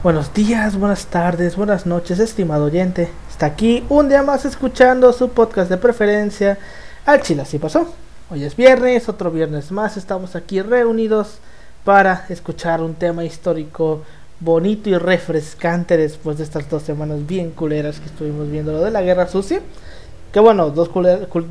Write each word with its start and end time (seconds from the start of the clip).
Buenos 0.00 0.32
días, 0.32 0.78
buenas 0.78 1.06
tardes, 1.06 1.56
buenas 1.56 1.84
noches, 1.84 2.20
estimado 2.20 2.66
oyente. 2.66 3.10
Está 3.28 3.46
aquí 3.46 3.82
un 3.88 4.08
día 4.08 4.22
más 4.22 4.44
escuchando 4.44 5.12
su 5.12 5.30
podcast 5.30 5.68
de 5.68 5.76
preferencia, 5.76 6.56
Al 7.04 7.20
Chile 7.20 7.42
Así 7.42 7.58
Pasó. 7.58 7.92
Hoy 8.30 8.44
es 8.44 8.54
viernes, 8.54 9.08
otro 9.08 9.32
viernes 9.32 9.72
más, 9.72 9.96
estamos 9.96 10.36
aquí 10.36 10.62
reunidos 10.62 11.38
para 11.82 12.26
escuchar 12.28 12.80
un 12.80 12.94
tema 12.94 13.24
histórico 13.24 14.04
bonito 14.38 14.88
y 14.88 14.96
refrescante 14.96 15.96
después 15.96 16.38
de 16.38 16.44
estas 16.44 16.70
dos 16.70 16.84
semanas 16.84 17.26
bien 17.26 17.50
culeras 17.50 17.98
que 17.98 18.06
estuvimos 18.06 18.48
viendo 18.48 18.70
lo 18.70 18.84
de 18.84 18.92
la 18.92 19.02
guerra 19.02 19.26
sucia. 19.26 19.62
Que 20.32 20.38
bueno, 20.38 20.70
dos, 20.70 20.90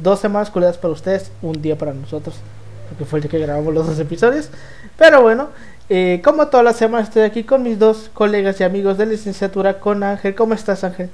dos 0.02 0.20
semanas 0.22 0.52
culeras 0.52 0.78
para 0.78 0.94
ustedes, 0.94 1.32
un 1.42 1.62
día 1.62 1.78
para 1.78 1.94
nosotros, 1.94 2.38
porque 2.88 3.04
fue 3.04 3.20
el 3.20 3.24
día 3.24 3.32
que 3.32 3.40
grabamos 3.40 3.74
los 3.74 3.88
dos 3.88 4.00
episodios. 4.00 4.50
Pero 4.98 5.22
bueno, 5.22 5.50
eh, 5.90 6.22
como 6.24 6.48
todas 6.48 6.64
las 6.64 6.78
semanas 6.78 7.08
estoy 7.08 7.24
aquí 7.24 7.44
con 7.44 7.64
mis 7.64 7.80
dos 7.80 8.10
colegas 8.14 8.60
y 8.60 8.64
amigos 8.64 8.98
de 8.98 9.06
licenciatura, 9.06 9.80
con 9.80 10.04
Ángel. 10.04 10.36
¿Cómo 10.36 10.54
estás, 10.54 10.84
Ángel? 10.84 11.10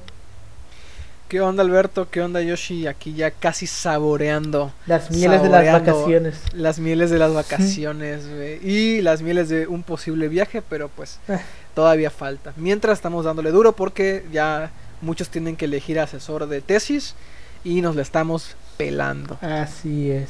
¿Qué 1.33 1.41
onda, 1.41 1.63
Alberto? 1.63 2.07
¿Qué 2.11 2.21
onda, 2.21 2.41
Yoshi? 2.41 2.85
Aquí 2.85 3.13
ya 3.13 3.31
casi 3.31 3.65
saboreando. 3.65 4.71
Las 4.85 5.09
mieles 5.09 5.41
de 5.41 5.49
las 5.49 5.65
vacaciones. 5.65 6.35
Las 6.53 6.77
mieles 6.77 7.09
de 7.09 7.17
las 7.17 7.33
vacaciones, 7.33 8.21
Y 8.63 9.01
las 9.01 9.23
mieles 9.23 9.49
de 9.49 9.65
un 9.65 9.81
posible 9.81 10.27
viaje, 10.27 10.61
pero 10.61 10.89
pues 10.89 11.19
eh. 11.27 11.39
todavía 11.73 12.11
falta. 12.11 12.53
Mientras 12.55 12.99
estamos 12.99 13.25
dándole 13.25 13.49
duro 13.49 13.71
porque 13.71 14.25
ya 14.31 14.69
muchos 15.01 15.29
tienen 15.29 15.55
que 15.55 15.65
elegir 15.65 15.99
asesor 15.99 16.47
de 16.47 16.61
tesis 16.61 17.15
y 17.63 17.81
nos 17.81 17.95
la 17.95 18.03
estamos 18.03 18.55
pelando. 18.77 19.39
Así 19.41 20.11
es. 20.11 20.29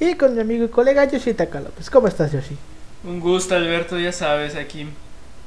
Y 0.00 0.14
con 0.14 0.34
mi 0.34 0.40
amigo 0.40 0.64
y 0.64 0.68
colega 0.68 1.04
Yoshi 1.04 1.34
Takalopes. 1.34 1.90
¿Cómo 1.90 2.08
estás, 2.08 2.32
Yoshi? 2.32 2.56
Un 3.04 3.20
gusto, 3.20 3.54
Alberto, 3.54 3.98
ya 3.98 4.12
sabes, 4.12 4.56
aquí, 4.56 4.86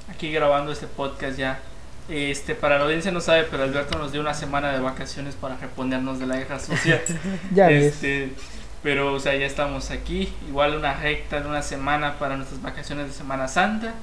aquí 0.07 0.31
grabando 0.31 0.71
este 0.71 0.85
podcast 0.85 1.39
ya. 1.39 1.59
Este, 2.07 2.53
para 2.53 2.77
la 2.77 2.85
audiencia 2.85 3.11
no 3.11 3.19
sabe, 3.19 3.45
pero 3.49 3.63
Alberto 3.63 3.97
nos 3.97 4.11
dio 4.11 4.21
una 4.21 4.35
semana 4.35 4.71
de 4.71 4.79
vacaciones 4.79 5.33
para 5.33 5.57
reponernos 5.57 6.19
de 6.19 6.27
la 6.27 6.37
guerra 6.37 6.59
sucia. 6.59 7.01
ya 7.51 7.71
este, 7.71 8.29
Pero, 8.83 9.11
o 9.11 9.19
sea, 9.19 9.35
ya 9.35 9.47
estamos 9.47 9.89
aquí. 9.89 10.31
Igual 10.47 10.75
una 10.75 10.93
recta 10.93 11.41
de 11.41 11.47
una 11.47 11.63
semana 11.63 12.19
para 12.19 12.37
nuestras 12.37 12.61
vacaciones 12.61 13.07
de 13.07 13.13
Semana 13.13 13.47
Santa. 13.47 13.95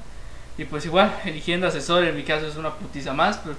Y 0.58 0.64
pues 0.64 0.84
igual, 0.86 1.14
eligiendo 1.24 1.68
asesor, 1.68 2.04
en 2.04 2.16
mi 2.16 2.24
caso 2.24 2.48
es 2.48 2.56
una 2.56 2.74
putiza 2.74 3.12
más, 3.12 3.38
pero, 3.38 3.54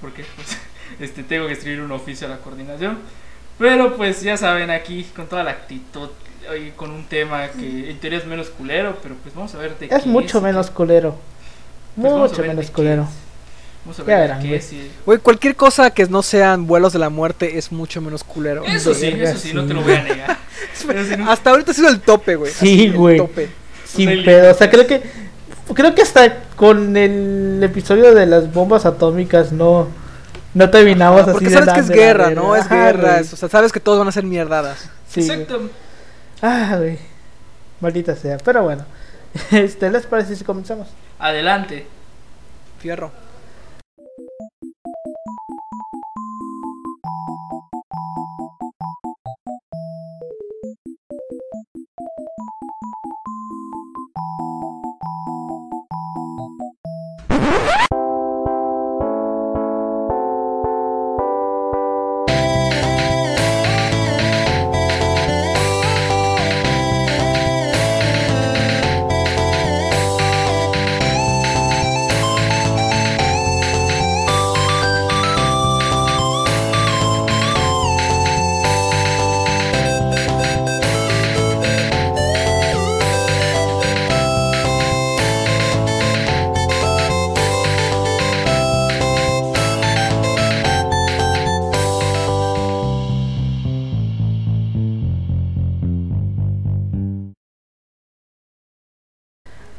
porque 0.00 0.24
pues, 0.36 0.58
este, 1.00 1.22
tengo 1.22 1.46
que 1.46 1.52
escribir 1.52 1.82
un 1.82 1.92
oficio 1.92 2.26
a 2.26 2.30
la 2.30 2.38
coordinación. 2.38 2.98
Pero 3.58 3.94
pues 3.94 4.22
ya 4.22 4.38
saben, 4.38 4.70
aquí 4.70 5.04
con 5.14 5.26
toda 5.26 5.44
la 5.44 5.50
actitud 5.50 6.08
con 6.76 6.90
un 6.90 7.04
tema 7.04 7.48
que 7.48 7.90
en 7.90 7.98
teoría 7.98 8.18
es 8.18 8.26
menos 8.26 8.48
culero, 8.50 8.98
pero 9.02 9.14
pues 9.22 9.34
vamos 9.34 9.54
a 9.54 9.58
ver 9.58 9.76
de 9.78 9.86
Es 9.94 10.06
mucho 10.06 10.40
menos 10.40 10.70
culero. 10.70 11.16
Pues 12.00 12.12
mucho 12.12 12.42
menos 12.42 12.70
culero. 12.70 13.08
Vamos 13.84 14.00
a 14.00 14.02
ver 14.02 14.38
qué 14.40 14.90
Güey, 15.06 15.18
cualquier 15.18 15.56
cosa 15.56 15.90
que 15.90 16.06
no 16.06 16.22
sean 16.22 16.66
vuelos 16.66 16.92
de 16.92 16.98
la 16.98 17.08
muerte 17.08 17.58
es 17.58 17.72
mucho 17.72 18.00
menos 18.00 18.22
culero. 18.22 18.64
Eso 18.64 18.92
sí, 18.92 19.06
eso 19.06 19.38
sí, 19.38 19.52
no 19.54 19.66
te 19.66 19.74
lo 19.74 19.82
voy 19.82 19.94
a 19.94 20.02
negar. 20.02 20.38
Hasta 21.28 21.50
ahorita 21.50 21.70
ha 21.70 21.74
sido 21.74 21.88
el 21.88 22.00
tope, 22.00 22.36
güey. 22.36 22.52
Sí, 22.52 22.90
güey. 22.90 23.22
Sin 23.84 24.24
pedo. 24.24 24.50
O 24.50 24.54
sea, 24.54 24.70
creo 24.70 24.86
que 24.86 25.02
creo 25.74 25.94
que 25.94 26.02
hasta 26.02 26.40
con 26.56 26.96
el 26.96 27.60
episodio 27.62 28.14
de 28.14 28.26
las 28.26 28.52
bombas 28.52 28.86
atómicas 28.86 29.52
no 29.52 29.88
no 30.54 30.70
terminamos 30.70 31.22
así 31.22 31.32
porque 31.32 31.50
sabes 31.50 31.74
que 31.74 31.80
es 31.80 31.88
guerra, 31.90 32.30
¿no? 32.30 32.56
Es 32.56 32.68
guerra. 32.68 33.20
O 33.20 33.36
sea, 33.36 33.48
sabes 33.48 33.72
que 33.72 33.80
todos 33.80 33.98
van 33.98 34.08
a 34.08 34.12
ser 34.12 34.24
mierdadas. 34.24 34.90
Exacto. 35.14 35.70
Ah, 36.42 36.76
güey. 36.78 36.98
Maldita 37.80 38.14
sea. 38.16 38.38
Pero 38.38 38.62
bueno. 38.62 38.84
Este, 39.52 39.90
¿Les 39.90 40.06
parece 40.06 40.34
si 40.36 40.44
comenzamos? 40.44 40.88
Adelante. 41.18 41.86
Fierro. 42.78 43.12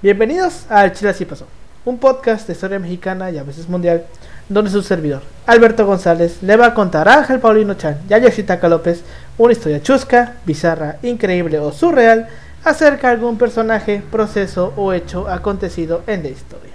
Bienvenidos 0.10 0.66
a 0.72 0.92
Chile 0.92 1.12
Así 1.12 1.24
Pasó, 1.24 1.46
un 1.86 2.00
podcast 2.00 2.48
de 2.48 2.54
historia 2.54 2.80
mexicana 2.80 3.30
y 3.30 3.38
a 3.38 3.44
veces 3.44 3.70
mundial, 3.70 4.06
donde 4.50 4.72
su 4.72 4.82
servidor, 4.82 5.22
Alberto 5.46 5.86
González, 5.86 6.42
le 6.42 6.58
va 6.58 6.66
a 6.66 6.74
contar 6.74 7.08
a 7.08 7.20
Ángel 7.20 7.40
Paulino 7.40 7.76
Chan 7.76 8.00
y 8.10 8.14
a 8.16 8.18
Yoshitaka 8.18 8.68
López 8.68 9.04
una 9.38 9.54
historia 9.54 9.84
chusca, 9.84 10.38
bizarra, 10.48 10.98
increíble 11.04 11.60
o 11.60 11.72
surreal 11.72 12.28
acerca 12.64 13.10
de 13.10 13.14
algún 13.14 13.38
personaje, 13.38 14.02
proceso 14.12 14.74
o 14.78 14.94
hecho 14.94 15.30
acontecido 15.30 16.02
en 16.08 16.24
la 16.24 16.30
historia. 16.30 16.74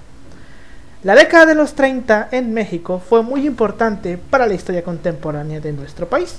La 1.02 1.16
década 1.16 1.46
de 1.46 1.56
los 1.56 1.74
30 1.74 2.28
en 2.30 2.54
México 2.54 3.02
fue 3.04 3.24
muy 3.24 3.48
importante 3.48 4.16
para 4.16 4.46
la 4.46 4.54
historia 4.54 4.84
contemporánea 4.84 5.58
de 5.58 5.72
nuestro 5.72 6.08
país. 6.08 6.36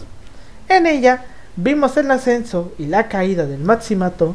En 0.69 0.85
ella 0.85 1.25
vimos 1.57 1.97
el 1.97 2.09
ascenso 2.09 2.71
y 2.77 2.85
la 2.85 3.09
caída 3.09 3.45
del 3.45 3.59
Maximato, 3.59 4.33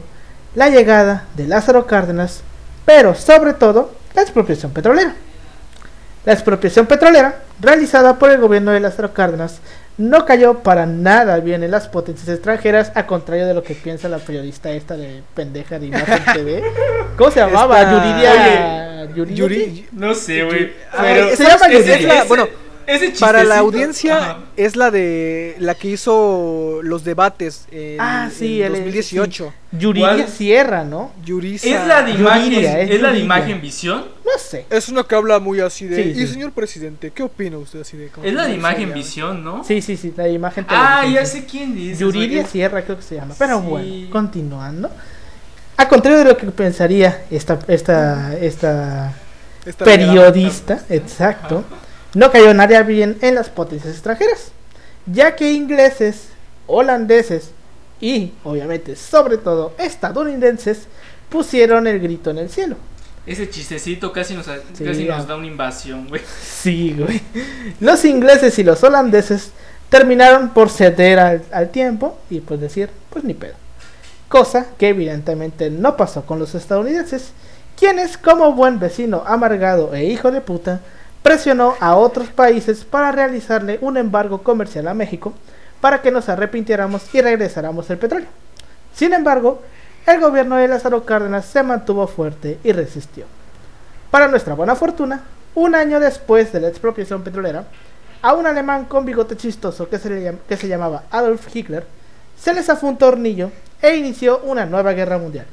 la 0.54 0.68
llegada 0.68 1.24
de 1.36 1.46
Lázaro 1.46 1.86
Cárdenas, 1.86 2.42
pero 2.90 3.14
sobre 3.14 3.54
todo 3.54 3.92
la 4.16 4.22
expropiación 4.22 4.72
petrolera. 4.72 5.14
La 6.24 6.32
expropiación 6.32 6.86
petrolera, 6.86 7.38
realizada 7.60 8.18
por 8.18 8.32
el 8.32 8.40
gobierno 8.40 8.72
de 8.72 8.80
Lázaro 8.80 9.14
Cárdenas, 9.14 9.60
no 9.96 10.26
cayó 10.26 10.58
para 10.58 10.86
nada 10.86 11.38
bien 11.38 11.62
en 11.62 11.70
las 11.70 11.86
potencias 11.86 12.28
extranjeras, 12.28 12.90
a 12.96 13.06
contrario 13.06 13.46
de 13.46 13.54
lo 13.54 13.62
que 13.62 13.76
piensa 13.76 14.08
la 14.08 14.18
periodista 14.18 14.72
esta 14.72 14.96
de 14.96 15.22
pendeja 15.36 15.78
de 15.78 15.86
Imagen 15.86 16.20
TV. 16.34 16.64
¿Cómo 17.16 17.30
se 17.30 17.38
llamaba? 17.38 17.92
Yuridia. 19.14 19.86
No 19.92 20.12
sé, 20.12 20.42
güey. 20.42 20.72
Se 21.36 21.44
llama 21.44 21.70
Yuridia. 21.70 22.24
Bueno, 22.24 22.48
para 23.18 23.44
la 23.44 23.58
audiencia 23.58 24.38
es 24.56 24.76
la 24.76 24.90
de 24.90 25.56
la 25.58 25.74
que 25.74 25.88
hizo 25.88 26.80
los 26.82 27.04
debates 27.04 27.66
en, 27.70 28.00
ah, 28.00 28.30
sí, 28.36 28.62
en 28.62 28.72
2018. 28.72 29.52
Yuridia 29.72 30.26
Sierra, 30.26 30.84
¿no? 30.84 31.12
Yurisa. 31.24 31.68
¿Es 31.68 31.86
la 31.86 32.02
de 32.02 32.12
imagen, 32.12 32.52
¿es, 32.52 33.00
la 33.00 33.12
de 33.12 33.18
imagen 33.20 33.60
visión? 33.60 34.04
No 34.24 34.38
sé. 34.38 34.66
Es 34.70 34.88
una 34.88 35.04
que 35.04 35.14
habla 35.14 35.38
muy 35.38 35.60
así 35.60 35.86
de. 35.86 36.02
y 36.02 36.26
señor 36.26 36.52
presidente, 36.52 37.10
¿qué 37.10 37.22
opina 37.22 37.58
usted 37.58 37.80
así 37.80 37.96
de? 37.96 38.10
Es 38.22 38.34
la 38.34 38.46
de 38.46 38.54
imagen 38.54 38.92
visión, 38.92 39.44
¿no? 39.44 39.64
Sí, 39.64 39.80
sí, 39.82 39.96
sí, 39.96 40.12
la 40.16 40.24
de 40.24 40.32
imagen 40.32 40.66
Ah, 40.68 41.06
ya 41.06 41.24
sé 41.24 41.44
quién 41.44 41.74
dice. 41.74 42.00
Yuridia 42.00 42.46
Sierra 42.46 42.82
creo 42.82 42.96
que 42.96 43.02
se 43.02 43.16
llama. 43.16 43.34
Pero 43.38 43.60
bueno, 43.60 44.10
continuando. 44.10 44.90
A 45.76 45.88
contrario 45.88 46.18
de 46.18 46.24
lo 46.26 46.36
que 46.36 46.46
pensaría 46.46 47.24
esta 47.30 47.58
esta 47.66 48.34
esta, 48.38 49.14
periodista, 49.84 50.84
exacto 50.88 51.64
no 52.14 52.30
cayó 52.30 52.52
nadie 52.54 52.82
bien 52.82 53.18
en 53.20 53.34
las 53.34 53.48
potencias 53.48 53.94
extranjeras, 53.94 54.52
ya 55.06 55.36
que 55.36 55.52
ingleses, 55.52 56.28
holandeses 56.66 57.50
y, 58.00 58.32
obviamente, 58.44 58.96
sobre 58.96 59.36
todo 59.36 59.74
estadounidenses, 59.78 60.86
pusieron 61.28 61.86
el 61.86 62.00
grito 62.00 62.30
en 62.30 62.38
el 62.38 62.50
cielo. 62.50 62.76
Ese 63.26 63.48
chistecito 63.48 64.12
casi 64.12 64.34
nos, 64.34 64.46
casi 64.46 65.04
nos 65.04 65.26
da 65.26 65.36
una 65.36 65.46
invasión, 65.46 66.08
güey. 66.08 66.22
Sí, 66.42 66.96
güey. 66.98 67.20
Los 67.78 68.04
ingleses 68.04 68.58
y 68.58 68.64
los 68.64 68.82
holandeses 68.82 69.50
terminaron 69.88 70.50
por 70.50 70.70
ceder 70.70 71.18
al, 71.18 71.42
al, 71.52 71.70
tiempo 71.70 72.18
y 72.30 72.40
pues 72.40 72.60
decir, 72.60 72.90
pues 73.10 73.24
ni 73.24 73.34
pedo. 73.34 73.54
Cosa 74.28 74.66
que 74.78 74.88
evidentemente 74.88 75.70
no 75.70 75.96
pasó 75.96 76.24
con 76.24 76.38
los 76.38 76.54
estadounidenses, 76.54 77.32
quienes 77.76 78.16
como 78.16 78.52
buen 78.52 78.78
vecino 78.78 79.22
amargado 79.26 79.94
e 79.94 80.04
hijo 80.04 80.30
de 80.30 80.40
puta, 80.40 80.80
presionó 81.22 81.74
a 81.80 81.96
otros 81.96 82.28
países 82.28 82.84
para 82.84 83.12
realizarle 83.12 83.78
un 83.80 83.96
embargo 83.96 84.42
comercial 84.42 84.88
a 84.88 84.94
México 84.94 85.32
para 85.80 86.02
que 86.02 86.10
nos 86.10 86.28
arrepintiéramos 86.28 87.14
y 87.14 87.20
regresáramos 87.20 87.88
el 87.90 87.98
petróleo. 87.98 88.28
Sin 88.94 89.12
embargo, 89.12 89.62
el 90.06 90.20
gobierno 90.20 90.56
de 90.56 90.68
Lázaro 90.68 91.04
Cárdenas 91.04 91.46
se 91.46 91.62
mantuvo 91.62 92.06
fuerte 92.06 92.58
y 92.64 92.72
resistió. 92.72 93.24
Para 94.10 94.28
nuestra 94.28 94.54
buena 94.54 94.74
fortuna, 94.74 95.22
un 95.54 95.74
año 95.74 96.00
después 96.00 96.52
de 96.52 96.60
la 96.60 96.68
expropiación 96.68 97.22
petrolera, 97.22 97.64
a 98.22 98.34
un 98.34 98.46
alemán 98.46 98.84
con 98.84 99.04
bigote 99.04 99.36
chistoso 99.36 99.88
que 99.88 99.98
se, 99.98 100.36
que 100.48 100.56
se 100.56 100.68
llamaba 100.68 101.04
Adolf 101.10 101.54
Hitler 101.54 101.86
se 102.38 102.54
le 102.54 102.62
zafó 102.62 102.86
un 102.86 102.96
tornillo 102.96 103.50
e 103.82 103.96
inició 103.96 104.40
una 104.40 104.66
nueva 104.66 104.92
guerra 104.92 105.18
mundial, 105.18 105.46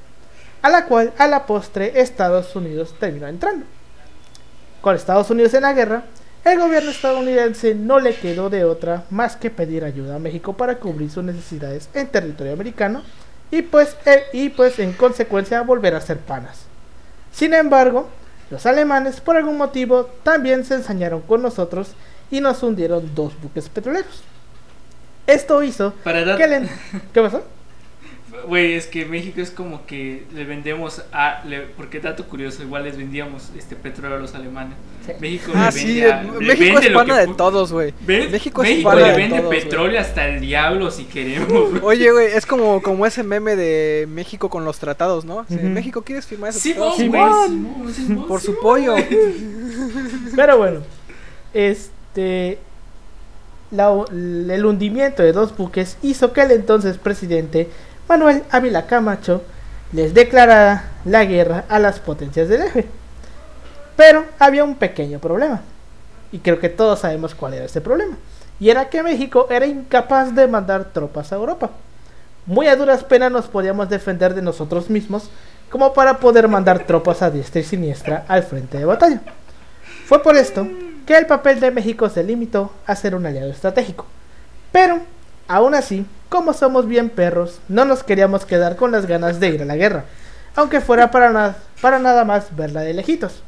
a 0.62 0.70
la 0.70 0.86
cual 0.86 1.14
a 1.18 1.28
la 1.28 1.46
postre 1.46 2.00
Estados 2.00 2.56
Unidos 2.56 2.96
terminó 3.00 3.28
entrando. 3.28 3.66
Con 4.82 4.96
Estados 4.96 5.30
Unidos 5.30 5.54
en 5.54 5.64
la 5.64 5.74
guerra, 5.74 6.04
el 6.46 6.60
gobierno 6.60 6.92
estadounidense 6.92 7.76
no 7.76 8.00
le 8.00 8.16
quedó 8.16 8.50
de 8.50 8.64
otra 8.64 9.04
más 9.10 9.36
que 9.36 9.50
pedir 9.50 9.84
ayuda 9.84 10.16
a 10.16 10.20
México 10.20 10.54
para 10.54 10.76
cubrir 10.76 11.10
sus 11.10 11.24
necesidades 11.24 11.90
en 11.94 12.08
territorio 12.08 12.54
americano 12.54 13.04
y 13.52 13.64
pues, 13.64 13.98
eh, 14.06 14.24
y 14.34 14.50
pues 14.50 14.80
en 14.80 14.94
consecuencia 14.94 15.62
volver 15.62 15.96
a 15.96 16.02
ser 16.02 16.20
panas. 16.20 16.62
Sin 17.32 17.54
embargo, 17.54 18.08
los 18.50 18.66
alemanes 18.66 19.20
por 19.20 19.36
algún 19.36 19.58
motivo 19.58 20.06
también 20.24 20.64
se 20.64 20.76
ensañaron 20.76 21.22
con 21.22 21.42
nosotros 21.42 21.92
y 22.32 22.40
nos 22.40 22.64
hundieron 22.64 23.14
dos 23.14 23.34
buques 23.42 23.68
petroleros. 23.70 24.24
Esto 25.26 25.62
hizo 25.64 25.94
Para 26.04 26.38
que 26.38 26.48
le... 26.48 26.70
¿Qué 27.14 27.22
pasó? 27.22 27.44
Güey, 28.46 28.74
es 28.74 28.88
que 28.88 29.06
México 29.06 29.42
es 29.42 29.52
como 29.52 29.86
que 29.86 30.24
le 30.34 30.44
vendemos 30.46 31.02
a. 31.12 31.44
le- 31.46 31.62
porque 31.62 32.00
dato 32.00 32.26
curioso, 32.28 32.62
igual 32.64 32.84
les 32.84 32.98
vendíamos 32.98 33.52
este 33.58 33.76
petróleo 33.76 34.18
a 34.18 34.20
los 34.20 34.36
alemanes. 34.36 34.76
Sí. 35.06 35.14
México 35.20 35.52
Ah, 35.56 35.66
le 35.74 35.80
sí, 35.80 35.86
vende 35.88 36.12
a- 36.12 36.22
eh, 36.22 36.26
le 36.26 36.48
México 36.48 36.74
vende 36.76 36.88
es 36.88 36.94
pana 36.94 37.18
de 37.18 37.28
todos, 37.34 37.72
güey. 37.74 37.94
México 38.06 38.64
es 38.64 38.70
México 38.70 38.94
le 38.94 39.04
de 39.04 39.14
vende 39.18 39.40
todos, 39.40 39.56
petróleo 39.56 40.00
hasta 40.00 40.28
el 40.28 40.42
diablo 40.42 40.92
si 40.92 41.06
queremos. 41.06 41.82
Oye, 41.84 42.12
güey, 42.12 42.28
es 42.28 42.46
como, 42.46 42.82
como 42.82 43.06
ese 43.06 43.24
meme 43.24 43.56
de 43.56 44.06
México 44.10 44.50
con 44.50 44.66
los 44.66 44.78
tratados, 44.80 45.24
¿no? 45.26 45.46
Sí. 45.50 45.56
México, 45.56 46.02
¿quieres 46.04 46.26
firmar. 46.26 46.54
Simón, 46.54 46.94
Simón, 46.98 48.26
Por 48.28 48.42
su 48.42 48.60
pollo. 48.60 48.96
Pero 50.36 50.58
bueno, 50.58 50.82
este. 51.54 52.60
la- 53.72 53.92
el 54.12 54.66
hundimiento 54.66 55.24
de 55.24 55.34
dos 55.34 55.56
buques 55.58 55.98
hizo 56.02 56.32
que 56.32 56.42
el 56.42 56.52
entonces 56.52 56.98
presidente 56.98 57.68
Manuel 58.08 58.44
Ávila 58.52 58.86
Camacho 58.86 59.44
les 59.92 60.14
declarara 60.14 60.92
la 61.06 61.26
guerra 61.26 61.66
a 61.70 61.80
las 61.80 62.00
potencias 62.00 62.50
del 62.50 62.62
eje. 62.62 62.88
Pero 63.96 64.26
había 64.40 64.64
un 64.64 64.76
pequeño 64.76 65.20
problema. 65.20 65.62
Y 66.32 66.40
creo 66.40 66.60
que 66.60 66.70
todos 66.70 67.00
sabemos 67.00 67.36
cuál 67.36 67.56
era 67.56 67.66
ese 67.66 67.82
problema. 67.82 68.18
Y 68.60 68.70
era 68.70 68.90
que 68.90 69.04
México 69.04 69.48
era 69.50 69.66
incapaz 69.66 70.34
de 70.34 70.48
mandar 70.48 70.86
tropas 70.86 71.32
a 71.32 71.36
Europa. 71.36 71.72
Muy 72.46 72.68
a 72.68 72.76
duras 72.76 73.04
penas 73.04 73.32
nos 73.32 73.48
podíamos 73.48 73.90
defender 73.90 74.34
de 74.34 74.42
nosotros 74.42 74.90
mismos 74.90 75.30
como 75.70 75.94
para 75.94 76.20
poder 76.20 76.48
mandar 76.48 76.86
tropas 76.86 77.22
a 77.22 77.30
diestra 77.30 77.62
y 77.62 77.64
siniestra 77.64 78.24
al 78.28 78.44
frente 78.44 78.78
de 78.78 78.86
batalla. 78.86 79.22
Fue 80.06 80.24
por 80.24 80.38
esto 80.38 80.66
que 81.06 81.18
el 81.18 81.26
papel 81.26 81.60
de 81.60 81.72
México 81.72 82.10
se 82.10 82.24
limitó 82.24 82.72
a 82.86 82.96
ser 82.96 83.16
un 83.16 83.26
aliado 83.26 83.52
estratégico. 83.52 84.06
Pero, 84.72 85.00
aún 85.48 85.76
así, 85.76 86.06
como 86.30 86.54
somos 86.54 86.88
bien 86.88 87.10
perros, 87.10 87.60
no 87.68 87.86
nos 87.86 88.04
queríamos 88.04 88.46
quedar 88.46 88.76
con 88.76 88.92
las 88.92 89.06
ganas 89.06 89.40
de 89.40 89.50
ir 89.50 89.62
a 89.62 89.66
la 89.66 89.76
guerra, 89.76 90.06
aunque 90.56 90.82
fuera 90.82 91.12
para, 91.12 91.58
para 91.82 92.00
nada 92.00 92.26
más 92.26 92.56
verla 92.56 92.82
de 92.82 92.94
lejitos. 92.94 93.44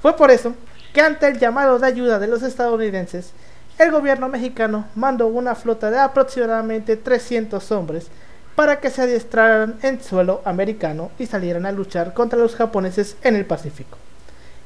Fue 0.00 0.16
por 0.16 0.30
eso 0.30 0.54
que 0.92 1.00
ante 1.00 1.26
el 1.26 1.38
llamado 1.38 1.78
de 1.78 1.86
ayuda 1.86 2.18
de 2.18 2.28
los 2.28 2.42
estadounidenses, 2.42 3.32
el 3.78 3.92
gobierno 3.92 4.28
mexicano 4.28 4.86
mandó 4.94 5.28
una 5.28 5.54
flota 5.54 5.90
de 5.90 5.98
aproximadamente 5.98 6.96
300 6.96 7.70
hombres 7.70 8.08
para 8.56 8.80
que 8.80 8.90
se 8.90 9.02
adiestraran 9.02 9.78
en 9.82 10.02
suelo 10.02 10.42
americano 10.44 11.12
y 11.16 11.26
salieran 11.26 11.64
a 11.64 11.70
luchar 11.70 12.12
contra 12.12 12.38
los 12.38 12.56
japoneses 12.56 13.16
en 13.22 13.36
el 13.36 13.44
Pacífico. 13.44 13.98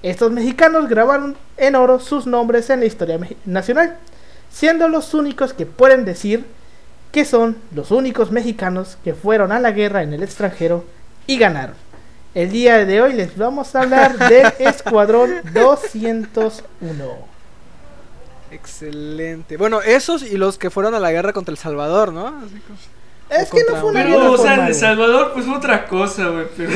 Estos 0.03 0.33
mexicanos 0.33 0.89
grabaron 0.89 1.37
en 1.59 1.77
oro 1.77 2.01
sus 2.01 2.27
nombres 2.27 2.71
en 2.71 2.81
la 2.81 2.87
historia 2.87 3.21
nacional, 3.45 3.99
siendo 4.51 4.89
los 4.89 5.13
únicos 5.13 5.53
que 5.53 5.67
pueden 5.67 6.07
decir 6.07 6.47
que 7.13 7.25
son 7.25 7.57
los 7.75 7.91
únicos 7.91 8.31
mexicanos 8.33 8.97
que 9.05 9.15
fueron 9.15 9.53
a 9.53 9.61
la 9.61 9.71
guerra 9.73 10.03
en 10.03 10.13
el 10.15 10.23
extranjero 10.23 10.85
y 11.27 11.39
ganaron. 11.39 11.77
El 12.35 12.51
día 12.51 12.85
de 12.87 13.01
hoy 13.03 13.13
les 13.13 13.37
vamos 13.37 13.75
a 13.77 13.83
hablar 13.83 14.17
del 14.17 14.47
Escuadrón 14.59 15.31
201. 15.53 17.33
Excelente. 18.51 19.57
Bueno, 19.57 19.81
esos 19.83 20.23
y 20.23 20.37
los 20.37 20.59
que 20.59 20.71
fueron 20.71 20.95
a 20.95 21.01
la 21.01 21.11
guerra 21.13 21.33
contra 21.33 21.53
El 21.53 21.59
Salvador, 21.59 22.13
¿no? 22.13 22.27
Así 22.29 22.59
como- 22.67 22.79
Es 23.39 23.51
que 23.51 23.61
no 23.69 23.77
fue 23.81 23.91
una 23.91 24.03
Pero, 24.05 24.33
o 24.33 24.37
sea, 24.37 24.51
formal, 24.53 24.69
El. 24.69 24.75
Salvador, 24.75 25.31
pues 25.33 25.47
fue 25.47 25.57
otra 25.57 25.87
cosa, 25.87 26.29
güey. 26.29 26.47
Pero 26.57 26.71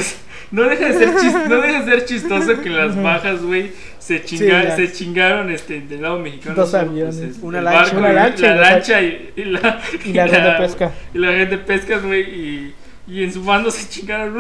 no 0.53 0.63
deja 0.65 0.87
de 0.87 0.93
ser, 0.95 1.15
chis- 1.17 1.49
no 1.49 1.57
deja 1.61 1.83
de 1.83 1.91
ser 1.91 2.05
chistoso 2.07 2.61
que 2.63 2.71
las 2.71 3.01
bajas, 3.03 3.43
güey, 3.43 3.73
se, 3.99 4.25
chinga- 4.25 4.75
se 4.77 4.93
chingaron 4.93 5.51
este, 5.51 5.81
del 5.81 6.03
lado 6.03 6.19
mexicano. 6.19 6.55
Dos 6.57 6.73
aviones. 6.75 7.17
es 7.19 7.37
Una 7.43 7.59
el 7.59 7.65
lancha. 7.65 7.81
barco, 7.83 7.99
Una 7.99 8.11
y- 8.11 8.15
lancha 8.15 8.47
y 8.47 8.49
la 8.49 8.57
lancha 8.71 9.03
y, 9.03 9.33
y 9.37 9.45
la, 9.45 9.81
Y 10.05 10.13
la 10.13 10.27
red 10.27 10.43
de 10.43 10.53
pesca. 10.59 10.93
Y 11.15 11.19
la 11.19 11.31
red 11.31 11.49
de 11.51 11.59
pescas, 11.59 12.03
güey. 12.05 12.23
Y, 12.23 12.75
y 13.09 13.23
en 13.25 13.33
su 13.33 13.43
mando 13.43 13.71
se 13.71 13.89
chingaron 13.89 14.39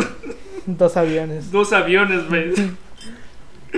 Dos 0.66 0.96
aviones. 0.96 1.50
dos 1.52 1.72
aviones, 1.72 2.28
güey. 2.28 2.52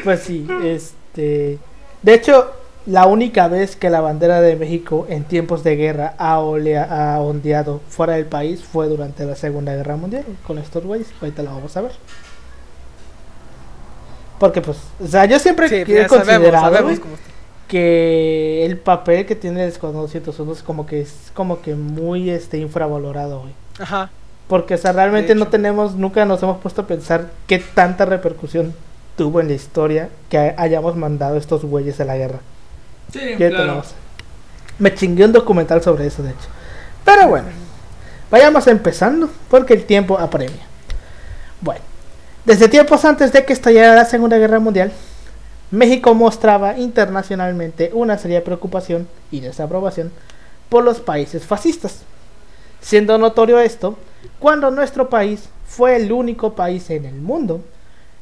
Pues 0.04 0.20
sí, 0.20 0.46
este. 0.64 1.58
De 2.02 2.14
hecho, 2.14 2.52
la 2.88 3.06
única 3.06 3.48
vez 3.48 3.76
que 3.76 3.90
la 3.90 4.00
bandera 4.00 4.40
de 4.40 4.56
México 4.56 5.06
en 5.08 5.24
tiempos 5.24 5.62
de 5.62 5.76
guerra 5.76 6.14
ha, 6.18 6.40
olea- 6.40 6.88
ha 7.14 7.20
ondeado 7.20 7.80
fuera 7.88 8.14
del 8.14 8.24
país 8.26 8.64
fue 8.64 8.88
durante 8.88 9.24
la 9.26 9.36
Segunda 9.36 9.74
Guerra 9.74 9.96
Mundial 9.96 10.24
con 10.46 10.58
estos 10.58 10.84
güeyes. 10.84 11.08
Ahorita 11.20 11.42
lo 11.42 11.50
vamos 11.50 11.76
a 11.76 11.82
ver. 11.82 11.92
Porque, 14.38 14.60
pues, 14.60 14.78
o 15.02 15.06
sea, 15.06 15.24
yo 15.24 15.38
siempre 15.38 15.68
Sí, 15.68 15.74
he 15.76 15.84
sabemos, 16.08 16.08
considerado 16.08 16.74
sabemos 16.74 17.00
cómo 17.00 17.14
que 17.66 18.64
el 18.64 18.78
papel 18.78 19.26
que 19.26 19.34
tiene 19.34 19.64
el 19.64 19.68
Escuadrón 19.68 20.02
201 20.02 20.52
es 20.52 20.62
como 20.62 20.86
que 20.86 21.02
es 21.02 21.30
como 21.34 21.60
que 21.60 21.74
muy 21.74 22.30
este 22.30 22.56
infravalorado, 22.58 23.40
güey. 23.40 23.52
Ajá. 23.78 24.10
Porque, 24.46 24.74
o 24.74 24.78
sea, 24.78 24.92
realmente 24.92 25.34
no 25.34 25.48
tenemos, 25.48 25.94
nunca 25.94 26.24
nos 26.24 26.42
hemos 26.42 26.56
puesto 26.58 26.82
a 26.82 26.86
pensar 26.86 27.26
qué 27.46 27.58
tanta 27.58 28.06
repercusión 28.06 28.72
tuvo 29.18 29.40
en 29.40 29.48
la 29.48 29.54
historia 29.54 30.08
que 30.30 30.38
hay- 30.38 30.54
hayamos 30.56 30.96
mandado 30.96 31.36
estos 31.36 31.64
güeyes 31.66 32.00
a 32.00 32.04
la 32.06 32.16
guerra. 32.16 32.38
Sí, 33.12 33.20
Ya 33.38 33.48
claro. 33.48 33.56
tenemos. 33.56 33.94
Me 34.78 34.94
chingué 34.94 35.24
un 35.24 35.32
documental 35.32 35.82
sobre 35.82 36.06
eso, 36.06 36.22
de 36.22 36.30
hecho. 36.30 36.48
Pero 37.04 37.28
bueno, 37.28 37.48
vayamos 38.30 38.66
empezando 38.66 39.28
porque 39.48 39.74
el 39.74 39.84
tiempo 39.84 40.18
apremia. 40.18 40.66
Bueno, 41.60 41.80
desde 42.44 42.68
tiempos 42.68 43.04
antes 43.04 43.32
de 43.32 43.44
que 43.44 43.52
estallara 43.52 43.94
la 43.94 44.04
Segunda 44.04 44.38
Guerra 44.38 44.60
Mundial, 44.60 44.92
México 45.70 46.14
mostraba 46.14 46.78
internacionalmente 46.78 47.90
una 47.92 48.16
seria 48.18 48.44
preocupación 48.44 49.08
y 49.30 49.40
desaprobación 49.40 50.12
por 50.68 50.84
los 50.84 51.00
países 51.00 51.44
fascistas. 51.44 52.02
Siendo 52.80 53.18
notorio 53.18 53.58
esto, 53.58 53.98
cuando 54.38 54.70
nuestro 54.70 55.08
país 55.10 55.48
fue 55.66 55.96
el 55.96 56.12
único 56.12 56.54
país 56.54 56.88
en 56.90 57.04
el 57.04 57.14
mundo 57.16 57.60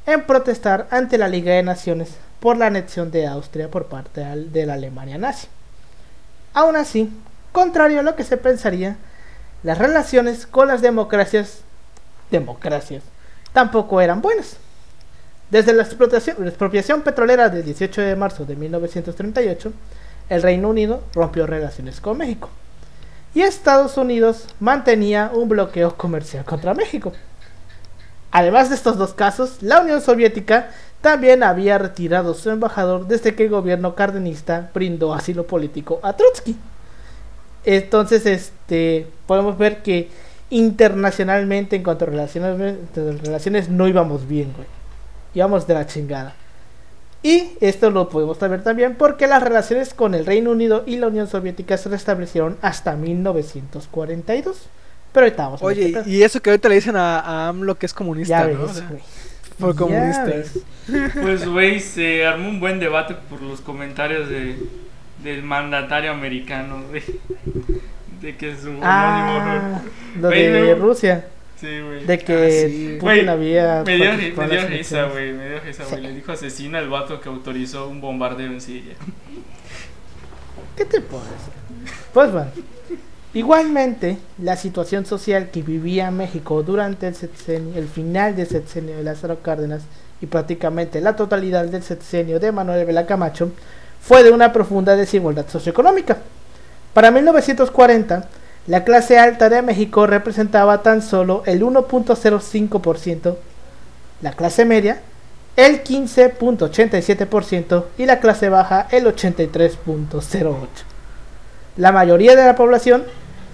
en 0.07 0.25
protestar 0.25 0.87
ante 0.91 1.19
la 1.19 1.29
Liga 1.29 1.53
de 1.53 1.63
Naciones 1.63 2.11
por 2.41 2.57
la 2.57 2.67
anexión 2.67 3.11
de 3.11 3.27
Austria 3.27 3.71
por 3.71 3.87
parte 3.87 4.21
de 4.21 4.67
la 4.67 4.75
Alemania 4.75 5.19
nazi. 5.19 5.49
Aún 6.55 6.77
así, 6.77 7.11
contrario 7.53 8.01
a 8.01 8.03
lo 8.03 8.17
que 8.17 8.25
se 8.25 8.37
pensaría, 8.37 8.97
las 9.63 9.79
relaciones 9.79 10.47
con 10.47 10.69
las 10.69 10.83
democracias 10.83 11.61
democracias 12.31 13.03
tampoco 13.53 14.01
eran 14.01 14.21
buenas. 14.21 14.57
Desde 15.51 15.73
la 15.73 15.85
explotación- 15.85 16.37
la 16.41 16.49
expropiación 16.49 17.03
petrolera 17.03 17.49
del 17.49 17.65
18 17.65 18.01
de 18.01 18.17
marzo 18.17 18.45
de 18.45 18.57
1938, 18.57 19.73
el 20.29 20.43
Reino 20.43 20.69
Unido 20.69 21.03
rompió 21.15 21.47
relaciones 21.47 22.01
con 22.01 22.19
México 22.19 22.51
y 23.33 23.43
Estados 23.43 23.97
Unidos 23.97 24.47
mantenía 24.61 25.31
un 25.33 25.49
bloqueo 25.49 25.97
comercial 25.97 26.45
contra 26.45 26.75
México. 26.75 27.13
Además 28.33 28.69
de 28.69 28.75
estos 28.75 28.99
dos 28.99 29.15
casos, 29.15 29.63
la 29.63 29.81
Unión 29.81 30.01
Soviética 30.01 30.71
también 31.07 31.45
había 31.45 31.79
retirado 31.79 32.35
su 32.35 32.51
embajador 32.51 33.07
desde 33.07 33.37
que 33.37 33.45
el 33.45 33.51
gobierno 33.51 33.95
cardenista 33.95 34.73
brindó 34.75 35.15
asilo 35.15 35.47
político 35.47 36.01
a 36.03 36.15
Trotsky. 36.15 36.57
Entonces, 37.65 38.27
este, 38.27 39.07
podemos 39.25 39.57
ver 39.57 39.85
que 39.85 40.09
internacionalmente 40.51 41.77
en 41.77 41.85
cuanto 41.85 42.07
a 42.07 42.09
relaciones, 42.09 42.77
relaciones 43.23 43.69
no 43.69 43.87
íbamos 43.87 44.27
bien, 44.27 44.53
güey. 44.57 44.67
Íbamos 45.33 45.69
de 45.69 45.75
la 45.75 45.87
chingada. 45.87 46.35
Y 47.23 47.53
esto 47.61 47.91
lo 47.91 48.09
podemos 48.09 48.39
saber 48.39 48.65
también 48.65 48.97
porque 48.97 49.29
las 49.29 49.45
relaciones 49.45 49.95
con 49.95 50.13
el 50.17 50.27
Reino 50.27 50.51
Unido 50.51 50.83
y 50.87 50.97
la 50.97 51.07
Unión 51.07 51.29
Soviética 51.29 51.77
se 51.77 51.89
restablecieron 51.89 52.57
hasta 52.63 52.97
1942. 52.97 54.57
Pero 55.13 55.27
ahorita 55.27 55.45
vamos 55.45 55.63
a 55.63 55.67
ver 55.67 55.77
Oye, 55.77 56.03
y 56.05 56.23
eso 56.25 56.43
que 56.43 56.51
ahorita 56.51 56.69
le 56.69 56.75
dicen 56.75 56.97
a, 56.97 57.21
a 57.21 57.47
AMLO 57.47 57.77
que 57.77 57.87
es 57.87 57.95
comunista, 57.95 58.51
ya 58.51 58.59
¿no? 58.59 58.67
Ves. 58.67 58.83
Por 59.59 59.73
Ya 59.75 59.79
comunista. 59.79 60.25
ves. 60.25 60.59
Pues, 61.21 61.49
güey, 61.49 61.81
se 61.81 62.27
armó 62.27 62.49
un 62.49 62.61
buen 62.61 62.79
debate 62.79 63.15
por 63.29 63.41
los 63.43 63.61
comentarios 63.61 64.29
de, 64.29 64.57
del 65.25 65.43
mandatario 65.43 66.13
americano, 66.13 66.83
güey. 66.91 67.03
De 68.21 68.37
que 68.37 68.55
su 68.57 68.69
homónimo, 68.69 68.83
Ah, 68.83 69.81
lo 70.21 70.29
Güey, 70.29 70.47
de 70.53 70.75
Rusia. 70.75 71.27
Sí, 71.61 71.81
güey. 71.81 72.05
De 72.05 72.19
que 72.19 72.35
Ah, 72.35 72.69
sí. 72.69 72.99
Putin 73.01 73.29
había. 73.29 73.83
Me 73.87 73.97
dio, 73.97 74.13
me 74.13 74.49
dio 74.49 74.67
risa, 74.69 75.05
güey. 75.05 75.33
Me 75.33 75.49
dio 75.49 75.61
risa, 75.61 75.85
güey. 75.91 76.03
Le 76.03 76.15
dijo 76.15 76.33
asesina 76.33 76.79
al 76.79 76.89
vato 76.89 77.21
que 77.21 77.29
autorizó 77.29 77.89
un 77.89 78.01
bombardeo 78.01 78.47
en 78.53 78.61
Siria. 78.61 78.95
¿Qué 80.77 80.85
te 80.85 81.01
pones? 81.01 81.27
Pues 82.13 82.31
bueno. 82.33 82.51
Igualmente, 83.37 84.17
la 84.39 84.57
situación 84.57 85.05
social 85.05 85.51
que 85.51 85.61
vivía 85.61 86.11
México 86.11 86.63
durante 86.63 87.07
el, 87.07 87.15
sexenio- 87.15 87.77
el 87.77 87.87
final 87.87 88.35
del 88.35 88.47
sexenio 88.47 88.97
de 88.97 89.03
Lázaro 89.03 89.43
Cárdenas 89.43 89.83
y 90.23 90.27
prácticamente 90.27 91.03
la 91.03 91.17
totalidad 91.17 91.67
del 91.67 91.83
sexenio 91.83 92.41
de 92.41 92.51
Manuel 92.51 92.87
Vela 92.87 93.05
Camacho 93.05 93.51
fue 94.01 94.23
de 94.23 94.31
una 94.31 94.55
profunda 94.55 94.97
desigualdad 94.97 95.47
socioeconómica. 95.49 96.17
Para 96.95 97.11
1940, 97.11 98.27
la 98.69 98.85
clase 98.85 99.19
alta 99.19 99.51
de 99.51 99.61
México 99.61 100.07
representaba 100.07 100.83
tan 100.83 101.03
solo 101.03 101.43
el 101.45 101.63
1.05%, 101.63 103.37
la 104.23 104.33
clase 104.33 104.65
media 104.65 105.03
el 105.57 105.85
15.87% 105.85 107.85
y 107.99 108.07
la 108.07 108.19
clase 108.21 108.49
baja 108.49 108.89
el 108.91 109.05
83.08%. 109.05 110.57
La 111.77 111.93
mayoría 111.93 112.35
de 112.35 112.47
la 112.47 112.57
población 112.57 113.05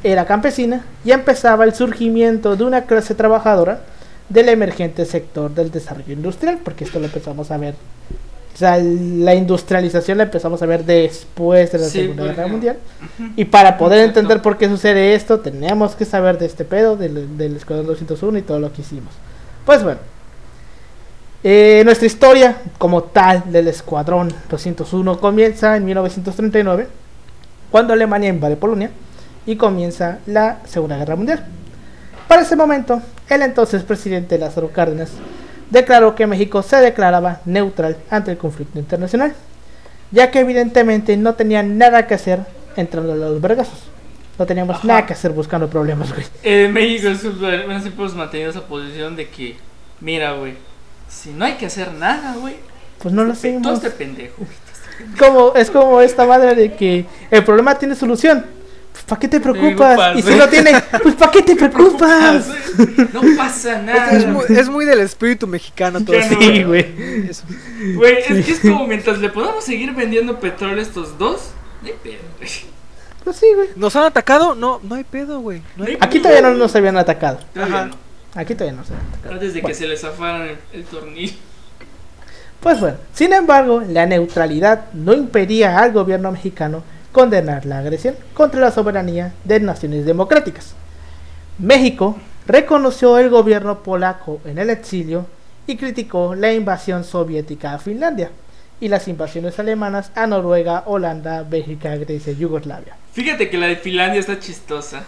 era 0.03 0.25
campesina 0.27 0.85
y 1.05 1.13
empezaba 1.13 1.65
el 1.65 1.75
surgimiento 1.75 2.57
de 2.57 2.65
una 2.65 2.83
clase 2.85 3.15
trabajadora 3.15 3.81
del 4.29 4.49
emergente 4.49 5.05
sector 5.05 5.55
del 5.55 5.71
desarrollo 5.71 6.13
industrial, 6.13 6.59
porque 6.65 6.85
esto 6.85 6.99
lo 6.99 7.07
empezamos 7.07 7.51
a 7.51 7.59
ver. 7.59 7.75
O 8.55 8.57
sea, 8.57 8.77
la 8.79 9.35
industrialización 9.35 10.19
la 10.19 10.25
empezamos 10.25 10.63
a 10.63 10.67
ver 10.67 10.85
después 10.85 11.73
de 11.73 11.79
la 11.79 11.87
Sí, 11.87 12.01
Segunda 12.01 12.25
Guerra 12.25 12.47
Mundial. 12.47 12.77
Y 13.35 13.47
para 13.47 13.79
poder 13.79 14.01
Exacto. 14.01 14.21
entender 14.21 14.43
por 14.43 14.59
qué 14.59 14.69
sucede 14.69 15.15
esto, 15.15 15.41
tenemos 15.41 15.95
que 15.95 16.05
saber 16.05 16.39
de 16.39 16.47
este 16.47 16.65
pedo, 16.65 16.97
del, 16.97 17.39
del 17.39 17.57
Escuadrón 17.57 17.87
201 17.87 18.39
y 18.39 18.43
todo 18.43 18.59
lo 18.59 18.73
que 18.73 18.83
hicimos. 18.83 19.15
Pues 19.65 19.83
bueno, 19.83 20.01
eh, 21.45 21.83
nuestra 21.85 22.07
historia 22.07 22.57
como 22.79 23.03
tal 23.05 23.51
del 23.51 23.69
Escuadrón 23.69 24.33
201 24.51 25.19
comienza 25.19 25.77
en 25.77 25.85
1939, 25.85 26.89
cuando 27.71 27.93
Alemania 27.95 28.29
invade 28.29 28.57
Polonia 28.57 28.91
y 29.47 29.57
comienza 29.57 30.19
la 30.27 30.59
Segunda 30.65 30.97
Guerra 30.97 31.17
Mundial. 31.17 31.45
Para 32.29 32.43
ese 32.43 32.57
momento, 32.57 33.03
el 33.29 33.43
entonces 33.43 33.83
presidente 33.83 34.39
Lázaro 34.39 34.71
Cárdenas 34.71 35.11
declaró 35.71 36.15
que 36.15 36.27
México 36.27 36.63
se 36.63 36.77
declaraba 36.77 37.41
neutral 37.45 37.97
ante 38.11 38.31
el 38.31 38.39
conflicto 38.39 38.79
internacional, 38.79 39.35
ya 40.11 40.31
que 40.31 40.41
evidentemente 40.41 41.17
no 41.17 41.35
tenía 41.35 41.63
nada 41.63 42.07
que 42.07 42.15
hacer 42.15 42.41
entrando 42.77 43.13
a 43.13 43.17
los 43.17 43.41
vergazos. 43.41 43.85
No 44.39 44.47
teníamos 44.47 44.77
Ajá. 44.77 44.87
nada 44.87 45.07
que 45.07 45.13
hacer 45.13 45.33
buscando 45.33 45.69
problemas, 45.69 46.13
güey. 46.13 46.25
Eh, 46.43 46.69
México 46.73 47.13
siempre 47.15 47.65
hemos 47.65 48.15
mantenido 48.15 48.51
esa 48.51 48.63
posición 48.63 49.15
de 49.17 49.29
que, 49.29 49.57
mira, 50.01 50.33
güey, 50.33 50.55
si 51.09 51.31
no 51.31 51.45
hay 51.45 51.55
que 51.55 51.67
hacer 51.67 51.93
nada, 51.93 52.35
güey, 52.37 52.57
Pues 52.99 53.13
no 53.13 53.23
lo 53.25 53.29
todo 53.29 53.39
hacemos. 53.39 53.75
este 53.75 53.91
pendejo. 53.91 54.35
güey. 54.39 55.17
Como, 55.19 55.55
es 55.55 55.71
como 55.71 56.01
esta 56.01 56.25
madre 56.27 56.55
de 56.55 56.73
que 56.75 57.05
el 57.31 57.45
problema 57.45 57.75
tiene 57.79 57.95
solución. 57.95 58.45
¿Para 59.07 59.21
qué 59.21 59.29
te 59.29 59.41
preocupas? 59.41 60.17
Y 60.19 60.23
si 60.23 60.35
no 60.35 60.49
tiene, 60.49 60.73
pues 61.03 61.15
¿para 61.17 61.31
qué 61.33 61.43
te 61.43 61.57
preocupas? 61.57 62.47
No 63.13 63.21
pasa 63.37 63.81
nada. 63.83 64.11
Es 64.13 64.27
muy, 64.27 64.45
es 64.49 64.69
muy 64.69 64.85
del 64.85 65.01
espíritu 65.01 65.47
mexicano 65.47 66.01
todo 66.05 66.17
no, 66.17 66.23
Sí, 66.41 66.63
güey. 66.63 66.87
Güey, 67.95 68.19
es 68.29 68.47
que 68.47 68.53
es 68.53 68.61
como 68.61 68.87
mientras 68.87 69.19
le 69.19 69.29
podamos 69.29 69.65
seguir 69.65 69.93
vendiendo 69.95 70.39
petróleo 70.41 70.79
a 70.79 70.83
estos 70.83 71.19
dos, 71.19 71.51
no 71.83 71.89
hay 71.89 71.95
pedo, 72.03 72.23
güey. 72.39 72.51
Pues 73.25 73.37
sí, 73.37 73.47
güey. 73.55 73.69
¿Nos 73.77 73.95
han 73.97 74.05
atacado? 74.05 74.55
No, 74.55 74.81
no 74.83 74.95
hay 74.95 75.05
pedo, 75.05 75.41
güey. 75.41 75.63
No 75.77 75.85
hay- 75.85 75.97
Aquí 76.01 76.19
todavía 76.19 76.43
no 76.43 76.55
nos 76.55 76.75
habían 76.75 76.97
atacado. 76.97 77.39
Todavía 77.55 77.77
Ajá. 77.77 77.85
no. 77.87 77.97
Aquí 78.35 78.55
todavía 78.55 78.79
no 78.79 78.85
se 78.87 78.93
habían 78.95 79.09
atacado. 79.11 79.35
Antes 79.35 79.55
de 79.55 79.63
que 79.63 79.75
se 79.75 79.87
les 79.87 80.01
zafaran 80.01 80.43
el, 80.43 80.59
el 80.73 80.85
tornillo. 80.85 81.35
Pues 82.61 82.79
bueno, 82.81 82.97
sin 83.13 83.33
embargo, 83.33 83.83
la 83.89 84.07
neutralidad 84.07 84.87
no 84.93 85.13
impedía 85.15 85.79
al 85.79 85.93
gobierno 85.93 86.31
mexicano 86.31 86.83
condenar 87.13 87.67
la 87.67 87.79
agresión 87.79 88.15
contra 88.35 88.61
la 88.61 88.71
soberanía 88.73 89.35
de 89.45 89.61
naciones 89.61 90.05
democráticas. 90.07 90.75
México 91.59 92.17
reconoció 92.47 93.19
el 93.19 93.29
gobierno 93.31 93.83
polaco 93.83 94.41
en 94.45 94.59
el 94.59 94.71
exilio 94.71 95.27
y 95.67 95.77
criticó 95.77 96.35
la 96.35 96.53
invasión 96.53 97.05
soviética 97.05 97.75
a 97.75 97.79
Finlandia 97.79 98.31
y 98.81 98.89
las 98.89 99.07
invasiones 99.07 99.59
alemanas 99.61 100.11
a 100.17 100.27
Noruega, 100.27 100.83
Holanda, 100.87 101.45
Bélgica, 101.45 101.95
Grecia 101.97 102.33
y 102.33 102.37
Yugoslavia. 102.37 102.97
Fíjate 103.13 103.49
que 103.49 103.57
la 103.59 103.67
de 103.69 103.77
Finlandia 103.77 104.19
está 104.19 104.41
chistosa. 104.41 105.05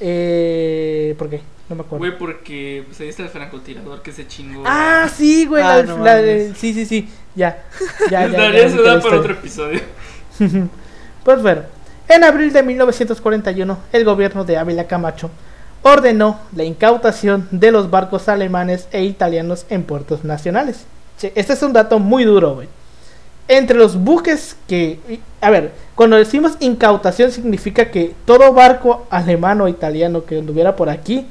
Eh, 0.00 1.14
¿Por 1.18 1.30
qué? 1.30 1.40
No 1.68 1.76
me 1.76 1.80
acuerdo. 1.82 1.98
Güey, 2.06 2.18
porque 2.18 2.84
pues 2.86 3.00
ahí 3.00 3.08
está 3.08 3.22
el 3.22 3.28
francotirador 3.30 4.02
que 4.02 4.12
se 4.12 4.26
chingó. 4.28 4.62
Ah, 4.66 5.08
sí, 5.14 5.46
güey. 5.46 5.62
Ah, 5.62 5.78
la- 5.78 5.82
no 5.84 6.04
la 6.04 6.16
de- 6.16 6.44
mames. 6.44 6.58
sí, 6.58 6.74
sí, 6.74 6.84
sí. 6.86 7.08
Ya. 7.34 7.64
Ya, 8.10 8.26
ya. 8.26 8.50
ya, 8.68 8.94
otro 8.98 9.32
episodio. 9.32 9.80
Pues 11.24 11.42
bueno, 11.42 11.62
en 12.06 12.22
abril 12.22 12.52
de 12.52 12.62
1941, 12.62 13.78
el 13.92 14.04
gobierno 14.04 14.44
de 14.44 14.58
Ávila 14.58 14.86
Camacho 14.86 15.28
ordenó 15.82 16.38
la 16.54 16.62
incautación 16.62 17.48
de 17.50 17.72
los 17.72 17.90
barcos 17.90 18.28
alemanes 18.28 18.86
e 18.92 19.02
italianos 19.02 19.66
en 19.68 19.82
puertos 19.82 20.24
nacionales. 20.24 20.84
Este 21.20 21.52
es 21.52 21.62
un 21.62 21.72
dato 21.72 21.98
muy 21.98 22.24
duro, 22.24 22.54
güey. 22.54 22.68
Entre 23.48 23.76
los 23.76 23.96
buques 23.96 24.56
que... 24.68 25.20
A 25.40 25.50
ver, 25.50 25.72
cuando 25.96 26.16
decimos 26.16 26.52
incautación 26.60 27.32
significa 27.32 27.90
que 27.90 28.14
todo 28.24 28.52
barco 28.52 29.06
alemán 29.10 29.60
o 29.60 29.68
italiano 29.68 30.24
que 30.24 30.38
anduviera 30.38 30.76
por 30.76 30.88
aquí, 30.88 31.26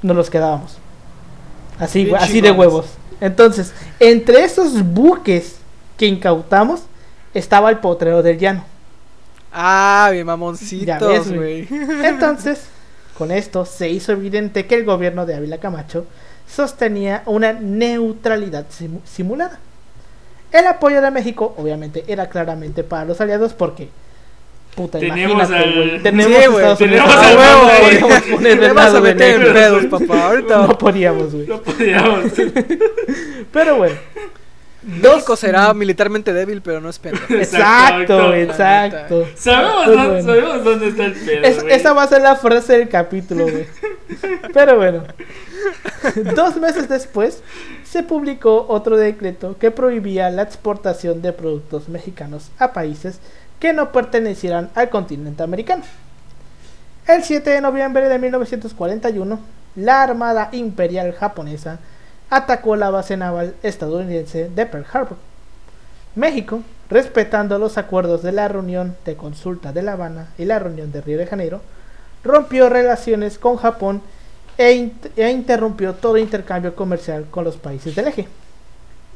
nos 0.00 0.16
los 0.16 0.30
quedábamos. 0.30 0.78
Así, 1.78 2.10
así 2.14 2.40
de 2.40 2.50
huevos. 2.50 2.86
Entonces, 3.20 3.72
entre 4.00 4.44
esos 4.44 4.82
buques 4.82 5.56
que 5.96 6.06
incautamos 6.06 6.82
estaba 7.34 7.70
el 7.70 7.78
potrero 7.78 8.22
del 8.22 8.38
llano. 8.38 8.64
Ah, 9.52 10.08
bien 10.12 10.22
Ya 10.24 10.32
mamoncitos, 10.32 11.30
güey. 11.32 11.68
Entonces, 12.04 12.64
con 13.18 13.30
esto 13.30 13.64
se 13.66 13.88
hizo 13.90 14.12
evidente 14.12 14.66
que 14.66 14.74
el 14.74 14.84
gobierno 14.84 15.26
de 15.26 15.34
Ávila 15.34 15.58
Camacho 15.58 16.06
sostenía 16.48 17.22
una 17.26 17.52
neutralidad 17.52 18.66
simu- 18.70 19.00
simulada. 19.04 19.58
El 20.52 20.66
apoyo 20.66 21.00
de 21.00 21.10
México, 21.10 21.54
obviamente, 21.56 22.04
era 22.08 22.28
claramente 22.28 22.82
para 22.84 23.04
los 23.06 23.20
aliados 23.20 23.52
porque, 23.54 23.88
puta, 24.74 24.98
Tenemos 24.98 25.48
imagínate, 25.48 25.64
al- 25.96 26.02
tenemos 26.02 26.76
Sí, 26.78 26.84
tenemos 26.84 27.10
Ah, 27.14 27.28
al 27.28 27.36
huevo, 27.38 27.58
mando 27.64 27.72
ahí. 27.72 27.98
podíamos 28.00 28.22
poner 28.32 28.74
vas 28.74 28.94
a 28.94 29.00
meter 29.00 29.42
en 29.46 29.52
pedos, 29.54 29.86
papá. 29.86 30.26
Ahorita 30.28 30.58
No 30.66 30.78
podíamos, 30.78 31.32
güey. 31.34 31.46
No 31.46 31.62
podíamos. 31.62 32.24
Pero 33.52 33.76
bueno. 33.76 33.96
México 34.84 35.36
será 35.36 35.72
militarmente 35.74 36.32
débil, 36.32 36.60
pero 36.62 36.80
no 36.80 36.88
es 36.90 36.98
pendejo. 36.98 37.24
Exacto, 37.34 38.34
Exacto, 38.34 39.22
exacto. 39.22 39.26
Sabemos, 39.36 39.84
Pues 39.84 39.96
dónde, 39.96 40.08
bueno. 40.08 40.22
sabemos 40.26 40.64
dónde 40.64 40.88
está 40.88 41.04
el 41.04 41.12
pedo. 41.12 41.42
Es- 41.44 41.64
esa 41.68 41.92
va 41.92 42.02
a 42.02 42.08
ser 42.08 42.22
la 42.22 42.36
frase 42.36 42.78
del 42.78 42.88
capítulo, 42.88 43.44
güey. 43.44 43.66
Pero 44.54 44.76
bueno. 44.76 45.04
Dos 46.34 46.56
meses 46.56 46.88
después 46.88 47.42
se 47.84 48.02
publicó 48.02 48.66
otro 48.68 48.96
decreto 48.96 49.56
que 49.58 49.70
prohibía 49.70 50.30
la 50.30 50.42
exportación 50.42 51.22
de 51.22 51.32
productos 51.32 51.88
mexicanos 51.88 52.50
a 52.58 52.72
países 52.72 53.20
que 53.60 53.72
no 53.72 53.92
pertenecieran 53.92 54.70
al 54.74 54.90
continente 54.90 55.42
americano. 55.44 55.84
El 57.06 57.22
7 57.22 57.48
de 57.50 57.60
noviembre 57.60 58.08
de 58.08 58.18
1941, 58.18 59.38
la 59.76 60.02
Armada 60.02 60.48
Imperial 60.52 61.12
japonesa 61.12 61.78
atacó 62.32 62.76
la 62.76 62.88
base 62.88 63.18
naval 63.18 63.54
estadounidense 63.62 64.48
de 64.48 64.64
Pearl 64.64 64.86
Harbor. 64.90 65.18
México, 66.14 66.62
respetando 66.88 67.58
los 67.58 67.76
acuerdos 67.76 68.22
de 68.22 68.32
la 68.32 68.48
reunión 68.48 68.96
de 69.04 69.16
consulta 69.16 69.74
de 69.74 69.82
La 69.82 69.92
Habana 69.92 70.28
y 70.38 70.46
la 70.46 70.58
reunión 70.58 70.90
de 70.92 71.02
Río 71.02 71.18
de 71.18 71.26
Janeiro, 71.26 71.60
rompió 72.24 72.70
relaciones 72.70 73.38
con 73.38 73.58
Japón 73.58 74.00
e, 74.56 74.92
e 75.14 75.30
interrumpió 75.30 75.92
todo 75.92 76.16
intercambio 76.16 76.74
comercial 76.74 77.26
con 77.30 77.44
los 77.44 77.58
países 77.58 77.94
del 77.94 78.08
eje. 78.08 78.26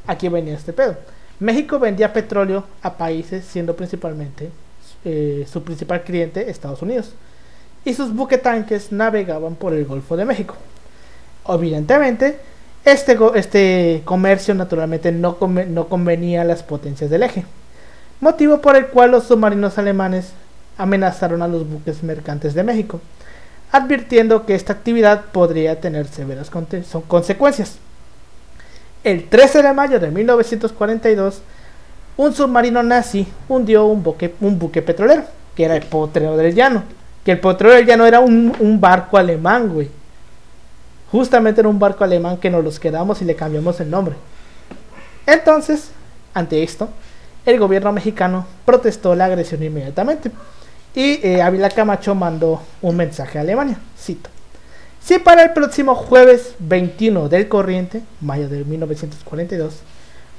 Aquí 0.05 0.29
venía 0.29 0.53
este 0.53 0.71
pedo. 0.71 0.95
México 1.39 1.79
vendía 1.79 2.13
petróleo 2.13 2.65
a 2.83 2.97
países 2.97 3.45
siendo 3.45 3.75
principalmente 3.75 4.51
eh, 5.03 5.47
su 5.51 5.63
principal 5.63 6.03
cliente 6.03 6.51
Estados 6.51 6.83
Unidos 6.83 7.13
y 7.83 7.95
sus 7.95 8.13
buquetanques 8.13 8.91
navegaban 8.91 9.55
por 9.55 9.73
el 9.73 9.85
Golfo 9.85 10.15
de 10.15 10.25
México. 10.25 10.55
Evidentemente, 11.49 12.39
este, 12.91 13.17
este 13.35 14.01
comercio 14.05 14.55
naturalmente 14.55 15.11
no, 15.11 15.37
no 15.67 15.87
convenía 15.87 16.41
a 16.41 16.45
las 16.45 16.63
potencias 16.63 17.09
del 17.09 17.23
eje, 17.23 17.45
motivo 18.21 18.61
por 18.61 18.75
el 18.75 18.87
cual 18.87 19.11
los 19.11 19.25
submarinos 19.25 19.77
alemanes 19.77 20.31
amenazaron 20.77 21.41
a 21.41 21.47
los 21.47 21.67
buques 21.67 22.03
mercantes 22.03 22.53
de 22.53 22.63
México, 22.63 23.01
advirtiendo 23.71 24.45
que 24.45 24.55
esta 24.55 24.73
actividad 24.73 25.25
podría 25.31 25.79
tener 25.81 26.07
severas 26.07 26.49
consecuencias. 27.07 27.77
El 29.03 29.27
13 29.27 29.63
de 29.63 29.73
mayo 29.73 29.99
de 29.99 30.11
1942, 30.11 31.41
un 32.17 32.33
submarino 32.33 32.81
nazi 32.83 33.27
hundió 33.47 33.85
un 33.85 34.03
buque, 34.03 34.33
un 34.41 34.57
buque 34.57 34.81
petrolero, 34.81 35.23
que 35.55 35.65
era 35.65 35.75
el 35.75 35.83
Potrero 35.83 36.35
del 36.37 36.55
Llano. 36.55 36.83
Que 37.23 37.33
el 37.33 37.39
Potrero 37.39 37.73
del 37.75 37.85
Llano 37.85 38.05
era 38.05 38.19
un, 38.19 38.55
un 38.59 38.81
barco 38.81 39.17
alemán, 39.17 39.69
güey. 39.69 39.89
Justamente 41.11 41.61
en 41.61 41.67
un 41.67 41.79
barco 41.79 42.03
alemán 42.03 42.37
que 42.37 42.49
nos 42.49 42.63
los 42.63 42.79
quedamos 42.79 43.21
y 43.21 43.25
le 43.25 43.35
cambiamos 43.35 43.79
el 43.79 43.89
nombre. 43.89 44.15
Entonces, 45.25 45.91
ante 46.33 46.63
esto, 46.63 46.89
el 47.45 47.59
gobierno 47.59 47.91
mexicano 47.91 48.45
protestó 48.65 49.15
la 49.15 49.25
agresión 49.25 49.63
inmediatamente 49.63 50.31
y 50.93 51.19
eh, 51.25 51.41
Ávila 51.41 51.69
Camacho 51.69 52.15
mandó 52.15 52.61
un 52.81 52.95
mensaje 52.95 53.37
a 53.37 53.41
Alemania, 53.41 53.77
cito. 53.97 54.29
Si 54.99 55.19
para 55.19 55.43
el 55.43 55.53
próximo 55.53 55.95
jueves 55.95 56.55
21 56.59 57.29
del 57.29 57.47
corriente, 57.47 58.01
mayo 58.19 58.49
de 58.49 58.65
1942, 58.65 59.79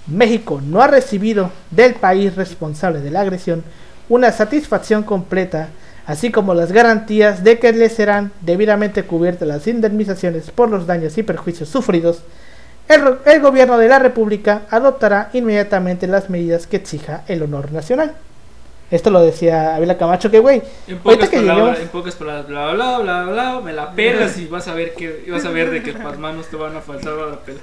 México 0.06 0.60
no 0.62 0.82
ha 0.82 0.86
recibido 0.86 1.50
del 1.70 1.94
país 1.94 2.34
responsable 2.34 3.00
de 3.00 3.10
la 3.10 3.20
agresión 3.20 3.64
una 4.08 4.32
satisfacción 4.32 5.02
completa, 5.02 5.68
así 6.08 6.32
como 6.32 6.54
las 6.54 6.72
garantías 6.72 7.44
de 7.44 7.58
que 7.58 7.70
le 7.72 7.90
serán 7.90 8.32
debidamente 8.40 9.04
cubiertas 9.04 9.46
las 9.46 9.66
indemnizaciones 9.66 10.50
por 10.50 10.70
los 10.70 10.86
daños 10.86 11.18
y 11.18 11.22
perjuicios 11.22 11.68
sufridos, 11.68 12.22
el, 12.88 13.18
el 13.26 13.40
gobierno 13.42 13.76
de 13.76 13.88
la 13.88 13.98
República 13.98 14.62
adoptará 14.70 15.28
inmediatamente 15.34 16.06
las 16.06 16.30
medidas 16.30 16.66
que 16.66 16.78
exija 16.78 17.24
el 17.28 17.42
honor 17.42 17.72
nacional. 17.72 18.14
Esto 18.90 19.10
lo 19.10 19.20
decía 19.20 19.76
Ávila 19.76 19.98
Camacho, 19.98 20.30
que 20.30 20.38
güey, 20.38 20.62
En 20.86 20.98
pocas, 20.98 21.28
que 21.28 21.36
palabras, 21.36 21.58
lleguemos... 21.58 21.80
en 21.80 21.88
pocas 21.88 22.14
palabras, 22.14 22.46
bla 22.46 22.72
bla 22.72 22.98
bla 23.00 23.24
bla, 23.24 23.60
me 23.60 23.74
la 23.74 23.92
pelas 23.92 24.38
y 24.38 24.46
vas 24.46 24.66
a 24.66 24.72
ver 24.72 24.94
que 24.94 25.26
vas 25.30 25.44
a 25.44 25.50
ver 25.50 25.70
de 25.70 25.82
que 25.82 25.92
las 25.92 26.18
manos 26.18 26.46
te 26.46 26.56
van 26.56 26.74
a 26.74 26.80
faltar 26.80 27.12
a 27.12 27.26
la 27.26 27.36
pela. 27.40 27.60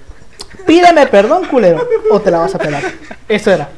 Pídeme 0.68 1.08
perdón, 1.08 1.46
culero, 1.46 1.84
o 2.12 2.22
te 2.22 2.30
la 2.30 2.38
vas 2.38 2.54
a 2.54 2.60
pelar. 2.60 2.84
Eso 3.28 3.52
era. 3.52 3.70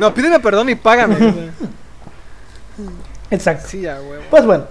No, 0.00 0.12
pídeme 0.12 0.40
perdón 0.40 0.68
y 0.70 0.74
págame. 0.74 1.16
Exacto. 3.30 3.68
sí, 3.68 3.82
ya, 3.82 4.00
huevo. 4.00 4.22
Pues 4.30 4.44
bueno, 4.44 4.66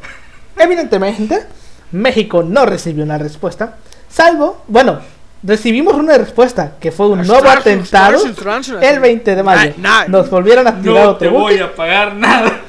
evidentemente, 0.57 1.45
México 1.91 2.43
no 2.43 2.65
recibió 2.65 3.03
una 3.03 3.17
respuesta, 3.17 3.75
salvo, 4.09 4.63
bueno, 4.67 4.99
recibimos 5.43 5.93
una 5.95 6.17
respuesta, 6.17 6.73
que 6.79 6.91
fue 6.91 7.09
un 7.09 7.25
nuevo 7.27 7.49
atentado 7.49 8.19
el 8.81 8.99
20 8.99 9.35
de 9.35 9.43
mayo. 9.43 9.73
Nah, 9.77 10.01
nah. 10.01 10.07
Nos 10.07 10.29
volvieron 10.29 10.67
a 10.67 10.79
tirar 10.79 11.05
No 11.05 11.11
otro 11.11 11.17
te 11.17 11.27
voy 11.27 11.59
a 11.59 11.75
pagar 11.75 12.15
nada. 12.15 12.61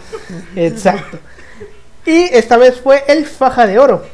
Exacto. 0.56 1.18
Y 2.04 2.24
esta 2.32 2.56
vez 2.56 2.80
fue 2.80 3.04
el 3.08 3.24
Faja 3.24 3.66
de 3.66 3.78
Oro, 3.78 4.04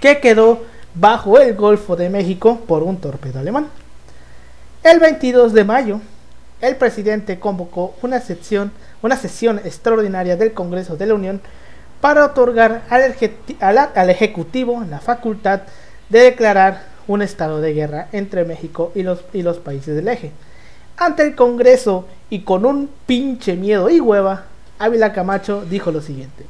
que 0.00 0.20
quedó 0.20 0.64
bajo 0.94 1.38
el 1.38 1.54
Golfo 1.54 1.96
de 1.96 2.08
México 2.08 2.60
por 2.66 2.82
un 2.82 2.98
torpedo 2.98 3.40
alemán. 3.40 3.68
El 4.82 4.98
22 4.98 5.52
de 5.52 5.64
mayo, 5.64 6.00
el 6.60 6.76
presidente 6.76 7.38
convocó 7.38 7.94
una 8.02 8.20
sesión, 8.20 8.72
una 9.02 9.16
sesión 9.16 9.58
extraordinaria 9.64 10.36
del 10.36 10.52
Congreso 10.52 10.96
de 10.96 11.06
la 11.06 11.14
Unión 11.14 11.40
para 12.00 12.24
otorgar 12.24 12.82
al, 12.88 14.10
Ejecutivo 14.10 14.84
la 14.88 15.00
facultad 15.00 15.62
de 16.08 16.20
declarar 16.20 16.82
un 17.06 17.22
estado 17.22 17.60
de 17.60 17.72
guerra 17.74 18.08
entre 18.12 18.44
México 18.44 18.92
y 18.94 19.02
los, 19.02 19.24
y 19.32 19.42
los 19.42 19.58
países 19.58 19.94
del 19.96 20.08
eje. 20.08 20.32
Ante 20.96 21.22
el 21.22 21.34
Congreso 21.34 22.06
y 22.28 22.40
con 22.40 22.64
un 22.64 22.90
pinche 23.06 23.56
miedo 23.56 23.88
y 23.90 24.00
hueva, 24.00 24.44
Ávila 24.78 25.12
Camacho 25.12 25.64
dijo 25.64 25.90
lo 25.90 26.00
siguiente. 26.00 26.44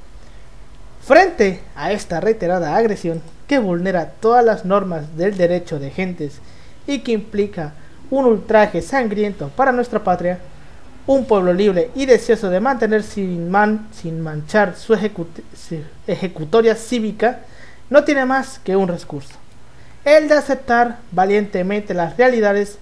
Frente 1.02 1.61
a 1.75 1.93
esta 1.93 2.21
reiterada 2.21 2.76
agresión 2.76 3.23
que 3.47 3.59
vulnera 3.59 4.12
todas 4.21 4.45
las 4.45 4.64
normas 4.64 5.17
del 5.17 5.37
derecho 5.37 5.79
de 5.79 5.90
gentes 5.90 6.40
y 6.87 7.00
que 7.00 7.12
implica 7.12 7.73
un 8.11 8.25
ultraje 8.25 8.83
sangriento 8.83 9.49
para 9.57 9.73
nuestra 9.73 10.02
patria, 10.02 10.38
un 11.07 11.25
pueblo 11.25 11.52
libre 11.52 11.90
y 11.95 12.07
deseoso 12.07 12.50
de 12.50 12.61
mantener 12.61 13.02
sin, 13.02 13.50
man- 13.50 13.88
sin 13.93 14.21
manchar 14.21 14.76
su 14.76 14.95
ejecut- 14.95 15.43
su 15.57 15.76
ejecutoria 16.07 16.75
cívica, 16.75 17.40
no 17.88 18.05
tiene 18.05 18.25
más 18.25 18.59
que 18.61 18.76
un 18.76 18.88
recurso, 18.88 19.35
el 20.05 20.29
de 20.29 20.35
aceptar 20.35 20.99
valientemente 21.12 21.95
las 21.95 22.17
realidades 22.17 22.79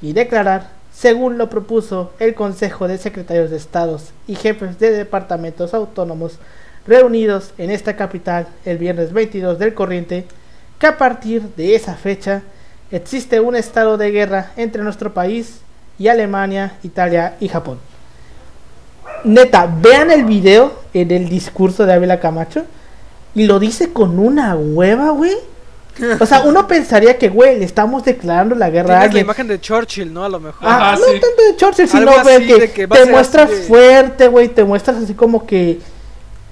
y 0.00 0.12
declarar, 0.12 0.70
según 0.92 1.38
lo 1.38 1.48
propuso 1.48 2.12
el 2.18 2.34
Consejo 2.34 2.86
de 2.88 2.98
Secretarios 2.98 3.50
de 3.50 3.56
Estados 3.56 4.10
y 4.26 4.34
jefes 4.34 4.78
de 4.78 4.90
departamentos 4.90 5.72
autónomos 5.72 6.38
reunidos 6.86 7.52
en 7.58 7.70
esta 7.70 7.96
capital 7.96 8.46
el 8.64 8.76
viernes 8.76 9.12
22 9.12 9.58
del 9.58 9.72
corriente, 9.72 10.26
que 10.78 10.86
a 10.88 10.98
partir 10.98 11.42
de 11.56 11.74
esa 11.76 11.94
fecha 11.94 12.42
existe 12.92 13.40
un 13.40 13.56
estado 13.56 13.96
de 13.96 14.10
guerra 14.12 14.52
entre 14.56 14.82
nuestro 14.84 15.12
país 15.12 15.60
y 15.98 16.08
Alemania, 16.08 16.74
Italia 16.84 17.34
y 17.40 17.48
Japón. 17.48 17.78
Neta, 19.24 19.68
vean 19.80 20.10
el 20.10 20.24
video 20.24 20.72
en 20.94 21.10
el 21.10 21.28
discurso 21.28 21.86
de 21.86 21.92
Ávila 21.92 22.20
Camacho 22.20 22.64
y 23.34 23.46
lo 23.46 23.58
dice 23.58 23.92
con 23.92 24.18
una 24.18 24.54
hueva, 24.56 25.10
güey. 25.10 25.34
O 26.20 26.24
sea, 26.26 26.40
uno 26.42 26.66
pensaría 26.66 27.18
que, 27.18 27.28
güey, 27.28 27.58
le 27.58 27.64
estamos 27.66 28.02
declarando 28.04 28.54
la 28.54 28.70
guerra 28.70 28.84
a 28.84 28.86
Tienes 28.86 28.98
la 29.00 29.04
alguien. 29.04 29.24
imagen 29.26 29.46
de 29.48 29.60
Churchill, 29.60 30.12
¿no? 30.12 30.24
A 30.24 30.28
lo 30.28 30.40
mejor. 30.40 30.60
Ah, 30.66 30.92
Ajá, 30.92 30.98
no 31.00 31.04
sí. 31.04 31.20
tanto 31.20 31.42
de 31.50 31.56
Churchill, 31.56 31.88
sino 31.88 32.12
güey, 32.22 32.46
que, 32.72 32.88
te 32.88 33.06
muestras 33.06 33.50
así 33.50 33.62
fuerte, 33.68 34.28
güey, 34.28 34.48
te 34.48 34.64
muestras 34.64 34.96
así 34.96 35.12
como 35.14 35.46
que 35.46 35.80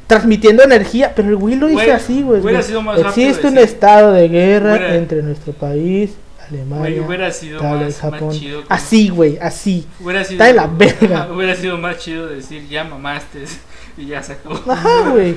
transmitiendo 0.07 0.63
energía, 0.63 1.13
pero 1.15 1.29
el 1.29 1.37
güey 1.37 1.55
lo 1.55 1.67
dice 1.69 1.77
Güey, 1.85 1.91
así, 1.91 2.23
güey. 2.23 2.41
hubiera 2.41 2.59
güey. 2.59 2.69
sido 2.69 2.83
más 2.83 3.01
rápido 3.03 3.29
Existe 3.29 3.47
un 3.49 3.55
decir- 3.55 3.65
estado 3.75 4.13
de 4.13 4.29
guerra 4.29 4.95
entre 4.95 5.23
nuestro 5.23 5.53
país, 5.55 6.11
Alemania, 6.51 6.79
Güey, 6.79 7.01
hubiera 7.01 7.31
sido 7.31 7.59
Italia 7.59 7.87
más, 7.87 8.03
más 8.03 8.13
Japón. 8.13 8.31
chido. 8.33 8.63
como- 8.63 8.75
Así, 8.75 9.09
güey, 9.09 9.39
así. 9.39 9.87
Hubiera 10.01 10.23
sido, 10.25 10.33
Está 10.35 10.45
de 10.47 10.55
la 10.55 10.67
verga. 10.67 11.29
Hubiera 11.35 11.55
sido 11.57 11.79
más 11.79 11.99
chido 11.99 12.27
decir 12.27 12.69
ya 12.69 12.85
mamaste 12.85 13.45
y 13.97 14.07
ya 14.07 14.23
se 14.23 14.33
acabó. 14.35 14.61
Ajá, 14.71 15.09
güey. 15.11 15.37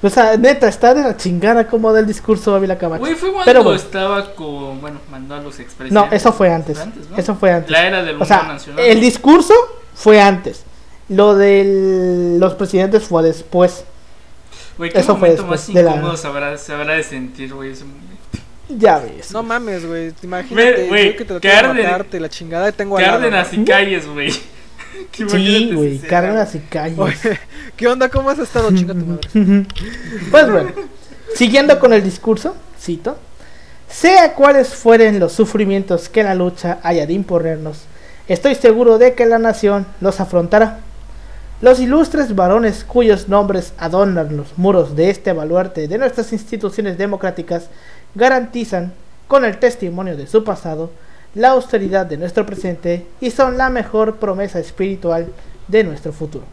O 0.00 0.08
sea, 0.08 0.36
neta, 0.36 0.68
está 0.68 0.94
de 0.94 1.02
la 1.02 1.16
chingada 1.16 1.66
como 1.66 1.92
da 1.92 1.98
el 1.98 2.06
discurso 2.06 2.54
Ávila 2.54 2.78
Camacho. 2.78 3.00
Güey, 3.00 3.14
fue 3.16 3.32
cuando 3.32 3.44
Pero 3.52 3.74
estaba 3.74 4.32
con. 4.34 4.80
Bueno, 4.80 5.00
mandó 5.10 5.34
a 5.34 5.38
los 5.38 5.56
No, 5.58 5.62
expresidentes. 5.64 6.12
eso 6.12 6.32
fue 6.32 6.52
antes. 6.52 6.78
Antes, 6.78 7.10
¿no? 7.10 7.16
Eso 7.16 7.34
fue 7.34 7.50
antes. 7.50 7.70
La 7.72 7.84
era 7.84 8.04
del 8.04 8.22
O 8.22 8.24
sea, 8.24 8.44
nacional. 8.44 8.84
el 8.84 9.00
discurso 9.00 9.54
fue 9.94 10.20
antes. 10.20 10.62
Lo 11.08 11.34
de 11.34 12.36
los 12.38 12.54
presidentes 12.54 13.02
fue 13.04 13.24
después. 13.24 13.84
Güey, 14.76 14.92
qué 14.92 15.00
eso 15.00 15.16
fue 15.16 15.30
momento 15.30 15.46
más 15.48 15.66
después 15.66 15.74
de 15.74 15.82
la- 15.82 15.90
incómodo 15.96 16.16
se, 16.16 16.26
habrá, 16.28 16.56
se 16.58 16.72
habrá 16.72 16.94
de 16.94 17.02
sentir, 17.02 17.52
güey, 17.52 17.72
ese 17.72 17.84
momento. 17.84 18.06
Ya 18.68 18.98
ves. 18.98 19.32
No 19.32 19.42
mames, 19.42 19.86
güey. 19.86 20.12
Imagínate, 20.22 20.86
güey, 20.88 21.16
que 21.16 21.24
te 21.24 21.40
que 21.40 21.48
lo 21.48 21.54
arden- 21.54 21.82
matarte, 21.84 22.20
la 22.20 22.28
chingada 22.28 22.70
tengo 22.72 22.98
al 22.98 23.02
lado, 23.04 23.14
Cárdenas 23.20 23.52
y 23.52 23.64
calles, 23.64 24.06
güey. 24.06 24.32
Que 25.12 25.28
Sí, 25.28 25.70
güey, 25.72 25.98
Cárdenas 26.00 26.54
y 26.56 26.58
calles. 26.60 26.96
¿no? 26.98 27.04
Oye, 27.04 27.38
¿qué 27.76 27.86
onda? 27.86 28.08
¿Cómo 28.08 28.30
has 28.30 28.38
estado, 28.40 28.70
chinga 28.74 28.94
tu 28.94 29.06
madre? 29.06 29.28
Pues 30.30 30.50
bueno, 30.50 30.70
siguiendo 31.34 31.78
con 31.78 31.92
el 31.92 32.02
discurso, 32.02 32.56
cito, 32.80 33.16
sea 33.88 34.34
cuales 34.34 34.74
fueren 34.74 35.20
los 35.20 35.32
sufrimientos 35.32 36.08
que 36.08 36.24
la 36.24 36.34
lucha 36.34 36.78
haya 36.82 37.06
de 37.06 37.12
imponernos, 37.12 37.82
estoy 38.26 38.54
seguro 38.56 38.98
de 38.98 39.14
que 39.14 39.24
la 39.26 39.38
nación 39.38 39.86
los 40.00 40.20
afrontará. 40.20 40.80
Los 41.60 41.80
ilustres 41.80 42.34
varones 42.34 42.84
cuyos 42.84 43.28
nombres 43.28 43.72
adornan 43.78 44.36
los 44.36 44.56
muros 44.58 44.94
de 44.96 45.10
este 45.10 45.32
baluarte 45.32 45.86
de 45.88 45.98
nuestras 45.98 46.32
instituciones 46.32 46.98
democráticas 46.98 47.68
garantizan, 48.14 48.92
con 49.26 49.44
el 49.44 49.58
testimonio 49.58 50.16
de 50.16 50.26
su 50.26 50.42
pasado, 50.42 50.90
la 51.34 51.50
austeridad 51.50 52.06
de 52.06 52.16
nuestro 52.16 52.46
presente 52.46 53.06
y 53.20 53.30
son 53.30 53.58
la 53.58 53.68
mejor 53.70 54.16
promesa 54.16 54.58
espiritual 54.58 55.28
de 55.68 55.84
nuestro 55.84 56.12
futuro. 56.12 56.44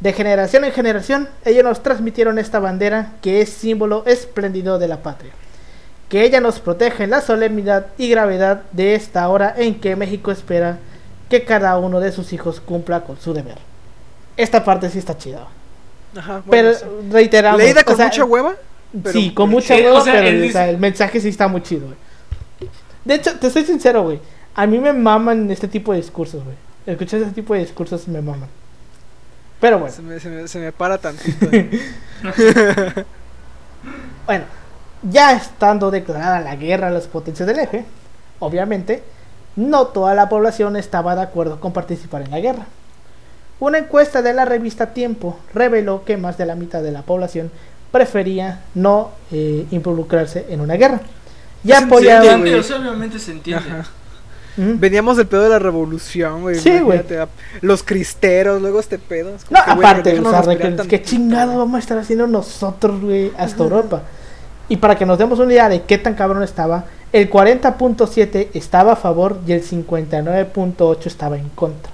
De 0.00 0.12
generación 0.12 0.64
en 0.64 0.72
generación, 0.72 1.28
ellos 1.44 1.64
nos 1.64 1.82
transmitieron 1.82 2.38
esta 2.38 2.58
bandera 2.58 3.12
que 3.22 3.40
es 3.40 3.48
símbolo 3.48 4.04
espléndido 4.06 4.78
de 4.78 4.88
la 4.88 4.98
patria. 4.98 5.32
Que 6.08 6.24
ella 6.24 6.40
nos 6.40 6.60
proteja 6.60 7.04
en 7.04 7.10
la 7.10 7.22
solemnidad 7.22 7.86
y 7.96 8.10
gravedad 8.10 8.62
de 8.72 8.94
esta 8.94 9.26
hora 9.28 9.54
en 9.56 9.80
que 9.80 9.96
México 9.96 10.30
espera 10.30 10.78
que 11.30 11.44
cada 11.44 11.78
uno 11.78 12.00
de 12.00 12.12
sus 12.12 12.32
hijos 12.32 12.60
cumpla 12.60 13.00
con 13.00 13.18
su 13.18 13.32
deber. 13.32 13.56
Esta 14.36 14.62
parte 14.64 14.90
sí 14.90 14.98
está 14.98 15.16
chida. 15.16 15.46
Ajá, 16.16 16.42
bueno, 16.44 16.70
Pero 16.78 17.02
reiteramos. 17.10 17.58
Leída 17.58 17.80
o 17.80 17.84
con 17.84 17.96
sea, 17.96 18.06
mucha 18.06 18.24
hueva. 18.24 18.54
Pero- 19.02 19.12
sí, 19.12 19.32
con 19.34 19.50
mucha 19.50 19.76
Eh, 19.76 19.82
o 19.86 19.92
hueva, 19.92 20.00
sea, 20.04 20.12
pero 20.14 20.26
él 20.28 20.36
o 20.36 20.52
sea, 20.52 20.62
dice- 20.62 20.70
el 20.70 20.78
mensaje 20.78 21.20
sí 21.20 21.28
está 21.28 21.48
muy 21.48 21.62
chido, 21.62 21.86
güey. 21.86 21.98
De 23.04 23.14
hecho, 23.14 23.38
te 23.38 23.50
soy 23.50 23.64
sincero, 23.64 24.02
güey. 24.02 24.20
A 24.54 24.66
mí 24.66 24.78
me 24.78 24.92
maman 24.92 25.50
este 25.50 25.68
tipo 25.68 25.92
de 25.92 25.98
discursos, 25.98 26.42
güey. 26.44 26.56
Escuchar 26.86 27.20
este 27.20 27.34
tipo 27.34 27.54
de 27.54 27.60
discursos 27.60 28.06
me 28.08 28.20
maman. 28.22 28.48
Pero 29.60 29.78
bueno. 29.78 29.94
Se 29.94 30.02
me, 30.02 30.20
se 30.20 30.28
me, 30.28 30.46
se 30.48 30.58
me 30.58 30.72
para 30.72 30.98
tantito. 30.98 31.46
Bueno, 34.26 34.44
ya 35.02 35.32
estando 35.32 35.90
declarada 35.90 36.40
la 36.40 36.56
guerra 36.56 36.88
a 36.88 36.90
las 36.90 37.06
potencias 37.06 37.46
del 37.46 37.58
eje, 37.58 37.84
obviamente, 38.38 39.02
no 39.56 39.88
toda 39.88 40.14
la 40.14 40.28
población 40.28 40.76
estaba 40.76 41.14
de 41.14 41.22
acuerdo 41.22 41.60
con 41.60 41.72
participar 41.72 42.22
en 42.22 42.30
la 42.30 42.40
guerra. 42.40 42.66
Una 43.60 43.78
encuesta 43.78 44.22
de 44.22 44.32
la 44.32 44.44
revista 44.46 44.94
Tiempo 44.94 45.38
reveló 45.52 46.04
que 46.04 46.16
más 46.16 46.38
de 46.38 46.46
la 46.46 46.54
mitad 46.54 46.82
de 46.82 46.90
la 46.92 47.02
población 47.02 47.50
prefería 47.94 48.60
no 48.74 49.12
eh, 49.30 49.66
involucrarse 49.70 50.46
en 50.48 50.60
una 50.60 50.74
guerra. 50.74 51.00
Y 51.62 51.68
Se 51.68 51.76
apoyaban... 51.76 52.24
entiende, 52.26 52.58
o 52.58 52.62
sea, 52.64 52.78
obviamente 52.78 53.20
se 53.20 53.30
entiende. 53.30 53.70
Ajá. 53.70 53.88
Ujú. 54.56 54.74
Veníamos 54.78 55.16
del 55.16 55.28
pedo 55.28 55.44
de 55.44 55.50
la 55.50 55.60
revolución, 55.60 56.42
güey. 56.42 56.56
Sí, 56.56 56.80
güey. 56.80 57.02
Los 57.60 57.84
cristeros, 57.84 58.60
luego 58.60 58.80
este 58.80 58.98
pedo. 58.98 59.36
es 59.36 59.44
como 59.44 59.60
No, 59.60 59.64
que, 59.64 59.74
güey, 59.74 59.86
aparte, 59.86 60.18
o 60.18 60.22
sea, 60.28 60.42
respirar 60.42 60.72
¿qué 60.72 60.76
tantito, 60.76 61.04
chingado 61.04 61.56
vamos 61.56 61.76
a 61.76 61.78
estar 61.78 61.98
haciendo 61.98 62.26
nosotros, 62.26 63.00
güey, 63.00 63.30
hasta 63.38 63.62
Europa? 63.62 64.02
Y 64.68 64.78
para 64.78 64.98
que 64.98 65.06
nos 65.06 65.16
demos 65.16 65.38
una 65.38 65.52
idea 65.52 65.68
de 65.68 65.82
qué 65.82 65.96
tan 65.96 66.14
cabrón 66.14 66.42
estaba, 66.42 66.86
el 67.12 67.30
40.7 67.30 68.48
estaba 68.54 68.94
a 68.94 68.96
favor 68.96 69.38
y 69.46 69.52
el 69.52 69.62
59.8 69.62 71.06
estaba 71.06 71.38
en 71.38 71.48
contra. 71.50 71.93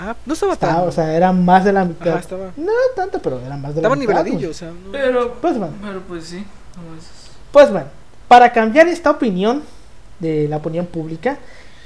Ah, 0.00 0.14
no 0.24 0.32
estaba 0.34 0.52
Estaba, 0.52 0.74
tan. 0.80 0.88
o 0.88 0.92
sea, 0.92 1.12
era 1.14 1.32
más 1.32 1.64
de 1.64 1.72
la 1.72 1.84
mitad. 1.84 2.08
Ajá, 2.10 2.18
estaba. 2.20 2.50
No 2.56 2.72
tanto, 2.94 3.18
pero 3.20 3.40
era 3.40 3.56
más 3.56 3.74
de 3.74 3.80
Estaba 3.80 3.94
la 3.96 4.00
mitad. 4.00 4.12
niveladillo, 4.24 4.38
güey. 4.38 4.50
o 4.50 4.54
sea. 4.54 4.68
no- 4.70 4.92
Pero, 4.92 5.34
Pues 5.40 5.58
bueno. 5.58 5.74
pero 5.82 6.00
pues 6.02 6.24
sí. 6.24 6.46
Pues 7.52 7.70
bueno, 7.72 7.86
para 8.28 8.52
cambiar 8.52 8.86
esta 8.88 9.10
opinión 9.10 9.62
de 10.20 10.46
la 10.48 10.58
opinión 10.58 10.86
pública, 10.86 11.38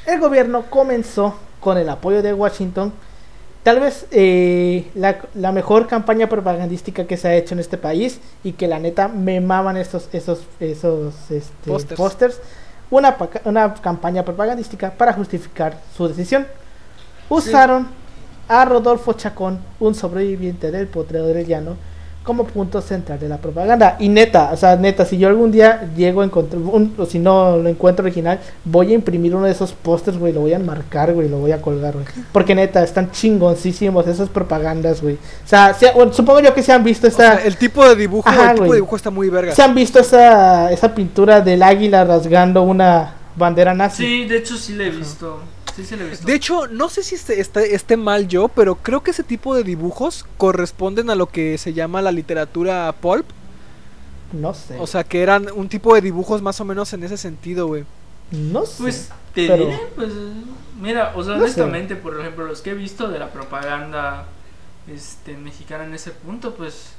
el 0.06 0.20
gobierno 0.20 0.64
comenzó 0.68 1.36
con 1.60 1.78
el 1.78 1.88
apoyo 1.88 2.20
de 2.22 2.34
Washington, 2.34 2.92
tal 3.62 3.78
vez 3.80 4.06
eh, 4.10 4.90
la, 4.94 5.18
la 5.34 5.52
mejor 5.52 5.86
campaña 5.86 6.28
propagandística 6.28 7.06
que 7.06 7.16
se 7.16 7.28
ha 7.28 7.34
hecho 7.36 7.54
en 7.54 7.60
este 7.60 7.78
país 7.78 8.20
y 8.42 8.52
que 8.52 8.66
la 8.68 8.78
neta 8.80 9.06
me 9.08 9.40
maman 9.40 9.76
estos, 9.76 10.08
esos, 10.12 10.40
esos 10.60 11.14
este, 11.30 11.70
Pósters. 11.70 11.96
pósters, 11.98 12.40
una, 12.90 13.16
paca- 13.16 13.40
una 13.44 13.72
campaña 13.74 14.24
propagandística 14.24 14.90
para 14.90 15.12
justificar 15.12 15.78
su 15.96 16.08
decisión. 16.08 16.46
Usaron 17.28 17.86
a 18.48 18.64
Rodolfo 18.64 19.12
Chacón, 19.14 19.58
un 19.80 19.94
sobreviviente 19.94 20.70
del 20.70 20.86
potrero 20.86 21.26
del 21.26 21.46
llano, 21.46 21.76
como 22.22 22.44
punto 22.44 22.80
central 22.80 23.18
de 23.18 23.28
la 23.28 23.38
propaganda. 23.38 23.96
Y 23.98 24.08
neta, 24.08 24.50
o 24.52 24.56
sea, 24.56 24.76
neta, 24.76 25.04
si 25.04 25.18
yo 25.18 25.26
algún 25.26 25.50
día 25.50 25.88
llego 25.96 26.20
a 26.20 26.24
encontrar, 26.24 26.62
un- 26.62 26.94
o 26.96 27.04
si 27.04 27.18
no 27.18 27.56
lo 27.56 27.68
encuentro 27.68 28.04
original, 28.04 28.38
voy 28.64 28.92
a 28.92 28.94
imprimir 28.94 29.34
uno 29.34 29.46
de 29.46 29.50
esos 29.50 29.72
pósters, 29.72 30.18
güey, 30.18 30.32
lo 30.32 30.40
voy 30.42 30.52
a 30.52 30.56
enmarcar, 30.56 31.12
güey, 31.14 31.28
lo 31.28 31.38
voy 31.38 31.50
a 31.50 31.60
colgar, 31.60 31.94
güey. 31.94 32.04
Porque 32.30 32.54
neta, 32.54 32.84
están 32.84 33.10
chingoncísimos 33.10 34.06
esas 34.06 34.28
propagandas, 34.28 35.02
güey. 35.02 35.14
O 35.16 35.48
sea, 35.48 35.74
se- 35.74 35.90
bueno, 35.92 36.12
supongo 36.12 36.38
yo 36.38 36.54
que 36.54 36.62
se 36.62 36.70
han 36.72 36.84
visto 36.84 37.08
o 37.08 37.10
sea, 37.10 37.42
el 37.44 37.56
tipo 37.56 37.84
de 37.88 37.96
dibujo, 37.96 38.28
Ajá, 38.28 38.50
el 38.50 38.54
tipo 38.54 38.64
de 38.70 38.74
dibujo 38.76 38.94
está 38.96 39.10
muy 39.10 39.28
verga. 39.28 39.52
¿Se 39.52 39.62
han 39.62 39.74
visto 39.74 39.98
esa, 39.98 40.70
esa 40.70 40.94
pintura 40.94 41.40
del 41.40 41.60
águila 41.60 42.04
rasgando 42.04 42.62
una 42.62 43.14
bandera 43.34 43.74
nazi? 43.74 44.04
Sí, 44.04 44.24
de 44.28 44.36
hecho 44.36 44.56
sí 44.56 44.74
le 44.74 44.86
he 44.86 44.90
visto. 44.90 45.40
Sí, 45.74 45.84
sí 45.84 45.96
le 45.96 46.04
he 46.06 46.10
visto. 46.10 46.26
De 46.26 46.34
hecho, 46.34 46.66
no 46.68 46.88
sé 46.88 47.02
si 47.02 47.14
este- 47.14 47.40
esté, 47.40 47.74
esté 47.74 47.96
mal 47.96 48.28
yo, 48.28 48.48
pero 48.48 48.74
creo 48.76 49.02
que 49.02 49.10
ese 49.12 49.22
tipo 49.22 49.54
de 49.54 49.64
dibujos 49.64 50.26
corresponden 50.36 51.08
a 51.10 51.14
lo 51.14 51.26
que 51.28 51.56
se 51.58 51.72
llama 51.72 52.02
la 52.02 52.12
literatura 52.12 52.92
pulp. 53.00 53.26
No 54.32 54.54
sé. 54.54 54.78
O 54.78 54.86
sea, 54.86 55.04
que 55.04 55.22
eran 55.22 55.48
un 55.54 55.68
tipo 55.68 55.94
de 55.94 56.00
dibujos 56.00 56.40
más 56.42 56.60
o 56.60 56.64
menos 56.64 56.92
en 56.92 57.02
ese 57.04 57.16
sentido, 57.16 57.66
güey. 57.66 57.84
no 58.30 58.64
sé. 58.64 58.82
Pues 58.82 59.08
te 59.34 59.46
pero- 59.46 59.66
diré, 59.66 59.78
pues 59.94 60.10
mira, 60.80 61.12
o 61.14 61.22
sea, 61.22 61.34
No 61.34 61.38
sé. 61.40 61.44
honestamente, 61.44 61.96
por 61.96 62.18
ejemplo, 62.18 62.46
los 62.46 62.62
que 62.62 62.70
he 62.70 62.74
visto 62.74 63.08
de 63.08 63.18
la 63.18 63.30
propaganda 63.30 64.26
este 64.92 65.36
mexicana 65.36 65.84
en 65.84 65.94
ese 65.94 66.10
punto, 66.12 66.54
pues 66.54 66.92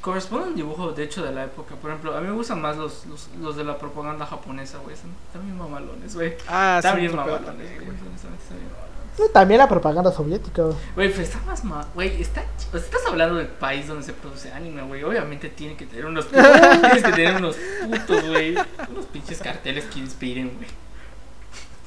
corresponde 0.00 0.46
a 0.46 0.48
un 0.48 0.56
dibujo 0.56 0.92
de 0.92 1.04
hecho 1.04 1.22
de 1.22 1.32
la 1.32 1.44
época. 1.44 1.74
Por 1.76 1.90
ejemplo, 1.90 2.16
a 2.16 2.20
mí 2.20 2.28
me 2.28 2.34
gustan 2.34 2.60
más 2.60 2.76
los, 2.76 3.06
los, 3.06 3.28
los 3.40 3.56
de 3.56 3.64
la 3.64 3.78
propaganda 3.78 4.26
japonesa, 4.26 4.78
güey. 4.78 4.94
Están, 4.94 5.12
están 5.26 5.42
bien 5.44 5.58
mamalones, 5.58 6.14
güey. 6.14 6.34
Ah, 6.48 6.76
Están 6.78 6.94
sí, 6.94 7.00
bien 7.00 7.16
mamalones, 7.16 7.46
también, 7.46 7.74
güey. 7.76 9.30
También 9.32 9.58
la 9.58 9.68
propaganda 9.68 10.10
soviética, 10.12 10.62
güey. 10.62 10.76
Güey, 10.94 11.08
pues 11.12 11.28
está 11.28 11.40
más 11.44 11.62
ma... 11.64 11.86
Güey, 11.94 12.22
está... 12.22 12.42
sea, 12.56 12.80
estás 12.80 13.02
hablando 13.06 13.34
del 13.34 13.48
país 13.48 13.86
donde 13.86 14.02
se 14.02 14.12
produce 14.12 14.50
anime, 14.52 14.82
güey. 14.82 15.04
Obviamente 15.04 15.50
tiene 15.50 15.76
que 15.76 15.86
tener 15.86 16.06
unos... 16.06 16.26
tienes 16.30 17.02
que 17.02 17.12
tener 17.12 17.36
unos 17.36 17.56
putos, 17.56 18.28
güey. 18.28 18.56
Unos 18.90 19.06
pinches 19.06 19.38
carteles 19.40 19.84
que 19.86 19.98
inspiren, 19.98 20.56
güey. 20.56 20.68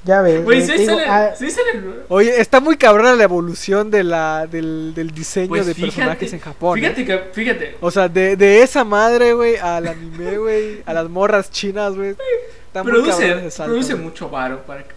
Ya 0.06 0.22
ves. 0.22 0.44
Güey, 0.44 0.60
güey, 0.60 0.68
sí 0.68 0.78
digo, 0.84 0.96
sale... 0.98 1.06
ah, 1.08 1.34
Sí 1.38 1.50
sale... 1.50 1.82
Oye, 2.10 2.42
está 2.42 2.60
muy 2.60 2.76
cabrona 2.76 3.16
la 3.16 3.24
evolución 3.24 3.90
de 3.90 4.04
la, 4.04 4.48
del, 4.48 4.94
del 4.94 5.12
diseño 5.12 5.48
Pues 5.48 5.66
de 5.66 5.74
fíjate, 5.74 5.94
personajes 5.96 6.34
en 6.34 6.40
Japón. 6.42 6.78
¿eh? 6.78 6.82
Fíjate 6.82 7.06
que... 7.06 7.18
Fíjate. 7.32 7.78
O 7.80 7.90
sea, 7.90 8.10
de, 8.10 8.36
de 8.36 8.62
esa 8.64 8.84
madre, 8.84 9.34
güey, 9.34 9.56
al 9.56 9.88
anime, 9.88 10.38
güey, 10.38 10.84
a 10.86 10.94
las 10.94 11.10
morras 11.10 11.50
chinas, 11.52 11.96
güey. 11.96 12.10
Está 12.12 12.84
muy 12.84 12.92
cabrón 12.92 13.04
Produce, 13.06 13.52
salto, 13.52 13.72
produce 13.72 13.94
güey. 13.94 14.06
mucho 14.06 14.30
varo 14.30 14.62
para 14.66 14.84
que... 14.84 14.94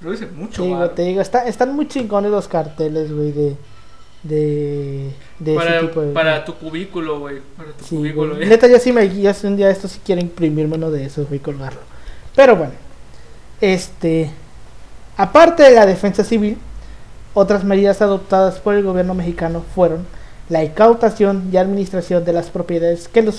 Produce 0.00 0.26
mucho 0.26 0.62
te 0.62 0.66
digo, 0.68 0.78
varo. 0.78 0.90
te 0.90 1.02
digo, 1.02 1.20
está- 1.20 1.46
están 1.48 1.74
muy 1.74 1.88
chingones 1.88 2.30
los 2.30 2.46
carteles, 2.48 3.10
güey, 3.12 3.32
de. 3.32 3.56
De. 4.22 5.10
De 5.38 5.54
Para, 5.54 5.78
ese 5.78 5.86
tipo 5.88 6.00
de. 6.02 6.12
para 6.12 6.44
tu 6.44 6.54
cubículo, 6.54 7.18
güey. 7.20 7.38
Para 7.56 7.70
tu 7.72 7.84
Sí, 7.84 7.96
cubículo, 7.96 8.26
güey. 8.28 8.36
güey. 8.38 8.48
Neta, 8.48 8.66
yo 8.68 8.78
sí 8.78 8.92
me 8.92 9.02
guío. 9.08 9.32
Un 9.44 9.56
día 9.56 9.70
esto 9.70 9.88
si 9.88 9.98
quiero 10.00 10.20
imprimirme 10.20 10.76
uno 10.76 10.90
de 10.90 11.04
esos, 11.04 11.28
voy 11.28 11.38
a 11.38 11.42
colgarlo. 11.42 11.80
Pero 12.36 12.54
bueno. 12.56 12.72
Este. 13.60 14.30
Aparte 15.16 15.64
de 15.64 15.72
la 15.72 15.86
defensa 15.86 16.22
civil, 16.24 16.58
otras 17.34 17.64
medidas 17.64 18.00
adoptadas 18.02 18.58
por 18.60 18.74
el 18.74 18.84
gobierno 18.84 19.14
mexicano 19.14 19.64
fueron 19.74 20.06
la 20.48 20.62
incautación 20.64 21.48
y 21.52 21.56
administración 21.56 22.24
de 22.24 22.32
las 22.32 22.50
propiedades 22.50 23.08
que 23.08 23.22
los 23.22 23.36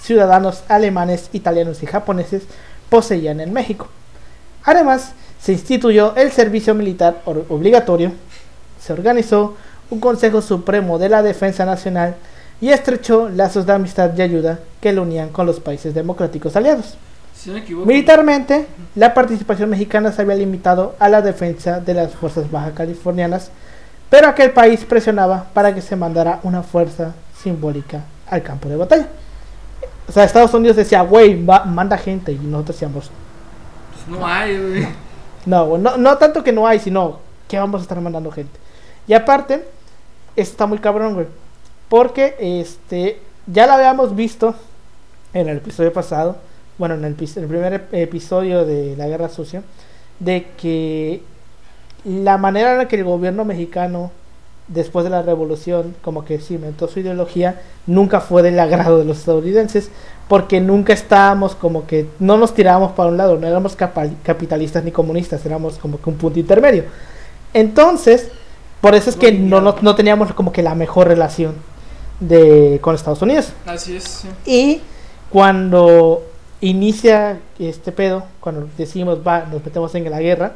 ciudadanos, 0.00 0.62
alemanes, 0.68 1.28
italianos 1.32 1.82
y 1.82 1.86
japoneses 1.86 2.44
poseían 2.88 3.40
en 3.40 3.52
México. 3.52 3.88
Además, 4.64 5.12
se 5.40 5.52
instituyó 5.52 6.14
el 6.16 6.30
servicio 6.32 6.74
militar 6.74 7.20
or- 7.24 7.44
obligatorio, 7.48 8.12
se 8.80 8.92
organizó 8.92 9.56
un 9.90 10.00
Consejo 10.00 10.40
Supremo 10.42 10.98
de 10.98 11.08
la 11.08 11.22
Defensa 11.22 11.66
Nacional 11.66 12.14
y 12.60 12.70
estrechó 12.70 13.28
lazos 13.28 13.66
de 13.66 13.72
amistad 13.72 14.12
y 14.16 14.22
ayuda 14.22 14.60
que 14.80 14.92
lo 14.92 15.02
unían 15.02 15.30
con 15.30 15.46
los 15.46 15.60
países 15.60 15.92
democráticos 15.94 16.56
aliados. 16.56 16.94
Si 17.40 17.48
no 17.48 17.54
me 17.54 17.60
equivoco. 17.60 17.86
Militarmente, 17.86 18.66
la 18.96 19.14
participación 19.14 19.70
mexicana 19.70 20.12
se 20.12 20.20
había 20.20 20.34
limitado 20.34 20.94
a 20.98 21.08
la 21.08 21.22
defensa 21.22 21.80
de 21.80 21.94
las 21.94 22.14
fuerzas 22.14 22.50
baja 22.50 22.72
californianas, 22.72 23.50
pero 24.10 24.28
aquel 24.28 24.50
país 24.50 24.84
presionaba 24.84 25.46
para 25.54 25.74
que 25.74 25.80
se 25.80 25.96
mandara 25.96 26.40
una 26.42 26.62
fuerza 26.62 27.14
simbólica 27.42 28.02
al 28.28 28.42
campo 28.42 28.68
de 28.68 28.76
batalla. 28.76 29.08
O 30.06 30.12
sea, 30.12 30.24
Estados 30.24 30.52
Unidos 30.52 30.76
decía, 30.76 31.00
güey, 31.00 31.34
manda 31.36 31.96
gente, 31.96 32.32
y 32.32 32.38
nosotros 32.38 32.76
decíamos, 32.76 33.10
Pues 33.94 34.18
no 34.18 34.26
hay, 34.26 34.58
güey. 34.58 34.88
no, 35.46 35.78
no, 35.78 35.96
no 35.96 36.18
tanto 36.18 36.44
que 36.44 36.52
no 36.52 36.66
hay, 36.66 36.78
sino 36.78 37.20
que 37.48 37.58
vamos 37.58 37.80
a 37.80 37.82
estar 37.82 37.98
mandando 38.02 38.30
gente. 38.30 38.58
Y 39.06 39.14
aparte, 39.14 39.64
esto 40.36 40.52
está 40.52 40.66
muy 40.66 40.78
cabrón, 40.78 41.14
güey. 41.14 41.26
Porque 41.88 42.36
este 42.38 43.22
ya 43.46 43.66
lo 43.66 43.72
habíamos 43.72 44.14
visto 44.14 44.54
en 45.32 45.48
el 45.48 45.56
episodio 45.56 45.92
pasado, 45.92 46.36
bueno, 46.80 46.94
en 46.94 47.04
el, 47.04 47.14
el 47.20 47.46
primer 47.46 47.72
ep- 47.74 47.92
episodio 47.92 48.64
de 48.64 48.96
la 48.96 49.06
Guerra 49.06 49.28
Sucia, 49.28 49.62
de 50.18 50.46
que 50.56 51.20
la 52.04 52.38
manera 52.38 52.72
en 52.72 52.78
la 52.78 52.88
que 52.88 52.96
el 52.96 53.04
gobierno 53.04 53.44
mexicano, 53.44 54.10
después 54.66 55.04
de 55.04 55.10
la 55.10 55.20
revolución, 55.20 55.94
como 56.00 56.24
que 56.24 56.38
cimentó 56.38 56.88
su 56.88 57.00
ideología, 57.00 57.60
nunca 57.86 58.20
fue 58.20 58.42
del 58.42 58.58
agrado 58.58 58.98
de 58.98 59.04
los 59.04 59.18
estadounidenses, 59.18 59.90
porque 60.26 60.62
nunca 60.62 60.94
estábamos 60.94 61.54
como 61.54 61.86
que, 61.86 62.06
no 62.18 62.38
nos 62.38 62.54
tirábamos 62.54 62.92
para 62.92 63.10
un 63.10 63.18
lado, 63.18 63.36
no 63.36 63.46
éramos 63.46 63.76
capitalistas 63.76 64.82
ni 64.82 64.90
comunistas, 64.90 65.44
éramos 65.44 65.76
como 65.76 66.00
que 66.00 66.08
un 66.08 66.16
punto 66.16 66.38
intermedio. 66.38 66.84
Entonces, 67.52 68.30
por 68.80 68.94
eso 68.94 69.10
es 69.10 69.16
que 69.16 69.32
no, 69.32 69.60
no, 69.60 69.76
no 69.82 69.94
teníamos 69.94 70.32
como 70.32 70.50
que 70.50 70.62
la 70.62 70.74
mejor 70.74 71.08
relación 71.08 71.56
de, 72.20 72.78
con 72.80 72.94
Estados 72.94 73.20
Unidos. 73.20 73.52
Así 73.66 73.96
es, 73.96 74.04
sí. 74.04 74.28
Y 74.46 74.80
cuando 75.28 76.22
inicia 76.60 77.38
este 77.58 77.92
pedo, 77.92 78.24
cuando 78.40 78.68
decimos 78.76 79.18
va, 79.26 79.46
nos 79.50 79.64
metemos 79.64 79.94
en 79.94 80.10
la 80.10 80.20
guerra, 80.20 80.52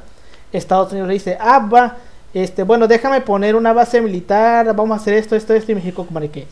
Estados 0.52 0.92
Unidos 0.92 1.08
le 1.08 1.14
dice, 1.14 1.36
ah, 1.40 1.58
va, 1.72 1.96
este, 2.32 2.62
bueno, 2.62 2.86
déjame 2.86 3.20
poner 3.20 3.54
una 3.56 3.72
base 3.72 4.00
militar, 4.00 4.66
vamos 4.74 4.98
a 4.98 5.00
hacer 5.00 5.14
esto, 5.14 5.36
esto, 5.36 5.54
esto, 5.54 5.72
y 5.72 5.74
México 5.76 6.06
como 6.06 6.20
de 6.20 6.30
que, 6.30 6.46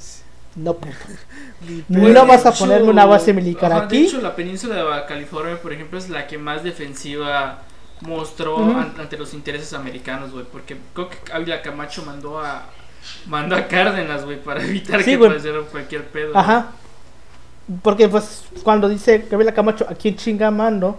no 0.57 0.75
puto. 0.75 0.97
No 1.89 2.01
Pues, 2.01 2.27
vas 2.27 2.47
a 2.47 2.53
ponerme 2.53 2.91
una 2.91 3.07
base 3.07 3.33
militar 3.33 3.73
ajá, 3.73 3.85
aquí. 3.85 4.03
De 4.03 4.09
hecho, 4.09 4.21
la 4.21 4.35
península 4.35 4.75
de 4.77 5.07
California, 5.07 5.61
por 5.63 5.73
ejemplo, 5.73 5.99
es 5.99 6.11
la 6.11 6.27
que 6.27 6.37
más 6.39 6.63
defensiva 6.65 7.61
mostró 8.01 8.59
ante 8.77 9.17
los 9.17 9.33
intereses 9.33 9.73
americanos, 9.73 10.33
güey. 10.33 10.45
Porque 10.45 10.77
creo 10.93 11.09
que 11.09 11.19
Ávila 11.33 11.63
Camacho 11.63 12.05
mandó 12.05 12.41
a 12.41 12.67
mandó 13.27 13.57
a 13.57 13.67
Cárdenas, 13.69 14.25
güey, 14.25 14.43
para 14.43 14.63
evitar 14.65 15.03
Sí, 15.03 15.13
que 15.13 15.17
güey. 15.17 15.33
pasara 15.33 15.61
cualquier 15.71 16.05
pedo. 16.09 16.37
Ajá. 16.37 16.73
Porque 17.83 18.09
pues 18.09 18.43
cuando 18.63 18.89
dice 18.89 19.27
Gabriela 19.31 19.55
Camacho, 19.55 19.87
¿a 19.89 19.95
quién 19.95 20.17
chinga 20.17 20.51
mando? 20.51 20.97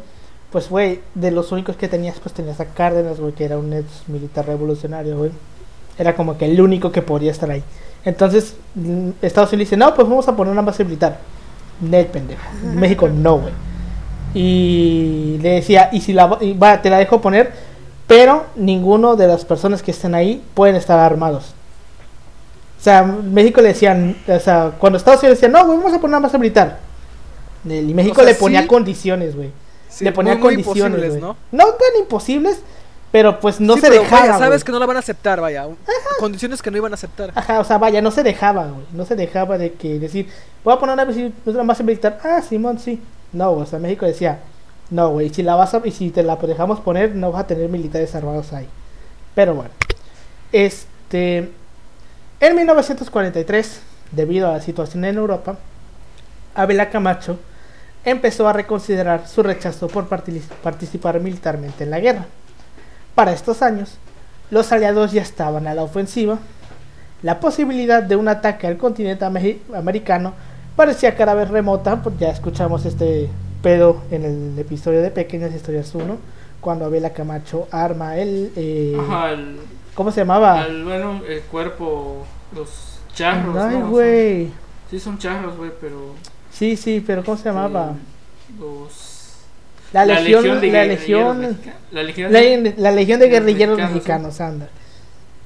Pues 0.51 0.69
güey, 0.69 1.01
de 1.13 1.31
los 1.31 1.51
únicos 1.51 1.75
que 1.75 1.87
tenías, 1.87 2.19
pues 2.19 2.33
tenías 2.33 2.59
a 2.59 2.65
Cárdenas, 2.65 3.19
güey, 3.19 3.33
que 3.33 3.45
era 3.45 3.57
un 3.57 3.73
ex 3.73 4.07
militar 4.07 4.45
revolucionario, 4.45 5.17
güey. 5.17 5.31
Era 5.97 6.15
como 6.15 6.37
que 6.37 6.45
el 6.45 6.59
único 6.59 6.91
que 6.91 7.01
podía 7.01 7.31
estar 7.31 7.49
ahí. 7.51 7.63
Entonces, 8.05 8.55
mm, 8.75 9.09
Estados 9.21 9.51
Unidos 9.51 9.69
dice, 9.69 9.77
no, 9.77 9.93
pues 9.93 10.07
vamos 10.07 10.27
a 10.27 10.35
poner 10.35 10.51
una 10.51 10.61
base 10.61 10.83
militar. 10.83 11.19
Nel, 11.81 12.05
pendejo. 12.07 12.41
México, 12.75 13.07
no, 13.07 13.39
güey. 13.39 13.53
Y 14.33 15.37
le 15.41 15.49
decía, 15.49 15.89
y 15.91 16.01
si 16.01 16.13
la 16.13 16.37
y 16.41 16.53
va, 16.53 16.81
te 16.81 16.89
la 16.89 16.97
dejo 16.97 17.21
poner, 17.21 17.51
pero 18.07 18.45
ninguno 18.55 19.15
de 19.15 19.27
las 19.27 19.45
personas 19.45 19.81
que 19.81 19.91
estén 19.91 20.15
ahí 20.15 20.43
pueden 20.53 20.75
estar 20.75 20.99
armados. 20.99 21.53
O 22.83 22.83
sea, 22.83 23.01
México 23.01 23.61
le 23.61 23.69
decían, 23.69 24.13
o 24.27 24.39
sea, 24.41 24.73
cuando 24.77 24.97
Estados 24.97 25.21
Unidos 25.23 25.39
decía, 25.39 25.47
no, 25.47 25.65
güey, 25.65 25.77
vamos 25.77 25.93
a 25.93 26.01
poner 26.01 26.17
una 26.17 26.27
base 26.27 26.37
militar. 26.37 26.79
Y 27.63 27.93
México 27.93 28.19
O 28.19 28.23
sea, 28.25 28.33
le 28.33 28.35
ponía 28.37 28.63
sí. 28.63 28.67
condiciones, 28.67 29.37
güey. 29.37 29.51
Sí, 29.87 30.03
le 30.03 30.11
ponía 30.11 30.33
muy, 30.33 30.41
condiciones. 30.41 31.13
¿no? 31.15 31.37
No 31.53 31.63
tan 31.67 32.01
imposibles, 32.01 32.59
Pero 33.09 33.39
pues 33.39 33.61
no 33.61 33.75
Sí, 33.75 33.79
se 33.79 33.87
pero, 33.87 34.01
dejaba. 34.01 34.21
vaya, 34.23 34.37
sabes 34.37 34.65
que 34.65 34.73
no 34.73 34.79
la 34.79 34.85
van 34.85 34.97
a 34.97 34.99
aceptar, 34.99 35.39
vaya. 35.39 35.65
Condiciones 36.19 36.61
que 36.61 36.71
no 36.71 36.75
iban 36.77 36.91
a 36.91 36.95
aceptar. 36.95 37.31
Ajá, 37.33 37.61
o 37.61 37.63
sea, 37.63 37.77
vaya, 37.77 38.01
no 38.01 38.11
se 38.11 38.21
dejaba, 38.21 38.65
güey. 38.65 38.85
No 38.91 39.05
se 39.05 39.15
dejaba 39.15 39.57
de 39.57 39.71
que 39.71 39.97
decir, 39.97 40.27
voy 40.65 40.73
a 40.73 40.77
poner 40.77 40.97
una 41.45 41.63
base 41.63 41.83
militar. 41.85 42.19
Ah, 42.21 42.41
Simón, 42.41 42.79
sí. 42.79 43.01
No, 43.31 43.51
o 43.53 43.65
sea, 43.65 43.79
México 43.79 44.05
decía, 44.05 44.39
no, 44.89 45.09
güey, 45.11 45.29
si 45.33 45.41
la 45.41 45.55
vas 45.55 45.73
a, 45.73 45.81
y 45.85 45.91
si 45.91 46.09
te 46.09 46.21
la 46.21 46.35
dejamos 46.35 46.81
poner, 46.81 47.15
no 47.15 47.31
vas 47.31 47.45
a 47.45 47.47
tener 47.47 47.69
militares 47.69 48.13
armados 48.13 48.51
ahí. 48.51 48.67
Pero 49.35 49.55
bueno, 49.55 49.69
este, 50.51 51.49
en 52.47 52.55
1943, 52.55 53.79
debido 54.11 54.49
a 54.49 54.53
la 54.53 54.61
situación 54.61 55.05
en 55.05 55.15
Europa, 55.17 55.57
Abela 56.55 56.89
Camacho 56.89 57.39
empezó 58.05 58.47
a 58.47 58.53
reconsiderar 58.53 59.27
su 59.27 59.43
rechazo 59.43 59.87
por 59.87 60.07
parti- 60.09 60.41
participar 60.61 61.19
militarmente 61.19 61.83
en 61.85 61.89
la 61.91 61.99
guerra. 61.99 62.25
Para 63.15 63.31
estos 63.33 63.61
años, 63.61 63.95
los 64.51 64.71
aliados 64.71 65.11
ya 65.13 65.21
estaban 65.21 65.67
a 65.67 65.73
la 65.73 65.83
ofensiva. 65.83 66.37
La 67.21 67.39
posibilidad 67.39 68.03
de 68.03 68.15
un 68.17 68.27
ataque 68.27 68.67
al 68.67 68.77
continente 68.77 69.23
ame- 69.25 69.59
americano 69.73 70.33
parecía 70.75 71.15
cada 71.15 71.33
vez 71.33 71.49
remota, 71.49 72.01
pues 72.03 72.17
ya 72.19 72.29
escuchamos 72.29 72.85
este 72.85 73.29
pedo 73.61 74.01
en 74.11 74.25
el 74.25 74.59
episodio 74.59 75.01
de 75.01 75.11
Pequeñas 75.11 75.53
Historias 75.55 75.95
1, 75.95 76.17
cuando 76.59 76.83
Abela 76.85 77.11
Camacho 77.13 77.67
arma 77.71 78.17
el... 78.17 78.51
eh, 78.57 78.97
¿Cómo 79.95 80.11
se 80.11 80.21
llamaba? 80.21 80.61
al- 80.61 80.83
bueno, 80.83 81.21
el 81.27 81.41
cuerpo, 81.41 82.25
los 82.55 82.69
charros, 83.13 83.55
Ay, 83.57 83.77
¿no? 83.77 83.89
güey. 83.89 84.51
Sí, 84.89 84.99
son 84.99 85.17
charros, 85.17 85.55
güey, 85.57 85.71
pero. 85.79 86.13
Sí, 86.51 86.75
sí, 86.77 87.03
pero 87.05 87.23
¿cómo 87.23 87.37
se 87.37 87.45
llamaba? 87.45 87.91
eh, 87.95 88.53
Los. 88.59 89.11
La 89.91 90.05
legión, 90.05 90.43
la 90.43 90.53
guerrilleros 90.61 90.87
legión, 90.87 91.39
mexicanos. 91.39 91.79
La 91.91 92.03
legión 92.03 92.33
la, 92.33 92.39
de- 92.39 92.73
la 92.77 92.91
legión 92.91 93.19
de 93.19 93.29
guerrilleros 93.29 93.77
Mexicanos, 93.77 94.41
anda. 94.41 94.67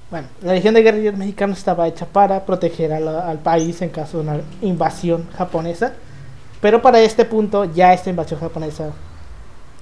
Bueno, 0.10 0.28
la 0.42 0.54
legión 0.54 0.74
de 0.74 0.84
guerrilleros 0.84 1.20
mexicanos 1.20 1.58
estaba 1.58 1.86
hecha 1.86 2.06
para 2.06 2.46
proteger 2.46 2.92
la- 3.02 3.28
al 3.30 3.40
país 3.40 3.82
en 3.82 3.90
caso 3.90 4.18
de 4.20 4.24
una 4.24 4.40
invasión 4.62 5.28
japonesa, 5.38 5.92
pero 6.62 6.82
para 6.82 7.02
este 7.02 7.26
punto 7.26 7.66
ya 7.66 7.94
esta 7.94 8.10
invasión 8.10 8.40
japonesa 8.40 8.92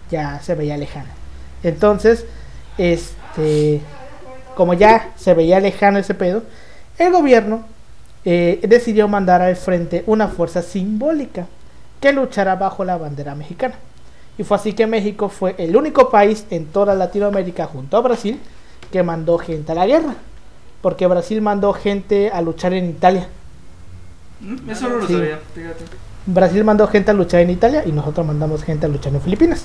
ya 0.09 0.39
se 0.41 0.55
veía 0.55 0.77
lejana. 0.77 1.11
Entonces, 1.61 2.25
este, 2.79 3.81
como 4.55 4.73
ya 4.73 5.11
se 5.15 5.33
veía 5.33 5.59
lejano 5.59 5.99
ese 5.99 6.13
pedo, 6.13 6.43
el 6.97 7.11
gobierno 7.11 7.63
eh, 8.25 8.59
decidió 8.67 9.07
mandar 9.07 9.41
al 9.41 9.55
frente 9.55 10.03
una 10.07 10.27
fuerza 10.27 10.61
simbólica 10.61 11.45
que 12.01 12.11
luchara 12.11 12.55
bajo 12.55 12.83
la 12.83 12.97
bandera 12.97 13.35
mexicana. 13.35 13.75
Y 14.37 14.43
fue 14.43 14.57
así 14.57 14.73
que 14.73 14.87
México 14.87 15.29
fue 15.29 15.55
el 15.57 15.75
único 15.77 16.09
país 16.09 16.45
en 16.49 16.65
toda 16.65 16.93
Latinoamérica 16.95 17.65
junto 17.67 17.95
a 17.97 18.01
Brasil 18.01 18.39
que 18.91 19.03
mandó 19.03 19.37
gente 19.37 19.71
a 19.71 19.75
la 19.75 19.85
guerra. 19.87 20.15
Porque 20.81 21.07
Brasil 21.07 21.41
mandó 21.41 21.71
gente 21.73 22.29
a 22.31 22.41
luchar 22.41 22.73
en 22.73 22.89
Italia. 22.89 23.27
Mm, 24.41 24.69
Eso 24.69 24.89
no 24.89 24.97
lo 24.97 25.07
Sí. 25.07 25.13
sabía, 25.13 25.39
fíjate. 25.53 25.83
Brasil 26.27 26.63
mandó 26.63 26.87
gente 26.87 27.11
a 27.11 27.13
luchar 27.13 27.41
en 27.41 27.49
Italia 27.51 27.83
y 27.85 27.91
nosotros 27.91 28.25
mandamos 28.25 28.63
gente 28.63 28.85
a 28.85 28.89
luchar 28.89 29.13
en 29.13 29.21
Filipinas. 29.21 29.63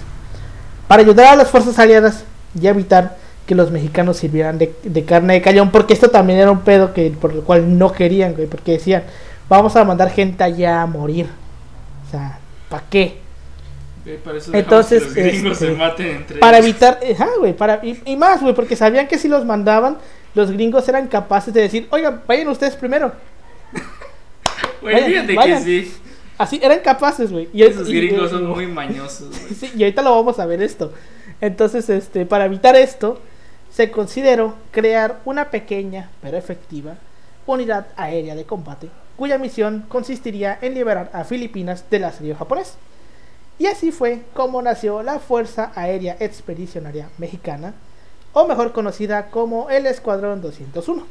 Para 0.86 1.02
ayudar 1.02 1.26
a 1.26 1.36
las 1.36 1.48
fuerzas 1.48 1.78
aliadas 1.78 2.24
y 2.58 2.66
evitar 2.66 3.16
que 3.50 3.56
los 3.56 3.72
mexicanos 3.72 4.16
sirvieran 4.18 4.58
de, 4.58 4.72
de 4.84 5.04
carne 5.04 5.34
de 5.34 5.42
cañón, 5.42 5.72
porque 5.72 5.92
esto 5.92 6.08
también 6.08 6.38
era 6.38 6.52
un 6.52 6.60
pedo 6.60 6.94
que 6.94 7.10
por 7.10 7.32
el 7.32 7.40
cual 7.40 7.76
no 7.78 7.90
querían, 7.90 8.34
güey, 8.34 8.46
porque 8.46 8.70
decían, 8.74 9.02
vamos 9.48 9.74
a 9.74 9.84
mandar 9.84 10.08
gente 10.12 10.44
allá 10.44 10.82
a 10.82 10.86
morir. 10.86 11.26
O 12.06 12.10
sea, 12.12 12.38
¿para 12.68 12.84
qué? 12.88 13.18
Eh, 14.06 14.20
Para 14.22 14.38
eso 14.38 14.52
Entonces, 14.54 15.02
que 15.02 15.24
los 15.24 15.32
gringos 15.32 15.52
este, 15.54 15.66
se 15.66 15.72
maten 15.72 16.06
entre 16.06 16.38
Para 16.38 16.58
ellos. 16.58 16.70
evitar, 16.70 17.00
ajá, 17.12 17.28
güey, 17.40 17.52
para, 17.56 17.80
y, 17.84 18.00
y 18.04 18.16
más, 18.16 18.40
güey, 18.40 18.54
porque 18.54 18.76
sabían 18.76 19.08
que 19.08 19.18
si 19.18 19.26
los 19.26 19.44
mandaban, 19.44 19.98
los 20.36 20.52
gringos 20.52 20.88
eran 20.88 21.08
capaces 21.08 21.52
de 21.52 21.62
decir, 21.62 21.88
oigan, 21.90 22.22
vayan 22.28 22.46
ustedes 22.46 22.76
primero. 22.76 23.10
Güey, 24.80 24.94
vayan, 24.94 25.10
fíjate 25.10 25.34
vayan. 25.34 25.58
que 25.64 25.82
sí. 25.82 25.94
Así, 26.38 26.60
eran 26.62 26.78
capaces, 26.78 27.32
güey. 27.32 27.48
Y, 27.52 27.64
Esos 27.64 27.88
y- 27.88 27.94
gringos 27.94 28.28
y- 28.28 28.34
son 28.34 28.46
muy 28.46 28.66
mañosos, 28.68 29.28
güey. 29.28 29.54
Sí, 29.58 29.72
y 29.76 29.82
ahorita 29.82 30.02
lo 30.02 30.14
vamos 30.14 30.38
a 30.38 30.46
ver 30.46 30.62
esto. 30.62 30.92
Entonces, 31.40 31.90
este, 31.90 32.24
para 32.26 32.44
evitar 32.46 32.76
esto, 32.76 33.20
se 33.80 33.90
consideró 33.90 34.56
crear 34.72 35.22
una 35.24 35.48
pequeña 35.48 36.10
pero 36.20 36.36
efectiva 36.36 36.96
unidad 37.46 37.86
aérea 37.96 38.34
de 38.34 38.44
combate, 38.44 38.90
cuya 39.16 39.38
misión 39.38 39.86
consistiría 39.88 40.58
en 40.60 40.74
liberar 40.74 41.08
a 41.14 41.24
Filipinas 41.24 41.88
del 41.88 42.04
asedio 42.04 42.36
japonés. 42.36 42.74
Y 43.58 43.68
así 43.68 43.90
fue 43.90 44.20
como 44.34 44.60
nació 44.60 45.02
la 45.02 45.18
Fuerza 45.18 45.72
Aérea 45.74 46.14
Expedicionaria 46.20 47.08
Mexicana, 47.16 47.72
o 48.34 48.46
mejor 48.46 48.72
conocida 48.72 49.30
como 49.30 49.70
el 49.70 49.86
Escuadrón 49.86 50.42
201. 50.42 51.06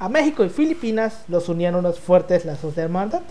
A 0.00 0.08
México 0.08 0.44
y 0.44 0.48
Filipinas 0.48 1.22
los 1.28 1.48
unían 1.48 1.76
unos 1.76 2.00
fuertes 2.00 2.44
lazos 2.44 2.74
de 2.74 2.82
hermandad. 2.82 3.22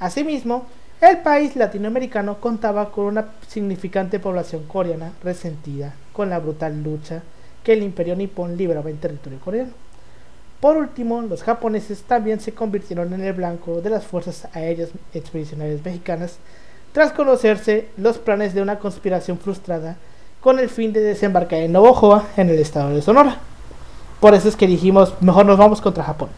Asimismo, 0.00 0.64
el 1.00 1.18
país 1.18 1.56
latinoamericano 1.56 2.40
contaba 2.40 2.90
con 2.90 3.04
una 3.04 3.26
significante 3.46 4.18
población 4.18 4.64
coreana 4.64 5.12
resentida 5.22 5.94
con 6.12 6.30
la 6.30 6.38
brutal 6.38 6.82
lucha 6.82 7.22
que 7.62 7.74
el 7.74 7.82
imperio 7.82 8.16
nipón 8.16 8.56
libraba 8.56 8.88
en 8.88 8.96
territorio 8.96 9.38
coreano. 9.40 9.72
Por 10.60 10.78
último, 10.78 11.20
los 11.20 11.42
japoneses 11.42 12.02
también 12.02 12.40
se 12.40 12.54
convirtieron 12.54 13.12
en 13.12 13.22
el 13.22 13.34
blanco 13.34 13.82
de 13.82 13.90
las 13.90 14.04
fuerzas 14.04 14.48
aéreas 14.54 14.88
expedicionarias 15.12 15.84
mexicanas 15.84 16.38
tras 16.92 17.12
conocerse 17.12 17.88
los 17.98 18.16
planes 18.16 18.54
de 18.54 18.62
una 18.62 18.78
conspiración 18.78 19.38
frustrada 19.38 19.96
con 20.40 20.58
el 20.58 20.70
fin 20.70 20.94
de 20.94 21.00
desembarcar 21.00 21.58
en 21.58 21.72
Navojoa, 21.72 22.24
en 22.38 22.48
el 22.48 22.58
estado 22.58 22.94
de 22.94 23.02
Sonora. 23.02 23.38
Por 24.18 24.32
eso 24.32 24.48
es 24.48 24.56
que 24.56 24.66
dijimos, 24.66 25.12
mejor 25.20 25.44
nos 25.44 25.58
vamos 25.58 25.82
contra 25.82 26.04
Japón. 26.04 26.30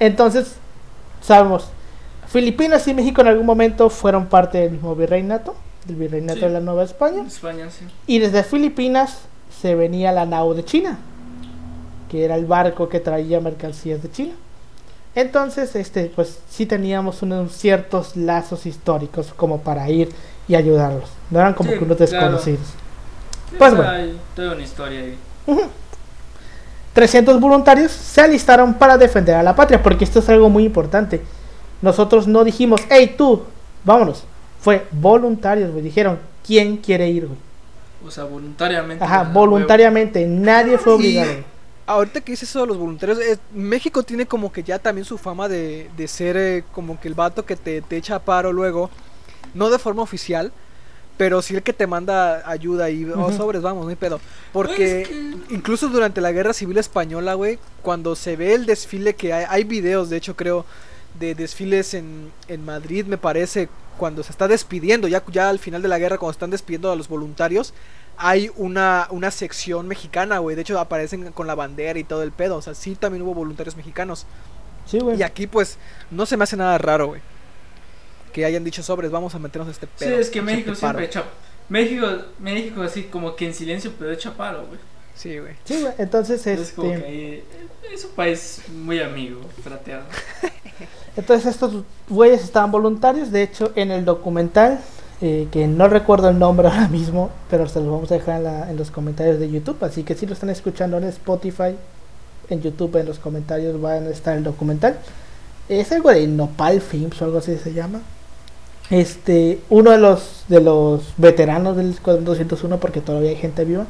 Entonces, 0.00 0.56
sabemos, 1.22 1.70
Filipinas 2.30 2.86
y 2.88 2.94
México 2.94 3.20
en 3.22 3.28
algún 3.28 3.46
momento 3.46 3.88
fueron 3.90 4.26
parte 4.26 4.58
del 4.58 4.72
mismo 4.72 4.94
virreinato, 4.94 5.54
del 5.86 5.96
virreinato 5.96 6.40
Sí. 6.40 6.44
de 6.46 6.50
la 6.50 6.60
Nueva 6.60 6.84
España. 6.84 7.22
España, 7.26 7.68
sí. 7.70 7.86
Y 8.06 8.18
desde 8.18 8.42
Filipinas 8.42 9.20
se 9.62 9.74
venía 9.74 10.12
la 10.12 10.26
nao 10.26 10.52
de 10.54 10.64
China, 10.64 10.98
que 12.10 12.24
era 12.24 12.34
el 12.36 12.44
barco 12.46 12.88
que 12.88 13.00
traía 13.00 13.40
mercancías 13.40 14.02
de 14.02 14.10
China. 14.10 14.34
Entonces, 15.14 15.74
este, 15.74 16.12
pues 16.14 16.38
sí 16.50 16.66
teníamos 16.66 17.22
unos 17.22 17.52
ciertos 17.52 18.14
lazos 18.14 18.66
históricos 18.66 19.32
como 19.34 19.60
para 19.62 19.88
ir 19.90 20.10
y 20.46 20.54
ayudarlos. 20.54 21.08
No 21.30 21.40
eran 21.40 21.54
como 21.54 21.70
Sí, 21.72 21.78
que 21.78 21.84
unos 21.84 21.96
claro. 21.96 22.12
desconocidos. 22.12 22.66
Sí, 23.50 23.56
Pues 23.58 23.74
bueno. 23.74 23.90
hay 23.90 24.18
toda 24.36 24.52
una 24.54 24.62
historia 24.62 25.00
ahí. 25.00 25.16
300 26.92 27.40
voluntarios 27.40 27.90
se 27.92 28.20
alistaron 28.20 28.74
para 28.74 28.98
defender 28.98 29.34
a 29.36 29.42
la 29.42 29.54
patria, 29.56 29.82
porque 29.82 30.04
esto 30.04 30.18
es 30.18 30.28
algo 30.28 30.48
muy 30.50 30.64
importante. 30.64 31.22
Nosotros 31.82 32.26
no 32.26 32.44
dijimos, 32.44 32.80
hey 32.90 33.14
tú, 33.16 33.42
vámonos. 33.84 34.24
Fue 34.60 34.86
voluntarios, 34.90 35.70
güey. 35.70 35.82
Dijeron, 35.82 36.18
¿quién 36.46 36.78
quiere 36.78 37.08
ir, 37.08 37.26
güey? 37.26 37.38
O 38.04 38.10
sea, 38.10 38.24
voluntariamente. 38.24 39.04
Ajá, 39.04 39.20
a 39.20 39.24
voluntariamente. 39.24 40.26
Nadie 40.26 40.78
fue 40.78 40.94
obligado. 40.94 41.30
Ahorita 41.86 42.20
que 42.20 42.32
dices 42.32 42.50
eso 42.50 42.60
de 42.60 42.66
los 42.66 42.76
voluntarios, 42.76 43.18
eh, 43.18 43.38
México 43.52 44.02
tiene 44.02 44.26
como 44.26 44.52
que 44.52 44.62
ya 44.62 44.78
también 44.78 45.06
su 45.06 45.16
fama 45.16 45.48
de, 45.48 45.88
de 45.96 46.06
ser 46.06 46.36
eh, 46.36 46.64
como 46.72 47.00
que 47.00 47.08
el 47.08 47.14
vato 47.14 47.46
que 47.46 47.56
te, 47.56 47.80
te 47.80 47.96
echa 47.96 48.18
paro 48.18 48.52
luego, 48.52 48.90
no 49.54 49.70
de 49.70 49.78
forma 49.78 50.02
oficial, 50.02 50.52
pero 51.16 51.40
sí 51.40 51.56
el 51.56 51.62
que 51.62 51.72
te 51.72 51.86
manda 51.86 52.48
ayuda 52.48 52.90
y 52.90 53.04
oh, 53.04 53.32
sobres, 53.32 53.62
vamos, 53.62 53.84
no 53.84 53.90
hay 53.90 53.96
pedo. 53.96 54.20
Porque 54.52 55.06
Pues 55.08 55.50
incluso 55.50 55.88
durante 55.88 56.20
la 56.20 56.30
guerra 56.30 56.52
civil 56.52 56.76
española, 56.76 57.34
güey, 57.34 57.58
cuando 57.82 58.14
se 58.14 58.36
ve 58.36 58.54
el 58.54 58.66
desfile 58.66 59.14
que 59.14 59.32
hay, 59.32 59.46
hay 59.48 59.64
videos, 59.64 60.10
de 60.10 60.18
hecho 60.18 60.36
creo, 60.36 60.66
de 61.18 61.34
desfiles 61.34 61.94
en, 61.94 62.30
en 62.48 62.64
Madrid, 62.64 63.06
me 63.06 63.18
parece, 63.18 63.68
cuando 63.96 64.22
se 64.22 64.30
está 64.32 64.46
despidiendo, 64.48 65.08
ya, 65.08 65.22
ya 65.30 65.48
al 65.48 65.58
final 65.58 65.82
de 65.82 65.88
la 65.88 65.98
guerra, 65.98 66.18
cuando 66.18 66.32
están 66.32 66.50
despidiendo 66.50 66.90
a 66.92 66.96
los 66.96 67.08
voluntarios, 67.08 67.74
hay 68.16 68.50
una, 68.56 69.06
una 69.10 69.30
sección 69.30 69.86
mexicana, 69.88 70.38
güey. 70.38 70.56
De 70.56 70.62
hecho, 70.62 70.78
aparecen 70.78 71.30
con 71.32 71.46
la 71.46 71.54
bandera 71.54 71.98
y 71.98 72.04
todo 72.04 72.22
el 72.22 72.32
pedo. 72.32 72.56
O 72.56 72.62
sea, 72.62 72.74
sí 72.74 72.94
también 72.96 73.22
hubo 73.22 73.34
voluntarios 73.34 73.76
mexicanos. 73.76 74.26
Sí, 74.86 74.98
güey. 74.98 75.18
Y 75.18 75.22
aquí, 75.22 75.46
pues, 75.46 75.78
no 76.10 76.26
se 76.26 76.36
me 76.36 76.44
hace 76.44 76.56
nada 76.56 76.78
raro, 76.78 77.08
güey. 77.08 77.20
Que 78.32 78.44
hayan 78.44 78.64
dicho 78.64 78.82
sobres, 78.82 79.10
vamos 79.10 79.34
a 79.34 79.38
meternos 79.38 79.68
a 79.68 79.70
este 79.72 79.86
Sí, 79.86 80.04
pedo. 80.04 80.18
es 80.18 80.30
que 80.30 80.42
México 80.42 80.72
este 80.72 80.80
paro". 80.80 80.98
siempre 80.98 81.20
echa. 81.20 81.24
México, 81.68 82.06
México 82.38 82.82
así 82.82 83.04
como 83.04 83.36
que 83.36 83.46
en 83.46 83.54
silencio, 83.54 83.92
pero 83.98 84.10
echa 84.12 84.32
paro, 84.34 84.66
güey. 84.66 84.78
Sí, 85.18 85.38
güey. 85.38 85.54
Sí, 85.64 85.80
güey. 85.82 85.92
Entonces, 85.98 86.46
Es 86.46 86.72
como 86.72 86.88
que 86.88 86.94
este, 86.94 87.06
ahí, 87.08 87.44
es 87.92 88.04
un 88.04 88.10
país 88.12 88.62
muy 88.84 89.00
amigo, 89.00 89.40
frateado. 89.62 90.04
entonces 91.16 91.46
estos 91.46 91.82
güeyes 92.08 92.42
estaban 92.44 92.70
voluntarios. 92.70 93.30
De 93.32 93.42
hecho, 93.42 93.72
en 93.74 93.90
el 93.90 94.04
documental, 94.04 94.78
eh, 95.20 95.48
que 95.50 95.66
no 95.66 95.88
recuerdo 95.88 96.28
el 96.28 96.38
nombre 96.38 96.68
ahora 96.68 96.88
mismo, 96.98 97.30
pero 97.50 97.68
se 97.68 97.80
los 97.80 97.90
vamos 97.90 98.10
a 98.12 98.14
dejar 98.14 98.36
en, 98.36 98.44
la- 98.44 98.70
en 98.70 98.76
los 98.76 98.90
comentarios 98.90 99.38
de 99.40 99.50
YouTube. 99.50 99.82
Así 99.84 100.04
que 100.04 100.14
si 100.14 100.26
lo 100.26 100.34
están 100.34 100.50
escuchando 100.50 100.96
en 100.98 101.04
Spotify, 101.04 101.74
en 102.48 102.62
YouTube, 102.62 102.96
en 102.96 103.06
los 103.06 103.18
comentarios 103.18 103.80
van 103.80 104.06
a 104.06 104.10
estar 104.10 104.36
el 104.36 104.44
documental. 104.44 104.98
Es 105.68 105.90
algo 105.92 106.10
de 106.10 106.26
Nopal 106.28 106.80
Films 106.80 107.20
o 107.20 107.24
algo 107.24 107.38
así 107.38 107.56
se 107.58 107.72
llama. 107.74 108.00
este, 108.90 109.58
uno 109.68 109.90
de 109.90 109.98
los, 109.98 110.44
de 110.48 110.60
los 110.60 111.02
veteranos 111.18 111.76
del 111.76 111.90
Escuadrón 111.90 112.24
201, 112.24 112.78
porque 112.80 113.00
todavía 113.02 113.30
hay 113.30 113.36
gente 113.36 113.64
viva, 113.66 113.84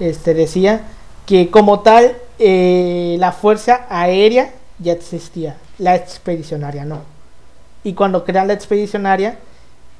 este, 0.00 0.34
decía 0.34 0.82
que 1.26 1.50
como 1.50 1.80
tal 1.80 2.16
eh, 2.38 3.16
la 3.18 3.32
fuerza 3.32 3.86
aérea 3.88 4.52
ya 4.78 4.92
existía, 4.92 5.56
la 5.78 5.96
expedicionaria 5.96 6.84
no. 6.84 7.00
Y 7.84 7.94
cuando 7.94 8.24
crean 8.24 8.48
la 8.48 8.52
expedicionaria, 8.54 9.38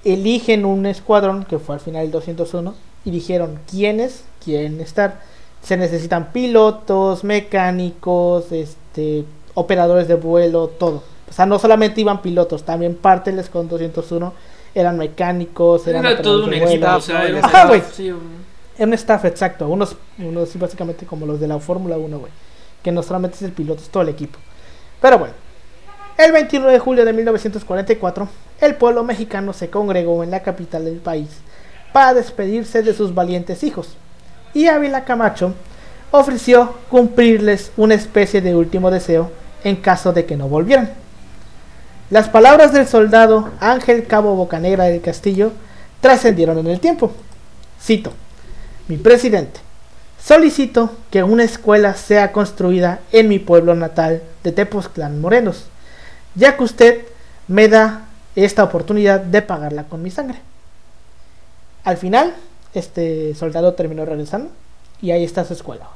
eligen 0.05 0.65
un 0.65 0.87
escuadrón, 0.87 1.45
que 1.45 1.59
fue 1.59 1.77
al 1.77 1.81
final 1.81 2.05
el 2.05 2.11
201, 2.11 2.75
y 3.05 3.11
dijeron 3.11 3.59
quiénes 3.71 4.25
quieren 4.45 4.81
estar. 4.81 5.21
Se 5.63 5.77
necesitan 5.77 6.33
pilotos, 6.33 7.25
mecánicos, 7.25 8.53
este, 8.53 9.25
operadores 9.55 10.09
de 10.09 10.15
vuelo, 10.15 10.69
todo. 10.69 11.03
O 11.29 11.33
sea, 11.33 11.47
no 11.47 11.59
solamente 11.59 12.01
iban 12.01 12.23
pilotos, 12.23 12.65
también 12.65 12.95
parte 12.95 13.31
del 13.31 13.41
escuadrón 13.41 13.71
201 13.71 14.33
eran 14.75 14.99
mecánicos, 14.99 15.87
eran 15.87 16.05
Era 16.07 16.21
todo 16.23 16.45
un 16.45 16.53
equipo, 16.55 16.67
vuelo. 16.69 16.97
o 16.97 17.01
sea, 17.01 17.27
era- 17.27 17.41
Ajá, 17.45 17.67
güey. 17.67 17.83
sí, 17.93 18.11
un- 18.11 18.21
Era 18.21 18.46
un 18.79 18.95
staff, 18.95 19.25
exacto. 19.25 19.69
Unos, 19.69 19.97
unos 20.19 20.57
básicamente 20.59 21.07
como 21.07 21.27
los 21.27 21.41
de 21.41 21.49
la 21.49 21.59
Fórmula 21.59 21.97
1, 21.97 22.19
güey. 22.19 22.33
Que 22.83 22.93
no 22.93 23.03
solamente 23.03 23.37
es 23.37 23.43
el 23.43 23.53
piloto, 23.53 23.83
es 23.83 23.89
todo 23.89 24.03
el 24.03 24.11
equipo. 24.11 24.39
Pero 25.01 25.19
bueno. 25.19 25.35
El 26.19 26.33
21 26.33 26.69
de 26.69 26.79
julio 26.79 27.05
de 27.05 27.13
1944, 27.13 28.27
el 28.63 28.75
pueblo 28.77 29.05
mexicano 29.05 29.53
se 29.53 29.69
congregó 29.69 30.25
en 30.25 30.31
la 30.31 30.43
capital 30.43 30.87
del 30.87 30.97
país 30.97 31.29
para 31.93 32.15
despedirse 32.15 32.83
de 32.83 32.95
sus 32.95 33.15
valientes 33.15 33.63
hijos. 33.63 33.97
Y 34.55 34.69
Ávila 34.69 35.05
Camacho 35.05 35.53
ofreció 36.11 36.75
cumplirles 36.89 37.71
una 37.77 37.95
especie 37.95 38.41
de 38.41 38.57
último 38.57 38.91
deseo 38.91 39.31
en 39.63 39.77
caso 39.77 40.15
de 40.15 40.25
que 40.25 40.39
no 40.39 40.49
volvieran. 40.49 40.91
Las 42.09 42.29
palabras 42.29 42.73
del 42.73 42.87
soldado 42.87 43.51
Ángel 43.61 44.07
Cabo 44.07 44.37
Bocanegra 44.37 44.85
del 44.85 45.03
Castillo 45.03 45.53
trascendieron 46.01 46.57
en 46.59 46.69
el 46.69 46.81
tiempo. 46.81 47.13
Cito. 47.79 48.13
Mi 48.89 48.97
presidente, 48.97 49.61
solicito 50.23 50.91
que 51.11 51.25
una 51.25 51.43
escuela 51.43 51.95
sea 51.95 52.31
construida 52.31 53.01
en 53.11 53.29
mi 53.29 53.41
pueblo 53.41 53.75
natal 53.75 54.23
de 54.45 54.53
Tepoztlán 54.53 55.21
Morenos, 55.21 55.65
ya 56.37 56.57
que 56.57 56.63
usted 56.63 57.05
me 57.49 57.67
da 57.67 58.07
esta 58.37 58.63
oportunidad 58.63 59.21
de 59.21 59.43
pagarla 59.43 59.85
con 59.85 60.03
mi 60.03 60.11
sangre. 60.13 60.41
Al 61.83 61.97
final, 61.97 62.35
este 62.75 63.35
soldado 63.35 63.75
terminó 63.75 64.05
regresando 64.05 64.51
y 65.01 65.11
ahí 65.11 65.25
está 65.25 65.45
su 65.45 65.55
escuela. 65.55 65.89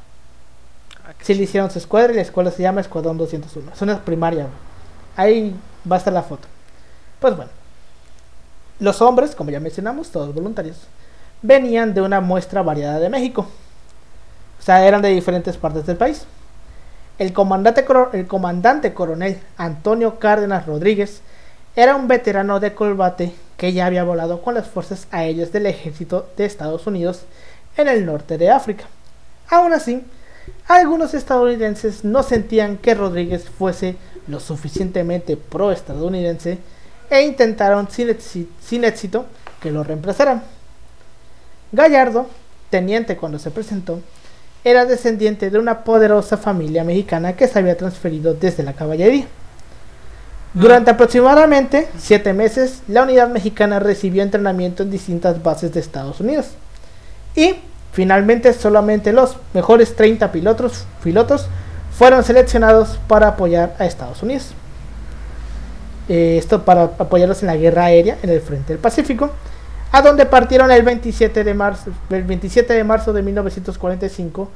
Ah, 1.05 1.12
Sí 1.20 1.35
le 1.35 1.44
hicieron 1.44 1.70
su 1.70 1.79
escuadra 1.79 2.12
y 2.12 2.16
la 2.16 2.22
escuela 2.22 2.50
se 2.50 2.62
llama 2.62 2.81
Escuadrón 2.81 3.18
201. 3.18 3.72
Es 3.72 3.83
una 3.83 4.05
primaria. 4.05 4.48
Ahí 5.16 5.55
va 5.90 5.96
a 5.96 5.98
estar 5.98 6.12
la 6.12 6.22
foto. 6.22 6.48
Pues 7.20 7.37
bueno. 7.37 7.53
Los 8.81 9.03
hombres, 9.03 9.35
como 9.35 9.50
ya 9.50 9.61
mencionamos, 9.61 10.09
todos 10.09 10.35
voluntarios, 10.35 10.79
venían 11.42 11.94
de 11.94 12.03
una 12.03 12.20
muestra 12.20 12.62
variada 12.62 12.98
de 12.98 13.09
México. 13.09 13.46
O 14.59 14.62
sea, 14.62 14.87
eran 14.87 15.03
de 15.03 15.09
diferentes 15.09 15.57
partes 15.57 15.87
del 15.87 15.96
país. 15.96 16.26
El 17.18 17.33
comandante, 17.33 17.85
coro- 17.85 18.11
el 18.12 18.26
comandante 18.26 18.94
coronel 18.94 19.38
Antonio 19.57 20.18
Cárdenas 20.18 20.66
Rodríguez 20.66 21.22
era 21.76 21.94
un 21.96 22.09
veterano 22.09 22.61
de 22.61 22.74
combate 22.74 23.35
que 23.57 23.72
ya 23.72 23.87
había 23.87 24.05
volado 24.05 24.42
con 24.42 24.55
las 24.55 24.68
fuerzas 24.68 25.07
aéreas 25.11 25.53
del 25.53 25.66
ejército 25.66 26.29
de 26.37 26.46
Estados 26.46 26.87
Unidos 26.87 27.22
en 27.76 27.88
el 27.88 28.07
norte 28.07 28.38
de 28.38 28.50
África. 28.50 28.85
Aún 29.48 29.72
así, 29.72 30.03
algunos 30.66 31.14
estadounidenses 31.14 32.05
no 32.05 32.22
sentían 32.22 32.79
que 32.79 32.94
Rodríguez 32.94 33.48
fuese 33.48 33.96
lo 34.26 34.40
suficientemente 34.40 35.37
pro-estadounidense 35.37 36.59
e 37.11 37.22
intentaron 37.22 37.88
sin 37.90 38.85
éxito 38.85 39.26
que 39.61 39.70
lo 39.70 39.85
reemplazaran. 39.85 40.42
Gallardo, 41.72 42.26
teniente 42.70 43.16
cuando 43.16 43.38
se 43.38 43.50
presentó, 43.50 44.00
era 44.64 44.85
descendiente 44.85 45.50
de 45.50 45.59
una 45.59 45.85
poderosa 45.85 46.37
familia 46.37 46.85
mexicana 46.85 47.35
que 47.35 47.48
se 47.48 47.59
había 47.59 47.76
transferido 47.76 48.35
desde 48.35 48.62
la 48.62 48.74
caballería. 48.74 49.26
Durante 50.52 50.90
aproximadamente 50.90 51.88
siete 51.96 52.33
meses, 52.33 52.83
la 52.88 53.04
unidad 53.04 53.28
mexicana 53.28 53.78
recibió 53.78 54.22
entrenamiento 54.22 54.83
en 54.83 54.90
distintas 54.90 55.42
bases 55.42 55.72
de 55.72 55.80
Estados 55.80 56.20
Unidos. 56.20 56.48
Y 57.37 57.54
finalmente 57.92 58.52
solamente 58.52 59.12
los 59.12 59.37
mejores 59.54 59.94
30 59.94 60.33
pilotos, 60.33 60.87
fueron 61.96 62.24
seleccionados 62.24 62.98
para 63.06 63.28
apoyar 63.28 63.76
a 63.78 63.87
Estados 63.87 64.22
Unidos. 64.22 64.52
Eh, 66.09 66.37
esto 66.38 66.64
para 66.64 66.85
apoyarlos 66.98 67.42
en 67.42 67.46
la 67.46 67.56
guerra 67.56 67.85
aérea 67.85 68.18
en 68.22 68.30
el 68.30 68.40
frente 68.40 68.72
del 68.72 68.83
Pacífico, 68.83 69.30
a 69.92 70.03
donde 70.03 70.26
partieron 70.26 70.70
el 70.70 70.83
27 70.83 71.44
de 71.44 71.55
marzo, 71.55 71.90
el 72.11 72.22
27 72.24 72.72
de, 72.72 72.85
marzo 72.85 73.12
de 73.12 73.22
1945, 73.22 74.48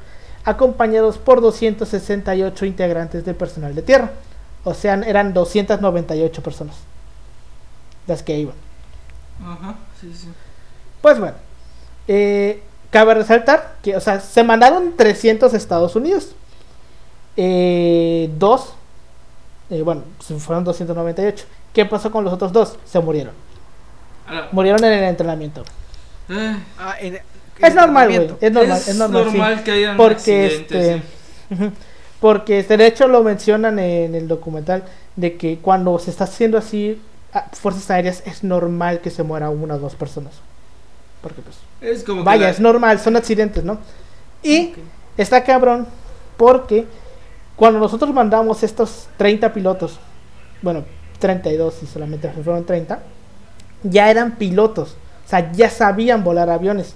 acompañados 0.45 1.17
por 1.17 1.41
268 1.41 2.65
integrantes 2.65 3.25
del 3.25 3.35
personal 3.35 3.75
de 3.75 3.81
tierra. 3.81 4.11
O 4.63 4.73
sea, 4.73 4.95
eran 4.95 5.33
298 5.33 6.41
personas 6.41 6.75
las 8.07 8.23
que 8.23 8.37
iban. 8.37 8.55
Ajá, 9.43 9.75
sí, 9.99 10.11
sí. 10.13 10.27
Pues 11.01 11.19
bueno, 11.19 11.35
eh, 12.07 12.63
cabe 12.89 13.13
resaltar 13.13 13.75
que, 13.83 13.95
o 13.95 13.99
sea, 13.99 14.19
se 14.19 14.43
mandaron 14.43 14.95
300 14.95 15.53
a 15.53 15.57
Estados 15.57 15.95
Unidos. 15.95 16.29
Eh, 17.37 18.29
dos, 18.37 18.73
eh, 19.69 19.81
bueno, 19.81 20.03
fueron 20.39 20.63
298. 20.63 21.45
¿Qué 21.73 21.85
pasó 21.85 22.11
con 22.11 22.23
los 22.23 22.33
otros 22.33 22.53
dos? 22.53 22.77
Se 22.85 22.99
murieron. 22.99 23.44
Ahora, 24.27 24.49
Murieron 24.51 24.83
en 24.83 24.93
el 24.93 25.03
entrenamiento. 25.03 25.63
eh, 26.29 26.55
Ah, 26.79 26.95
en- 26.99 27.19
Es 27.61 27.75
normal, 27.75 28.07
güey. 28.07 28.31
Es 28.41 28.51
normal, 28.51 28.77
es, 28.87 28.95
normal. 28.95 29.57
sí. 29.57 29.63
que 29.63 29.71
hayan 29.71 29.97
Porque 29.97 30.15
accidentes, 30.15 30.71
este. 30.71 31.01
sí. 31.55 31.71
Porque 32.19 32.59
este, 32.59 32.77
de 32.77 32.87
hecho 32.87 33.07
lo 33.07 33.23
mencionan 33.23 33.77
en 33.79 34.15
el 34.15 34.27
documental 34.27 34.83
de 35.15 35.35
que 35.37 35.59
cuando 35.59 35.97
se 35.99 36.09
está 36.11 36.23
haciendo 36.25 36.57
así 36.57 37.01
fuerzas 37.53 37.89
aéreas 37.91 38.23
es 38.25 38.43
normal 38.43 38.99
que 39.01 39.09
se 39.11 39.23
muera 39.23 39.49
una 39.49 39.75
o 39.75 39.79
dos 39.79 39.95
personas. 39.95 40.33
Porque 41.21 41.41
pues 41.41 41.57
Es 41.81 42.03
como 42.03 42.21
que 42.21 42.25
Vaya, 42.25 42.43
la- 42.45 42.49
es 42.49 42.59
normal, 42.59 42.99
son 42.99 43.15
accidentes, 43.15 43.63
¿no? 43.63 43.77
Y 44.41 44.69
Ok. 44.71 44.77
está 45.17 45.43
cabrón 45.43 45.87
porque 46.37 46.85
cuando 47.55 47.79
nosotros 47.79 48.13
mandamos 48.13 48.63
estos 48.63 49.07
30 49.17 49.53
pilotos, 49.53 49.99
bueno, 50.61 50.83
32 51.19 51.83
y 51.83 51.85
solamente 51.87 52.29
fueron 52.43 52.65
30, 52.65 52.99
ya 53.89 54.09
eran 54.09 54.35
pilotos, 54.37 54.95
o 55.25 55.29
sea, 55.29 55.51
ya 55.53 55.69
sabían 55.69 56.23
volar 56.23 56.49
aviones. 56.49 56.95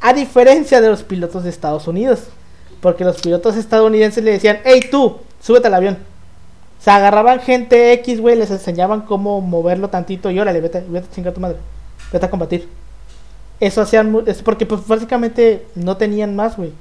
A 0.00 0.12
diferencia 0.12 0.80
de 0.80 0.88
los 0.88 1.02
pilotos 1.02 1.44
de 1.44 1.50
Estados 1.50 1.86
Unidos, 1.86 2.24
porque 2.80 3.04
los 3.04 3.20
pilotos 3.20 3.56
estadounidenses 3.56 4.24
le 4.24 4.32
decían, 4.32 4.60
hey 4.64 4.80
tú, 4.90 5.18
súbete 5.40 5.68
al 5.68 5.74
avión. 5.74 5.98
O 6.78 6.82
sea, 6.82 6.96
agarraban 6.96 7.40
gente 7.40 7.92
X, 7.92 8.20
güey, 8.20 8.36
les 8.36 8.50
enseñaban 8.50 9.02
cómo 9.02 9.40
moverlo 9.40 9.88
tantito 9.88 10.30
y 10.30 10.40
órale, 10.40 10.60
vete, 10.60 10.82
vete 10.88 11.06
a 11.06 11.14
chingar 11.14 11.32
a 11.32 11.34
tu 11.34 11.40
madre, 11.40 11.56
vete 12.10 12.26
a 12.26 12.30
combatir. 12.30 12.68
Eso 13.60 13.82
hacían, 13.82 14.22
es 14.26 14.40
porque 14.40 14.64
pues 14.64 14.86
básicamente 14.86 15.66
no 15.74 15.98
tenían 15.98 16.34
más, 16.34 16.56
güey. 16.56 16.72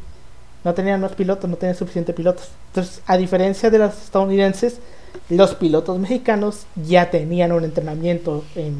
No 0.63 0.73
tenían 0.73 1.01
más 1.01 1.13
pilotos, 1.13 1.49
no 1.49 1.57
tenían 1.57 1.75
suficientes 1.75 2.15
pilotos. 2.15 2.49
Entonces, 2.67 3.01
a 3.05 3.17
diferencia 3.17 3.69
de 3.69 3.79
los 3.79 3.93
estadounidenses, 4.03 4.79
los 5.29 5.55
pilotos 5.55 5.99
mexicanos 5.99 6.65
ya 6.75 7.09
tenían 7.11 7.51
un 7.51 7.63
entrenamiento 7.65 8.45
en 8.55 8.75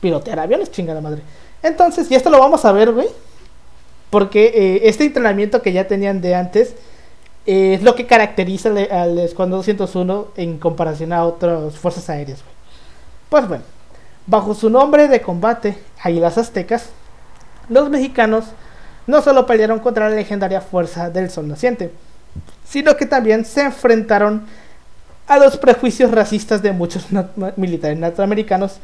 pilotear 0.00 0.38
aviones, 0.38 0.70
chingada 0.70 1.00
madre. 1.00 1.22
Entonces, 1.62 2.10
y 2.10 2.14
esto 2.14 2.30
lo 2.30 2.38
vamos 2.38 2.64
a 2.64 2.72
ver, 2.72 2.92
güey. 2.92 3.08
Porque 4.10 4.46
eh, 4.54 4.80
este 4.84 5.04
entrenamiento 5.04 5.60
que 5.60 5.72
ya 5.72 5.86
tenían 5.86 6.20
de 6.20 6.34
antes 6.34 6.74
eh, 7.46 7.74
es 7.74 7.82
lo 7.82 7.94
que 7.94 8.06
caracteriza 8.06 8.70
al, 8.70 9.18
Escuadrón 9.18 9.58
201 9.58 10.28
en 10.36 10.58
comparación 10.58 11.12
a 11.12 11.24
otras 11.24 11.76
fuerzas 11.76 12.08
aéreas, 12.08 12.42
güey. 12.42 12.54
Pues 13.28 13.48
bueno, 13.48 13.64
bajo 14.26 14.54
su 14.54 14.70
nombre 14.70 15.08
de 15.08 15.20
combate, 15.20 15.76
Águilas 16.02 16.38
Aztecas, 16.38 16.90
los 17.68 17.90
mexicanos 17.90 18.46
no 19.06 19.22
solo 19.22 19.46
pelearon 19.46 19.78
contra 19.80 20.08
la 20.08 20.16
legendaria 20.16 20.60
fuerza 20.60 21.10
del 21.10 21.30
Sol 21.30 21.48
Naciente, 21.48 21.92
sino 22.66 22.96
que 22.96 23.06
también 23.06 23.44
se 23.44 23.62
enfrentaron 23.62 24.46
a 25.26 25.38
los 25.38 25.56
prejuicios 25.56 26.10
racistas 26.10 26.62
de 26.62 26.72
muchos 26.72 27.06
militares 27.56 27.98
norteamericanos, 27.98 28.78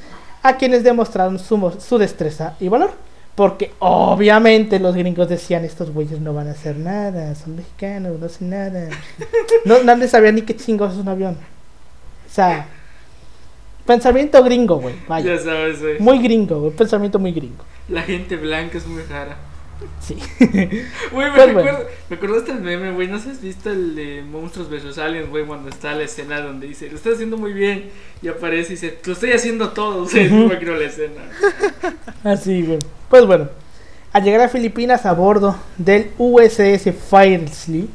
a 0.45 0.57
quienes 0.59 0.85
demostraron 0.85 1.39
su, 1.41 1.75
su 1.81 1.99
destreza 1.99 2.55
y 2.61 2.69
valor. 2.69 2.93
Porque 3.35 3.73
obviamente 3.81 4.79
los 4.79 4.95
gringos 4.95 5.29
decían, 5.29 5.65
estos 5.65 5.91
güeyes 5.91 6.21
no 6.21 6.33
van 6.33 6.47
a 6.47 6.53
hacer 6.53 6.77
nada, 6.77 7.35
son 7.35 7.57
mexicanos, 7.57 8.21
no 8.21 8.27
hacen 8.27 8.51
nada. 8.51 8.89
No, 9.65 9.83
nadie 9.83 10.07
sabía 10.07 10.31
ni 10.31 10.43
qué 10.43 10.55
chingos 10.55 10.93
es 10.93 10.99
un 10.99 11.09
avión. 11.09 11.35
O 11.35 12.33
sea, 12.33 12.69
pensamiento 13.87 14.45
gringo, 14.45 14.77
güey. 14.77 14.95
Vaya. 15.09 15.35
Ya 15.35 15.43
sabes, 15.43 15.81
güey. 15.81 15.99
Muy 15.99 16.19
gringo, 16.19 16.61
güey. 16.61 16.73
Pensamiento 16.73 17.19
muy 17.19 17.33
gringo. 17.33 17.65
La 17.89 18.03
gente 18.03 18.37
blanca 18.37 18.79
es 18.79 18.87
muy 18.87 19.03
rara. 19.03 19.37
Sí. 20.01 20.17
Güey, 21.13 21.31
me, 21.31 21.35
Pues 21.37 21.47
recuerdo, 21.47 21.53
bueno. 21.53 21.79
me 22.11 22.17
acordaste 22.17 22.53
el 22.53 22.61
meme, 22.61 22.93
güey. 22.93 23.09
No 23.09 23.19
sé 23.19 23.25
si 23.25 23.31
has 23.31 23.41
visto 23.41 23.71
el 23.71 23.95
de 23.95 24.23
Monstruos 24.23 24.69
vs 24.71 24.99
Aliens, 24.99 25.31
güey, 25.31 25.45
cuando 25.47 25.69
está 25.69 25.95
la 25.95 26.03
escena 26.05 26.41
donde 26.41 26.67
dice, 26.67 26.89
lo 26.91 26.97
estás 26.97 27.15
haciendo 27.15 27.37
muy 27.37 27.53
bien. 27.53 27.91
Y 28.23 28.29
aparece 28.29 28.73
y 28.73 28.77
dice, 28.77 28.99
lo 29.05 29.13
estoy 29.13 29.33
haciendo 29.33 29.71
todo. 29.71 30.03
O 30.05 30.09
sea, 30.09 30.25
Ujú. 30.27 30.35
no 30.35 30.47
me 30.49 30.59
creo 30.59 30.77
la 30.77 30.87
escena. 30.87 31.23
Así, 32.25 32.63
güey. 32.63 32.79
Pues 33.09 33.27
bueno, 33.27 33.49
al 34.13 34.23
llegar 34.25 34.41
a 34.43 34.49
Filipinas 34.49 35.07
a 35.07 35.13
bordo 35.13 35.57
del 35.79 36.11
USS 36.19 36.91
Firesley, 37.11 37.89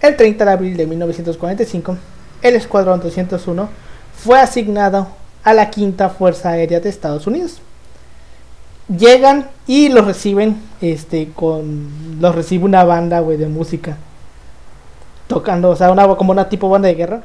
el 0.00 0.16
30 0.16 0.44
de 0.44 0.50
abril 0.50 0.76
de 0.76 0.86
1945, 0.86 1.96
el 2.42 2.56
Escuadrón 2.56 3.00
201 3.00 3.68
fue 4.16 4.38
asignado 4.40 5.08
a 5.44 5.54
la 5.54 5.70
Quinta 5.70 6.08
Fuerza 6.10 6.50
Aérea 6.50 6.80
de 6.80 6.88
Estados 6.88 7.26
Unidos. 7.26 7.60
Llegan 8.88 9.48
y 9.66 9.88
los 9.88 10.04
reciben, 10.04 10.60
este, 10.80 11.30
con, 11.32 12.18
los 12.20 12.34
recibe 12.34 12.64
una 12.64 12.84
banda, 12.84 13.20
güey, 13.20 13.36
de 13.36 13.48
música, 13.48 13.96
tocando, 15.28 15.70
o 15.70 15.76
sea, 15.76 15.90
una, 15.90 16.06
como 16.16 16.32
una 16.32 16.48
tipo 16.48 16.68
banda 16.68 16.88
de 16.88 16.94
guerra. 16.94 17.22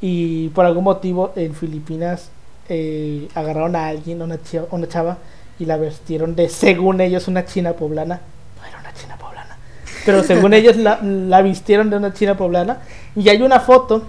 Y 0.00 0.48
por 0.48 0.66
algún 0.66 0.84
motivo 0.84 1.32
en 1.36 1.54
Filipinas 1.54 2.30
eh, 2.68 3.28
agarraron 3.34 3.76
a 3.76 3.88
alguien, 3.88 4.22
una, 4.22 4.42
chava, 4.42 4.66
una 4.70 4.88
chava, 4.88 5.18
y 5.58 5.66
la 5.66 5.76
vestieron 5.76 6.34
de, 6.34 6.48
según 6.48 7.00
ellos, 7.00 7.28
una 7.28 7.44
china 7.44 7.74
poblana. 7.74 8.20
No 8.60 8.66
era 8.66 8.78
una 8.80 8.92
china 8.92 9.16
poblana. 9.16 9.56
Pero 10.04 10.22
según 10.22 10.52
ellos 10.54 10.76
la, 10.76 11.00
la 11.02 11.42
vistieron 11.42 11.90
de 11.90 11.96
una 11.96 12.12
china 12.12 12.36
poblana. 12.36 12.80
Y 13.14 13.28
hay 13.28 13.42
una 13.42 13.60
foto 13.60 14.04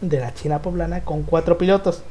de 0.00 0.20
la 0.20 0.34
china 0.34 0.60
poblana 0.60 1.00
con 1.00 1.22
cuatro 1.22 1.56
pilotos. 1.58 2.02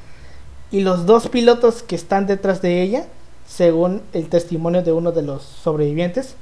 Y 0.72 0.82
los 0.82 1.05
dos 1.05 1.28
pilotos 1.28 1.84
que 1.84 1.95
están 1.95 2.26
detrás 2.26 2.61
de 2.61 2.82
ella, 2.82 3.05
según 3.47 4.01
el 4.13 4.29
testimonio 4.29 4.81
de 4.81 4.91
uno 4.91 5.11
de 5.11 5.21
los 5.21 5.43
sobrevivientes, 5.43 6.35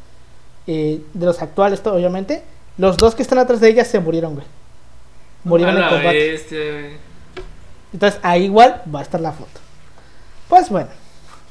eh, 0.67 1.01
de 1.13 1.25
los 1.25 1.41
actuales, 1.41 1.81
obviamente, 1.85 2.43
los 2.77 2.97
dos 2.97 3.15
que 3.15 3.21
están 3.21 3.39
atrás 3.39 3.59
de 3.59 3.69
ella 3.69 3.85
se 3.85 3.99
murieron, 3.99 4.35
güey. 4.35 4.47
Murieron 5.43 5.77
en 5.77 5.89
combate. 5.89 6.31
bestia, 6.31 6.57
güey. 6.57 7.13
Entonces 7.93 8.19
ahí 8.23 8.45
igual 8.45 8.81
va 8.93 8.99
a 8.99 9.03
estar 9.03 9.21
la 9.21 9.31
foto. 9.31 9.59
Pues 10.49 10.69
bueno, 10.69 10.89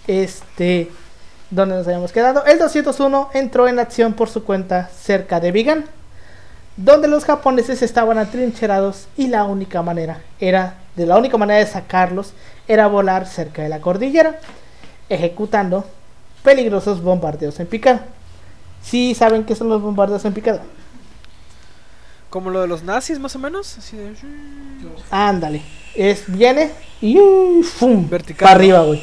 este, 0.07 0.91
donde 1.51 1.77
nos 1.77 1.87
habíamos 1.87 2.13
quedado, 2.13 2.45
el 2.45 2.59
201 2.59 3.31
entró 3.35 3.69
en 3.69 3.79
acción 3.79 4.15
por 4.15 4.29
su 4.29 4.45
cuenta 4.45 4.89
cerca 4.89 5.39
de 5.39 5.53
Vigan, 5.53 5.85
donde 6.77 7.07
los 7.07 7.25
japoneses 7.25 7.83
estaban 7.83 8.19
atrincherados 8.19 9.07
y 9.17 9.29
la 9.29 9.45
única 9.45 9.83
manera 9.83 10.21
era, 10.41 10.79
de 10.97 11.07
la 11.07 11.17
única 11.17 11.37
manera 11.37 11.61
de 11.61 11.67
sacarlos 11.67 12.33
era 12.67 12.87
volar 12.87 13.27
cerca 13.27 13.63
de 13.63 13.69
la 13.69 13.81
cordillera, 13.81 14.41
ejecutando 15.15 15.85
peligrosos 16.43 17.03
bombardeos 17.03 17.59
en 17.61 17.67
picada. 17.67 18.07
Sí 18.83 19.15
saben 19.15 19.45
qué 19.45 19.55
son 19.55 19.69
los 19.69 19.81
bombardeos 19.81 20.25
en 20.25 20.33
picada. 20.33 20.63
Como 22.31 22.51
lo 22.51 22.63
de 22.63 22.67
los 22.67 22.83
nazis, 22.83 23.19
más 23.19 23.37
o 23.37 23.39
menos. 23.39 23.79
Así 23.79 23.97
de... 23.97 24.15
Ándale, 25.11 25.63
es 25.95 26.25
viene 26.27 26.71
y 27.01 27.19
uh, 27.19 27.63
¡fum! 27.63 28.09
Vertical, 28.09 28.47
para 28.47 28.57
arriba, 28.57 28.83
güey. 28.83 29.03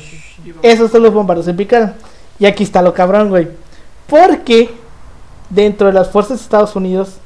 Esos 0.63 0.91
son 0.91 1.03
los 1.03 1.13
bombardeos 1.13 1.47
en 1.47 1.55
picada. 1.55 1.95
Y 2.39 2.45
aquí 2.45 2.63
está 2.63 2.81
lo 2.81 2.93
cabrón, 2.93 3.29
güey. 3.29 3.47
Porque 4.07 4.71
dentro 5.49 5.87
de 5.87 5.93
las 5.93 6.09
fuerzas 6.09 6.39
de 6.39 6.43
Estados 6.43 6.75
Unidos 6.75 7.17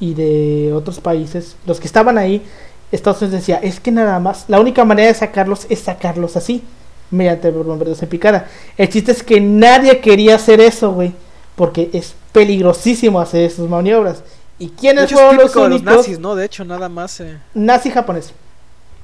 y 0.00 0.14
de 0.14 0.72
otros 0.74 1.00
países, 1.00 1.56
los 1.66 1.80
que 1.80 1.86
estaban 1.86 2.18
ahí, 2.18 2.44
Estados 2.90 3.22
Unidos 3.22 3.40
decía, 3.40 3.58
es 3.58 3.80
que 3.80 3.90
nada 3.90 4.18
más, 4.18 4.44
la 4.48 4.60
única 4.60 4.84
manera 4.84 5.08
de 5.08 5.14
sacarlos 5.14 5.66
es 5.68 5.80
sacarlos 5.80 6.36
así, 6.36 6.62
mediante 7.10 7.50
bombardeos 7.50 8.02
en 8.02 8.08
picada. 8.08 8.48
El 8.76 8.88
chiste 8.88 9.12
es 9.12 9.22
que 9.22 9.40
nadie 9.40 10.00
quería 10.00 10.34
hacer 10.36 10.60
eso, 10.60 10.92
güey, 10.92 11.12
porque 11.56 11.90
es 11.92 12.14
peligrosísimo 12.32 13.20
hacer 13.20 13.42
esas 13.42 13.68
maniobras. 13.68 14.22
¿Y 14.58 14.68
quiénes 14.68 15.12
fueron 15.12 15.36
los 15.36 15.54
únicos? 15.56 15.82
nazis, 15.84 16.18
¿no? 16.18 16.34
De 16.34 16.44
hecho, 16.44 16.64
nada 16.64 16.88
más. 16.88 17.20
eh, 17.20 17.38
Nazi 17.54 17.90
japonés. 17.90 18.32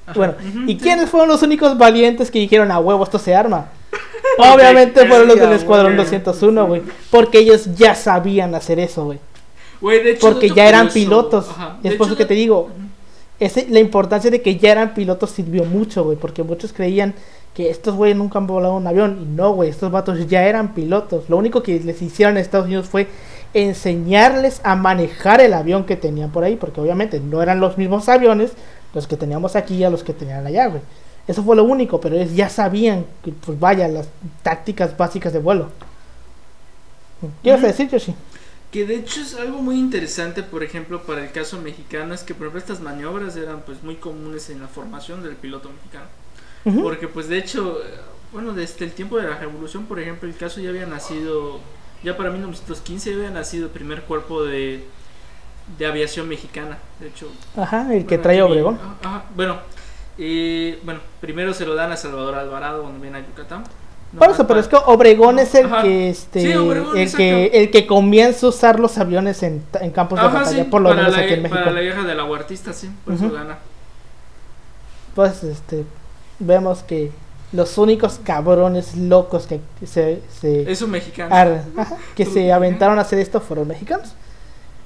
ajá. 0.07 0.15
Bueno, 0.17 0.35
¿y 0.67 0.73
sí. 0.73 0.79
quiénes 0.79 1.11
fueron 1.11 1.29
los 1.29 1.43
únicos 1.43 1.77
valientes 1.77 2.31
que 2.31 2.39
dijeron 2.39 2.71
a 2.71 2.79
huevo 2.79 3.03
esto 3.05 3.19
se 3.19 3.35
arma? 3.35 3.69
Obviamente 4.39 5.07
fueron 5.07 5.27
los 5.29 5.39
del 5.39 5.53
Escuadrón 5.53 5.93
huevo. 5.93 6.03
201, 6.05 6.67
güey. 6.67 6.83
Porque 7.11 7.39
ellos 7.41 7.75
ya 7.77 7.95
sabían 7.95 8.55
hacer 8.55 8.79
eso, 8.79 9.05
güey. 9.07 9.19
Güey, 9.81 10.03
de 10.05 10.11
hecho, 10.13 10.29
Porque 10.29 10.51
ya 10.51 10.69
eran 10.69 10.89
pilotos. 10.91 11.49
ajá, 11.49 11.77
Es 11.83 11.93
de 11.93 11.97
por 11.97 12.07
hecho, 12.07 12.15
eso 12.15 12.17
que 12.17 12.27
te 12.27 12.35
digo. 12.35 12.69
Ese, 13.41 13.67
la 13.69 13.81
importancia 13.81 14.31
de 14.31 14.43
que 14.43 14.57
ya 14.59 14.71
eran 14.73 14.95
pilotos 14.95 15.31
sirvió 15.31 15.65
mucho, 15.65 16.05
güey. 16.05 16.17
Porque 16.17 16.43
muchos 16.43 16.73
creían 16.73 17.15
que 17.55 17.71
estos 17.71 17.97
güeyes 17.97 18.17
nunca 18.17 18.39
han 18.39 18.47
volado 18.47 18.77
un 18.77 18.87
avión. 18.87 19.19
Y 19.23 19.25
no, 19.25 19.53
güey, 19.55 19.71
estos 19.71 19.91
vatos 19.91 20.29
ya 20.29 20.45
eran 20.45 20.75
pilotos. 20.75 21.29
Lo 21.29 21.37
único 21.37 21.63
que 21.63 21.81
les 21.81 22.01
hicieron 22.03 22.37
en 22.37 22.43
Estados 22.43 22.67
Unidos 22.67 22.89
fue 22.89 23.09
enseñarles 23.55 24.61
a 24.63 24.77
manejar 24.77 25.41
el 25.41 25.55
avión 25.55 25.85
que 25.85 25.97
tenían 25.97 26.31
por 26.31 26.45
ahí. 26.45 26.57
Porque 26.57 26.81
obviamente 26.81 27.19
no 27.19 27.43
eran 27.43 27.61
los 27.61 27.77
mismos 27.79 28.09
aviones 28.09 28.53
los 28.95 29.07
que 29.07 29.17
teníamos 29.17 29.57
aquí 29.57 29.83
a 29.85 29.91
los 29.91 30.03
que 30.05 30.13
tenían 30.13 30.47
allá, 30.47 30.67
güey. 30.67 30.83
Eso 31.29 31.45
fue 31.45 31.55
lo 31.55 31.63
único, 31.65 32.01
pero 32.01 32.17
ellos 32.17 32.35
ya 32.35 32.49
sabían, 32.49 33.05
que, 33.23 33.31
pues 33.31 33.59
vaya, 33.61 33.87
las 33.87 34.09
tácticas 34.43 34.97
básicas 34.97 35.33
de 35.33 35.39
vuelo. 35.39 35.69
¿Qué 37.43 37.53
a 37.53 37.57
Ujú. 37.57 37.67
decir, 37.67 37.89
Yoshi? 37.89 38.15
Que 38.71 38.87
de 38.87 38.95
hecho 38.97 39.21
es 39.21 39.35
algo 39.35 39.61
muy 39.63 39.77
interesante, 39.79 40.43
por 40.45 40.63
ejemplo, 40.63 41.03
para 41.03 41.25
el 41.25 41.33
caso 41.33 41.61
mexicano, 41.61 42.15
es 42.15 42.23
que 42.23 42.35
por 42.35 42.47
ejemplo 42.47 42.61
estas 42.61 42.81
maniobras 42.81 43.35
eran 43.37 43.63
pues 43.63 43.83
muy 43.83 43.97
comunes 43.97 44.49
en 44.51 44.61
la 44.61 44.69
formación 44.69 45.23
del 45.25 45.35
piloto 45.35 45.71
mexicano. 45.71 46.07
Porque 46.83 47.09
pues 47.09 47.29
de 47.29 47.39
hecho, 47.39 47.79
bueno, 48.33 48.53
desde 48.53 48.85
el 48.85 48.93
tiempo 48.93 49.17
de 49.17 49.29
la 49.29 49.37
revolución, 49.39 49.87
por 49.87 49.99
ejemplo, 49.99 50.29
el 50.29 50.37
caso 50.37 50.61
ya 50.61 50.69
había 50.69 50.87
nacido, 50.87 51.59
ya 52.05 52.17
para 52.17 52.31
1915 52.31 53.11
ya 53.11 53.17
había 53.17 53.31
nacido 53.31 53.65
el 53.67 53.73
primer 53.73 54.03
cuerpo 54.03 54.45
de, 54.45 54.85
de 55.79 55.87
aviación 55.87 56.29
mexicana. 56.29 56.79
De 57.01 57.09
hecho, 57.09 57.29
Ajá, 57.57 57.93
el 57.93 58.03
que 58.07 58.19
bueno, 58.19 58.23
trae 58.23 58.37
aquí- 58.41 58.51
Obregón. 58.53 58.79
Ajá, 59.03 59.25
bueno, 59.35 59.59
eh, 60.19 60.79
bueno, 60.85 61.01
primero 61.21 61.55
se 61.55 61.65
lo 61.67 61.75
dan 61.75 61.91
a 61.93 61.97
Salvador 61.97 62.35
Alvarado 62.37 62.83
cuando 62.83 63.01
viene 63.01 63.19
a 63.19 63.27
Yucatán. 63.27 63.65
Por 64.13 64.21
Nomás 64.23 64.35
eso, 64.35 64.47
pero 64.47 64.59
es 64.59 64.67
que 64.67 64.77
Obregón 64.87 65.39
es 65.39 65.55
el 65.55 65.67
Ajá. 65.67 65.83
que 65.83 66.11
este 66.11 66.41
Sí, 66.41 66.51
el 66.53 67.13
que 67.15 67.47
el 67.55 67.71
que 67.71 67.87
comienza 67.87 68.47
a 68.47 68.49
usar 68.49 68.81
los 68.81 68.99
aviones 68.99 69.43
en, 69.45 69.63
en 69.81 69.91
campos 69.93 70.19
de 70.21 70.27
batalla, 70.27 70.47
sí, 70.47 70.65
por 70.65 70.81
lo 70.83 70.93
menos 70.95 71.13
la, 71.17 71.23
aquí 71.23 71.35
en 71.35 71.43
México. 71.43 71.61
Para 71.61 71.71
la 71.73 71.81
guerra 71.81 72.03
de 72.03 72.15
la 72.17 72.25
huartista, 72.25 72.73
sí, 72.73 72.91
por 73.05 73.15
eso 73.15 73.27
Ujú. 73.27 73.35
gana. 73.35 73.59
Pues 75.15 75.43
este 75.45 75.85
vemos 76.39 76.83
que 76.83 77.13
los 77.53 77.77
únicos 77.79 78.21
cabrones 78.23 78.97
locos 78.97 79.47
que 79.47 79.61
se, 79.87 80.23
se 80.41 80.71
Es 80.71 80.83
un 80.83 80.91
mexicano. 80.91 81.35
ar- 81.35 81.65
ajá, 81.77 81.97
que 82.15 82.25
se 82.25 82.53
aventaron 82.53 82.99
a 82.99 83.03
hacer 83.03 83.19
esto 83.19 83.41
fueron 83.41 83.69
mexicanos. 83.69 84.13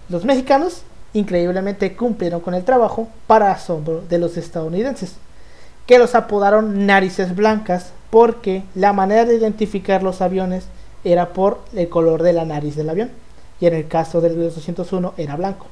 Los 0.08 0.24
mexicanos 0.24 0.82
increíblemente 1.12 1.94
cumplieron 1.94 2.40
con 2.40 2.54
el 2.54 2.64
trabajo 2.64 3.08
para 3.26 3.52
asombro 3.52 4.02
de 4.08 4.18
los 4.18 4.36
estadounidenses, 4.36 5.14
que 5.86 5.98
los 5.98 6.14
apodaron 6.14 6.86
narices 6.86 7.34
blancas 7.34 7.92
porque 8.10 8.64
la 8.74 8.92
manera 8.92 9.24
de 9.24 9.34
identificar 9.34 10.02
los 10.02 10.20
aviones 10.20 10.66
era 11.04 11.30
por 11.32 11.60
el 11.74 11.88
color 11.88 12.22
de 12.22 12.32
la 12.32 12.44
nariz 12.44 12.76
del 12.76 12.88
avión, 12.88 13.10
y 13.60 13.66
en 13.66 13.74
el 13.74 13.88
caso 13.88 14.20
del 14.20 14.36
201 14.36 15.14
era 15.16 15.36
blanco. 15.36 15.66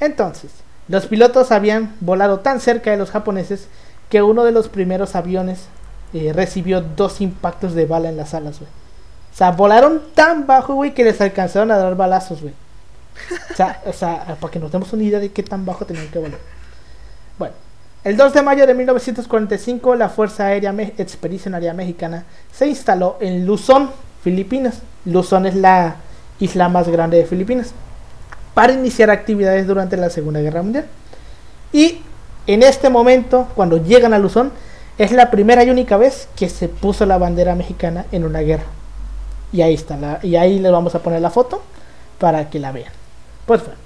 Entonces, 0.00 0.50
los 0.88 1.06
pilotos 1.06 1.52
habían 1.52 1.94
volado 2.00 2.40
tan 2.40 2.60
cerca 2.60 2.90
de 2.90 2.96
los 2.96 3.10
japoneses 3.10 3.68
que 4.08 4.22
uno 4.22 4.44
de 4.44 4.52
los 4.52 4.68
primeros 4.68 5.14
aviones 5.14 5.66
eh, 6.12 6.32
recibió 6.34 6.80
dos 6.80 7.20
impactos 7.20 7.74
de 7.74 7.86
bala 7.86 8.08
en 8.08 8.16
las 8.16 8.34
alas, 8.34 8.58
güey. 8.58 8.70
O 9.32 9.36
sea, 9.36 9.52
volaron 9.52 10.02
tan 10.14 10.46
bajo, 10.46 10.74
güey, 10.74 10.92
que 10.92 11.04
les 11.04 11.20
alcanzaron 11.20 11.70
a 11.70 11.78
dar 11.78 11.96
balazos, 11.96 12.42
güey. 12.42 12.54
O 13.50 13.54
sea, 13.54 13.80
o 13.86 13.92
sea, 13.92 14.36
para 14.40 14.50
que 14.50 14.58
nos 14.58 14.72
demos 14.72 14.92
una 14.92 15.04
idea 15.04 15.20
de 15.20 15.32
qué 15.32 15.42
tan 15.42 15.64
bajo 15.64 15.86
tenían 15.86 16.08
que 16.08 16.18
volar. 16.18 16.38
Bueno, 17.38 17.54
el 18.04 18.16
2 18.16 18.32
de 18.32 18.42
mayo 18.42 18.66
de 18.66 18.74
1945, 18.74 19.94
la 19.94 20.08
Fuerza 20.08 20.46
Aérea 20.46 20.74
Expedicionaria 20.98 21.72
Mexicana 21.72 22.24
se 22.52 22.66
instaló 22.66 23.16
en 23.20 23.46
Luzón, 23.46 23.90
Filipinas. 24.22 24.82
Luzón 25.04 25.46
es 25.46 25.54
la 25.54 25.96
isla 26.40 26.68
más 26.68 26.88
grande 26.88 27.18
de 27.18 27.26
Filipinas. 27.26 27.72
Para 28.54 28.72
iniciar 28.72 29.10
actividades 29.10 29.66
durante 29.66 29.96
la 29.96 30.10
Segunda 30.10 30.40
Guerra 30.40 30.62
Mundial. 30.62 30.86
Y 31.72 32.00
en 32.46 32.62
este 32.62 32.90
momento, 32.90 33.48
cuando 33.54 33.76
llegan 33.76 34.12
a 34.12 34.18
Luzón, 34.18 34.52
es 34.98 35.12
la 35.12 35.30
primera 35.30 35.64
y 35.64 35.70
única 35.70 35.96
vez 35.96 36.28
que 36.36 36.48
se 36.48 36.68
puso 36.68 37.06
la 37.06 37.18
bandera 37.18 37.54
mexicana 37.54 38.06
en 38.12 38.24
una 38.24 38.40
guerra. 38.40 38.64
Y 39.52 39.62
ahí 39.62 39.74
está, 39.74 40.18
y 40.22 40.36
ahí 40.36 40.58
les 40.58 40.72
vamos 40.72 40.94
a 40.94 41.00
poner 41.00 41.20
la 41.20 41.30
foto 41.30 41.62
para 42.18 42.50
que 42.50 42.58
la 42.58 42.72
vean. 42.72 42.92
Pues 43.46 43.60
bueno, 43.60 43.81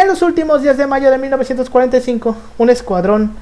en 0.00 0.06
los 0.06 0.22
últimos 0.22 0.62
días 0.62 0.76
de 0.76 0.86
mayo 0.86 1.10
de 1.10 1.18
1945, 1.18 2.36
un 2.58 2.70
escuadrón 2.70 3.34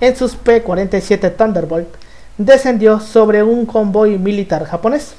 en 0.00 0.14
sus 0.14 0.36
P-47 0.36 1.34
Thunderbolt 1.36 1.88
descendió 2.38 3.00
sobre 3.00 3.42
un 3.42 3.66
convoy 3.66 4.16
militar 4.16 4.64
japonés. 4.66 5.14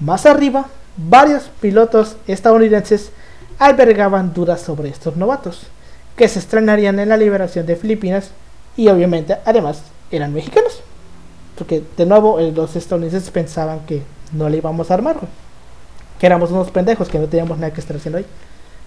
Más 0.00 0.26
arriba, 0.26 0.66
varios 0.96 1.50
pilotos 1.60 2.16
estadounidenses 2.26 3.12
albergaban 3.60 4.34
dudas 4.34 4.60
sobre 4.60 4.88
estos 4.88 5.16
novatos, 5.16 5.68
que 6.16 6.26
se 6.26 6.40
estrenarían 6.40 6.98
en 6.98 7.10
la 7.10 7.16
liberación 7.16 7.66
de 7.66 7.76
Filipinas 7.76 8.32
y 8.76 8.88
obviamente 8.88 9.36
además 9.44 9.82
eran 10.10 10.34
mexicanos. 10.34 10.80
Porque 11.56 11.84
de 11.96 12.06
nuevo 12.06 12.40
eh, 12.40 12.50
los 12.50 12.74
estadounidenses 12.74 13.30
pensaban 13.30 13.80
que 13.86 14.02
no 14.32 14.48
le 14.48 14.56
íbamos 14.56 14.90
a 14.90 14.94
armar. 14.94 15.16
que 16.18 16.26
éramos 16.26 16.50
unos 16.50 16.72
pendejos, 16.72 17.08
que 17.08 17.20
no 17.20 17.28
teníamos 17.28 17.58
nada 17.58 17.72
que 17.72 17.80
estar 17.80 17.96
haciendo 17.96 18.18
ahí. 18.18 18.26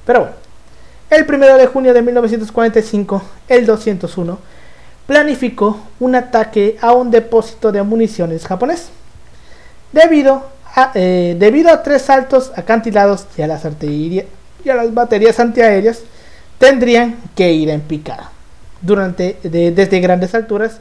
Pero 0.05 0.19
bueno, 0.19 0.35
el 1.11 1.25
1 1.27 1.57
de 1.57 1.67
junio 1.67 1.93
de 1.93 2.01
1945, 2.01 3.21
el 3.49 3.65
201 3.65 4.39
planificó 5.05 5.77
un 5.99 6.15
ataque 6.15 6.77
a 6.81 6.93
un 6.93 7.11
depósito 7.11 7.71
de 7.71 7.83
municiones 7.83 8.47
japonés. 8.47 8.87
Debido 9.91 10.45
a, 10.73 10.91
eh, 10.95 11.35
debido 11.37 11.69
a 11.69 11.83
tres 11.83 12.03
saltos 12.03 12.53
acantilados 12.55 13.27
y 13.37 13.41
a 13.41 13.47
las 13.47 13.65
artillerías 13.65 14.25
y 14.63 14.69
a 14.69 14.75
las 14.75 14.93
baterías 14.93 15.37
antiaéreas, 15.41 15.99
tendrían 16.57 17.17
que 17.35 17.51
ir 17.51 17.69
en 17.69 17.81
picada 17.81 18.31
durante, 18.81 19.37
desde 19.43 19.99
grandes 19.99 20.33
alturas 20.33 20.79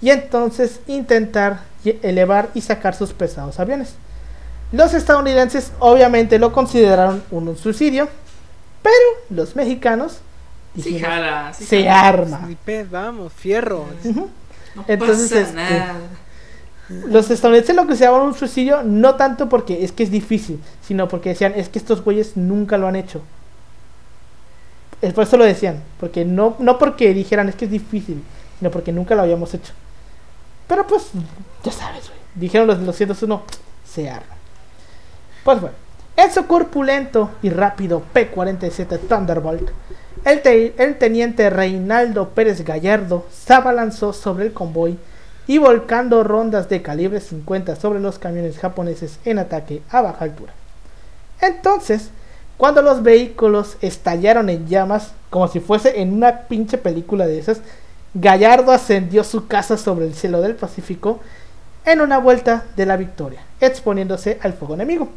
y 0.00 0.08
entonces 0.08 0.80
intentar 0.86 1.60
elevar 2.02 2.48
y 2.54 2.62
sacar 2.62 2.94
sus 2.94 3.12
pesados 3.12 3.60
aviones. 3.60 3.94
Los 4.72 4.94
estadounidenses 4.94 5.72
obviamente 5.80 6.38
lo 6.38 6.52
consideraron 6.52 7.22
un 7.30 7.56
suicidio, 7.58 8.08
pero 8.82 9.04
los 9.30 9.56
mexicanos 9.56 10.20
Sí, 10.82 10.98
jala, 10.98 11.52
sí 11.54 11.64
se 11.64 11.84
jala. 11.84 12.08
arma. 12.08 12.48
Vamos, 12.90 13.32
fierro. 13.32 13.86
No 14.04 14.84
Entonces, 14.88 15.30
pasa 15.30 15.40
este, 15.40 15.54
nada. 15.54 15.94
Los 16.88 17.30
estadounidenses 17.30 17.74
lo 17.74 17.86
consideraban 17.86 18.22
un 18.22 18.34
suicidio 18.34 18.82
no 18.82 19.16
tanto 19.16 19.48
porque 19.48 19.84
es 19.84 19.90
que 19.92 20.02
es 20.02 20.10
difícil, 20.10 20.60
sino 20.82 21.08
porque 21.08 21.30
decían 21.30 21.54
es 21.56 21.68
que 21.68 21.78
estos 21.78 22.04
güeyes 22.04 22.36
nunca 22.36 22.78
lo 22.78 22.86
han 22.86 22.96
hecho. 22.96 23.22
Es 25.02 25.12
por 25.12 25.24
eso 25.24 25.36
lo 25.36 25.44
decían, 25.44 25.82
porque 25.98 26.24
no, 26.24 26.56
no 26.58 26.78
porque 26.78 27.12
dijeran 27.12 27.48
es 27.48 27.54
que 27.54 27.64
es 27.66 27.70
difícil, 27.70 28.22
sino 28.58 28.70
porque 28.70 28.92
nunca 28.92 29.14
lo 29.14 29.22
habíamos 29.22 29.52
hecho. 29.54 29.72
Pero 30.68 30.86
pues, 30.86 31.10
ya 31.64 31.72
sabes, 31.72 32.06
güey. 32.08 32.18
Dijeron 32.34 32.66
los, 32.66 32.78
los 32.78 32.96
101, 32.96 33.42
se 33.84 34.10
arma. 34.10 34.36
Pues 35.44 35.60
bueno, 35.60 35.76
en 36.16 36.30
su 36.32 36.46
corpulento 36.46 37.30
y 37.42 37.50
rápido 37.50 38.02
P-47 38.12 38.98
Thunderbolt, 39.08 39.68
el, 40.24 40.42
te- 40.42 40.74
el 40.82 40.98
teniente 40.98 41.50
Reinaldo 41.50 42.30
Pérez 42.30 42.64
Gallardo 42.64 43.26
se 43.30 43.52
abalanzó 43.54 44.12
sobre 44.12 44.46
el 44.46 44.52
convoy 44.52 44.98
y 45.46 45.58
volcando 45.58 46.24
rondas 46.24 46.68
de 46.68 46.82
calibre 46.82 47.20
50 47.20 47.76
sobre 47.76 48.00
los 48.00 48.18
camiones 48.18 48.58
japoneses 48.58 49.18
en 49.24 49.38
ataque 49.38 49.82
a 49.90 50.00
baja 50.00 50.24
altura. 50.24 50.52
Entonces, 51.40 52.10
cuando 52.56 52.82
los 52.82 53.02
vehículos 53.02 53.76
estallaron 53.82 54.48
en 54.48 54.66
llamas, 54.66 55.12
como 55.30 55.46
si 55.48 55.60
fuese 55.60 56.00
en 56.00 56.14
una 56.14 56.40
pinche 56.42 56.78
película 56.78 57.26
de 57.26 57.38
esas, 57.38 57.60
Gallardo 58.14 58.72
ascendió 58.72 59.22
su 59.22 59.46
casa 59.46 59.76
sobre 59.76 60.06
el 60.06 60.14
cielo 60.14 60.40
del 60.40 60.54
Pacífico 60.54 61.20
en 61.84 62.00
una 62.00 62.18
vuelta 62.18 62.64
de 62.74 62.86
la 62.86 62.96
victoria, 62.96 63.42
exponiéndose 63.60 64.38
al 64.42 64.54
fuego 64.54 64.74
enemigo. 64.74 65.08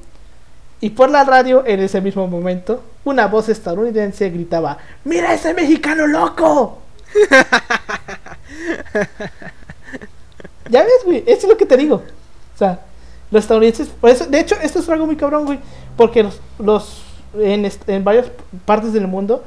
Y 0.81 0.91
por 0.91 1.09
la 1.09 1.23
radio, 1.23 1.63
en 1.65 1.81
ese 1.81 1.99
mismo 2.01 2.27
momento, 2.27 2.83
una 3.03 3.27
voz 3.27 3.49
estadounidense 3.49 4.29
gritaba: 4.29 4.77
¡Mira 5.03 5.33
ese 5.33 5.53
mexicano 5.53 6.07
loco! 6.07 6.79
ya 10.69 10.83
ves, 10.83 11.03
güey, 11.05 11.23
eso 11.25 11.47
es 11.47 11.49
lo 11.49 11.57
que 11.57 11.65
te 11.65 11.75
digo. 11.77 11.95
O 11.95 12.57
sea, 12.57 12.79
los 13.31 13.43
estadounidenses, 13.43 13.89
por 13.89 14.09
eso, 14.09 14.25
de 14.25 14.39
hecho, 14.39 14.55
esto 14.61 14.79
es 14.79 14.89
algo 14.89 15.05
muy 15.05 15.17
cabrón, 15.17 15.45
güey, 15.45 15.59
porque 15.97 16.23
los, 16.23 16.39
los 16.59 17.03
en, 17.37 17.69
en 17.87 18.03
varias 18.03 18.27
partes 18.65 18.93
del 18.93 19.07
mundo, 19.07 19.43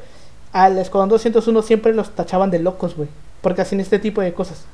al 0.53 0.79
Escuadrón 0.79 1.09
201 1.09 1.63
siempre 1.63 1.95
los 1.95 2.11
tachaban 2.11 2.51
de 2.51 2.59
locos, 2.59 2.95
güey, 2.95 3.09
porque 3.41 3.63
hacían 3.63 3.81
este 3.81 3.99
tipo 3.99 4.21
de 4.21 4.35
cosas. 4.35 4.65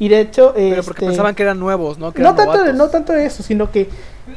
Y 0.00 0.08
de 0.08 0.20
hecho, 0.20 0.52
Pero 0.54 0.82
porque 0.82 1.04
este, 1.04 1.06
pensaban 1.06 1.34
que 1.34 1.42
eran 1.42 1.60
nuevos, 1.60 1.98
¿no? 1.98 2.10
Que 2.12 2.22
no 2.22 2.30
eran 2.30 2.36
tanto, 2.36 2.54
novatos. 2.54 2.74
no 2.74 2.88
tanto 2.88 3.12
eso, 3.12 3.42
sino 3.42 3.70
que 3.70 3.88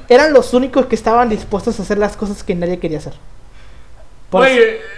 eran 0.09 0.33
los 0.33 0.53
únicos 0.53 0.87
que 0.87 0.95
estaban 0.95 1.29
dispuestos 1.29 1.79
a 1.79 1.83
hacer 1.83 1.97
las 1.97 2.17
cosas 2.17 2.43
que 2.43 2.53
nadie 2.53 2.79
quería 2.79 2.97
hacer. 2.97 3.13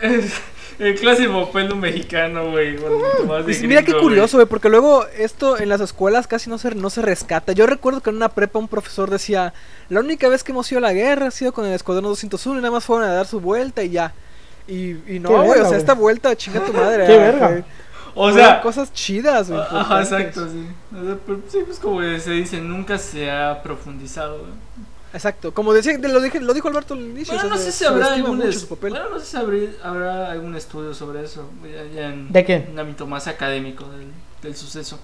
Es 0.01 0.33
el 0.79 0.95
clásico 0.95 1.51
pelo 1.51 1.75
mexicano, 1.75 2.49
güey. 2.49 2.77
de 2.77 3.43
Pues 3.43 3.61
mira 3.61 3.83
qué 3.83 3.93
curioso, 3.93 4.37
güey, 4.37 4.47
porque 4.47 4.69
luego 4.69 5.05
esto 5.15 5.59
en 5.59 5.69
las 5.69 5.81
escuelas 5.81 6.25
casi 6.25 6.49
no 6.49 6.57
se, 6.57 6.73
no 6.73 6.89
se 6.89 7.03
rescata. 7.03 7.51
Yo 7.51 7.67
recuerdo 7.67 8.01
que 8.01 8.09
en 8.09 8.15
una 8.15 8.29
prepa 8.29 8.57
un 8.57 8.67
profesor 8.67 9.11
decía, 9.11 9.53
la 9.89 9.99
única 9.99 10.29
vez 10.29 10.43
que 10.43 10.51
hemos 10.51 10.71
ido 10.71 10.79
a 10.79 10.81
la 10.81 10.93
guerra 10.93 11.27
ha 11.27 11.31
sido 11.31 11.53
con 11.53 11.65
el 11.65 11.73
Escuadrón 11.73 12.05
201 12.05 12.57
y 12.57 12.61
nada 12.61 12.71
más 12.71 12.85
fueron 12.85 13.07
a 13.07 13.13
dar 13.13 13.27
su 13.27 13.39
vuelta 13.39 13.83
y 13.83 13.91
ya. 13.91 14.13
Y, 14.67 15.15
y 15.15 15.19
no, 15.19 15.29
güey, 15.43 15.61
o 15.61 15.69
sea, 15.69 15.77
esta 15.77 15.93
vuelta, 15.93 16.35
chinga 16.35 16.59
tu 16.65 16.73
madre. 16.73 17.05
Qué 17.05 17.13
ah, 17.13 17.17
verga. 17.17 17.65
O 18.15 18.31
sea, 18.31 18.61
cosas 18.61 18.93
chidas, 18.93 19.49
güey. 19.49 19.61
Ajá, 19.61 20.01
exacto, 20.01 20.47
sí. 20.49 20.67
O 20.97 21.03
sea, 21.05 21.17
pero 21.25 21.39
sí, 21.49 21.59
pues 21.65 21.79
como 21.79 22.01
se 22.01 22.31
dice, 22.31 22.61
nunca 22.61 22.97
se 22.97 23.29
ha 23.29 23.61
profundizado. 23.61 24.39
güey. 24.39 24.51
Exacto, 25.13 25.53
como 25.53 25.71
decía, 25.73 25.97
lo, 25.97 26.19
dije, 26.19 26.39
lo 26.41 26.53
dijo 26.53 26.67
Alberto 26.67 26.93
al 26.93 27.01
inicio. 27.01 27.33
Bueno, 27.33 27.47
o 27.47 27.49
sea, 27.49 27.57
no 27.57 27.61
sé 27.63 27.71
si 27.71 27.85
habrá 27.85 28.13
algún, 28.13 28.41
es- 28.41 28.67
bueno, 28.69 29.09
no 29.09 29.19
sé 29.19 29.25
si 29.25 29.37
habrá, 29.37 29.57
habrá 29.83 30.31
algún 30.31 30.55
estudio 30.55 30.93
sobre 30.93 31.23
eso. 31.23 31.49
Ya, 31.63 31.83
ya 31.93 32.07
en 32.09 32.31
¿De 32.33 32.43
qué? 32.43 32.67
un 32.71 32.77
ámbito 32.79 33.05
más 33.07 33.27
académico 33.27 33.85
del, 33.89 34.07
del 34.41 34.55
suceso. 34.57 34.99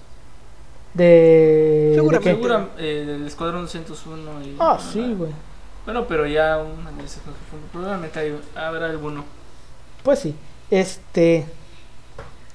De. 0.94 1.92
Seguramente. 1.94 2.28
¿de? 2.30 2.36
Segura, 2.36 2.68
eh, 2.78 3.04
del 3.06 3.26
Escuadrón 3.26 3.62
201. 3.62 4.42
Y, 4.44 4.56
Ah, 4.58 4.78
sí, 4.92 5.14
güey. 5.16 5.32
Bueno, 5.84 6.06
pero 6.06 6.26
ya 6.26 6.58
un 6.58 6.86
análisis 6.86 7.18
más 7.26 7.34
profundo. 7.36 7.66
Probablemente 7.72 8.18
hay- 8.20 8.40
habrá 8.54 8.86
alguno. 8.86 9.24
Pues 10.02 10.18
sí. 10.18 10.34
Este. 10.70 11.46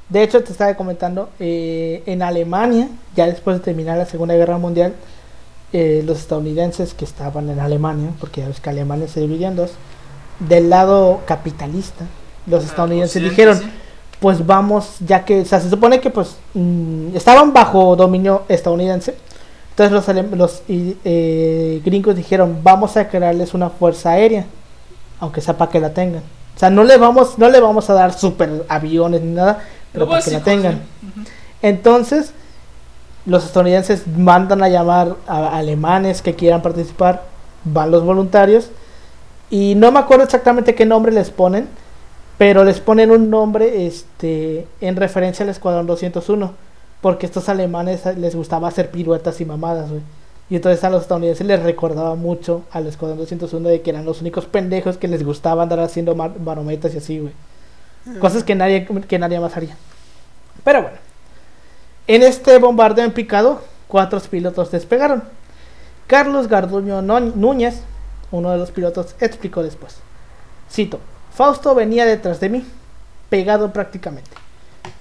De 0.10 0.24
hecho, 0.24 0.44
te 0.44 0.52
estaba 0.52 0.74
comentando. 0.76 1.30
eh, 1.40 2.04
en 2.06 2.22
Alemania, 2.22 2.88
ya 3.16 3.26
después 3.26 3.58
de 3.58 3.64
terminar 3.64 3.98
la 3.98 4.06
Segunda 4.06 4.36
Guerra 4.36 4.58
Mundial, 4.58 4.94
eh, 5.74 6.02
los 6.06 6.18
estadounidenses 6.20 6.94
que 6.94 7.04
estaban 7.06 7.50
en 7.50 7.60
Alemania, 7.60 8.12
porque 8.20 8.42
ya 8.42 8.48
ves 8.48 8.60
que 8.62 8.70
Alemania 8.70 9.08
se 9.08 9.20
dividió 9.20 9.48
en 9.50 9.56
dos, 9.58 9.72
del 10.40 10.70
lado 10.70 11.22
capitalista, 11.26 12.06
los 12.46 12.64
Ah, 12.64 12.68
estadounidenses 12.68 13.22
dijeron: 13.22 13.58
sí. 13.60 13.66
Pues 14.22 14.46
vamos, 14.46 14.96
ya 15.06 15.26
que. 15.26 15.42
O 15.42 15.46
sea, 15.46 15.60
se 15.60 15.70
supone 15.70 16.00
que 16.00 16.10
pues. 16.10 16.38
mm, 16.54 17.16
estaban 17.16 17.52
bajo 17.54 17.96
dominio 17.96 18.44
estadounidense. 18.48 19.16
Entonces 19.72 19.92
los, 19.92 20.32
los 20.38 20.62
eh, 20.70 21.82
gringos 21.84 22.16
dijeron: 22.16 22.60
Vamos 22.64 22.96
a 22.98 23.10
crearles 23.10 23.54
una 23.54 23.70
fuerza 23.70 24.12
aérea, 24.12 24.46
aunque 25.20 25.42
sea 25.42 25.58
para 25.58 25.70
que 25.70 25.80
la 25.80 25.94
tengan. 25.94 26.24
O 26.56 26.60
sea, 26.60 26.70
no 26.72 26.84
le 26.84 26.98
vamos, 26.98 27.38
no 27.38 27.50
le 27.50 27.60
vamos 27.60 27.90
a 27.90 27.94
dar 27.94 28.14
super 28.14 28.66
aviones 28.70 29.22
ni 29.22 29.34
nada, 29.34 29.60
pero 29.98 30.06
Lo 30.06 30.12
para 30.12 30.24
que 30.24 30.32
la 30.32 30.44
tengan. 30.44 30.74
sí. 31.02 31.32
Entonces, 31.62 32.34
los 33.26 33.46
estadounidenses 33.46 34.08
mandan 34.08 34.64
a 34.64 34.70
llamar 34.70 35.16
a 35.28 35.58
alemanes 35.58 36.22
que 36.22 36.36
quieran 36.36 36.62
participar, 36.62 37.24
van 37.64 37.92
los 37.92 38.04
voluntarios, 38.04 38.70
y 39.50 39.76
no 39.76 39.92
me 39.92 40.00
acuerdo 40.00 40.24
exactamente 40.24 40.76
qué 40.76 40.86
nombre 40.86 41.12
les 41.12 41.30
ponen, 41.30 41.68
pero 42.38 42.64
les 42.64 42.80
ponen 42.80 43.12
un 43.12 43.30
nombre 43.30 43.88
este, 43.88 44.68
en 44.82 44.96
referencia 44.96 45.44
al 45.44 45.50
Escuadrón 45.50 45.88
201, 45.88 46.54
porque 47.02 47.26
estos 47.26 47.50
alemanes 47.50 48.06
les 48.18 48.36
gustaba 48.36 48.68
hacer 48.68 48.92
piruetas 48.92 49.42
y 49.42 49.46
mamadas, 49.46 49.90
güey. 49.90 50.02
Y 50.50 50.56
entonces 50.56 50.82
a 50.86 50.90
los 50.90 51.02
estadounidenses 51.02 51.46
les 51.46 51.62
recordaba 51.62 52.16
mucho 52.16 52.64
al 52.72 52.88
Escuadrón 52.88 53.18
201 53.20 53.68
de 53.68 53.82
que 53.82 53.90
eran 53.90 54.06
los 54.06 54.22
únicos 54.22 54.46
pendejos 54.46 54.98
que 54.98 55.10
les 55.10 55.26
gustaba 55.26 55.64
andar 55.64 55.80
haciendo 55.80 56.16
marometas 56.16 56.94
y 56.94 56.98
así, 57.00 57.20
güey. 57.20 57.34
Cosas 58.22 58.46
que 58.46 58.56
nadie, 58.56 58.86
que 58.86 59.20
nadie 59.20 59.40
más 59.42 59.58
haría. 59.58 59.76
Pero 60.64 60.82
bueno. 60.84 60.98
En 62.08 62.24
este 62.24 62.58
bombardeo 62.58 63.04
en 63.06 63.12
picado, 63.12 63.62
cuatro 63.88 64.20
pilotos 64.22 64.72
despegaron. 64.72 65.24
Carlos 66.08 66.48
Garduño 66.48 67.02
Núñez, 67.02 67.82
uno 68.32 68.52
de 68.52 68.58
los 68.58 68.72
pilotos, 68.72 69.16
explicó 69.20 69.62
después. 69.62 69.98
Cito, 70.72 71.00
Fausto 71.34 71.76
venía 71.76 72.06
detrás 72.06 72.40
de 72.40 72.50
mí, 72.50 72.66
pegado 73.30 73.74
prácticamente. 73.74 74.32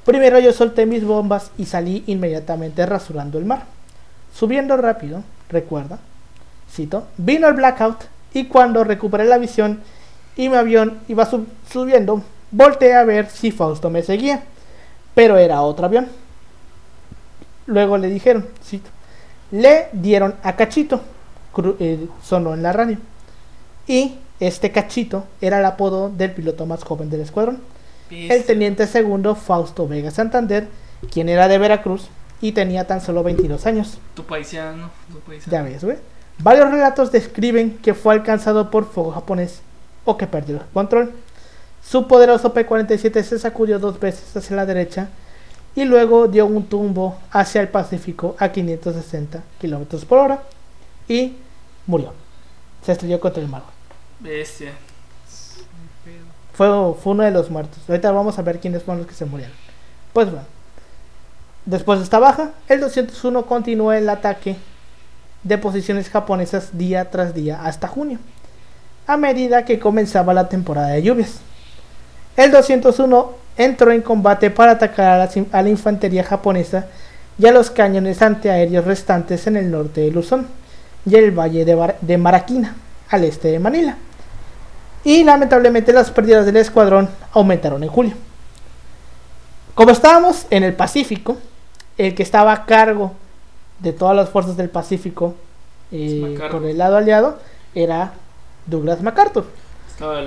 Primero 0.04 0.38
yo 0.40 0.52
solté 0.52 0.84
mis 0.84 1.04
bombas 1.04 1.50
y 1.56 1.66
salí 1.66 2.02
inmediatamente 2.06 2.84
rasurando 2.86 3.38
el 3.38 3.44
mar. 3.44 3.64
Subiendo 4.34 4.76
rápido, 4.76 5.22
recuerda, 5.48 5.98
cito, 6.70 7.06
vino 7.16 7.46
el 7.48 7.54
blackout 7.54 8.04
y 8.34 8.46
cuando 8.46 8.84
recuperé 8.84 9.24
la 9.24 9.38
visión 9.38 9.80
y 10.36 10.48
mi 10.48 10.56
avión 10.56 10.98
iba 11.08 11.24
sub- 11.24 11.48
subiendo, 11.70 12.22
volteé 12.50 12.94
a 12.94 13.04
ver 13.04 13.30
si 13.30 13.50
Fausto 13.52 13.90
me 13.90 14.02
seguía, 14.02 14.42
pero 15.16 15.38
era 15.38 15.62
otro 15.62 15.86
avión. 15.86 16.08
Luego 17.64 17.96
le 17.96 18.08
dijeron, 18.08 18.46
cito, 18.62 18.90
le 19.50 19.88
dieron 19.92 20.34
a 20.42 20.56
Cachito, 20.56 21.00
eh, 21.80 22.06
sonó 22.22 22.52
en 22.52 22.62
la 22.62 22.74
radio. 22.74 22.98
Y 23.86 24.18
este 24.40 24.72
Cachito 24.72 25.24
era 25.40 25.58
el 25.58 25.64
apodo 25.64 26.10
del 26.10 26.32
piloto 26.32 26.66
más 26.66 26.84
joven 26.84 27.08
del 27.08 27.22
escuadrón, 27.22 27.60
el 28.10 28.44
teniente 28.44 28.86
segundo 28.86 29.34
Fausto 29.34 29.88
Vega 29.88 30.10
Santander, 30.10 30.68
quien 31.10 31.30
era 31.30 31.48
de 31.48 31.56
Veracruz 31.56 32.08
y 32.42 32.52
tenía 32.52 32.86
tan 32.86 33.00
solo 33.00 33.22
22 33.22 33.64
años. 33.64 33.98
Tu 34.12 34.22
paisano, 34.22 34.90
tu 35.10 35.18
paisano. 35.20 35.50
Ya 35.50 35.62
ves, 35.62 35.82
güey. 35.82 35.96
Varios 36.40 36.70
relatos 36.70 37.10
describen 37.10 37.78
que 37.78 37.94
fue 37.94 38.12
alcanzado 38.12 38.70
por 38.70 38.84
fuego 38.84 39.12
japonés 39.12 39.62
o 40.04 40.18
que 40.18 40.26
perdió 40.26 40.56
el 40.56 40.62
control. 40.74 41.14
Su 41.88 42.08
poderoso 42.08 42.52
P-47 42.52 43.22
se 43.22 43.38
sacudió 43.38 43.78
dos 43.78 44.00
veces 44.00 44.36
hacia 44.36 44.56
la 44.56 44.66
derecha 44.66 45.08
y 45.76 45.84
luego 45.84 46.26
dio 46.26 46.46
un 46.46 46.64
tumbo 46.64 47.16
hacia 47.30 47.60
el 47.60 47.68
Pacífico 47.68 48.34
a 48.38 48.48
560 48.48 49.42
kilómetros 49.60 50.04
por 50.04 50.18
hora 50.18 50.42
y 51.06 51.36
murió. 51.86 52.12
se 52.84 52.92
estrelló 52.92 53.20
contra 53.20 53.42
el 53.42 53.48
mar. 53.48 53.62
Bestia. 54.18 54.72
Fue, 56.54 56.66
fue 56.94 57.12
uno 57.12 57.22
de 57.22 57.30
los 57.30 57.50
muertos. 57.50 57.78
Ahorita 57.88 58.10
vamos 58.10 58.38
a 58.38 58.42
ver 58.42 58.58
quiénes 58.58 58.82
fueron 58.82 59.02
los 59.02 59.08
que 59.08 59.14
se 59.14 59.26
murieron. 59.26 59.54
Pues 60.12 60.30
bueno. 60.30 60.46
Después 61.66 61.98
de 61.98 62.04
esta 62.04 62.18
baja, 62.18 62.52
el 62.68 62.80
201 62.80 63.44
continuó 63.46 63.92
el 63.92 64.08
ataque 64.08 64.56
de 65.42 65.58
posiciones 65.58 66.08
japonesas 66.08 66.78
día 66.78 67.10
tras 67.10 67.34
día 67.34 67.62
hasta 67.64 67.88
junio, 67.88 68.18
a 69.06 69.16
medida 69.16 69.64
que 69.64 69.78
comenzaba 69.78 70.32
la 70.32 70.48
temporada 70.48 70.88
de 70.88 71.02
lluvias. 71.02 71.40
El 72.36 72.50
201 72.50 73.32
entró 73.56 73.90
en 73.90 74.02
combate 74.02 74.50
para 74.50 74.72
atacar 74.72 75.06
a 75.08 75.18
la, 75.18 75.30
a 75.52 75.62
la 75.62 75.68
infantería 75.68 76.22
japonesa 76.24 76.86
y 77.38 77.46
a 77.46 77.52
los 77.52 77.70
cañones 77.70 78.20
antiaéreos 78.22 78.84
restantes 78.84 79.46
en 79.46 79.56
el 79.56 79.70
norte 79.70 80.02
de 80.02 80.10
Luzón 80.10 80.46
y 81.04 81.14
el 81.16 81.30
valle 81.30 81.64
de, 81.64 81.74
Bar- 81.74 81.96
de 82.00 82.18
Maraquina, 82.18 82.74
al 83.10 83.24
este 83.24 83.48
de 83.48 83.58
Manila. 83.58 83.96
Y 85.04 85.22
lamentablemente 85.24 85.92
las 85.92 86.10
pérdidas 86.10 86.44
del 86.46 86.56
escuadrón 86.56 87.08
aumentaron 87.32 87.82
en 87.82 87.88
julio. 87.88 88.14
Como 89.74 89.90
estábamos 89.90 90.46
en 90.50 90.62
el 90.64 90.72
Pacífico, 90.74 91.36
el 91.98 92.14
que 92.14 92.22
estaba 92.22 92.52
a 92.52 92.64
cargo 92.66 93.12
de 93.78 93.92
todas 93.92 94.16
las 94.16 94.28
fuerzas 94.30 94.56
del 94.56 94.70
Pacífico 94.70 95.34
eh, 95.92 96.20
por 96.50 96.64
el 96.64 96.78
lado 96.78 96.96
aliado 96.96 97.38
era 97.74 98.12
Douglas 98.66 99.02
MacArthur. 99.02 99.46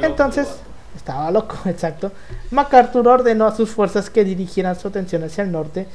Entonces. 0.05 0.47
Estaba 0.95 1.31
loco, 1.31 1.57
exacto. 1.65 2.11
MacArthur 2.51 3.07
ordenó 3.07 3.45
a 3.45 3.55
sus 3.55 3.69
fuerzas 3.71 4.09
que 4.09 4.23
dirigieran 4.23 4.77
su 4.79 4.87
atención 4.87 5.23
hacia 5.23 5.43
el 5.43 5.51
norte, 5.51 5.87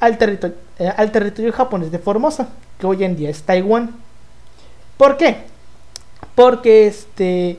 al, 0.00 0.18
territorio 0.18 0.56
eh, 0.78 0.92
al 0.96 1.10
territorio 1.12 1.52
japonés 1.52 1.90
de 1.90 1.98
Formosa, 1.98 2.48
que 2.78 2.86
hoy 2.86 3.04
en 3.04 3.16
día 3.16 3.30
es 3.30 3.42
Taiwán. 3.42 3.94
¿Por 4.96 5.16
qué? 5.16 5.38
Porque 6.34 6.86
este 6.86 7.58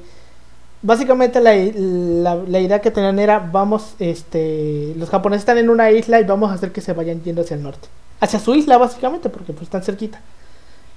básicamente 0.82 1.42
la, 1.42 2.36
la- 2.36 2.60
idea 2.60 2.80
que 2.80 2.92
tenían 2.92 3.18
era 3.18 3.40
vamos, 3.40 3.96
este, 3.98 4.94
los 4.98 5.10
japoneses 5.10 5.42
están 5.42 5.58
en 5.58 5.70
una 5.72 5.90
isla 5.90 6.20
y 6.20 6.24
vamos 6.26 6.52
a 6.52 6.54
hacer 6.54 6.72
que 6.72 6.82
se 6.82 6.94
vayan 6.94 7.24
yendo 7.24 7.42
hacia 7.42 7.56
el 7.56 7.64
norte, 7.64 7.88
hacia 8.20 8.40
su 8.40 8.54
isla 8.54 8.78
básicamente, 8.78 9.30
porque 9.30 9.52
pues 9.52 9.64
están 9.64 9.82
cerquita. 9.82 10.22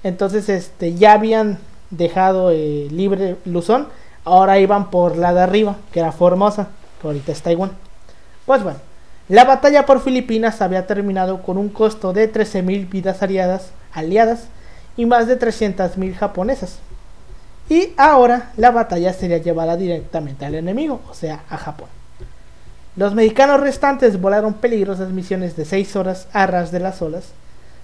Entonces, 0.03 0.49
este, 0.51 0.95
ya 0.95 1.15
habían 1.15 1.59
dejado 1.91 2.51
eh, 2.51 2.89
libre 2.91 3.37
Luzón, 3.47 3.89
ahora 4.29 4.59
iban 4.59 4.91
por 4.91 5.17
la 5.17 5.33
de 5.33 5.41
arriba, 5.41 5.77
que 5.93 6.01
era 6.01 6.13
Formosa, 6.13 6.69
que 7.01 7.07
ahorita 7.07 7.33
es 7.33 7.43
Taiwán. 7.43 7.73
Pues 8.47 8.63
bueno, 8.63 8.79
la 9.29 9.45
batalla 9.45 9.85
por 9.85 10.01
Filipinas 10.01 10.63
había 10.63 10.87
terminado 10.87 11.43
con 11.43 11.59
un 11.59 11.69
costo 11.69 12.13
de 12.13 12.33
13.000 12.33 12.89
vidas 12.89 13.23
aliadas, 13.23 13.71
aliadas 13.93 14.45
y 14.97 15.07
más 15.07 15.27
de 15.27 15.39
300.000 15.39 16.15
japonesas. 16.15 16.79
Y 17.69 17.93
ahora 17.97 18.51
la 18.57 18.71
batalla 18.71 19.13
sería 19.13 19.39
llevada 19.39 19.77
directamente 19.77 20.47
al 20.47 20.55
enemigo, 20.55 21.01
o 21.11 21.15
sea, 21.15 21.43
a 21.51 21.59
Japón. 21.59 21.89
Los 22.97 23.15
mexicanos 23.15 23.61
restantes 23.61 24.21
volaron 24.21 24.55
peligrosas 24.55 25.11
misiones 25.11 25.55
de 25.57 25.65
6 25.65 25.95
horas 25.97 26.29
a 26.33 26.47
ras 26.47 26.73
de 26.73 26.81
las 26.81 27.03
olas, 27.03 27.27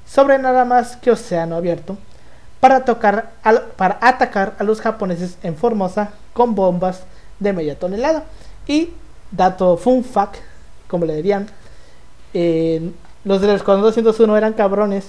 sobre 0.07 0.39
nada 0.39 0.65
más 0.65 0.97
que 0.97 1.11
océano 1.11 1.57
abierto, 1.57 1.99
para, 2.65 2.87
tocar 2.87 3.33
para 3.77 3.99
atacar 4.01 4.55
a 4.59 4.65
los 4.65 4.81
japoneses 4.81 5.37
en 5.43 5.55
Formosa 5.55 6.13
con 6.33 6.55
bombas 6.55 7.03
de 7.39 7.53
media 7.53 7.79
tonelada. 7.79 8.25
Y, 8.67 8.89
dato 9.31 9.77
fun 9.77 10.03
fact, 10.03 10.37
como 10.89 11.05
le 11.05 11.15
dirían, 11.17 11.47
eh, 12.33 12.91
los 13.23 13.43
del 13.43 13.51
Escuadrón 13.51 13.85
201 13.85 14.35
eran 14.39 14.55
cabrones 14.55 15.09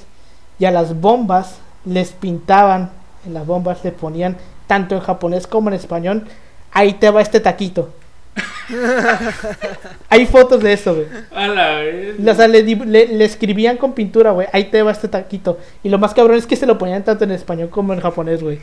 y 0.59 0.65
a 0.65 0.71
las 0.71 0.99
bombas 0.99 1.55
les 1.85 2.11
pintaban, 2.11 2.89
en 3.25 3.33
las 3.33 3.47
bombas 3.47 3.85
le 3.85 3.93
ponían 3.93 4.35
tanto 4.67 4.93
en 4.93 4.99
japonés 4.99 5.47
como 5.47 5.69
en 5.69 5.75
español, 5.75 6.27
ahí 6.73 6.95
te 6.95 7.09
va 7.09 7.21
este 7.21 7.39
taquito. 7.39 7.87
Hay 10.09 10.25
fotos 10.25 10.61
de 10.61 10.73
eso, 10.73 10.95
güey. 10.95 11.07
A 11.33 11.47
la 11.47 11.75
vez. 11.79 12.15
O 12.27 12.35
sea, 12.35 12.47
le, 12.47 12.63
di- 12.63 12.75
le- 12.75 13.07
le 13.07 13.25
escribían 13.25 13.77
con 13.77 13.93
pintura, 13.93 14.31
güey. 14.31 14.47
Ahí 14.53 14.65
te 14.65 14.81
va 14.81 14.91
este 14.91 15.07
taquito. 15.07 15.59
Y 15.83 15.89
lo 15.89 15.97
más 15.97 16.13
cabrón 16.13 16.37
es 16.37 16.45
que 16.45 16.55
se 16.55 16.65
lo 16.65 16.77
ponían 16.77 17.03
tanto 17.03 17.23
en 17.23 17.31
español 17.31 17.69
como 17.69 17.93
en 17.93 17.99
japonés, 18.01 18.41
güey. 18.41 18.59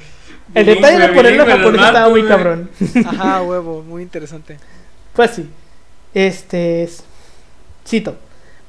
El 0.55 0.67
detalle 0.67 0.99
de 0.99 1.09
ponerlo 1.09 1.45
en 1.45 1.49
japonés 1.51 1.81
los 1.81 1.87
estaba 1.89 2.09
muy 2.09 2.23
mato, 2.23 2.35
cabrón. 2.37 2.71
Ajá, 3.07 3.43
huevo, 3.43 3.83
muy 3.83 4.03
interesante. 4.03 4.59
Pues 5.15 5.31
sí. 5.33 5.49
Este 6.15 6.83
es. 6.83 7.05
Cito. 7.87 8.17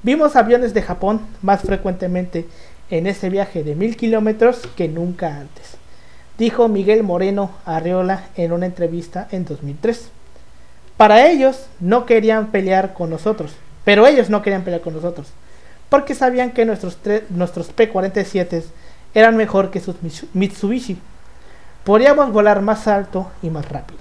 Vimos 0.02 0.36
aviones 0.36 0.74
de 0.74 0.82
Japón 0.82 1.22
más 1.42 1.62
frecuentemente 1.62 2.46
en 2.90 3.08
ese 3.08 3.30
viaje 3.30 3.64
de 3.64 3.76
mil 3.76 3.96
kilómetros 3.96 4.62
que 4.76 4.88
nunca 4.88 5.38
antes. 5.38 5.78
Dijo 6.38 6.68
Miguel 6.68 7.04
Moreno 7.04 7.52
Arreola 7.66 8.26
en 8.36 8.52
una 8.52 8.66
entrevista 8.66 9.28
en 9.32 9.46
2003. 9.46 10.10
Para 10.98 11.28
ellos 11.28 11.66
no 11.80 12.06
querían 12.06 12.48
pelear 12.48 12.94
con 12.94 13.10
nosotros, 13.10 13.54
pero 13.84 14.06
ellos 14.08 14.30
no 14.30 14.42
querían 14.42 14.64
pelear 14.64 14.82
con 14.82 14.94
nosotros, 14.94 15.28
porque 15.90 16.16
sabían 16.16 16.52
que 16.52 16.66
nuestros, 16.66 16.98
nuestros 17.30 17.68
P-47 17.70 18.64
eran 19.14 19.36
mejor 19.36 19.72
que 19.72 19.80
sus 19.80 19.96
Mitsu- 20.02 20.28
Mitsubishi. 20.34 20.98
Podíamos 21.84 22.32
volar 22.32 22.62
más 22.62 22.88
alto 22.88 23.30
y 23.42 23.50
más 23.50 23.68
rápido. 23.70 24.00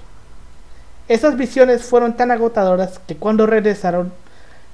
Esas 1.09 1.37
visiones 1.37 1.83
fueron 1.83 2.17
tan 2.17 2.31
agotadoras 2.31 3.01
que 3.07 3.17
cuando 3.17 3.47
regresaron, 3.47 4.13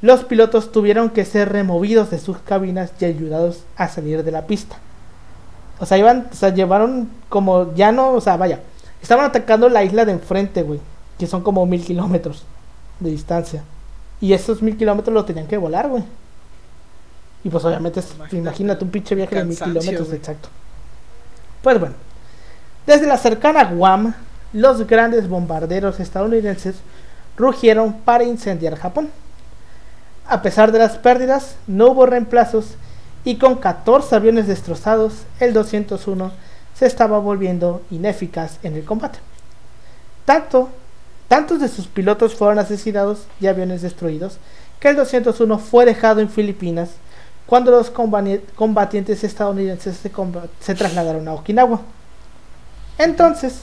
los 0.02 0.24
pilotos 0.24 0.70
tuvieron 0.70 1.10
que 1.10 1.24
ser 1.24 1.50
removidos 1.50 2.10
de 2.10 2.18
sus 2.18 2.38
cabinas 2.38 2.92
y 3.00 3.06
ayudados 3.06 3.64
a 3.76 3.88
salir 3.88 4.22
de 4.22 4.30
la 4.30 4.46
pista. 4.46 4.76
O 5.80 5.86
sea, 5.86 5.98
iban, 5.98 6.28
o 6.30 6.34
sea, 6.34 6.50
llevaron 6.50 7.08
como, 7.28 7.74
ya 7.74 7.90
no, 7.90 8.12
o 8.12 8.20
sea, 8.20 8.36
vaya, 8.36 8.60
estaban 9.02 9.24
atacando 9.24 9.68
la 9.68 9.82
isla 9.84 10.04
de 10.04 10.12
enfrente, 10.12 10.62
güey, 10.62 10.80
que 11.18 11.26
son 11.26 11.42
como 11.42 11.64
mil 11.66 11.84
kilómetros 11.84 12.44
de 13.00 13.10
distancia. 13.10 13.62
Y 14.20 14.32
esos 14.32 14.62
mil 14.62 14.76
kilómetros 14.76 15.14
los 15.14 15.26
tenían 15.26 15.46
que 15.46 15.56
volar, 15.56 15.88
güey. 15.88 16.04
Y 17.44 17.50
pues 17.50 17.64
obviamente, 17.64 18.00
Imagínate 18.00 18.36
imagínate 18.36 18.84
un 18.84 18.90
pinche 18.90 19.14
viaje 19.14 19.34
de 19.36 19.44
mil 19.44 19.58
kilómetros, 19.58 20.08
güey. 20.08 20.18
exacto. 20.18 20.48
Pues 21.62 21.78
bueno, 21.78 21.94
desde 22.86 23.06
la 23.06 23.16
cercana 23.16 23.64
Guam, 23.64 24.14
los 24.52 24.86
grandes 24.86 25.28
bombarderos 25.28 26.00
estadounidenses 26.00 26.76
rugieron 27.36 27.92
para 27.92 28.24
incendiar 28.24 28.76
Japón. 28.76 29.10
A 30.26 30.42
pesar 30.42 30.72
de 30.72 30.78
las 30.78 30.98
pérdidas, 30.98 31.56
no 31.66 31.88
hubo 31.88 32.06
reemplazos 32.06 32.74
y 33.24 33.36
con 33.36 33.56
14 33.56 34.14
aviones 34.14 34.46
destrozados, 34.46 35.24
el 35.40 35.52
201 35.52 36.32
se 36.74 36.86
estaba 36.86 37.18
volviendo 37.18 37.82
ineficaz 37.90 38.58
en 38.62 38.74
el 38.76 38.84
combate. 38.84 39.18
Tanto, 40.24 40.68
tantos 41.28 41.60
de 41.60 41.68
sus 41.68 41.86
pilotos 41.86 42.34
fueron 42.34 42.58
asesinados 42.58 43.26
y 43.40 43.46
aviones 43.46 43.82
destruidos 43.82 44.38
que 44.80 44.88
el 44.88 44.96
201 44.96 45.58
fue 45.58 45.84
dejado 45.84 46.20
en 46.20 46.30
Filipinas 46.30 46.90
cuando 47.46 47.70
los 47.70 47.90
combatientes 47.90 49.24
estadounidenses 49.24 49.96
se, 50.60 50.74
trasladaron 50.74 51.26
a 51.28 51.34
Okinawa. 51.34 51.80
Entonces, 52.98 53.60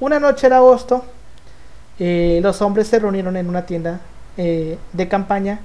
una 0.00 0.20
noche 0.20 0.48
de 0.48 0.54
agosto, 0.54 1.04
eh, 1.98 2.40
los 2.42 2.60
hombres 2.62 2.88
se 2.88 2.98
reunieron 2.98 3.36
en 3.36 3.48
una 3.48 3.64
tienda 3.64 4.00
eh, 4.36 4.78
de 4.92 5.08
campaña 5.08 5.60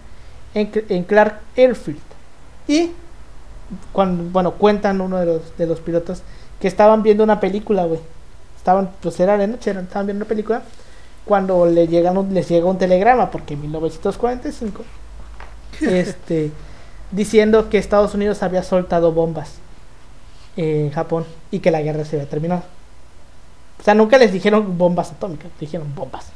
en, 0.53 0.71
Cl- 0.71 0.85
en 0.89 1.03
Clark 1.03 1.39
Airfield. 1.57 1.99
Y, 2.67 2.91
cuando, 3.91 4.23
bueno, 4.31 4.53
cuentan 4.53 5.01
uno 5.01 5.17
de 5.19 5.25
los, 5.25 5.57
de 5.57 5.67
los 5.67 5.79
pilotos 5.79 6.21
que 6.59 6.67
estaban 6.67 7.03
viendo 7.03 7.23
una 7.23 7.39
película, 7.39 7.85
güey. 7.85 7.99
Estaban, 8.57 8.91
pues 9.01 9.19
era 9.19 9.37
de 9.37 9.47
noche, 9.47 9.71
estaban 9.71 10.05
viendo 10.05 10.23
una 10.23 10.29
película. 10.29 10.61
Cuando 11.25 11.65
le 11.65 11.87
llegan 11.87 12.17
un- 12.17 12.33
les 12.33 12.49
llega 12.49 12.65
un 12.65 12.77
telegrama, 12.77 13.31
porque 13.31 13.53
en 13.53 13.61
1945, 13.61 14.83
este, 15.81 16.51
diciendo 17.11 17.69
que 17.69 17.77
Estados 17.77 18.13
Unidos 18.15 18.43
había 18.43 18.63
soltado 18.63 19.11
bombas 19.11 19.55
en 20.57 20.91
Japón 20.91 21.25
y 21.51 21.59
que 21.59 21.71
la 21.71 21.81
guerra 21.81 22.05
se 22.05 22.17
había 22.17 22.29
terminado. 22.29 22.63
O 23.79 23.83
sea, 23.83 23.93
nunca 23.95 24.17
les 24.17 24.31
dijeron 24.31 24.77
bombas 24.77 25.11
atómicas, 25.11 25.49
dijeron 25.59 25.93
bombas. 25.95 26.27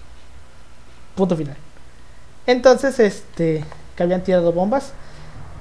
Punto 1.15 1.35
final. 1.35 1.55
Entonces, 2.47 2.99
este, 2.99 3.63
que 3.95 4.03
habían 4.03 4.23
tirado 4.23 4.51
bombas 4.51 4.93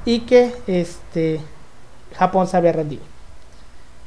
y 0.05 0.21
que 0.21 0.55
este 0.67 1.41
Japón 2.17 2.47
se 2.49 2.57
había 2.57 2.73
rendido. 2.73 3.03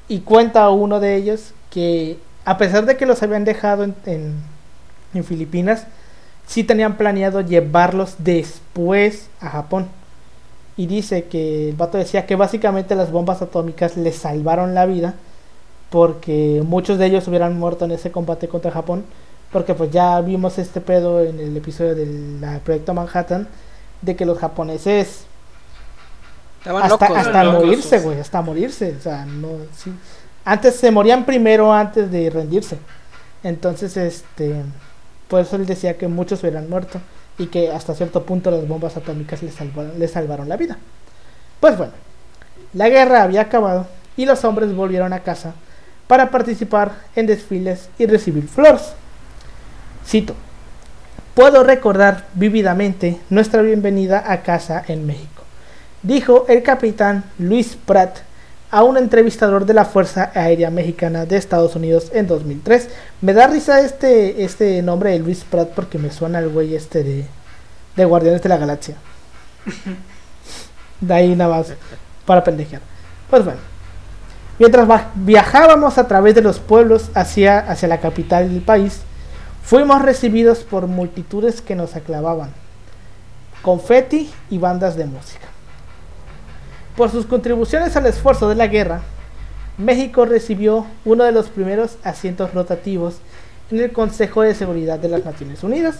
Y 0.07 0.22
cuenta 0.22 0.70
uno 0.70 0.99
de 0.99 1.15
ellos 1.15 1.53
que 1.70 2.20
a 2.45 2.57
pesar 2.57 2.86
de 2.86 2.95
que 2.97 3.05
los 3.05 3.22
habían 3.24 3.43
dejado 3.43 3.84
en, 3.84 3.95
en, 4.05 4.36
en 5.18 5.24
Filipinas, 5.24 5.86
sí 6.45 6.63
tenían 6.63 6.97
planeado 6.97 7.41
llevarlos 7.41 8.15
después 8.20 9.30
a 9.41 9.49
Japón. 9.49 9.88
Y 10.78 10.86
dice 10.88 11.26
que 11.26 11.70
el 11.70 11.76
vato 11.76 11.97
decía 11.97 12.26
que 12.26 12.36
básicamente 12.36 12.95
las 12.95 13.11
bombas 13.11 13.41
atómicas 13.41 13.97
les 13.97 14.15
salvaron 14.15 14.76
la 14.76 14.86
vida 14.86 15.15
porque 15.89 16.61
muchos 16.65 16.97
de 16.97 17.05
ellos 17.07 17.28
hubieran 17.28 17.57
muerto 17.57 17.86
en 17.86 17.91
ese 17.91 18.11
combate 18.11 18.47
contra 18.47 18.72
Japón. 18.72 19.03
Porque 19.51 19.74
pues 19.74 19.91
ya 19.91 20.20
vimos 20.22 20.57
este 20.59 20.82
pedo 20.82 21.24
en 21.24 21.39
el 21.39 21.55
episodio 21.55 21.95
del 21.95 22.41
la 22.41 22.59
proyecto 22.59 22.93
Manhattan 22.93 23.47
de 24.01 24.15
que 24.15 24.26
los 24.26 24.38
japoneses 24.38 25.26
Estaban 26.59 26.84
hasta, 26.84 27.07
locos. 27.07 27.18
hasta 27.18 27.43
locos. 27.43 27.63
morirse, 27.63 27.99
güey, 27.99 28.20
hasta 28.20 28.41
morirse, 28.41 28.95
o 28.97 29.01
sea, 29.01 29.26
no, 29.26 29.49
sí. 29.74 29.93
antes 30.43 30.76
se 30.76 30.91
morían 30.91 31.26
primero 31.26 31.72
antes 31.72 32.11
de 32.11 32.30
rendirse. 32.30 32.78
Entonces, 33.41 33.95
este, 33.95 34.63
por 35.28 35.42
eso 35.42 35.56
él 35.56 35.66
decía 35.66 35.98
que 35.98 36.08
muchos 36.08 36.42
hubieran 36.42 36.70
muerto 36.70 37.00
y 37.38 37.48
que 37.48 37.72
hasta 37.72 37.94
cierto 37.94 38.24
punto 38.24 38.52
las 38.52 38.68
bombas 38.68 38.98
atómicas 38.98 39.44
le 39.44 39.52
salvaron, 39.52 40.08
salvaron 40.08 40.50
la 40.50 40.58
vida. 40.58 40.78
Pues 41.60 41.78
bueno, 41.78 41.94
la 42.74 42.90
guerra 42.90 43.24
había 43.24 43.42
acabado 43.42 43.88
y 44.16 44.26
los 44.26 44.44
hombres 44.44 44.74
volvieron 44.74 45.14
a 45.14 45.20
casa 45.20 45.54
para 46.08 46.32
participar 46.32 46.92
en 47.16 47.28
desfiles 47.28 47.90
y 47.98 48.06
recibir 48.06 48.48
flores. 48.48 48.94
Cito, 50.06 50.36
puedo 51.36 51.64
recordar 51.64 52.26
vívidamente 52.34 53.20
nuestra 53.30 53.62
bienvenida 53.62 54.24
a 54.32 54.42
casa 54.42 54.84
en 54.88 55.06
México, 55.06 55.44
dijo 56.02 56.46
el 56.48 56.64
capitán 56.64 57.26
Luis 57.38 57.78
Pratt 57.86 58.27
a 58.70 58.84
un 58.84 58.97
entrevistador 58.97 59.65
de 59.65 59.74
la 59.74 59.86
Fuerza 59.86 60.32
Aérea 60.34 60.70
Mexicana 60.70 61.26
de 61.26 61.38
Estados 61.38 61.76
Unidos 61.76 62.11
en 62.13 62.28
2003. 62.28 62.89
Me 63.22 63.34
da 63.34 63.47
risa 63.47 63.82
este, 63.82 64.43
este 64.43 64.82
nombre 64.82 65.11
de 65.11 65.20
Luis 65.20 65.43
Pratt 65.43 65.70
porque 65.70 65.97
me 65.97 66.11
suena 66.11 66.39
el 66.39 66.49
güey 66.49 66.76
este 66.76 67.03
de, 67.03 67.26
de 67.95 68.05
Guardianes 68.05 68.41
de 68.41 68.49
la 68.49 68.57
Galaxia. 68.57 68.95
De 71.01 71.13
ahí 71.13 71.36
nada 71.36 71.57
más 71.57 71.74
para 72.26 72.43
pendejear. 72.43 72.82
Pues 73.30 73.43
bueno. 73.43 73.59
Mientras 74.59 74.88
viajábamos 75.13 75.99
a 75.99 76.07
través 76.07 76.34
de 76.34 76.41
los 76.41 76.57
pueblos 76.59 77.11
hacia, 77.13 77.59
hacia 77.59 77.88
la 77.88 77.99
capital 77.99 78.49
del 78.51 78.61
país, 78.61 79.01
fuimos 79.63 80.01
recibidos 80.01 80.59
por 80.59 80.88
multitudes 80.88 81.61
que 81.61 81.76
nos 81.76 81.95
aclamaban, 81.95 82.49
confeti 83.61 84.32
y 84.49 84.57
bandas 84.57 84.95
de 84.95 85.05
música. 85.05 85.47
Por 86.98 87.12
sus 87.12 87.28
contribuciones 87.28 87.95
al 87.95 88.08
esfuerzo 88.08 88.50
de 88.50 88.56
la 88.56 88.66
guerra, 88.66 89.02
México 89.78 90.26
recibió 90.26 90.88
uno 91.06 91.24
de 91.24 91.32
los 91.32 91.48
primeros 91.48 91.98
asientos 92.04 92.56
rotativos 92.56 93.18
en 93.70 93.80
el 93.80 93.91
Consejo 93.91 94.41
de 94.41 94.56
Seguridad 94.56 94.98
de 94.98 95.10
las 95.10 95.24
Naciones 95.24 95.64
Unidas, 95.64 96.00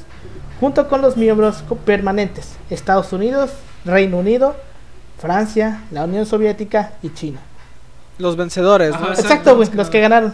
junto 0.60 0.88
con 0.89 1.02
los 1.02 1.16
miembros 1.16 1.64
permanentes 1.86 2.58
Estados 2.72 3.14
Unidos, 3.14 3.52
Reino 3.86 4.18
Unido, 4.18 4.56
Francia, 5.20 5.84
la 5.91 6.06
Unión 6.06 6.26
Soviética 6.26 6.93
y 7.04 7.14
China. 7.14 7.41
Los 8.18 8.36
vencedores, 8.36 9.00
¿no? 9.00 9.10
exacto, 9.10 9.56
los 9.56 9.89
que 9.91 10.00
ganaron. 10.02 10.34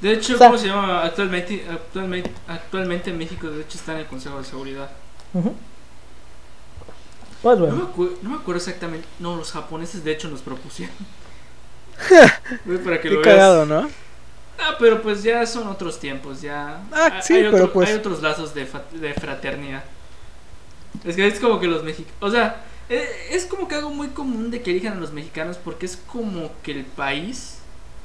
De 0.00 0.12
hecho, 0.12 0.38
¿cómo 0.38 0.56
se 0.56 0.68
llama? 0.68 1.04
Actualmente, 1.04 1.66
actualmente, 1.70 2.30
actualmente 2.48 3.12
México, 3.12 3.50
de 3.50 3.60
hecho, 3.60 3.76
está 3.76 3.92
en 3.92 3.98
el 3.98 4.06
Consejo 4.06 4.38
de 4.38 4.44
Seguridad. 4.44 4.88
Pues 7.46 7.60
bueno. 7.60 7.92
no, 8.22 8.30
me 8.30 8.36
acuerdo 8.38 8.58
exactamente. 8.58 9.06
No, 9.20 9.36
los 9.36 9.52
japoneses, 9.52 10.02
de 10.02 10.10
hecho, 10.10 10.26
nos 10.26 10.40
propusieron. 10.40 10.96
para 12.84 13.00
que 13.00 13.08
Qué 13.08 13.14
lo 13.14 13.22
cagado, 13.22 13.64
¿no? 13.64 13.88
Ah, 14.58 14.74
pero 14.80 15.00
pues 15.00 15.22
ya 15.22 15.46
son 15.46 15.68
otros 15.68 16.00
tiempos, 16.00 16.42
ya. 16.42 16.82
Ah, 16.90 17.20
sí, 17.22 17.34
hay 17.34 17.48
pero 17.52 17.72
pues. 17.72 17.88
Hay 17.88 17.94
otros 17.94 18.20
lazos 18.20 18.52
de, 18.52 18.66
de 18.94 19.14
fraternidad. 19.14 19.84
Es 21.04 21.14
que 21.14 21.24
es 21.24 21.38
como 21.38 21.60
que 21.60 21.68
los 21.68 21.84
mexicanos. 21.84 22.16
O 22.18 22.32
sea, 22.32 22.64
eh, 22.88 23.08
es 23.30 23.44
como 23.44 23.68
que 23.68 23.76
algo 23.76 23.90
muy 23.90 24.08
común 24.08 24.50
de 24.50 24.60
que 24.60 24.72
elijan 24.72 24.94
a 24.94 25.00
los 25.00 25.12
mexicanos 25.12 25.56
porque 25.56 25.86
es 25.86 25.96
como 25.96 26.50
que 26.64 26.72
el 26.72 26.84
país 26.84 27.58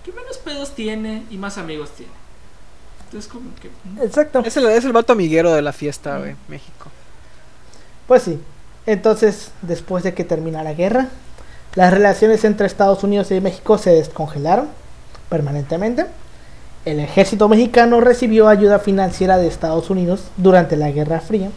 que 0.06 0.12
menos 0.12 0.38
pedos 0.38 0.76
tiene 0.76 1.24
y 1.32 1.38
más 1.38 1.58
amigos 1.58 1.90
tiene. 1.98 2.14
Entonces, 3.06 3.28
como 3.28 3.56
que. 3.56 3.70
Mm. 3.70 4.04
Exacto. 4.04 4.44
Es 4.46 4.56
el, 4.56 4.68
es 4.68 4.86
el 4.86 4.94
vato 4.94 5.14
amiguero 5.14 5.52
de 5.52 5.64
la 5.64 5.74
fiesta, 5.74 6.20
güey, 6.20 6.36
México. 6.48 6.92
Pues 8.06 8.22
sí. 8.22 8.40
Entonces, 8.86 9.52
después 9.62 10.04
de 10.04 10.14
que 10.14 10.24
termina 10.24 10.64
la 10.64 10.74
guerra, 10.74 11.08
las 11.76 11.94
relaciones 11.94 12.44
entre 12.44 12.68
Estados 12.68 13.04
Unidos 13.04 13.32
y 13.32 13.40
México 13.42 13.78
se 13.78 13.92
descongelaron 13.92 14.68
permanentemente. 15.30 16.06
El 16.84 17.00
ejército 17.00 17.48
mexicano 17.48 18.02
recibió 18.02 18.48
ayuda 18.48 18.80
financiera 18.80 19.38
de 19.38 19.48
Estados 19.48 19.90
Unidos 19.90 20.24
durante 20.38 20.76
la 20.76 20.92
Guerra 20.92 21.20
Fría 21.22 21.50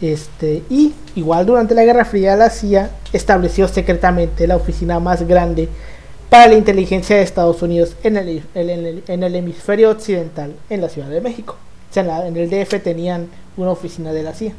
este, 0.00 0.62
y 0.68 0.92
igual 1.14 1.46
durante 1.46 1.74
la 1.74 1.84
Guerra 1.84 2.04
Fría 2.04 2.36
la 2.36 2.50
CIA 2.50 2.90
estableció 3.12 3.68
secretamente 3.68 4.46
la 4.46 4.56
oficina 4.56 4.98
más 5.00 5.26
grande 5.26 5.68
para 6.28 6.48
la 6.48 6.54
inteligencia 6.54 7.16
de 7.16 7.22
Estados 7.22 7.62
Unidos 7.62 7.96
en 8.02 8.16
el, 8.16 8.42
en 8.54 9.22
el, 9.22 9.34
hemisferio 9.34 9.90
occidental, 9.90 10.54
en 10.68 10.80
la 10.80 10.88
Ciudad 10.88 11.08
de 11.08 11.20
México. 11.20 11.56
O 11.90 11.94
sea, 11.94 12.26
en, 12.26 12.36
el 12.36 12.50
DF 12.50 12.82
tenían 12.82 13.28
una 13.56 13.70
oficina 13.70 14.12
de 14.12 14.22
la 14.24 14.34
CIA. 14.34 14.52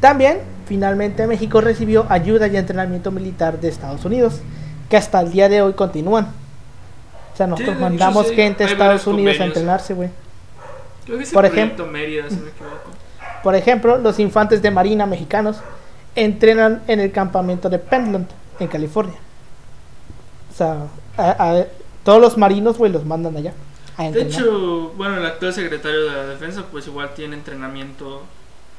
También, 0.00 0.40
finalmente, 0.66 1.26
México 1.26 1.60
recibió 1.60 2.06
ayuda 2.08 2.48
y 2.48 2.56
entrenamiento 2.56 3.10
militar 3.10 3.60
de 3.60 3.68
Estados 3.68 4.04
Unidos, 4.04 4.40
que 4.88 4.96
hasta 4.96 5.20
el 5.20 5.32
día 5.32 5.48
de 5.48 5.62
hoy 5.62 5.72
continúan. 5.72 6.26
O 7.32 7.36
sea, 7.36 7.46
nosotros 7.46 7.78
mandamos 7.78 8.30
gente 8.30 8.64
a 8.64 8.66
Estados 8.66 9.06
Unidos 9.06 9.40
a 9.40 9.44
entrenarse, 9.44 9.94
güey. 9.94 10.10
Por 11.32 11.44
ejemplo, 11.44 11.88
por 13.42 13.54
ejemplo, 13.54 13.98
los 13.98 14.18
infantes 14.18 14.60
de 14.60 14.70
marina 14.70 15.06
mexicanos 15.06 15.58
entrenan 16.14 16.82
en 16.88 16.98
el 16.98 17.12
campamento 17.12 17.68
de 17.68 17.78
Pentland, 17.78 18.26
en 18.58 18.66
California. 18.68 19.16
O 20.50 20.54
sea, 20.56 20.86
todos 22.02 22.20
los 22.20 22.36
marinos, 22.38 22.78
güey, 22.78 22.90
los 22.90 23.04
mandan 23.04 23.36
allá. 23.36 23.52
de 23.98 24.22
hecho, 24.22 24.92
bueno, 24.96 25.18
el 25.18 25.26
actual 25.26 25.52
secretario 25.52 26.04
de 26.04 26.10
la 26.10 26.26
defensa, 26.26 26.64
pues 26.70 26.86
igual 26.86 27.10
tiene 27.14 27.36
entrenamiento 27.36 28.22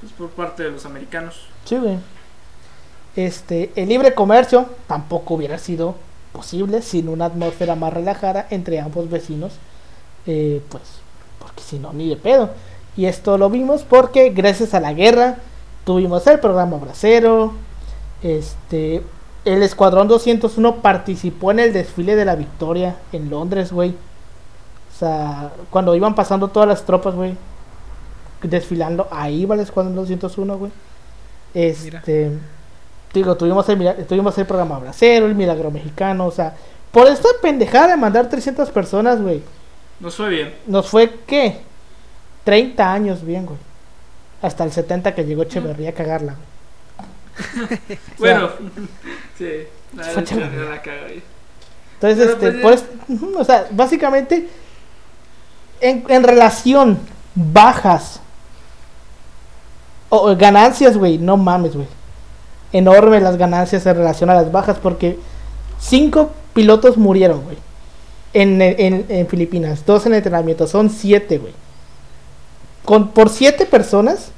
pues, 0.02 0.12
por 0.14 0.30
parte 0.30 0.64
de 0.64 0.72
los 0.72 0.86
americanos. 0.86 1.48
Sí, 1.66 1.78
güey. 1.78 1.98
Este, 3.16 3.72
el 3.76 3.90
libre 3.90 4.14
comercio 4.14 4.68
tampoco 4.88 5.34
hubiera 5.34 5.58
sido 5.58 5.96
posible 6.32 6.82
sin 6.82 7.10
una 7.10 7.26
atmósfera 7.26 7.76
más 7.76 7.94
relajada 7.94 8.48
entre 8.52 8.80
ambos 8.80 9.10
vecinos. 9.10 9.54
Eh, 10.28 10.62
pues, 10.70 10.84
porque 11.40 11.62
si 11.62 11.80
no, 11.80 11.94
ni 11.94 12.10
de 12.10 12.16
pedo. 12.16 12.52
Y 12.96 13.06
esto 13.06 13.38
lo 13.38 13.50
vimos 13.50 13.84
porque 13.84 14.30
gracias 14.30 14.74
a 14.74 14.80
la 14.80 14.94
guerra 14.94 15.38
tuvimos 15.86 16.26
el 16.28 16.40
programa 16.40 16.78
Bracero. 16.78 17.54
Este, 18.22 19.04
el 19.46 19.64
Escuadrón 19.64 20.08
201 20.08 20.78
participó 20.78 21.52
en 21.52 21.60
el 21.60 21.74
desfile 21.74 22.16
de 22.16 22.26
la 22.26 22.36
victoria 22.36 22.98
en 23.12 23.30
Londres, 23.30 23.72
güey. 23.72 23.92
O 23.92 25.00
sea, 25.00 25.52
cuando 25.70 25.96
iban 25.96 26.16
pasando 26.16 26.50
todas 26.50 26.68
las 26.68 26.86
tropas, 26.86 27.16
güey, 27.16 27.36
desfilando, 28.42 29.08
ahí 29.12 29.46
va 29.46 29.56
el 29.56 29.62
Escuadrón 29.62 29.96
201, 29.96 30.58
güey. 30.58 30.72
Este, 31.54 32.32
digo, 33.14 33.36
tuvimos 33.36 33.68
el, 33.70 34.06
tuvimos 34.06 34.38
el 34.38 34.46
programa 34.46 34.80
Bracero, 34.80 35.26
el 35.26 35.36
Milagro 35.36 35.72
Mexicano, 35.72 36.28
o 36.28 36.32
sea, 36.32 36.56
por 36.92 37.08
esta 37.08 37.30
pendejada 37.42 37.90
de 37.90 37.98
mandar 37.98 38.30
300 38.30 38.70
personas, 38.72 39.22
güey. 39.22 39.42
Nos 40.00 40.16
fue 40.16 40.30
bien. 40.30 40.54
Nos 40.68 40.90
fue, 40.90 41.12
¿qué? 41.26 41.58
30 42.44 42.94
años 42.94 43.26
bien, 43.26 43.46
güey. 43.46 43.60
Hasta 44.42 44.64
el 44.64 44.72
70 44.72 45.16
que 45.16 45.26
llegó 45.26 45.44
Echeverría 45.44 45.90
a 45.90 45.94
cagarla. 45.94 46.36
bueno, 48.18 48.50
sí, 49.38 49.46
la, 49.94 50.04
la, 50.06 50.82
Entonces, 51.94 52.30
este, 52.30 52.52
pues, 52.54 52.86
o 53.38 53.44
sea, 53.44 53.68
básicamente, 53.72 54.48
en, 55.82 56.06
en 56.08 56.24
relación 56.24 57.00
bajas 57.36 58.22
o 60.10 60.36
ganancias, 60.36 60.98
güey, 60.98 61.18
no 61.18 61.38
mames, 61.38 61.76
güey. 61.76 61.88
Enorme 62.74 63.20
las 63.22 63.38
ganancias 63.38 63.86
en 63.86 63.96
relación 63.96 64.30
a 64.30 64.36
las 64.36 64.52
bajas 64.52 64.78
porque 64.82 65.18
cinco 65.80 66.32
pilotos 66.54 66.98
murieron, 66.98 67.44
güey. 67.44 67.58
En, 68.34 68.62
en, 68.62 69.06
en 69.08 69.28
Filipinas, 69.28 69.86
dos 69.86 70.06
en 70.06 70.14
entrenamiento, 70.14 70.68
son 70.68 70.90
siete, 70.90 71.38
güey 71.38 71.54
por 72.88 73.30
siete 73.30 73.66
personas 73.66 74.32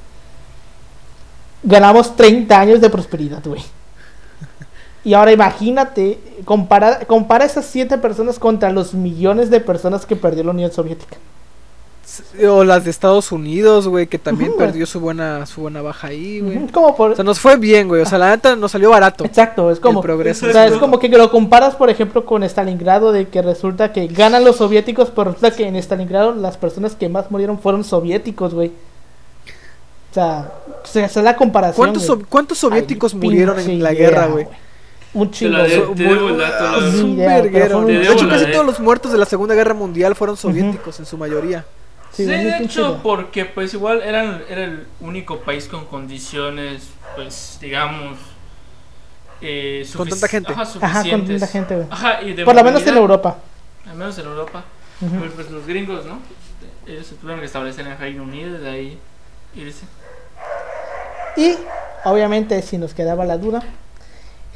ganamos 1.61 2.15
30 2.15 2.59
años 2.59 2.81
de 2.81 2.89
prosperidad, 2.89 3.43
güey. 3.45 3.61
Y 5.03 5.13
ahora 5.13 5.31
imagínate, 5.31 6.19
compara, 6.45 7.05
compara 7.05 7.45
esas 7.45 7.65
siete 7.65 7.97
personas 7.97 8.39
contra 8.39 8.69
los 8.71 8.93
millones 8.93 9.49
de 9.49 9.59
personas 9.61 10.05
que 10.05 10.15
perdió 10.15 10.43
la 10.43 10.51
Unión 10.51 10.71
Soviética. 10.71 11.17
O 12.47 12.63
las 12.63 12.83
de 12.85 12.89
Estados 12.89 13.31
Unidos, 13.31 13.87
güey, 13.87 14.07
que 14.07 14.17
también 14.17 14.53
perdió 14.57 14.85
su 14.85 14.99
buena 14.99 15.45
su 15.45 15.61
buena 15.61 15.81
baja 15.81 16.07
ahí, 16.07 16.39
güey. 16.39 16.67
como 16.67 16.95
por... 16.95 17.11
O 17.11 17.15
sea, 17.15 17.23
nos 17.23 17.39
fue 17.39 17.57
bien, 17.57 17.87
güey. 17.87 18.01
O 18.01 18.05
sea, 18.05 18.17
la 18.17 18.31
neta 18.31 18.55
nos 18.55 18.71
salió 18.71 18.89
barato. 18.89 19.25
Exacto, 19.25 19.69
es 19.71 19.79
como... 19.79 20.01
progreso. 20.01 20.47
O 20.47 20.51
sea, 20.51 20.65
es 20.65 20.73
como 20.77 20.99
que 20.99 21.07
lo 21.09 21.29
comparas, 21.29 21.75
por 21.75 21.89
ejemplo, 21.89 22.25
con 22.25 22.43
Stalingrado, 22.43 23.11
de 23.11 23.27
que 23.27 23.41
resulta 23.41 23.93
que 23.93 24.07
ganan 24.07 24.43
los 24.43 24.57
soviéticos, 24.57 25.11
pero 25.11 25.31
resulta 25.31 25.55
que 25.55 25.67
en 25.67 25.75
Stalingrado 25.75 26.33
las 26.33 26.57
personas 26.57 26.95
que 26.95 27.09
más 27.09 27.29
murieron 27.29 27.59
fueron 27.59 27.83
soviéticos, 27.83 28.53
güey. 28.53 28.71
O 30.11 30.13
sea, 30.13 30.51
se 30.83 31.03
hace 31.03 31.21
la 31.21 31.35
comparación. 31.35 31.93
¿Cuántos, 32.27 32.57
soviéticos 32.57 33.13
murieron 33.13 33.59
en 33.59 33.83
la 33.83 33.93
guerra, 33.93 34.27
güey? 34.27 34.47
Un 35.13 35.31
chingo. 35.31 35.57
De, 35.57 35.75
hecho, 38.11 38.29
casi 38.29 38.51
todos 38.51 38.65
los 38.65 38.79
muertos 38.79 39.11
de 39.11 39.17
la 39.17 39.25
Segunda 39.25 39.53
Guerra 39.55 39.73
Mundial 39.73 40.15
fueron 40.15 40.37
soviéticos 40.37 40.99
en 40.99 41.05
su 41.05 41.17
mayoría. 41.17 41.65
Sí, 42.11 42.25
de 42.25 42.57
hecho, 42.57 42.99
porque 43.03 43.45
pues 43.45 43.73
igual 43.73 44.01
eran, 44.01 44.43
era 44.49 44.63
el 44.63 44.87
único 44.99 45.39
país 45.39 45.67
con 45.67 45.85
condiciones, 45.85 46.89
pues 47.15 47.57
digamos... 47.61 48.17
Eh, 49.41 49.87
con 49.95 50.09
tanta 50.09 50.27
gente. 50.27 50.53
Ajá, 50.81 51.09
con 51.09 51.25
tanta 51.25 51.47
gente, 51.47 51.75
güey. 51.75 52.43
Por 52.43 52.55
lo 52.55 52.63
menos 52.63 52.85
en 52.85 52.97
Europa. 52.97 53.37
al 53.87 53.95
menos 53.95 54.17
en 54.17 54.25
Europa. 54.25 54.65
Pues 55.35 55.49
los 55.49 55.65
gringos, 55.65 56.05
¿no? 56.05 56.19
Ellos 56.85 57.07
se 57.07 57.15
tuvieron 57.15 57.39
que 57.39 57.45
establecer 57.45 57.85
en 57.85 57.93
el 57.93 57.97
Reino 57.97 58.23
Unido 58.23 58.57
y 58.57 58.61
de 58.61 58.69
ahí 58.69 58.99
irse. 59.55 59.85
Y, 61.37 61.55
obviamente, 62.03 62.61
si 62.61 62.77
nos 62.77 62.93
quedaba 62.93 63.25
la 63.25 63.37
duda, 63.37 63.63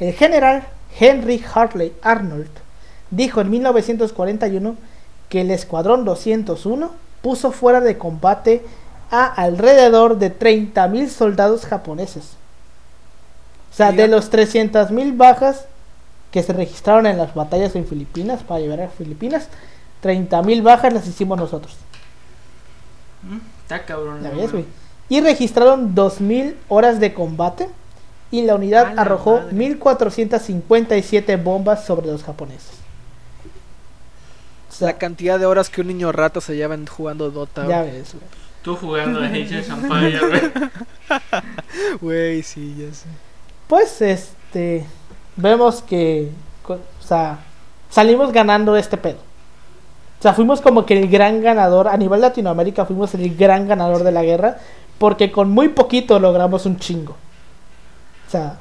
el 0.00 0.12
general 0.12 0.64
Henry 0.98 1.42
Hartley 1.54 1.94
Arnold 2.02 2.50
dijo 3.10 3.40
en 3.40 3.50
1941 3.50 4.76
que 5.28 5.40
el 5.40 5.50
Escuadrón 5.50 6.04
201 6.04 6.92
puso 7.24 7.52
fuera 7.52 7.80
de 7.80 7.96
combate 7.96 8.62
a 9.10 9.24
alrededor 9.24 10.18
de 10.18 10.38
30.000 10.38 11.08
soldados 11.08 11.64
japoneses. 11.64 12.36
O 13.72 13.74
sea, 13.74 13.92
de 13.92 14.08
los 14.08 14.30
300.000 14.30 15.16
bajas 15.16 15.64
que 16.30 16.42
se 16.42 16.52
registraron 16.52 17.06
en 17.06 17.16
las 17.16 17.34
batallas 17.34 17.74
en 17.76 17.86
Filipinas 17.86 18.42
para 18.42 18.60
llevar 18.60 18.82
a 18.82 18.88
Filipinas, 18.88 19.48
30.000 20.02 20.62
bajas 20.62 20.92
las 20.92 21.06
hicimos 21.06 21.38
nosotros. 21.38 21.74
Mm, 23.22 23.38
Está 23.62 23.86
cabrón. 23.86 24.22
Ves, 24.36 24.52
güey. 24.52 24.66
Y 25.08 25.22
registraron 25.22 25.94
2.000 25.94 26.56
horas 26.68 27.00
de 27.00 27.14
combate 27.14 27.70
y 28.30 28.42
la 28.42 28.54
unidad 28.54 28.98
arrojó 28.98 29.38
madre. 29.38 29.78
1.457 29.78 31.42
bombas 31.42 31.86
sobre 31.86 32.06
los 32.06 32.22
japoneses. 32.22 32.83
La 34.80 34.98
cantidad 34.98 35.38
de 35.38 35.46
horas 35.46 35.70
que 35.70 35.80
un 35.80 35.88
niño 35.88 36.12
rata 36.12 36.40
se 36.40 36.56
lleva 36.56 36.74
en 36.74 36.86
jugando 36.86 37.30
Dota. 37.30 37.66
ya 37.66 37.82
ves, 37.82 38.14
güey. 38.14 38.24
Tú 38.62 38.76
jugando 38.76 39.20
de 39.20 39.26
Age 39.42 39.60
of 39.60 39.70
Empires, 39.70 40.20
güey. 40.20 40.40
Güey, 42.00 42.42
sí, 42.42 42.74
ya 42.78 42.94
sé. 42.94 43.06
Pues 43.68 44.00
este 44.00 44.86
vemos 45.36 45.82
que 45.82 46.30
o 46.68 46.78
sea, 47.06 47.38
salimos 47.90 48.32
ganando 48.32 48.76
este 48.76 48.96
pedo. 48.96 49.18
O 50.18 50.22
sea, 50.22 50.32
fuimos 50.32 50.60
como 50.60 50.86
que 50.86 50.98
el 50.98 51.08
gran 51.10 51.42
ganador 51.42 51.88
a 51.88 51.96
nivel 51.96 52.20
Latinoamérica, 52.20 52.86
fuimos 52.86 53.14
el 53.14 53.36
gran 53.36 53.68
ganador 53.68 54.04
de 54.04 54.12
la 54.12 54.22
guerra 54.22 54.56
porque 54.98 55.30
con 55.30 55.50
muy 55.50 55.68
poquito 55.68 56.18
logramos 56.18 56.64
un 56.66 56.78
chingo. 56.78 57.12
O 58.26 58.30
sea, 58.30 58.58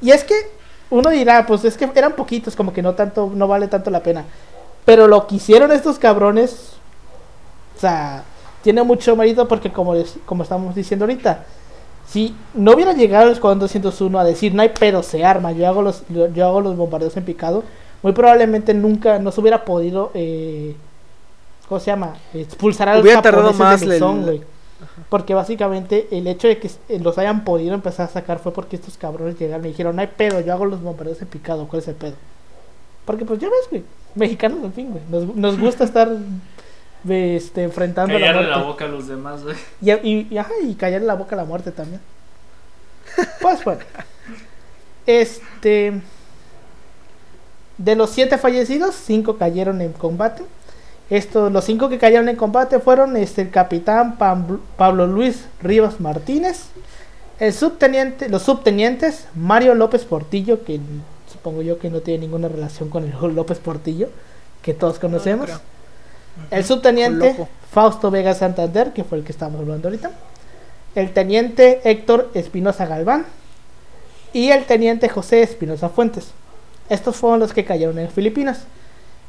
y 0.00 0.10
es 0.10 0.24
que 0.24 0.34
uno 0.90 1.10
dirá, 1.10 1.44
pues 1.46 1.64
es 1.64 1.76
que 1.76 1.90
eran 1.94 2.14
poquitos, 2.14 2.56
como 2.56 2.72
que 2.72 2.82
no 2.82 2.94
tanto 2.94 3.30
no 3.34 3.46
vale 3.46 3.68
tanto 3.68 3.90
la 3.90 4.02
pena. 4.02 4.24
Pero 4.88 5.06
lo 5.06 5.26
que 5.26 5.34
hicieron 5.36 5.70
estos 5.70 5.98
cabrones 5.98 6.72
o 7.76 7.80
sea, 7.80 8.24
tiene 8.62 8.82
mucho 8.82 9.14
mérito 9.16 9.46
porque 9.46 9.70
como 9.70 9.94
les- 9.94 10.16
como 10.26 10.42
estamos 10.42 10.74
diciendo 10.74 11.04
ahorita, 11.04 11.44
si 12.06 12.34
no 12.54 12.72
hubiera 12.72 12.94
llegado 12.94 13.26
el 13.26 13.32
Escuadrón 13.32 13.60
201 13.60 14.18
a 14.18 14.24
decir, 14.24 14.54
no 14.54 14.62
hay 14.62 14.70
pedo, 14.70 15.02
se 15.02 15.24
arma, 15.24 15.52
yo 15.52 15.68
hago 15.68 15.82
los, 15.82 16.02
yo, 16.08 16.28
yo 16.32 16.46
hago 16.46 16.60
los 16.62 16.74
bombardeos 16.76 17.16
en 17.18 17.24
picado, 17.24 17.62
muy 18.02 18.12
probablemente 18.12 18.72
nunca 18.74 19.18
no 19.18 19.30
se 19.30 19.40
hubiera 19.42 19.64
podido, 19.66 20.10
eh, 20.14 20.74
¿cómo 21.68 21.78
se 21.80 21.86
llama? 21.90 22.14
Expulsar 22.34 22.88
a 22.88 22.94
los 22.94 23.02
Hubiera 23.02 23.20
japoneses 23.22 23.58
de 23.58 23.64
más 23.64 23.82
el- 23.82 23.88
Luzón, 23.90 24.22
güey. 24.22 24.42
Porque 25.10 25.34
básicamente 25.34 26.08
el 26.10 26.26
hecho 26.28 26.48
de 26.48 26.58
que 26.58 26.70
los 27.00 27.18
hayan 27.18 27.44
podido 27.44 27.74
empezar 27.74 28.06
a 28.08 28.10
sacar 28.12 28.38
fue 28.38 28.52
porque 28.52 28.76
estos 28.76 28.96
cabrones 28.96 29.38
llegaron 29.38 29.66
y 29.66 29.68
dijeron, 29.68 29.94
no 29.96 30.02
hay 30.02 30.08
pedo, 30.08 30.40
yo 30.40 30.52
hago 30.52 30.64
los 30.64 30.80
bombardeos 30.82 31.20
en 31.20 31.28
picado, 31.28 31.68
¿cuál 31.68 31.82
es 31.82 31.88
el 31.88 31.94
pedo? 31.94 32.14
Porque 33.04 33.24
pues 33.24 33.38
ya 33.38 33.48
ves, 33.48 33.68
güey, 33.70 33.84
mexicanos 34.14 34.58
en 34.64 34.72
fin, 34.72 34.90
güey, 34.90 35.02
nos, 35.10 35.36
nos 35.36 35.58
gusta 35.58 35.84
estar 35.84 36.08
este, 37.08 37.62
enfrentando 37.62 38.14
la 38.14 38.20
Callarle 38.20 38.42
muerte. 38.42 38.60
la 38.60 38.66
boca 38.66 38.84
a 38.84 38.88
los 38.88 39.06
demás, 39.08 39.42
güey. 39.44 39.56
Y, 39.80 39.90
y, 39.92 40.26
y, 40.30 40.38
ajá, 40.38 40.52
y 40.62 40.74
callarle 40.74 41.06
la 41.06 41.14
boca 41.14 41.34
a 41.36 41.38
la 41.38 41.44
muerte 41.44 41.70
también. 41.72 42.00
Pues 43.40 43.64
bueno. 43.64 43.80
Este. 45.06 46.00
De 47.78 47.94
los 47.94 48.10
siete 48.10 48.38
fallecidos, 48.38 48.94
cinco 48.96 49.36
cayeron 49.38 49.80
en 49.80 49.92
combate. 49.92 50.42
Estos, 51.10 51.50
los 51.52 51.64
cinco 51.64 51.88
que 51.88 51.96
cayeron 51.98 52.28
en 52.28 52.36
combate 52.36 52.80
fueron 52.80 53.16
este, 53.16 53.42
el 53.42 53.50
capitán 53.50 54.18
Pam- 54.18 54.58
Pablo 54.76 55.06
Luis 55.06 55.46
Rivas 55.62 56.00
Martínez, 56.00 56.64
el 57.38 57.52
subteniente, 57.54 58.28
los 58.28 58.42
subtenientes 58.42 59.26
Mario 59.34 59.74
López 59.74 60.04
Portillo, 60.04 60.64
que 60.64 60.80
supongo 61.38 61.62
yo 61.62 61.78
que 61.78 61.88
no 61.88 62.00
tiene 62.00 62.20
ninguna 62.26 62.48
relación 62.48 62.88
con 62.90 63.04
el 63.04 63.34
López 63.34 63.58
Portillo, 63.58 64.08
que 64.60 64.74
todos 64.74 64.98
conocemos. 64.98 65.48
El 66.50 66.64
subteniente 66.64 67.30
Loco. 67.30 67.48
Fausto 67.70 68.10
Vega 68.10 68.34
Santander, 68.34 68.92
que 68.92 69.04
fue 69.04 69.18
el 69.18 69.24
que 69.24 69.32
estábamos 69.32 69.60
hablando 69.60 69.88
ahorita. 69.88 70.10
El 70.94 71.12
teniente 71.12 71.80
Héctor 71.84 72.30
Espinosa 72.34 72.86
Galván. 72.86 73.24
Y 74.32 74.50
el 74.50 74.64
teniente 74.64 75.08
José 75.08 75.42
Espinosa 75.42 75.88
Fuentes. 75.88 76.32
Estos 76.88 77.16
fueron 77.16 77.40
los 77.40 77.52
que 77.52 77.64
cayeron 77.64 77.98
en 77.98 78.10
Filipinas. 78.10 78.64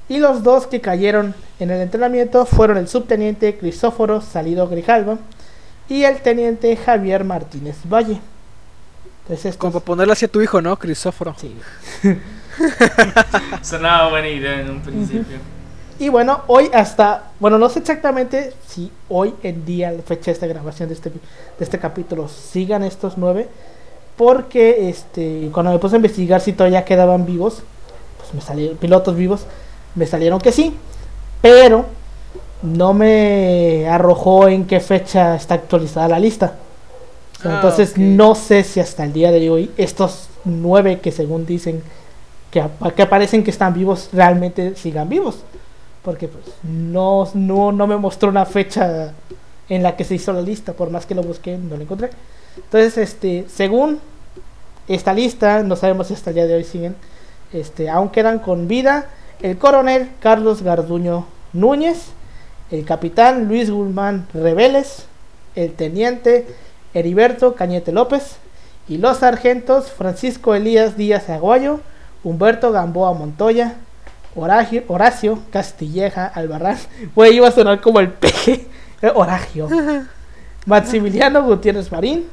Y 0.08 0.18
los 0.18 0.44
dos 0.44 0.66
que 0.66 0.82
cayeron 0.82 1.36
en 1.60 1.70
el 1.70 1.82
entrenamiento 1.82 2.46
fueron 2.46 2.78
el 2.78 2.88
subteniente 2.88 3.58
Crisóforo 3.58 4.22
Salido 4.22 4.68
Grijalva 4.68 5.20
y 5.88 6.04
el 6.04 6.22
teniente 6.22 6.76
Javier 6.76 7.24
Martínez 7.24 7.78
Valle. 7.86 8.20
Entonces. 9.30 9.58
Como 9.58 9.74
para 9.74 9.86
ponerle 9.86 10.14
así 10.14 10.26
a 10.26 10.28
tu 10.28 10.42
hijo, 10.42 10.60
¿no? 10.62 10.78
Crisóforo. 10.78 11.36
Sí. 11.38 11.56
Sonaba 13.62 14.10
buena 14.10 14.28
idea 14.28 14.60
en 14.62 14.72
un 14.72 14.82
principio. 14.82 15.38
Y 16.00 16.10
bueno, 16.10 16.42
hoy 16.48 16.72
hasta, 16.74 17.32
bueno, 17.40 17.58
no 17.58 17.70
sé 17.70 17.80
exactamente 17.80 18.54
si 18.66 18.92
hoy 19.10 19.36
en 19.44 19.66
día, 19.66 19.92
la 19.92 20.02
fecha 20.02 20.26
de 20.26 20.32
esta 20.32 20.48
grabación 20.48 20.88
de 20.88 20.96
este, 20.96 21.10
de 21.10 21.20
este 21.60 21.78
capítulo, 21.78 22.30
sigan 22.30 22.84
estos 22.84 23.18
nueve, 23.18 23.50
porque 24.16 24.90
este, 24.90 25.50
cuando 25.54 25.74
me 25.74 25.80
puse 25.80 25.96
a 25.96 25.98
investigar 25.98 26.40
si 26.40 26.54
todavía 26.54 26.86
quedaban 26.86 27.26
vivos, 27.26 27.64
pues 28.18 28.34
me 28.34 28.40
salieron 28.42 28.78
pilotos 28.78 29.16
vivos, 29.16 29.46
me 29.96 30.06
salieron 30.06 30.40
que 30.40 30.54
sí, 30.54 30.74
pero 31.42 31.86
no 32.62 32.94
me 32.94 33.88
arrojó 33.90 34.48
en 34.48 34.66
qué 34.66 34.80
fecha 34.80 35.36
está 35.36 35.56
actualizada 35.56 36.08
la 36.08 36.20
lista. 36.20 36.56
Ah, 37.44 37.56
Entonces 37.56 37.98
no 37.98 38.36
sé 38.36 38.64
si 38.64 38.80
hasta 38.80 39.04
el 39.04 39.14
día 39.14 39.32
de 39.32 39.50
hoy 39.50 39.72
estos 39.78 40.28
nueve 40.46 41.00
que 41.00 41.12
según 41.12 41.46
dicen 41.46 41.82
que, 42.52 42.64
que 42.96 43.02
aparecen 43.02 43.44
que 43.44 43.52
están 43.52 43.74
vivos 43.74 44.10
realmente 44.12 44.76
sigan 44.76 45.10
vivos. 45.10 45.40
Porque 46.04 46.28
pues 46.28 46.46
no, 46.64 47.30
no, 47.34 47.72
no 47.72 47.88
me 47.88 47.98
mostró 47.98 48.30
una 48.30 48.46
fecha 48.46 49.14
en 49.68 49.84
la 49.84 49.96
que 49.96 50.04
se 50.04 50.16
hizo 50.16 50.34
la 50.34 50.42
lista. 50.42 50.74
Por 50.74 50.90
más 50.90 51.06
que 51.06 51.16
lo 51.16 51.24
busqué, 51.24 51.58
no 51.58 51.78
la 51.78 51.84
encontré. 51.84 52.10
Entonces, 52.56 52.98
este, 52.98 53.46
según 53.54 54.00
esta 54.88 55.14
lista, 55.14 55.62
no 55.64 55.76
sabemos 55.76 56.08
si 56.08 56.14
hasta 56.14 56.32
el 56.32 56.36
día 56.36 56.48
de 56.48 56.56
hoy 56.56 56.64
siguen, 56.64 56.96
este, 57.54 57.90
aún 57.90 58.10
quedan 58.10 58.40
con 58.40 58.68
vida 58.68 59.10
el 59.42 59.58
coronel 59.58 60.10
Carlos 60.20 60.62
Garduño 60.62 61.26
Núñez, 61.54 62.08
el 62.72 62.86
capitán 62.86 63.48
Luis 63.48 63.70
Guzmán 63.72 64.28
Reveles, 64.34 65.06
el 65.56 65.74
teniente 65.74 66.46
Heriberto 66.94 67.56
Cañete 67.56 67.92
López 67.92 68.38
y 68.88 68.98
los 68.98 69.18
sargentos 69.18 69.92
Francisco 69.92 70.56
Elías 70.56 70.98
Díaz 70.98 71.30
Aguayo, 71.30 71.80
Humberto 72.24 72.72
Gamboa 72.72 73.14
Montoya, 73.14 73.76
Horacio, 74.36 74.84
Horacio 74.88 75.40
Castilleja 75.52 76.26
Albarrán, 76.26 76.78
güey, 77.16 77.36
iba 77.36 77.48
a 77.48 77.52
sonar 77.52 77.82
como 77.82 78.00
el 78.00 78.10
peje, 78.10 78.68
eh, 79.02 79.12
Horacio, 79.14 79.68
Maximiliano 80.66 81.44
Gutiérrez 81.44 81.92
Marín, 81.92 82.26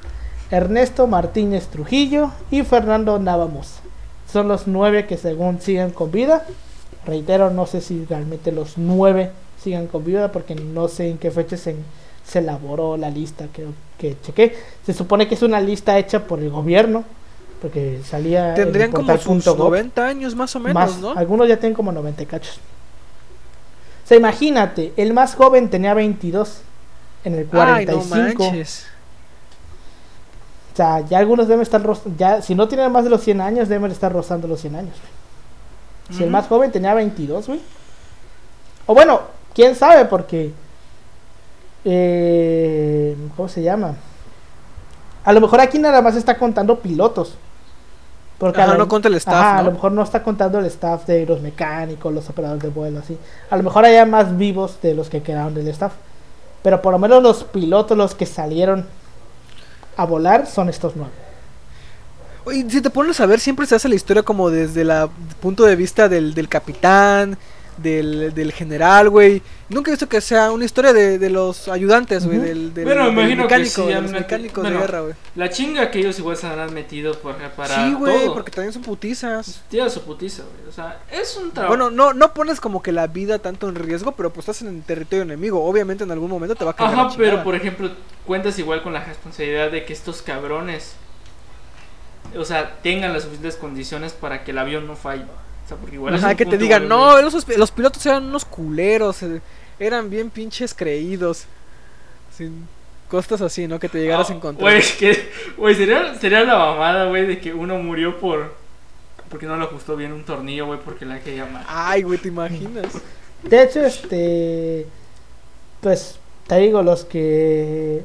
Ernesto 0.50 1.06
Martínez 1.06 1.66
Trujillo 1.66 2.32
y 2.50 2.62
Fernando 2.62 3.18
Navamos. 3.18 3.80
Son 4.30 4.48
los 4.48 4.66
nueve 4.66 5.06
que 5.06 5.16
según 5.16 5.60
siguen 5.60 5.90
con 5.90 6.10
vida. 6.10 6.44
Reitero, 7.04 7.50
no 7.50 7.66
sé 7.66 7.80
si 7.80 8.04
realmente 8.04 8.50
los 8.52 8.76
nueve 8.76 9.30
sigan 9.62 9.86
con 9.86 10.04
vida 10.04 10.32
porque 10.32 10.54
no 10.54 10.88
sé 10.88 11.08
en 11.08 11.18
qué 11.18 11.30
fecha 11.30 11.56
se, 11.56 11.76
se 12.26 12.40
elaboró 12.40 12.96
la 12.96 13.10
lista 13.10 13.46
creo 13.52 13.72
que 13.98 14.16
chequé. 14.22 14.56
Se 14.84 14.92
supone 14.92 15.28
que 15.28 15.34
es 15.34 15.42
una 15.42 15.60
lista 15.60 15.98
hecha 15.98 16.24
por 16.26 16.40
el 16.40 16.50
gobierno 16.50 17.04
porque 17.60 18.00
salía 18.04 18.50
en 18.50 18.54
Tendrían 18.56 18.92
como 18.92 19.12
sus 19.14 19.24
punto 19.24 19.56
gov. 19.56 19.70
90 19.70 20.06
años 20.06 20.34
más 20.34 20.54
o 20.56 20.60
menos, 20.60 20.74
Más, 20.74 20.98
¿no? 20.98 21.12
Algunos 21.12 21.48
ya 21.48 21.58
tienen 21.58 21.74
como 21.74 21.92
90 21.92 22.22
y 22.22 22.26
cachos. 22.26 22.58
O 24.04 24.08
sea, 24.08 24.16
imagínate, 24.16 24.92
el 24.96 25.12
más 25.12 25.34
joven 25.34 25.68
tenía 25.70 25.94
22 25.94 26.60
en 27.24 27.34
el 27.34 27.48
Ay, 27.52 27.86
no 27.86 27.92
45. 27.94 28.44
manches. 28.44 28.86
o 30.72 30.76
sea, 30.76 31.00
ya 31.00 31.18
algunos 31.18 31.48
deben 31.48 31.62
estar 31.62 31.82
ya 32.16 32.42
si 32.42 32.54
no 32.54 32.68
tienen 32.68 32.92
más 32.92 33.04
de 33.04 33.10
los 33.10 33.22
100 33.22 33.40
años 33.40 33.68
deben 33.68 33.90
estar 33.90 34.12
rozando 34.12 34.46
los 34.46 34.60
100 34.60 34.76
años. 34.76 34.94
güey. 34.94 36.18
Si 36.18 36.22
el 36.22 36.30
más 36.30 36.46
joven 36.46 36.70
tenía 36.70 36.94
22, 36.94 37.48
güey. 37.48 37.60
O 38.86 38.94
bueno, 38.94 39.22
quién 39.54 39.74
sabe 39.74 40.04
porque 40.04 40.52
eh, 41.88 43.16
¿cómo 43.36 43.48
se 43.48 43.62
llama? 43.62 43.94
A 45.24 45.32
lo 45.32 45.40
mejor 45.40 45.60
aquí 45.60 45.78
nada 45.78 46.02
más 46.02 46.16
está 46.16 46.36
contando 46.36 46.80
pilotos. 46.80 47.36
Porque 48.38 48.60
a 48.60 48.66
lo- 48.66 48.76
no 48.76 48.86
cuenta 48.88 49.08
el 49.08 49.14
staff, 49.14 49.34
Ajá, 49.34 49.58
a 49.58 49.62
lo 49.62 49.72
mejor 49.72 49.92
no 49.92 50.02
está 50.02 50.22
contando 50.22 50.58
el 50.58 50.66
staff 50.66 51.06
de 51.06 51.24
los 51.24 51.40
mecánicos, 51.40 52.12
los 52.12 52.28
operadores 52.28 52.62
de 52.62 52.68
vuelo, 52.68 52.98
así. 52.98 53.16
A 53.48 53.56
lo 53.56 53.62
mejor 53.62 53.84
haya 53.86 54.04
más 54.04 54.36
vivos 54.36 54.78
de 54.82 54.94
los 54.94 55.08
que 55.08 55.22
quedaron 55.22 55.54
del 55.54 55.68
staff. 55.68 55.92
Pero 56.62 56.82
por 56.82 56.92
lo 56.92 56.98
menos 56.98 57.22
los 57.22 57.44
pilotos, 57.44 57.96
los 57.96 58.14
que 58.14 58.26
salieron 58.26 58.84
a 59.96 60.04
volar, 60.04 60.46
son 60.46 60.68
estos 60.68 60.94
nueve. 60.96 61.12
Oye, 62.44 62.66
si 62.68 62.80
te 62.82 62.90
pones 62.90 63.18
a 63.20 63.26
ver, 63.26 63.40
siempre 63.40 63.66
se 63.66 63.74
hace 63.74 63.88
la 63.88 63.94
historia 63.94 64.22
como 64.22 64.50
desde 64.50 64.82
el 64.82 64.92
punto 65.40 65.64
de 65.64 65.74
vista 65.74 66.08
del, 66.08 66.34
del 66.34 66.48
capitán, 66.48 67.38
del, 67.76 68.32
del 68.34 68.52
general, 68.52 69.10
güey. 69.10 69.42
Nunca 69.68 69.90
he 69.90 69.94
visto 69.94 70.08
que 70.08 70.20
sea 70.20 70.52
una 70.52 70.64
historia 70.64 70.92
de, 70.92 71.18
de 71.18 71.28
los 71.30 71.68
ayudantes, 71.68 72.24
güey, 72.24 72.38
Ujú. 72.38 72.46
del, 72.46 72.74
del, 72.74 72.84
Bueno, 72.84 73.04
del 73.04 73.12
imagino 73.12 73.48
que 73.48 73.54
mecánico, 73.58 73.82
sí, 73.82 73.88
de 73.92 74.00
los 74.00 74.10
mecánicos 74.12 74.62
bueno, 74.62 74.76
de 74.78 74.82
guerra, 74.82 75.00
güey. 75.00 75.14
La 75.34 75.50
chinga 75.50 75.90
que 75.90 75.98
ellos 75.98 76.18
igual 76.18 76.36
se 76.36 76.46
habrán 76.46 76.72
metido 76.72 77.14
por 77.18 77.36
reparar 77.38 77.88
Sí, 77.88 77.94
güey, 77.94 78.26
porque 78.28 78.50
también 78.52 78.72
son 78.72 78.82
putizas. 78.82 79.62
Tía 79.68 79.90
su 79.90 80.02
putiza, 80.04 80.42
güey. 80.44 80.68
O 80.68 80.72
sea, 80.72 81.00
es 81.10 81.36
un 81.36 81.50
trabajo. 81.50 81.76
Bueno, 81.76 81.90
no, 81.90 82.12
no 82.14 82.32
pones 82.32 82.60
como 82.60 82.82
que 82.82 82.92
la 82.92 83.08
vida 83.08 83.38
tanto 83.40 83.68
en 83.68 83.74
riesgo, 83.74 84.12
pero 84.12 84.30
pues 84.30 84.48
estás 84.48 84.62
en 84.62 84.76
el 84.76 84.82
territorio 84.82 85.22
enemigo. 85.22 85.64
Obviamente 85.64 86.04
en 86.04 86.10
algún 86.12 86.30
momento 86.30 86.54
te 86.54 86.64
va 86.64 86.70
a 86.70 86.76
caer 86.76 86.90
Ajá, 86.90 87.10
pero 87.16 87.42
por 87.42 87.54
ejemplo, 87.56 87.90
cuentas 88.24 88.58
igual 88.58 88.82
con 88.82 88.92
la 88.92 89.04
responsabilidad 89.04 89.70
de 89.70 89.84
que 89.84 89.92
estos 89.92 90.22
cabrones, 90.22 90.94
o 92.38 92.44
sea, 92.44 92.76
tengan 92.82 93.12
las 93.12 93.22
suficientes 93.24 93.56
condiciones 93.56 94.12
para 94.12 94.44
que 94.44 94.50
el 94.52 94.58
avión 94.58 94.86
no 94.86 94.94
falle. 94.96 95.24
O 95.66 95.68
sea, 95.68 95.76
porque 95.76 95.96
igual 95.96 96.14
es 96.14 96.22
Ajá, 96.22 96.34
que 96.36 96.46
te 96.46 96.56
digan, 96.56 96.88
no, 96.88 97.20
los, 97.20 97.46
los 97.58 97.70
pilotos 97.72 98.06
eran 98.06 98.24
unos 98.24 98.44
culeros, 98.44 99.22
eh, 99.24 99.40
eran 99.80 100.08
bien 100.08 100.30
pinches 100.30 100.72
creídos. 100.72 101.44
Sin 102.36 102.68
costas 103.08 103.40
así, 103.40 103.66
¿no? 103.66 103.78
Que 103.80 103.88
te 103.88 103.98
llegaras 103.98 104.30
a 104.30 104.34
encontrar. 104.34 104.70
Güey, 104.70 104.82
que, 104.98 105.30
güey, 105.56 105.74
sería, 105.74 106.14
sería 106.16 106.44
la 106.44 106.56
mamada, 106.56 107.06
güey, 107.08 107.26
de 107.26 107.40
que 107.40 107.52
uno 107.52 107.78
murió 107.78 108.18
por. 108.18 108.54
Porque 109.28 109.46
no 109.46 109.56
le 109.56 109.64
ajustó 109.64 109.96
bien 109.96 110.12
un 110.12 110.24
tornillo, 110.24 110.66
güey, 110.66 110.78
porque 110.84 111.04
la 111.04 111.18
quería 111.18 111.46
mal. 111.46 111.64
Ay, 111.68 112.02
güey, 112.02 112.18
¿te 112.18 112.28
imaginas? 112.28 112.86
De 113.42 113.62
hecho, 113.62 113.80
este. 113.84 114.86
Pues 115.80 116.18
te 116.46 116.58
digo, 116.58 116.82
los 116.82 117.04
que. 117.04 118.04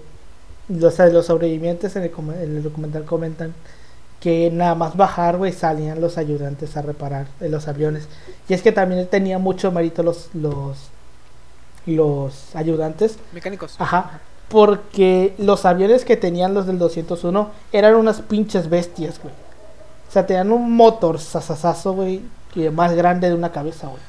Los, 0.70 0.98
los 1.00 1.26
sobrevivientes 1.26 1.96
en 1.96 2.04
el, 2.04 2.12
come- 2.12 2.42
en 2.42 2.58
el 2.58 2.64
documental 2.64 3.04
comentan 3.06 3.54
que 4.22 4.52
nada 4.52 4.76
más 4.76 4.96
bajar, 4.96 5.38
güey, 5.38 5.52
salían 5.52 6.00
los 6.00 6.18
ayudantes 6.18 6.78
a 6.78 6.84
reparar 6.84 7.26
eh, 7.42 7.50
los 7.50 7.68
aviones. 7.68 8.08
Y 8.48 8.54
es 8.54 8.62
que 8.62 8.72
también 8.72 9.06
tenía 9.08 9.40
mucho 9.40 9.72
mérito 9.72 10.04
los, 10.04 10.30
los, 10.34 10.78
los 11.88 12.56
ayudantes. 12.56 13.18
Mecánicos. 13.34 13.76
Ajá. 13.80 14.22
Porque 14.48 15.34
los 15.40 15.66
aviones 15.66 16.06
que 16.06 16.18
tenían 16.18 16.54
los 16.54 16.68
del 16.68 16.78
201 16.78 17.50
eran 17.74 17.96
unas 17.96 18.22
pinches 18.22 18.70
bestias, 18.70 19.20
güey. 19.20 19.34
O 20.08 20.12
sea, 20.12 20.28
tenían 20.28 20.52
un 20.52 20.76
motor 20.76 21.20
sasasazo, 21.20 21.94
güey, 21.94 22.22
que 22.54 22.70
más 22.70 22.94
grande 22.94 23.28
de 23.28 23.34
una 23.34 23.52
cabeza, 23.52 23.88
güey. 23.88 24.04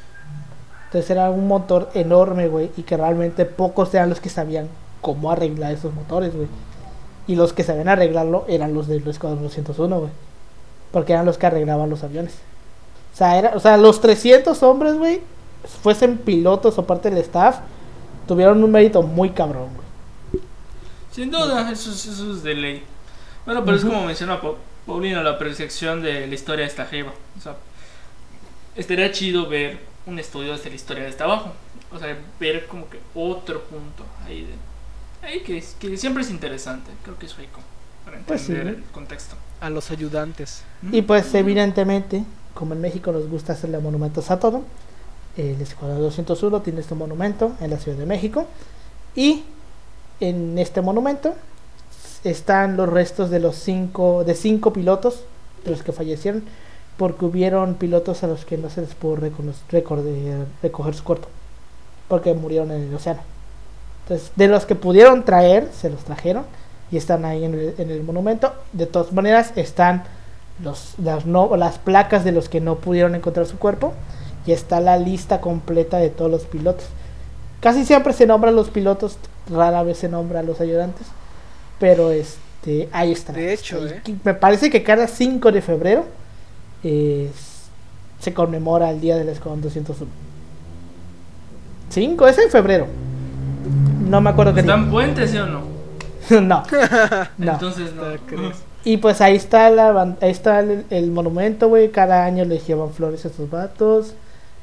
Entonces 0.86 1.10
era 1.10 1.30
un 1.30 1.48
motor 1.48 1.90
enorme, 1.94 2.48
güey, 2.48 2.70
y 2.76 2.82
que 2.82 2.98
realmente 2.98 3.46
pocos 3.46 3.94
eran 3.94 4.10
los 4.10 4.20
que 4.20 4.28
sabían 4.28 4.68
cómo 5.00 5.30
arreglar 5.30 5.72
esos 5.72 5.94
motores, 5.94 6.34
güey. 6.34 6.48
Y 7.26 7.36
los 7.36 7.52
que 7.52 7.62
sabían 7.62 7.88
arreglarlo 7.88 8.44
eran 8.48 8.74
los 8.74 8.88
del 8.88 9.06
Escuadrón 9.06 9.42
201, 9.44 9.98
güey. 10.00 10.10
Porque 10.90 11.12
eran 11.12 11.24
los 11.26 11.38
que 11.38 11.46
arreglaban 11.46 11.88
los 11.90 12.02
aviones. 12.02 12.34
O 13.14 13.16
sea, 13.16 13.38
era, 13.38 13.52
o 13.54 13.60
sea 13.60 13.76
los 13.76 14.00
300 14.00 14.62
hombres, 14.62 14.94
güey, 14.98 15.20
fuesen 15.82 16.18
pilotos 16.18 16.78
o 16.78 16.86
parte 16.86 17.10
del 17.10 17.18
staff, 17.18 17.58
tuvieron 18.26 18.62
un 18.64 18.70
mérito 18.70 19.02
muy 19.02 19.30
cabrón, 19.30 19.68
güey. 19.74 20.42
Sin 21.12 21.30
duda, 21.30 21.70
eso 21.70 21.90
es, 21.90 22.06
eso 22.06 22.32
es 22.32 22.42
de 22.42 22.54
ley. 22.54 22.82
Bueno, 23.44 23.64
pero 23.64 23.76
es 23.76 23.84
como 23.84 24.04
menciona 24.04 24.40
Pa- 24.40 24.54
Paulino, 24.86 25.22
la 25.22 25.38
percepción 25.38 26.02
de 26.02 26.26
la 26.26 26.34
historia 26.34 26.64
de 26.64 26.70
esta 26.70 26.86
jeva. 26.86 27.12
O 27.38 27.40
sea, 27.40 27.54
estaría 28.76 29.12
chido 29.12 29.46
ver 29.48 29.78
un 30.06 30.18
estudio 30.18 30.56
de 30.56 30.68
la 30.70 30.74
historia 30.74 31.04
de 31.04 31.10
esta 31.10 31.24
abajo. 31.24 31.52
O 31.94 31.98
sea, 31.98 32.16
ver 32.40 32.66
como 32.66 32.88
que 32.88 32.98
otro 33.14 33.62
punto 33.64 34.04
ahí 34.26 34.42
de. 34.42 34.54
Ahí 35.22 35.40
que, 35.40 35.62
siempre 35.96 36.22
es 36.22 36.30
interesante. 36.30 36.90
Creo 37.04 37.18
que 37.18 37.26
es 37.26 37.36
rico. 37.36 37.60
Para 38.04 38.18
Pues 38.20 38.42
sí. 38.42 38.52
entender 38.52 38.74
el 38.74 38.82
contexto. 38.90 39.36
A 39.60 39.70
los 39.70 39.90
ayudantes. 39.90 40.62
Y 40.90 41.02
pues 41.02 41.32
evidentemente, 41.34 42.24
como 42.54 42.74
en 42.74 42.80
México 42.80 43.12
nos 43.12 43.28
gusta 43.28 43.52
hacerle 43.52 43.78
monumentos 43.78 44.30
a 44.30 44.40
todo, 44.40 44.62
el 45.36 45.60
Escuadrón 45.60 46.00
201 46.00 46.62
tiene 46.62 46.80
este 46.80 46.94
monumento 46.94 47.52
en 47.60 47.70
la 47.70 47.78
Ciudad 47.78 47.96
de 47.96 48.06
México. 48.06 48.46
Y 49.14 49.44
en 50.20 50.58
este 50.58 50.80
monumento 50.80 51.34
están 52.24 52.76
los 52.76 52.88
restos 52.88 53.30
de 53.30 53.40
los 53.40 53.56
cinco, 53.56 54.24
de 54.24 54.34
cinco 54.34 54.72
pilotos, 54.72 55.24
de 55.64 55.70
los 55.70 55.82
que 55.82 55.92
fallecieron, 55.92 56.42
porque 56.96 57.24
hubieron 57.24 57.74
pilotos 57.74 58.22
a 58.24 58.26
los 58.26 58.44
que 58.44 58.58
no 58.58 58.70
se 58.70 58.80
les 58.82 58.94
pudo 58.94 59.16
recoger 59.16 60.94
su 60.94 61.04
cuerpo, 61.04 61.28
porque 62.08 62.34
murieron 62.34 62.70
en 62.70 62.82
el 62.82 62.94
océano. 62.94 63.22
Entonces, 64.02 64.32
de 64.36 64.48
los 64.48 64.66
que 64.66 64.74
pudieron 64.74 65.24
traer, 65.24 65.68
se 65.72 65.90
los 65.90 66.04
trajeron 66.04 66.44
y 66.90 66.96
están 66.96 67.24
ahí 67.24 67.44
en 67.44 67.54
el, 67.54 67.74
en 67.78 67.90
el 67.90 68.02
monumento. 68.02 68.52
De 68.72 68.86
todas 68.86 69.12
maneras, 69.12 69.52
están 69.56 70.04
los, 70.62 70.94
las, 70.98 71.26
no, 71.26 71.56
las 71.56 71.78
placas 71.78 72.24
de 72.24 72.32
los 72.32 72.48
que 72.48 72.60
no 72.60 72.76
pudieron 72.76 73.14
encontrar 73.14 73.46
su 73.46 73.58
cuerpo 73.58 73.94
y 74.46 74.52
está 74.52 74.80
la 74.80 74.96
lista 74.96 75.40
completa 75.40 75.98
de 75.98 76.10
todos 76.10 76.30
los 76.30 76.44
pilotos. 76.44 76.86
Casi 77.60 77.84
siempre 77.84 78.12
se 78.12 78.26
nombran 78.26 78.56
los 78.56 78.70
pilotos, 78.70 79.18
rara 79.48 79.82
vez 79.82 79.98
se 79.98 80.08
nombra 80.08 80.40
a 80.40 80.42
los 80.42 80.60
ayudantes, 80.60 81.06
pero 81.78 82.10
este 82.10 82.88
ahí 82.92 83.12
está. 83.12 83.32
De 83.32 83.52
hecho, 83.52 83.86
¿eh? 83.86 84.02
Me 84.24 84.34
parece 84.34 84.68
que 84.68 84.82
cada 84.82 85.06
5 85.06 85.52
de 85.52 85.62
febrero 85.62 86.04
se 86.82 88.34
conmemora 88.34 88.90
el 88.90 89.00
día 89.00 89.16
del 89.16 89.28
Escuadrón 89.28 89.62
201. 89.62 90.10
5, 91.90 92.28
es 92.28 92.38
en 92.38 92.50
febrero. 92.50 92.86
No 94.08 94.20
me 94.20 94.30
acuerdo 94.30 94.54
qué 94.54 94.60
¿Están 94.60 94.90
puentes, 94.90 95.30
sí 95.30 95.38
o 95.38 95.46
no? 95.46 95.60
no. 96.40 96.62
no. 97.38 97.52
Entonces 97.52 97.92
no. 97.94 98.02
Y 98.84 98.96
pues 98.96 99.20
ahí 99.20 99.36
está 99.36 99.70
la 99.70 100.16
ahí 100.20 100.30
está 100.30 100.60
el, 100.60 100.84
el 100.90 101.10
monumento, 101.10 101.68
güey. 101.68 101.90
Cada 101.90 102.24
año 102.24 102.44
les 102.44 102.66
llevan 102.66 102.90
flores 102.92 103.24
a 103.24 103.28
estos 103.28 103.48
vatos. 103.50 104.14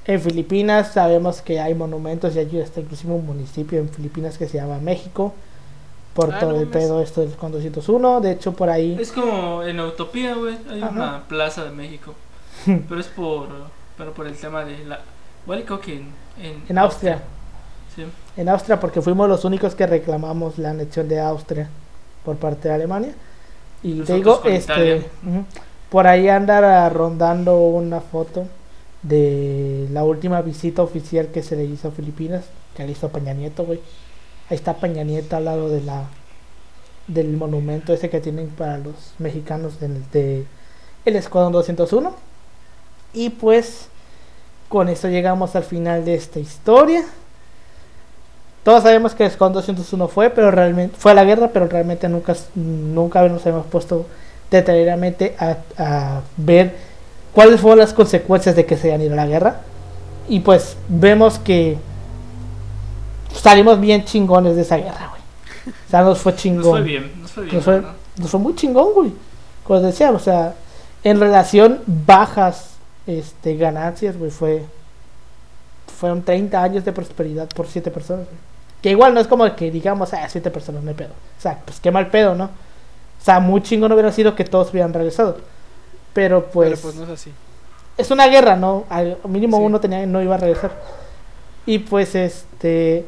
En 0.05 0.19
Filipinas 0.19 0.93
sabemos 0.93 1.41
que 1.41 1.59
hay 1.59 1.75
monumentos 1.75 2.35
y 2.35 2.39
hay 2.39 2.61
hasta 2.61 2.79
inclusive 2.81 3.13
un 3.13 3.25
municipio 3.25 3.79
en 3.79 3.89
Filipinas 3.89 4.37
que 4.37 4.47
se 4.47 4.57
llama 4.57 4.77
México. 4.79 5.33
Por 6.13 6.33
Ah, 6.33 6.39
todo 6.39 6.53
no 6.53 6.59
el 6.59 6.67
pedo 6.67 7.01
esto 7.01 7.21
del 7.21 7.31
con 7.35 7.51
201. 7.51 8.19
De 8.21 8.31
hecho, 8.31 8.53
por 8.53 8.69
ahí. 8.69 8.97
Es 8.99 9.11
como 9.11 9.63
en 9.63 9.79
Utopía, 9.79 10.33
güey. 10.35 10.57
Hay 10.69 10.81
Ajá. 10.81 10.91
una 10.91 11.23
plaza 11.27 11.63
de 11.63 11.71
México. 11.71 12.13
Pero 12.65 12.99
es 12.99 13.07
por. 13.07 13.47
Pero 13.97 14.13
por 14.13 14.27
el 14.27 14.35
tema 14.35 14.65
de 14.65 14.83
la. 14.85 14.99
Igual 15.45 15.63
creo 15.65 15.79
que 15.79 15.93
en. 15.93 16.07
En, 16.41 16.63
En 16.67 16.77
Austria. 16.77 17.21
Sí. 17.99 18.05
En 18.37 18.49
Austria, 18.49 18.79
porque 18.79 19.01
fuimos 19.01 19.27
los 19.27 19.43
únicos 19.45 19.75
que 19.75 19.85
reclamamos 19.85 20.57
la 20.57 20.71
anexión 20.71 21.07
de 21.07 21.19
Austria 21.19 21.69
por 22.23 22.37
parte 22.37 22.69
de 22.69 22.75
Alemania. 22.75 23.13
Y 23.83 24.01
te 24.01 24.13
digo, 24.13 24.41
este, 24.45 25.05
por 25.89 26.07
ahí 26.07 26.29
anda 26.29 26.89
rondando 26.89 27.57
una 27.57 28.01
foto 28.01 28.45
de 29.01 29.87
la 29.91 30.03
última 30.03 30.41
visita 30.41 30.81
oficial 30.81 31.27
que 31.27 31.43
se 31.43 31.55
le 31.55 31.65
hizo 31.65 31.89
a 31.89 31.91
Filipinas, 31.91 32.45
que 32.75 32.85
le 32.85 32.91
hizo 32.91 33.09
Peña 33.09 33.33
Nieto, 33.33 33.65
güey. 33.65 33.79
Ahí 34.49 34.55
está 34.55 34.75
Peña 34.75 35.03
Nieto 35.03 35.35
al 35.35 35.45
lado 35.45 35.69
de 35.69 35.81
la 35.81 36.05
del 37.07 37.35
monumento 37.37 37.91
ese 37.91 38.09
que 38.09 38.19
tienen 38.19 38.49
para 38.49 38.77
los 38.77 39.15
mexicanos 39.17 39.79
de 39.79 40.45
el 41.05 41.15
Escuadrón 41.15 41.53
201. 41.53 42.13
Y 43.13 43.31
pues 43.31 43.87
con 44.67 44.89
esto 44.89 45.07
llegamos 45.07 45.55
al 45.55 45.63
final 45.63 46.05
de 46.05 46.15
esta 46.15 46.39
historia. 46.39 47.03
Todos 48.69 48.83
sabemos 48.83 49.15
que 49.15 49.25
Escuadrón 49.25 49.53
201 49.53 50.07
fue, 50.09 50.29
pero 50.29 50.51
realmente 50.51 50.95
fue 50.95 51.13
a 51.13 51.15
la 51.15 51.23
guerra, 51.23 51.49
pero 51.51 51.67
realmente 51.67 52.07
nunca, 52.07 52.35
nunca 52.53 53.27
nos 53.27 53.43
hemos 53.47 53.65
puesto 53.65 54.05
detalladamente 54.51 55.35
a, 55.39 55.57
a 55.79 56.21
ver 56.37 56.75
cuáles 57.33 57.61
fueron 57.61 57.79
las 57.79 57.93
consecuencias 57.93 58.55
de 58.55 58.67
que 58.67 58.77
se 58.77 58.89
hayan 58.89 59.01
ido 59.01 59.13
a 59.13 59.15
la 59.15 59.25
guerra. 59.25 59.61
Y 60.27 60.41
pues 60.41 60.77
vemos 60.87 61.39
que 61.39 61.79
salimos 63.33 63.79
bien 63.79 64.05
chingones 64.05 64.55
de 64.55 64.61
esa 64.61 64.77
guerra, 64.77 65.09
güey. 65.09 65.73
O 65.87 65.89
sea, 65.89 66.03
nos 66.03 66.19
fue 66.19 66.33
Nos 66.33 66.41
chingón. 66.43 66.63
fue 66.69 66.81
bien, 66.83 67.11
nos 67.23 67.31
fue 67.31 67.43
bien. 67.45 67.55
Nos 67.55 67.65
fue, 67.65 67.81
¿no? 67.81 67.87
nos 68.17 68.29
fue 68.29 68.39
muy 68.39 68.53
chingón, 68.53 68.93
güey. 68.93 69.11
Como 69.63 69.79
decía, 69.79 70.11
o 70.11 70.19
sea, 70.19 70.53
en 71.03 71.19
relación 71.19 71.79
bajas 71.87 72.75
este, 73.07 73.55
ganancias, 73.55 74.15
güey, 74.15 74.29
fue. 74.29 74.63
Fueron 75.99 76.21
30 76.21 76.61
años 76.61 76.85
de 76.85 76.93
prosperidad 76.93 77.49
por 77.49 77.65
7 77.65 77.89
personas, 77.89 78.27
güey. 78.27 78.48
Que 78.81 78.91
igual 78.91 79.13
no 79.13 79.19
es 79.19 79.27
como 79.27 79.55
que 79.55 79.71
digamos, 79.71 80.13
ah, 80.13 80.27
7 80.29 80.51
personas, 80.51 80.83
no 80.83 80.89
hay 80.89 80.95
pedo. 80.95 81.11
O 81.37 81.41
sea, 81.41 81.59
pues 81.65 81.79
qué 81.79 81.91
mal 81.91 82.07
pedo, 82.09 82.35
¿no? 82.35 82.45
O 82.45 82.49
sea, 83.23 83.39
muy 83.39 83.61
chingón 83.61 83.91
hubiera 83.91 84.11
sido 84.11 84.35
que 84.35 84.45
todos 84.45 84.71
hubieran 84.71 84.93
regresado. 84.93 85.37
Pero 86.13 86.47
pues. 86.51 86.69
Pero 86.69 86.81
pues 86.81 86.95
no 86.95 87.03
es 87.03 87.09
así. 87.09 87.31
es 87.97 88.11
una 88.11 88.27
guerra, 88.27 88.55
¿no? 88.55 88.85
Al 88.89 89.17
mínimo 89.27 89.57
Sí. 89.57 89.63
uno 89.63 89.79
tenía 89.79 90.05
no 90.05 90.21
iba 90.21 90.35
a 90.35 90.37
regresar. 90.37 90.71
Y 91.65 91.79
pues 91.79 92.15
este 92.15 93.05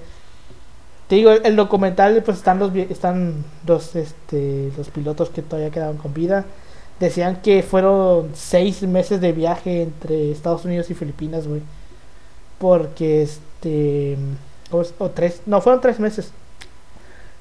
te 1.08 1.16
digo, 1.16 1.32
el, 1.32 1.46
el 1.46 1.56
documental 1.56 2.22
pues 2.24 2.38
están 2.38 2.60
los 2.60 2.74
están 2.76 3.44
los 3.68 3.96
este 3.96 4.72
los 4.78 4.90
pilotos 4.90 5.30
que 5.30 5.42
todavía 5.42 5.72
quedaban 5.72 5.98
con 5.98 6.14
vida. 6.14 6.46
Decían 7.00 7.42
que 7.42 7.64
fueron 7.64 8.32
seis 8.36 8.84
meses 8.84 9.22
de 9.22 9.32
viaje 9.34 9.84
entre 9.84 10.32
Estados 10.32 10.66
Unidos 10.66 10.90
y 10.92 10.94
Filipinas, 10.96 11.48
güey. 11.48 11.62
Porque 12.60 13.24
este 13.24 14.18
o, 14.72 14.84
o 15.00 15.10
tres, 15.10 15.42
no 15.46 15.62
fueron 15.62 15.82
tres 15.82 16.00
meses. 16.00 16.32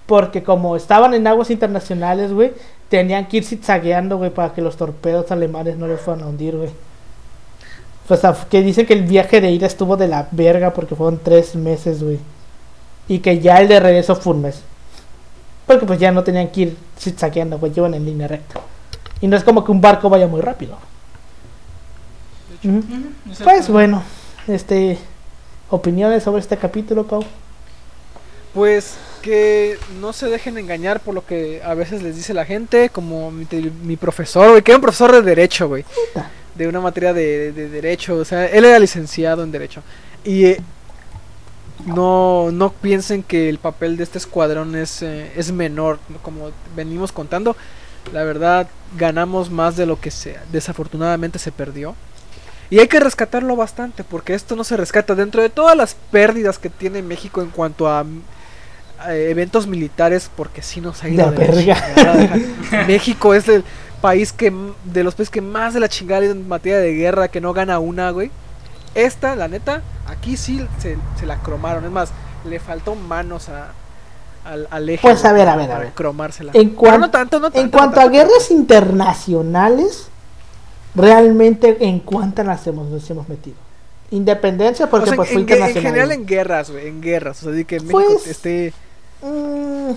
Porque 0.07 0.43
como 0.43 0.77
estaban 0.77 1.15
en 1.15 1.27
aguas 1.27 1.51
internacionales, 1.51 2.33
güey, 2.33 2.53
tenían 2.89 3.27
que 3.29 3.39
ir 3.39 3.45
zigzagueando, 3.45 4.17
güey, 4.19 4.31
para 4.31 4.53
que 4.53 4.61
los 4.63 4.77
torpedos 4.77 5.31
alemanes 5.31 5.77
no 5.77 5.87
los 5.87 6.01
fueran 6.01 6.25
a 6.25 6.27
hundir, 6.29 6.57
güey. 6.57 6.71
Pues 8.09 8.25
a- 8.25 8.37
que 8.51 8.63
dicen 8.63 8.87
que 8.87 8.95
el 8.95 9.03
viaje 9.05 9.41
de 9.41 9.51
ida 9.53 9.67
estuvo 9.69 9.97
de 9.97 10.09
la 10.09 10.27
verga 10.33 10.73
porque 10.73 10.97
fueron 10.97 11.21
tres 11.23 11.55
meses, 11.55 12.03
güey. 12.03 12.19
Y 13.07 13.21
que 13.21 13.39
ya 13.39 13.61
el 13.61 13.69
de 13.69 13.79
regreso 13.79 14.17
fue 14.17 14.35
un 14.35 14.43
mes. 14.43 14.63
Porque 15.67 15.87
pues 15.87 16.01
ya 16.01 16.11
no 16.11 16.25
tenían 16.25 16.49
que 16.49 16.61
ir 16.63 16.77
zigzagueando, 16.99 17.59
güey, 17.61 17.73
llevan 17.73 17.95
en 17.95 18.05
línea 18.05 18.27
recta. 18.27 18.61
Y 19.21 19.29
no 19.29 19.37
es 19.37 19.45
como 19.45 19.65
que 19.65 19.71
un 19.71 19.81
barco 19.81 20.11
vaya 20.11 20.27
muy 20.27 20.41
rápido. 20.41 20.77
Pues 23.45 23.69
bueno, 23.69 24.03
este 24.49 24.99
opiniones 25.71 26.23
sobre 26.23 26.41
este 26.41 26.57
capítulo, 26.57 27.07
Pau. 27.07 27.25
Pues 28.55 28.97
que 29.23 29.79
no 30.01 30.13
se 30.13 30.27
dejen 30.27 30.59
engañar 30.59 31.01
por 31.01 31.15
lo 31.15 31.25
que 31.25 31.63
a 31.63 31.75
veces 31.75 32.03
les 32.03 32.17
dice 32.17 32.35
la 32.35 32.45
gente, 32.45 32.91
como 32.91 33.31
mi, 33.31 33.97
profesor, 33.97 34.51
güey, 34.51 34.63
que 34.63 34.73
era 34.73 34.79
un 34.79 34.83
profesor 34.83 35.13
de 35.13 35.23
derecho, 35.23 35.69
güey, 35.69 35.85
de 36.55 36.67
una 36.67 36.81
materia 36.81 37.13
de, 37.13 37.53
de 37.53 37.69
derecho, 37.69 38.17
o 38.17 38.25
sea, 38.25 38.47
él 38.47 38.65
era 38.65 38.79
licenciado 38.79 39.45
en 39.45 39.53
derecho. 39.53 39.83
Y 40.25 40.47
eh, 40.47 40.61
no, 41.87 42.51
no 42.53 42.73
piensen 42.73 43.23
que 43.23 43.49
el 43.49 43.59
papel 43.59 43.97
de 43.97 44.05
este 44.05 44.19
escuadrón 44.19 44.75
es, 44.77 45.03
eh, 45.03 45.33
es 45.37 45.53
menor, 45.53 45.99
como 46.23 46.51
venimos 46.77 47.13
contando. 47.13 47.57
La 48.13 48.25
verdad, 48.25 48.69
ganamos 48.97 49.51
más 49.51 49.77
de 49.77 49.87
lo 49.87 50.01
que 50.01 50.11
se, 50.11 50.37
desafortunadamente 50.53 51.39
se 51.39 51.53
perdió. 51.53 51.95
Y 52.71 52.79
hay 52.79 52.87
que 52.89 53.01
rescatarlo 53.01 53.57
bastante, 53.57 54.05
porque 54.05 54.35
esto 54.35 54.55
no 54.57 54.63
se 54.65 54.77
rescata. 54.77 55.15
Dentro 55.17 55.43
de 55.43 55.49
todas 55.51 55.77
las 55.77 55.95
pérdidas 56.13 56.59
que 56.59 56.71
tiene 56.71 57.03
México 57.03 57.43
en 57.43 57.51
cuanto 57.51 57.89
a, 57.89 58.05
a 59.01 59.15
eventos 59.15 59.67
militares, 59.67 60.31
porque 60.37 60.63
sí 60.63 60.81
nos 60.81 61.03
ha 61.03 61.09
ido 61.09 61.27
La 61.27 61.33
de 61.33 61.37
verga. 61.47 61.95
chingada. 61.95 62.39
México 62.87 63.35
es 63.35 63.49
el 63.49 63.65
país 64.01 64.33
que, 64.33 64.53
de 64.85 65.03
los 65.05 65.15
países 65.17 65.31
que 65.31 65.41
más 65.41 65.75
de 65.75 65.81
la 65.81 65.89
chingada 65.89 66.25
en 66.27 66.47
materia 66.49 66.79
de 66.79 66.95
guerra, 66.95 67.29
que 67.29 67.41
no 67.41 67.53
gana 67.53 67.79
una, 67.81 68.11
güey. 68.11 68.31
Esta, 68.95 69.35
la 69.37 69.49
neta, 69.49 69.83
aquí 70.07 70.37
sí 70.37 70.65
se, 70.81 70.97
se 71.19 71.27
la 71.27 71.39
cromaron. 71.39 71.85
Es 71.85 71.91
más, 71.91 72.11
le 72.45 72.61
faltó 72.61 72.95
manos 72.95 73.49
a, 73.49 73.73
al, 74.45 74.69
al 74.71 74.89
eje. 74.89 75.03
Pues, 75.03 75.25
a 75.25 75.33
ver, 75.33 75.49
a 75.49 75.57
ver, 75.57 75.71
a 75.73 75.79
ver. 75.79 75.93
cromársela. 75.93 76.53
En 76.55 76.71
cuan- 76.77 77.01
no 77.01 77.11
tanto, 77.11 77.41
no 77.41 77.49
En 77.49 77.53
tanto, 77.53 77.79
cuanto 77.79 78.01
no 78.01 78.07
a 78.07 78.09
guerras 78.11 78.51
internacionales, 78.51 80.09
realmente 80.95 81.77
en 81.81 82.01
cuántas 82.01 82.47
las 82.47 82.67
hemos, 82.67 82.89
nos 82.89 83.09
hemos 83.11 83.29
metido. 83.29 83.57
Independencia, 84.11 84.87
O 84.87 84.91
porque 84.91 85.09
sea, 85.11 85.17
pues 85.17 85.31
en, 85.31 85.35
fue 85.35 85.43
en 85.43 85.47
gue- 85.49 85.53
en 85.53 85.59
internacional. 85.59 85.93
general 85.93 86.13
en 86.13 86.27
guerras, 86.27 86.71
güey, 86.71 86.87
en 86.89 87.01
guerras. 87.01 87.39
O 87.41 87.45
sea, 87.45 87.53
de 87.53 87.65
que 87.65 87.79
México 87.81 88.01
Pues- 88.03 88.27
esté 88.27 88.73
Mm, 89.23 89.93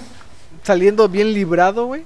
saliendo 0.64 1.08
bien 1.10 1.34
librado, 1.34 1.86
güey. 1.86 2.04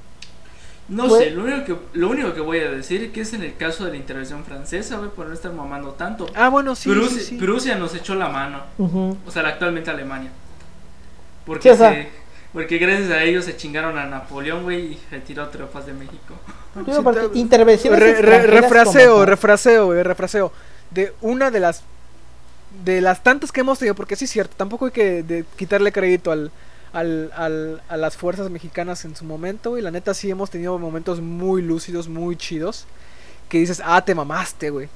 No 0.87 1.07
Pues- 1.07 1.23
sé, 1.25 1.31
lo 1.31 1.43
único, 1.43 1.65
que, 1.65 1.75
lo 1.99 2.09
único 2.09 2.33
que 2.33 2.39
voy 2.41 2.59
a 2.59 2.71
decir 2.71 3.03
es 3.03 3.11
que 3.11 3.21
es 3.21 3.33
en 3.33 3.43
el 3.43 3.57
caso 3.57 3.83
de 3.83 3.91
la 3.91 3.97
intervención 3.97 4.45
francesa, 4.45 4.97
güey, 4.97 5.09
por 5.09 5.25
no 5.27 5.33
estar 5.33 5.51
mamando 5.51 5.89
tanto. 5.91 6.27
Ah, 6.33 6.47
bueno, 6.49 6.75
sí, 6.75 6.89
Prusia, 6.89 7.19
sí, 7.19 7.25
sí. 7.25 7.35
Prusia 7.37 7.75
nos 7.75 7.93
echó 7.95 8.15
la 8.15 8.29
mano, 8.29 8.61
o 8.77 9.31
sea, 9.31 9.45
actualmente 9.47 9.89
Alemania. 9.89 10.31
Porque, 11.45 11.71
Sí, 11.71 11.77
se- 11.77 12.07
porque 12.53 12.77
gracias 12.77 13.11
a 13.11 13.23
ellos 13.23 13.43
se 13.45 13.57
chingaron 13.57 13.97
a 13.97 14.05
Napoleón, 14.05 14.63
güey, 14.63 14.93
y 14.93 14.99
retiró 15.11 15.49
tropas 15.49 15.85
de 15.87 15.93
México. 15.93 16.35
Digo, 16.85 17.03
porque 17.03 17.27
te- 17.29 17.37
intervenciones 17.39 17.99
Re- 17.99 18.21
re- 18.21 18.47
refraseo, 18.47 19.25
refraseo, 19.25 19.85
güey, 19.87 20.03
refraseo. 20.03 20.51
De 20.91 21.13
una 21.21 21.51
de 21.51 21.59
las 21.59 21.83
de 22.83 23.01
las 23.01 23.23
tantas 23.23 23.51
que 23.51 23.61
hemos 23.61 23.79
tenido, 23.79 23.95
porque 23.95 24.15
sí 24.15 24.25
es 24.25 24.31
cierto, 24.31 24.55
tampoco 24.55 24.85
hay 24.85 24.91
que 24.91 25.23
de- 25.23 25.45
quitarle 25.55 25.91
crédito 25.91 26.31
al, 26.31 26.51
al, 26.93 27.31
al- 27.35 27.81
a 27.89 27.97
las 27.97 28.15
fuerzas 28.17 28.49
mexicanas 28.49 29.03
en 29.05 29.15
su 29.15 29.25
momento, 29.25 29.77
y 29.77 29.81
la 29.81 29.89
neta 29.91 30.13
sí 30.13 30.29
hemos 30.29 30.49
tenido 30.49 30.77
momentos 30.77 31.19
muy 31.21 31.61
lúcidos, 31.61 32.07
muy 32.07 32.35
chidos, 32.35 32.85
que 33.49 33.59
dices, 33.59 33.81
ah, 33.83 34.03
te 34.03 34.13
mamaste, 34.13 34.69
güey. 34.69 34.89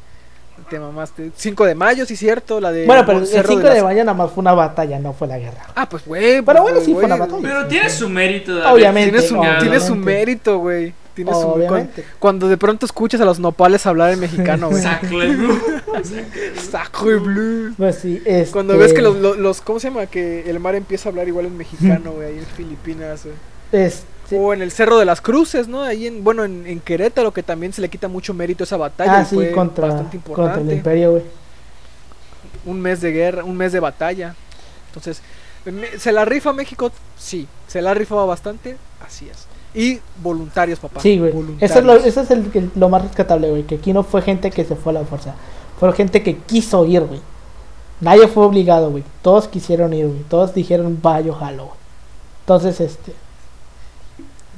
Te 0.69 0.79
mamaste. 0.79 1.31
5 1.35 1.65
de 1.65 1.73
mayo, 1.73 2.05
sí 2.05 2.13
es 2.13 2.19
cierto, 2.19 2.59
la 2.61 2.71
de... 2.71 2.85
Bueno, 2.85 3.03
pero 3.05 3.19
el 3.19 3.25
Cerro 3.25 3.47
5 3.49 3.67
de 3.67 3.73
las- 3.75 3.83
mayo 3.83 4.03
nada 4.03 4.13
más 4.15 4.31
fue 4.31 4.41
una 4.41 4.53
batalla, 4.53 4.99
no 4.99 5.13
fue 5.13 5.27
la 5.27 5.39
guerra. 5.39 5.65
Ah, 5.73 5.89
pues, 5.89 6.05
güey. 6.05 6.41
Pero 6.41 6.45
pues, 6.45 6.61
bueno, 6.61 6.81
sí 6.81 6.93
fue 6.93 7.05
una 7.05 7.15
batalla. 7.15 7.39
Pero 7.41 7.61
sí, 7.63 7.67
tiene 7.69 7.89
sí. 7.89 7.97
su 7.97 8.09
mérito 8.09 8.71
Obviamente, 8.71 9.21
Tiene 9.21 9.79
su, 9.79 9.93
tiene 9.93 10.05
mérito, 10.05 10.59
güey. 10.59 10.93
Tiene 11.23 11.45
Obviamente. 11.45 12.01
cuan- 12.03 12.15
Cuando 12.19 12.47
de 12.49 12.57
pronto 12.57 12.85
escuchas 12.85 13.21
a 13.21 13.25
los 13.25 13.39
nopales 13.39 13.85
hablar 13.85 14.11
en 14.11 14.19
mexicano, 14.19 14.69
güey. 14.69 14.81
Sacre 14.81 15.35
bleu. 15.35 15.59
Sacre 16.71 17.15
bleu. 17.17 17.73
Pues 17.77 17.95
sí, 17.97 18.21
este... 18.25 18.51
Cuando 18.51 18.77
ves 18.77 18.93
que 18.93 19.01
los, 19.01 19.15
los, 19.17 19.37
los- 19.37 19.61
¿Cómo 19.61 19.79
se 19.79 19.89
llama? 19.89 20.05
Que 20.07 20.49
el 20.49 20.59
mar 20.59 20.75
empieza 20.75 21.07
a 21.07 21.11
hablar 21.11 21.27
igual 21.27 21.45
en 21.45 21.57
mexicano, 21.57 22.11
güey, 22.13 22.27
ahí 22.29 22.37
en 22.37 22.45
Filipinas, 22.45 23.23
güey. 23.25 23.35
este, 23.71 24.37
O 24.37 24.53
en 24.53 24.61
el 24.61 24.71
Cerro 24.71 24.97
de 24.97 25.05
las 25.05 25.21
Cruces, 25.21 25.67
¿no? 25.67 25.81
Ahí 25.83 26.07
en, 26.07 26.23
bueno, 26.23 26.43
en, 26.45 26.65
en 26.65 26.79
Querétaro, 26.79 27.31
que 27.33 27.43
también 27.43 27.73
se 27.73 27.81
le 27.81 27.89
quita 27.89 28.07
mucho 28.07 28.33
mérito 28.33 28.63
a 28.63 28.65
esa 28.65 28.77
batalla. 28.77 29.19
ah, 29.19 29.25
sí, 29.25 29.35
fue 29.35 29.51
contra, 29.51 29.87
bastante 29.87 30.17
contra 30.17 30.33
el 30.43 30.49
importante. 30.49 30.75
imperio, 30.75 31.11
güey. 31.11 31.23
un 32.65 32.79
mes 32.81 33.01
de 33.01 33.11
guerra, 33.11 33.43
un 33.43 33.57
mes 33.57 33.71
de 33.71 33.79
batalla. 33.79 34.35
Entonces, 34.87 35.21
¿se 35.97 36.11
la 36.11 36.25
rifa 36.25 36.53
México? 36.53 36.91
Sí. 37.17 37.47
¿Se 37.67 37.81
la 37.81 37.91
ha 37.91 37.93
rifado 37.93 38.27
bastante? 38.27 38.77
Así 39.05 39.29
es. 39.29 39.47
Y 39.73 39.99
voluntarios, 40.21 40.79
papá. 40.79 40.99
Sí, 40.99 41.17
güey. 41.19 41.33
Eso 41.61 41.79
es, 41.79 41.85
lo, 41.85 41.93
eso 41.95 42.21
es 42.21 42.31
el- 42.31 42.51
el- 42.53 42.71
lo 42.75 42.89
más 42.89 43.01
rescatable, 43.03 43.49
güey. 43.49 43.63
Que 43.63 43.75
aquí 43.75 43.93
no 43.93 44.03
fue 44.03 44.21
gente 44.21 44.51
que 44.51 44.65
se 44.65 44.75
fue 44.75 44.91
a 44.91 44.99
la 44.99 45.05
fuerza. 45.05 45.33
Fue 45.79 45.91
gente 45.93 46.21
que 46.23 46.37
quiso 46.37 46.85
ir, 46.85 47.01
güey. 47.01 47.21
Nadie 48.01 48.27
fue 48.27 48.45
obligado, 48.45 48.89
güey. 48.91 49.03
Todos 49.21 49.47
quisieron 49.47 49.93
ir, 49.93 50.07
güey. 50.07 50.23
Todos 50.23 50.53
dijeron, 50.53 50.99
va, 51.05 51.21
yo 51.21 51.33
jalo, 51.33 51.65
güey. 51.67 51.77
Entonces, 52.41 52.81
este. 52.81 53.13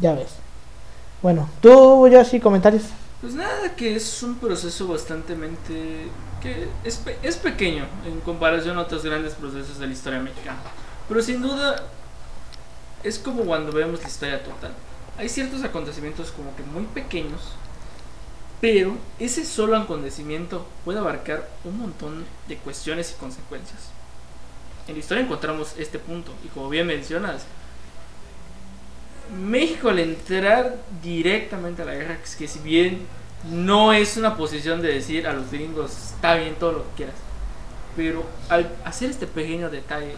Ya 0.02 0.14
ves. 0.14 0.30
Bueno, 1.22 1.48
tú, 1.62 2.08
Yoshi, 2.08 2.40
comentarios. 2.40 2.84
Pues 3.22 3.36
nada, 3.36 3.76
que 3.76 3.96
es 3.96 4.24
un 4.24 4.36
proceso 4.36 4.88
bastante 4.88 5.36
que 6.42 6.68
es, 6.84 6.98
pe- 6.98 7.18
es 7.24 7.38
pequeño 7.38 7.86
en 8.06 8.20
comparación 8.20 8.78
a 8.78 8.82
otros 8.82 9.04
grandes 9.04 9.34
procesos 9.34 9.80
de 9.80 9.88
la 9.88 9.94
historia 9.94 10.20
mexicana. 10.20 10.60
Pero 11.08 11.22
sin 11.22 11.42
duda 11.42 11.78
es 13.04 13.18
como 13.18 13.44
cuando 13.44 13.72
vemos 13.72 14.02
la 14.02 14.08
historia 14.10 14.44
total. 14.44 14.74
Hay 15.18 15.30
ciertos 15.30 15.64
acontecimientos 15.64 16.32
como 16.32 16.56
que 16.56 16.64
muy 16.64 16.86
pequeños, 16.86 17.54
pero 18.60 18.98
ese 19.20 19.46
solo 19.46 19.78
acontecimiento 19.78 20.66
puede 20.86 21.00
abarcar 21.00 21.48
un 21.64 21.78
montón 21.78 22.26
de 22.48 22.58
cuestiones 22.58 23.12
y 23.12 23.20
consecuencias. 23.20 23.90
En 24.88 24.96
la 24.96 25.00
historia 25.00 25.24
encontramos 25.24 25.76
este 25.78 26.00
punto 26.00 26.32
y 26.44 26.48
como 26.48 26.70
bien 26.70 26.88
mencionas, 26.88 27.44
México 29.38 29.90
al 29.90 30.00
entrar 30.00 30.78
directamente 31.02 31.82
a 31.82 31.86
la 31.86 31.94
guerra, 31.94 32.18
que 32.38 32.48
si 32.48 32.60
bien 32.60 33.06
no 33.50 33.94
es 33.94 34.18
una 34.18 34.36
posición 34.36 34.82
de 34.82 34.94
decir 34.94 35.28
a 35.28 35.34
los 35.34 35.52
gringos 35.52 35.92
está 36.14 36.36
bien 36.36 36.56
todo 36.56 36.72
lo 36.72 36.84
que 36.84 36.96
quieras, 36.98 37.16
pero 37.96 38.26
al 38.50 38.74
hacer 38.86 39.10
este 39.10 39.28
pequeño 39.28 39.70
detalle 39.70 40.16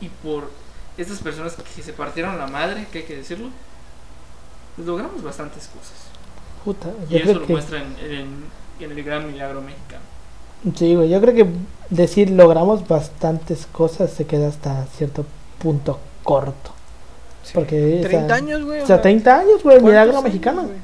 y 0.00 0.08
por 0.08 0.50
estas 0.96 1.18
personas 1.18 1.54
que 1.54 1.82
se 1.82 1.92
partieron 1.92 2.38
la 2.38 2.46
madre, 2.46 2.86
que 2.90 2.98
hay 2.98 3.04
que 3.04 3.16
decirlo, 3.16 3.50
pues 4.76 4.86
logramos 4.86 5.22
bastantes 5.22 5.68
cosas. 5.68 5.92
Puta, 6.64 6.88
Y 7.10 7.16
eso 7.16 7.34
lo 7.34 7.46
que. 7.46 7.52
muestra 7.52 7.78
en, 7.82 8.12
en- 8.12 8.44
en 8.80 8.90
el 8.90 9.04
gran 9.04 9.26
milagro 9.30 9.60
mexicano. 9.62 10.02
Sí, 10.76 10.94
güey. 10.94 11.08
Yo 11.10 11.20
creo 11.20 11.34
que 11.34 11.46
decir 11.90 12.30
logramos 12.30 12.86
bastantes 12.88 13.66
cosas 13.70 14.10
se 14.12 14.26
queda 14.26 14.48
hasta 14.48 14.86
cierto 14.96 15.24
punto 15.58 15.98
corto. 16.22 16.72
Sí. 17.42 17.52
Porque, 17.54 17.98
o 17.98 18.00
sea, 18.00 18.08
30 18.08 18.34
años, 18.34 18.64
güey. 18.64 18.80
O 18.80 18.86
sea, 18.86 19.02
30 19.02 19.38
años, 19.38 19.62
güey. 19.62 19.76
El 19.76 19.82
¿cuántos 19.82 19.90
milagro 19.90 20.12
años, 20.12 20.24
mexicano. 20.24 20.62
güey? 20.62 20.78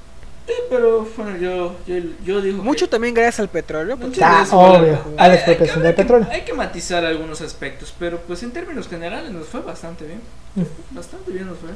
Sí, 0.47 0.53
pero 0.69 1.07
bueno, 1.17 1.37
yo, 1.39 1.75
yo, 1.87 1.97
yo 2.25 2.41
digo 2.41 2.63
Mucho 2.63 2.87
que- 2.87 2.91
también 2.91 3.15
gracias 3.15 3.41
al 3.41 3.49
petróleo. 3.49 3.97
pues, 3.97 4.19
Ah, 4.21 4.45
obvio, 4.53 4.99
a 5.17 5.29
la 5.29 5.35
expropiación 5.35 5.79
hay 5.79 5.83
del 5.87 5.95
petróleo. 5.95 6.29
Hay 6.31 6.43
que 6.43 6.53
matizar 6.53 7.05
algunos 7.05 7.41
aspectos, 7.41 7.95
pero 7.99 8.19
pues 8.21 8.43
en 8.43 8.51
términos 8.51 8.89
generales 8.89 9.31
nos 9.31 9.47
fue 9.47 9.61
bastante 9.63 10.07
bien. 10.07 10.21
Bastante 10.91 11.31
bien 11.33 11.47
nos 11.47 11.57
fue. 11.59 11.71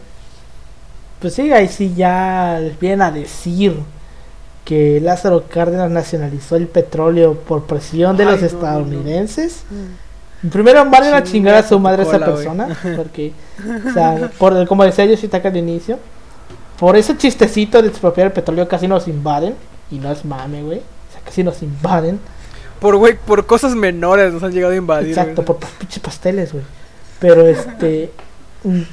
Pues 1.20 1.34
sí, 1.34 1.52
ahí 1.52 1.68
sí 1.68 1.94
ya 1.94 2.60
vienen 2.80 3.02
a 3.02 3.10
decir 3.10 3.76
que 4.64 5.00
Lázaro 5.00 5.44
Cárdenas 5.48 5.90
nacionalizó 5.90 6.56
el 6.56 6.66
petróleo 6.66 7.34
por 7.34 7.64
presión 7.64 8.16
de 8.16 8.24
Ay, 8.24 8.30
los 8.32 8.40
no, 8.40 8.46
no, 8.46 8.52
no. 8.52 8.58
estadounidenses. 8.58 9.64
Primero 10.52 10.84
manden 10.84 11.14
a 11.14 11.22
Chinga 11.22 11.32
chingar 11.32 11.54
a 11.54 11.62
su 11.66 11.78
madre 11.78 12.02
a 12.02 12.06
esa 12.06 12.12
cola, 12.20 12.26
güey. 12.32 12.36
persona, 12.44 12.68
porque, 12.96 13.32
o 13.88 13.92
sea, 13.92 14.30
por, 14.38 14.66
como 14.66 14.84
decía 14.84 15.06
Yoshitaka 15.06 15.48
al 15.48 15.56
inicio, 15.56 15.98
por 16.78 16.96
ese 16.96 17.16
chistecito 17.16 17.80
de 17.80 17.88
expropiar 17.88 18.26
el 18.26 18.32
petróleo 18.34 18.68
casi 18.68 18.86
nos 18.86 19.08
invaden, 19.08 19.54
y 19.90 19.98
no 19.98 20.10
es 20.12 20.24
mame, 20.24 20.62
güey, 20.62 20.78
o 20.80 21.12
sea, 21.12 21.20
casi 21.24 21.42
nos 21.42 21.62
invaden, 21.62 22.20
Por, 22.80 22.96
güey, 22.96 23.16
por 23.16 23.46
cosas 23.46 23.74
menores 23.74 24.32
nos 24.34 24.42
han 24.42 24.52
llegado 24.52 24.74
a 24.74 24.76
invadir. 24.76 25.08
exacto, 25.10 25.42
güey. 25.44 25.58
por 25.58 25.70
pinches 25.78 26.00
pasteles, 26.00 26.52
güey, 26.52 26.64
pero 27.20 27.46
este, 27.48 28.10
mm, 28.18 28.33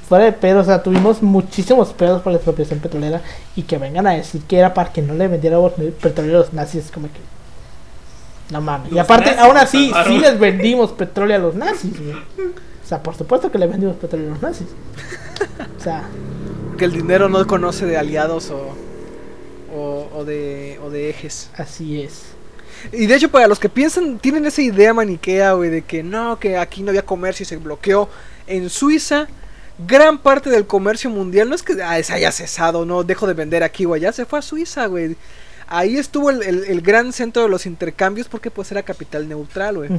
fuera 0.07 0.26
de 0.26 0.34
pedo, 0.34 0.60
o 0.60 0.64
sea, 0.64 0.84
tuvimos 0.84 1.22
muchísimos 1.22 1.93
pedos 1.93 2.22
por 2.22 2.31
la 2.31 2.38
expropiación 2.38 2.80
petrolera, 2.80 3.22
y 3.56 3.64
que 3.64 3.77
vengan 3.77 4.07
a 4.07 4.11
decir 4.11 4.41
que 4.43 4.57
era 4.57 4.73
para 4.73 4.91
que 4.91 5.02
no 5.02 5.14
le 5.14 5.27
vendiéramos 5.27 5.73
petróleo 6.02 6.38
a 6.38 6.39
los 6.41 6.53
nazis, 6.53 6.85
es 6.85 6.91
como 6.91 7.07
que... 7.07 7.19
No 8.52 8.60
mames. 8.60 8.91
Y 8.91 8.99
aparte, 8.99 9.31
aún 9.39 9.56
así, 9.56 9.93
sí 10.06 10.18
les 10.18 10.38
vendimos 10.38 10.91
petróleo 10.91 11.38
a 11.38 11.39
los 11.39 11.56
nazis, 11.56 11.93
güey. 11.98 12.14
O 12.14 12.88
sea, 12.88 13.02
por 13.02 13.15
supuesto 13.15 13.49
que 13.49 13.57
le 13.57 13.65
vendimos 13.65 13.95
petróleo 13.95 14.27
a 14.27 14.31
los 14.31 14.41
nazis. 14.41 14.68
O 15.77 15.81
sea, 15.81 16.03
Que 16.77 16.84
el 16.84 16.91
dinero 16.91 17.30
no 17.30 17.48
conoce 17.48 17.85
de 17.85 17.98
aliados 17.98 18.52
o, 18.52 18.76
o, 19.73 20.10
o 20.14 20.26
de, 20.26 20.80
o 20.84 20.89
de 20.89 21.10
ejes. 21.10 21.49
así 21.56 22.02
es. 22.02 22.23
Y 22.91 23.06
de 23.06 23.15
hecho, 23.15 23.30
para 23.31 23.48
los 23.48 23.60
que 23.60 23.69
piensan, 23.69 24.19
tienen 24.19 24.45
esa 24.45 24.61
idea 24.61 24.93
maniquea, 24.93 25.53
güey, 25.53 25.69
de 25.69 25.84
que 25.84 26.03
no, 26.03 26.38
que 26.38 26.57
aquí 26.57 26.81
no 26.84 26.89
había 26.89 27.06
comercio 27.06 27.43
y 27.43 27.45
se 27.45 27.56
bloqueó. 27.57 28.10
En 28.48 28.69
Suiza, 28.69 29.27
gran 29.88 30.18
parte 30.19 30.49
del 30.49 30.65
comercio 30.68 31.10
mundial 31.10 31.49
no 31.49 31.56
es 31.56 31.64
que 31.64 31.81
ah, 31.84 32.02
se 32.03 32.14
haya 32.14 32.31
cesado, 32.31 32.85
no 32.85 33.03
dejo 33.03 33.27
de 33.27 33.34
vender 33.34 33.64
aquí 33.64 33.85
o 33.85 33.93
allá, 33.93 34.11
se 34.11 34.26
fue 34.26 34.39
a 34.39 34.41
Suiza, 34.41 34.85
güey. 34.88 35.15
Ahí 35.68 35.95
estuvo 35.98 36.30
el, 36.30 36.43
el- 36.43 36.65
el 36.65 36.81
gran 36.81 37.14
centro 37.14 37.43
de 37.43 37.49
los 37.49 37.65
intercambios 37.65 38.27
porque 38.27 38.52
pues 38.52 38.72
era 38.72 38.84
capital 38.84 39.27
neutral, 39.30 39.77
güey. 39.77 39.89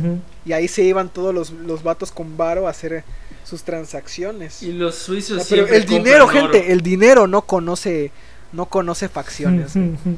Y 0.45 0.53
ahí 0.53 0.69
se 0.69 0.83
iban 0.83 1.09
todos 1.09 1.35
los, 1.35 1.51
los 1.51 1.83
vatos 1.83 2.13
con 2.13 2.37
varo 2.37 2.67
a 2.67 2.71
hacer 2.71 3.05
sus 3.45 3.63
transacciones. 3.63 4.63
Y 4.63 4.73
los 4.73 4.95
suizos 4.97 5.39
No, 5.39 5.45
pero 5.49 5.67
el 5.67 5.87
dinero, 5.87 6.25
oro. 6.27 6.33
gente, 6.33 6.73
el 6.73 6.83
dinero 6.83 7.27
no 7.27 7.43
conoce, 7.43 8.11
no 8.53 8.67
conoce 8.67 9.09
facciones. 9.09 9.73
güey. 9.75 9.89
Ujú. 9.91 10.17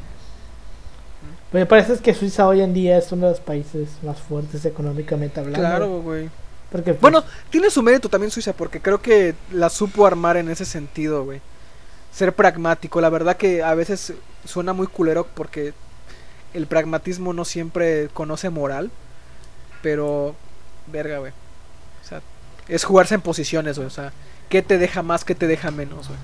Me 1.53 1.67
parece 1.67 1.97
que 1.99 2.15
Suiza 2.15 2.49
hoy 2.49 2.61
en 2.61 2.75
día 2.75 2.99
es 2.99 3.13
uno 3.13 3.27
de 3.27 3.33
los 3.33 3.41
países 3.41 3.89
más 4.03 4.21
fuertes 4.21 4.65
económicamente 4.65 5.39
hablando. 5.39 5.61
Claro, 5.61 6.01
güey. 6.01 6.29
Porque, 6.75 6.93
pues, 6.93 7.01
Bueno, 7.01 7.23
tiene 7.51 7.71
su 7.71 7.85
mérito 7.85 8.09
también 8.09 8.33
Suiza 8.33 8.53
porque 8.53 8.81
creo 8.81 9.01
que 9.01 9.37
la 9.53 9.71
supo 9.71 10.07
armar 10.09 10.37
en 10.37 10.49
ese 10.51 10.65
sentido, 10.65 11.25
güey. 11.25 11.41
Ser 12.13 12.35
pragmático, 12.35 13.01
la 13.01 13.11
verdad 13.11 13.37
que 13.37 13.63
a 13.63 13.75
veces 13.75 14.13
suena 14.45 14.73
muy 14.73 14.89
culero 14.89 15.25
porque 15.37 15.73
el 16.53 16.67
pragmatismo 16.67 17.33
no 17.33 17.45
siempre 17.45 18.09
conoce 18.13 18.51
moral, 18.51 18.91
pero 19.83 20.35
verga, 20.89 21.19
güey. 21.19 21.31
O 22.05 22.09
sea, 22.09 22.23
es 22.67 22.83
jugarse 22.83 23.15
en 23.15 23.21
posiciones, 23.21 23.77
güey, 23.77 23.87
o 23.87 23.91
sea, 23.91 24.13
¿qué 24.49 24.61
te 24.61 24.77
deja 24.77 25.03
más, 25.05 25.25
qué 25.25 25.37
te 25.37 25.47
deja 25.47 25.71
menos, 25.71 26.09
güey? 26.09 26.19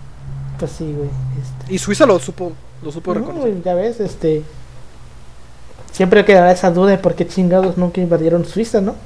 pues 0.59 0.73
sí, 0.73 0.93
güey. 0.93 1.09
Este. 1.41 1.73
Y 1.75 1.79
Suiza 1.79 2.07
lo 2.07 2.19
supo 2.19 2.53
lo 2.83 2.91
supo 2.91 3.15
No, 3.15 3.21
reconocer. 3.21 3.63
ya 3.63 3.75
ves, 3.75 4.01
este. 4.01 4.43
Siempre 5.93 6.25
quedará 6.25 6.51
esa 6.51 6.73
duda 6.73 6.91
de 6.91 6.99
por 6.99 7.15
qué 7.15 7.25
chingados 7.27 7.77
nunca 7.79 8.01
invadieron 8.01 8.45
Suiza, 8.45 8.81
¿no? 8.81 8.97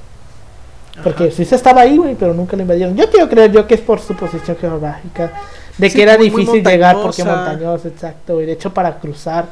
Porque 1.03 1.25
Ajá. 1.25 1.33
Suiza 1.35 1.57
estaba 1.57 1.81
ahí, 1.83 1.97
güey, 1.97 2.15
pero 2.15 2.35
nunca 2.35 2.57
lo 2.57 2.62
invadieron. 2.62 2.97
Yo 2.97 3.11
quiero 3.11 3.29
creer 3.29 3.51
yo 3.51 3.66
que 3.66 3.75
es 3.75 3.81
por 3.81 4.01
su 4.01 4.15
posición 4.15 4.57
geográfica, 4.57 5.33
de 5.77 5.91
Sí, 5.91 5.97
que 5.97 6.03
era 6.03 6.16
muy- 6.16 6.31
muy 6.31 6.41
difícil 6.43 6.65
llegar 6.65 6.95
porque 7.03 7.25
montañosa. 7.25 7.51
montañoso, 7.51 7.89
exacto, 7.89 8.35
güey. 8.35 8.47
De 8.47 8.53
hecho, 8.53 8.73
para 8.73 8.99
cruzar 9.01 9.47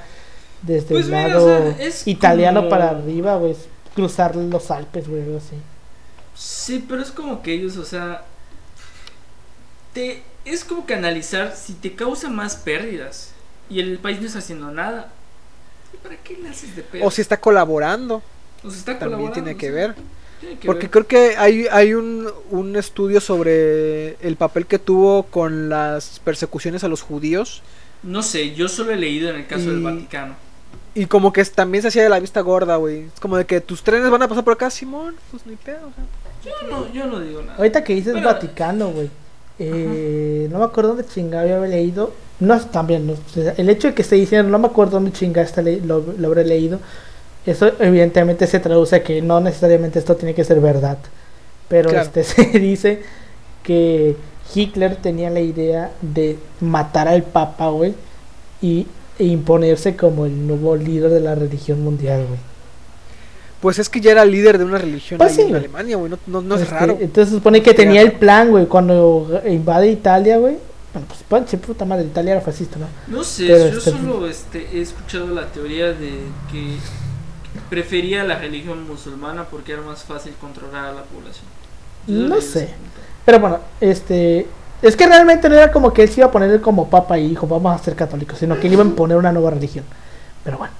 desde 0.62 0.94
Pues, 0.94 1.06
el 1.06 1.14
o 1.14 1.16
lado 1.16 1.46
sea, 1.74 1.86
es 1.86 2.06
italiano 2.06 2.60
como- 2.60 2.70
para 2.70 2.90
arriba, 2.90 3.36
güey, 3.36 3.52
es 3.52 3.58
cruzar 3.94 4.36
los 4.36 4.70
Alpes, 4.70 5.08
güey, 5.08 5.22
algo 5.22 5.38
así. 5.38 5.56
Sí, 6.34 6.84
pero 6.88 7.02
es 7.02 7.10
como 7.10 7.42
que 7.42 7.52
ellos, 7.54 7.76
o 7.76 7.84
sea, 7.84 8.22
te 9.92 10.22
es 10.44 10.64
como 10.64 10.86
que 10.86 10.94
analizar 10.94 11.54
si 11.56 11.74
te 11.74 11.94
causa 11.94 12.28
más 12.28 12.56
pérdidas 12.56 13.30
y 13.70 13.80
el 13.80 13.98
país 13.98 14.20
no 14.20 14.26
está 14.26 14.38
haciendo 14.40 14.70
nada. 14.70 15.08
¿y 15.92 15.96
¿Para 15.98 16.16
qué 16.16 16.36
le 16.42 16.48
haces 16.48 16.74
de 16.74 16.82
pedo? 16.82 17.04
O 17.06 17.10
si 17.10 17.20
está 17.20 17.36
colaborando, 17.38 18.22
O 18.64 18.70
sea, 18.70 18.78
está 18.78 18.92
también 18.98 19.30
colaborando, 19.30 19.34
tiene 19.34 19.56
que 19.58 19.66
sí, 19.66 19.72
ver. 19.72 19.94
Porque 20.64 20.82
ver. 20.82 20.90
creo 20.90 21.06
que 21.06 21.36
hay, 21.36 21.66
hay 21.70 21.94
un, 21.94 22.28
un 22.50 22.76
estudio 22.76 23.20
sobre 23.20 24.16
el 24.26 24.36
papel 24.36 24.66
que 24.66 24.78
tuvo 24.78 25.24
con 25.24 25.68
las 25.68 26.20
persecuciones 26.24 26.84
a 26.84 26.88
los 26.88 27.02
judíos. 27.02 27.62
No 28.02 28.22
sé, 28.22 28.54
yo 28.54 28.68
solo 28.68 28.92
he 28.92 28.96
leído 28.96 29.30
en 29.30 29.36
el 29.36 29.46
caso 29.46 29.70
del 29.70 29.80
Vaticano. 29.82 30.34
Y 30.94 31.06
como 31.06 31.32
que 31.32 31.44
también 31.46 31.80
se 31.82 31.88
hacía 31.88 32.02
de 32.02 32.08
la 32.08 32.20
vista 32.20 32.40
gorda, 32.40 32.76
güey. 32.76 33.04
Es 33.14 33.20
como 33.20 33.36
de 33.36 33.46
que 33.46 33.60
tus 33.60 33.82
trenes 33.82 34.10
van 34.10 34.22
a 34.22 34.28
pasar 34.28 34.44
por 34.44 34.52
acá, 34.54 34.68
Simón. 34.70 35.14
Pues 35.30 35.46
ni 35.46 35.56
pedo, 35.56 35.88
o 35.88 35.92
sea. 35.94 36.04
Yo 36.44 36.68
no, 36.68 36.92
yo 36.92 37.06
no 37.06 37.20
digo 37.20 37.40
nada. 37.40 37.56
Ahorita 37.56 37.82
que 37.84 37.94
dices 37.94 38.12
Bueno, 38.12 38.28
Vaticano, 38.28 38.88
güey. 38.90 39.08
Eh, 39.58 40.48
no 40.50 40.58
me 40.58 40.64
acuerdo 40.64 40.90
dónde 40.94 41.06
chingado 41.06 41.46
yo 41.46 41.56
había 41.56 41.68
leído. 41.68 42.12
No, 42.40 42.60
también, 42.60 43.06
no, 43.06 43.14
el 43.56 43.70
hecho 43.70 43.88
de 43.88 43.94
que 43.94 44.02
esté 44.02 44.16
diciendo, 44.16 44.50
no 44.50 44.58
me 44.58 44.66
acuerdo 44.66 44.92
dónde 44.92 45.12
chingada 45.12 45.46
está 45.46 45.62
le- 45.62 45.80
lo, 45.80 46.04
lo 46.18 46.26
habré 46.28 46.44
leído. 46.44 46.80
Eso 47.46 47.72
evidentemente 47.80 48.46
se 48.46 48.60
traduce 48.60 48.96
a 48.96 49.02
que 49.02 49.20
no 49.22 49.40
necesariamente 49.40 49.98
esto 49.98 50.14
tiene 50.16 50.34
que 50.34 50.44
ser 50.44 50.60
verdad. 50.60 50.98
Pero 51.68 51.90
Claro. 51.90 52.04
este 52.06 52.22
se 52.24 52.44
dice 52.58 53.02
que 53.62 54.16
Hitler 54.54 54.96
tenía 54.96 55.30
la 55.30 55.40
idea 55.40 55.90
de 56.02 56.38
matar 56.60 57.08
al 57.08 57.22
Papa, 57.22 57.68
güey, 57.70 57.94
y 58.60 58.86
e 59.18 59.24
imponerse 59.24 59.94
como 59.96 60.24
el 60.26 60.46
nuevo 60.46 60.74
líder 60.76 61.10
de 61.10 61.20
la 61.20 61.34
religión 61.34 61.82
mundial, 61.82 62.24
güey. 62.26 62.40
Pues 63.60 63.78
es 63.78 63.88
que 63.88 64.00
ya 64.00 64.10
era 64.10 64.24
líder 64.24 64.58
de 64.58 64.64
una 64.64 64.78
religión 64.78 65.18
Pues 65.18 65.38
ahí 65.38 65.44
sí, 65.44 65.50
en. 65.50 65.56
Alemania, 65.56 65.96
güey. 65.96 66.10
No, 66.10 66.18
no, 66.26 66.42
no 66.42 66.54
es 66.56 66.62
Este, 66.62 66.74
raro. 66.74 66.98
Entonces 67.00 67.28
se 67.28 67.34
supone 67.36 67.62
que 67.62 67.74
tenía 67.74 68.00
Era- 68.00 68.10
el 68.10 68.16
plan, 68.18 68.50
güey, 68.50 68.66
cuando 68.66 69.40
invade 69.48 69.88
Italia, 69.90 70.38
güey. 70.38 70.56
Bueno, 70.92 71.06
pues 71.08 71.20
panche, 71.28 71.56
puta 71.58 71.84
madre, 71.84 72.04
Italia 72.06 72.32
era 72.32 72.40
fascista, 72.40 72.78
¿no? 72.78 72.86
No 73.06 73.22
sé, 73.24 73.46
Pero 73.46 73.68
yo 73.70 73.78
este- 73.78 73.90
solo 73.92 74.26
este, 74.28 74.66
he 74.74 74.80
escuchado 74.82 75.28
la 75.28 75.46
teoría 75.46 75.86
de 75.92 76.10
que 76.50 76.76
prefería 77.68 78.24
la 78.24 78.38
religión 78.38 78.86
musulmana 78.86 79.44
porque 79.44 79.72
era 79.72 79.82
más 79.82 80.04
fácil 80.04 80.32
controlar 80.40 80.86
a 80.86 80.92
la 80.92 81.02
población. 81.02 81.44
Yo 82.06 82.28
No 82.28 82.40
sé. 82.40 82.68
Pero 83.24 83.40
bueno, 83.40 83.58
este. 83.80 84.46
Es 84.80 84.96
que 84.96 85.06
realmente 85.06 85.48
no 85.48 85.54
era 85.54 85.70
como 85.70 85.92
que 85.92 86.02
él 86.02 86.08
se 86.08 86.20
iba 86.20 86.26
a 86.26 86.32
poner 86.32 86.60
como 86.60 86.90
papa 86.90 87.16
y 87.16 87.28
dijo, 87.28 87.46
vamos 87.46 87.80
a 87.80 87.84
ser 87.84 87.94
católicos, 87.94 88.38
sino 88.38 88.58
que 88.58 88.66
él 88.66 88.72
iba 88.72 88.82
a 88.82 88.86
imponer 88.86 89.16
una 89.16 89.30
nueva 89.30 89.50
religión. 89.50 89.84
Pero 90.42 90.58
bueno, 90.58 90.74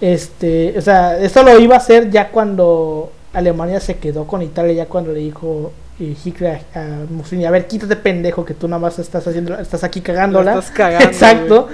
este. 0.00 0.74
O 0.78 0.82
sea, 0.82 1.18
eso 1.18 1.42
lo 1.42 1.58
iba 1.58 1.74
a 1.74 1.78
hacer 1.78 2.10
ya 2.10 2.30
cuando 2.30 3.12
Alemania 3.32 3.80
se 3.80 3.98
quedó 3.98 4.26
con 4.26 4.42
Italia, 4.42 4.72
ya 4.72 4.86
cuando 4.86 5.12
le 5.12 5.20
dijo 5.20 5.72
eh, 5.98 6.16
Hitler 6.24 6.60
a, 6.74 6.80
a 6.80 6.84
Mussolini: 7.10 7.46
A 7.46 7.50
ver, 7.50 7.66
quítate 7.66 7.96
pendejo, 7.96 8.44
que 8.44 8.54
tú 8.54 8.68
nada 8.68 8.80
más 8.80 8.98
estás 8.98 9.26
haciendo, 9.26 9.58
estás 9.58 9.82
aquí 9.82 10.00
cagándola. 10.00 10.54
La 10.54 10.60
estás 10.60 10.74
cagando, 10.74 11.06
Exacto. 11.08 11.68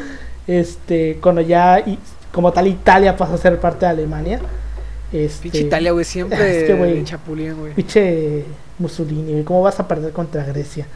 Este, 0.46 1.18
cuando 1.22 1.40
ya 1.40 1.82
como 2.34 2.52
tal 2.52 2.66
Italia 2.66 3.16
pasa 3.16 3.34
a 3.34 3.38
ser 3.38 3.60
parte 3.60 3.86
de 3.86 3.92
Alemania. 3.92 4.40
Este, 5.12 5.44
Pinche 5.44 5.60
Italia, 5.60 5.92
güey. 5.92 6.04
Siempre 6.04 6.58
es 6.60 6.64
que, 6.64 6.74
güey. 6.74 7.04
chapulín, 7.04 7.56
güey. 7.56 7.72
Pinche 7.74 8.44
Mussolini, 8.78 9.32
güey, 9.32 9.44
¿cómo 9.44 9.62
vas 9.62 9.78
a 9.78 9.86
perder 9.86 10.12
contra 10.12 10.44
Grecia? 10.44 10.86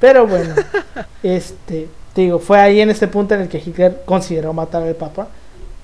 Pero 0.00 0.26
bueno, 0.26 0.54
este, 1.22 1.88
te 2.14 2.22
digo, 2.22 2.38
fue 2.38 2.58
ahí 2.58 2.80
en 2.80 2.88
este 2.88 3.06
punto 3.06 3.34
en 3.34 3.42
el 3.42 3.48
que 3.48 3.58
Hitler 3.58 4.02
consideró 4.06 4.54
matar 4.54 4.82
al 4.82 4.94
Papa, 4.94 5.28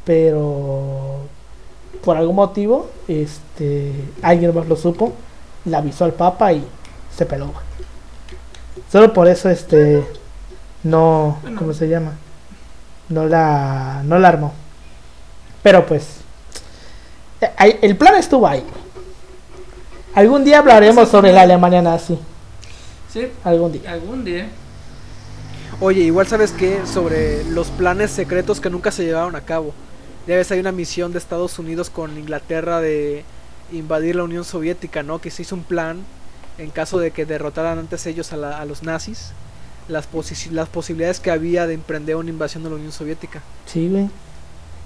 pero 0.07 1.19
por 2.03 2.17
algún 2.17 2.37
motivo, 2.37 2.89
este, 3.07 3.93
alguien 4.23 4.55
más 4.55 4.67
lo 4.67 4.77
supo, 4.77 5.13
le 5.67 5.77
avisó 5.77 6.07
al 6.07 6.15
Papa 6.15 6.55
y 6.55 6.65
se 7.15 7.27
peló. 7.27 7.53
Solo 8.91 9.13
por 9.13 9.29
eso, 9.29 9.51
este, 9.51 10.03
no, 10.85 11.39
¿cómo 11.59 11.75
se 11.75 11.89
llama? 11.89 12.13
No 13.11 13.27
la, 13.27 14.03
no 14.07 14.19
la 14.19 14.29
armó. 14.29 14.55
Pero 15.67 15.85
pues, 15.85 16.07
el 17.83 17.97
plan 17.97 18.15
estuvo 18.15 18.47
ahí. 18.47 18.63
Algún 20.15 20.45
día 20.45 20.61
hablaremos 20.61 21.09
sobre 21.09 21.33
la 21.33 21.43
Alemania 21.43 21.83
nazi. 21.83 22.17
Sí, 23.13 23.27
Algún 23.43 23.73
día. 23.73 23.91
algún 23.91 24.25
día. 24.25 24.47
Oye, 25.81 26.03
igual 26.03 26.29
sabes 26.29 26.53
que 26.53 26.87
sobre 26.87 27.43
los 27.47 27.67
planes 27.71 28.13
secretos 28.13 28.61
que 28.61 28.71
nunca 28.71 28.93
se 28.93 29.05
llevaron 29.07 29.35
a 29.35 29.41
cabo. 29.41 29.75
Ya 30.29 30.37
ves, 30.37 30.53
hay 30.53 30.61
una 30.61 30.71
misión 30.71 31.11
de 31.11 31.19
Estados 31.19 31.59
Unidos 31.59 31.91
con 31.91 32.17
Inglaterra 32.17 32.81
de 32.81 33.25
invadir 33.73 34.15
la 34.15 34.23
Unión 34.23 34.45
Soviética, 34.45 35.03
¿no? 35.03 35.21
Que 35.21 35.33
se 35.33 35.43
hizo 35.43 35.57
un 35.57 35.65
plan 35.65 35.99
en 36.59 36.71
caso 36.71 37.01
de 37.01 37.11
que 37.11 37.27
derrotaran 37.27 37.81
antes 37.81 38.07
ellos 38.07 38.33
a, 38.33 38.37
la- 38.37 38.61
a 38.61 38.65
los 38.67 38.85
nazis. 38.85 39.31
Las, 39.89 40.09
posi- 40.09 40.53
las 40.53 40.69
posibilidades 40.69 41.19
que 41.19 41.33
había 41.33 41.67
de 41.67 41.75
emprender 41.75 42.15
una 42.15 42.31
invasión 42.31 42.63
de 42.63 42.71
la 42.71 42.77
Unión 42.77 42.93
Soviética. 42.93 43.43
Sí, 43.67 43.89
güey. 43.89 44.09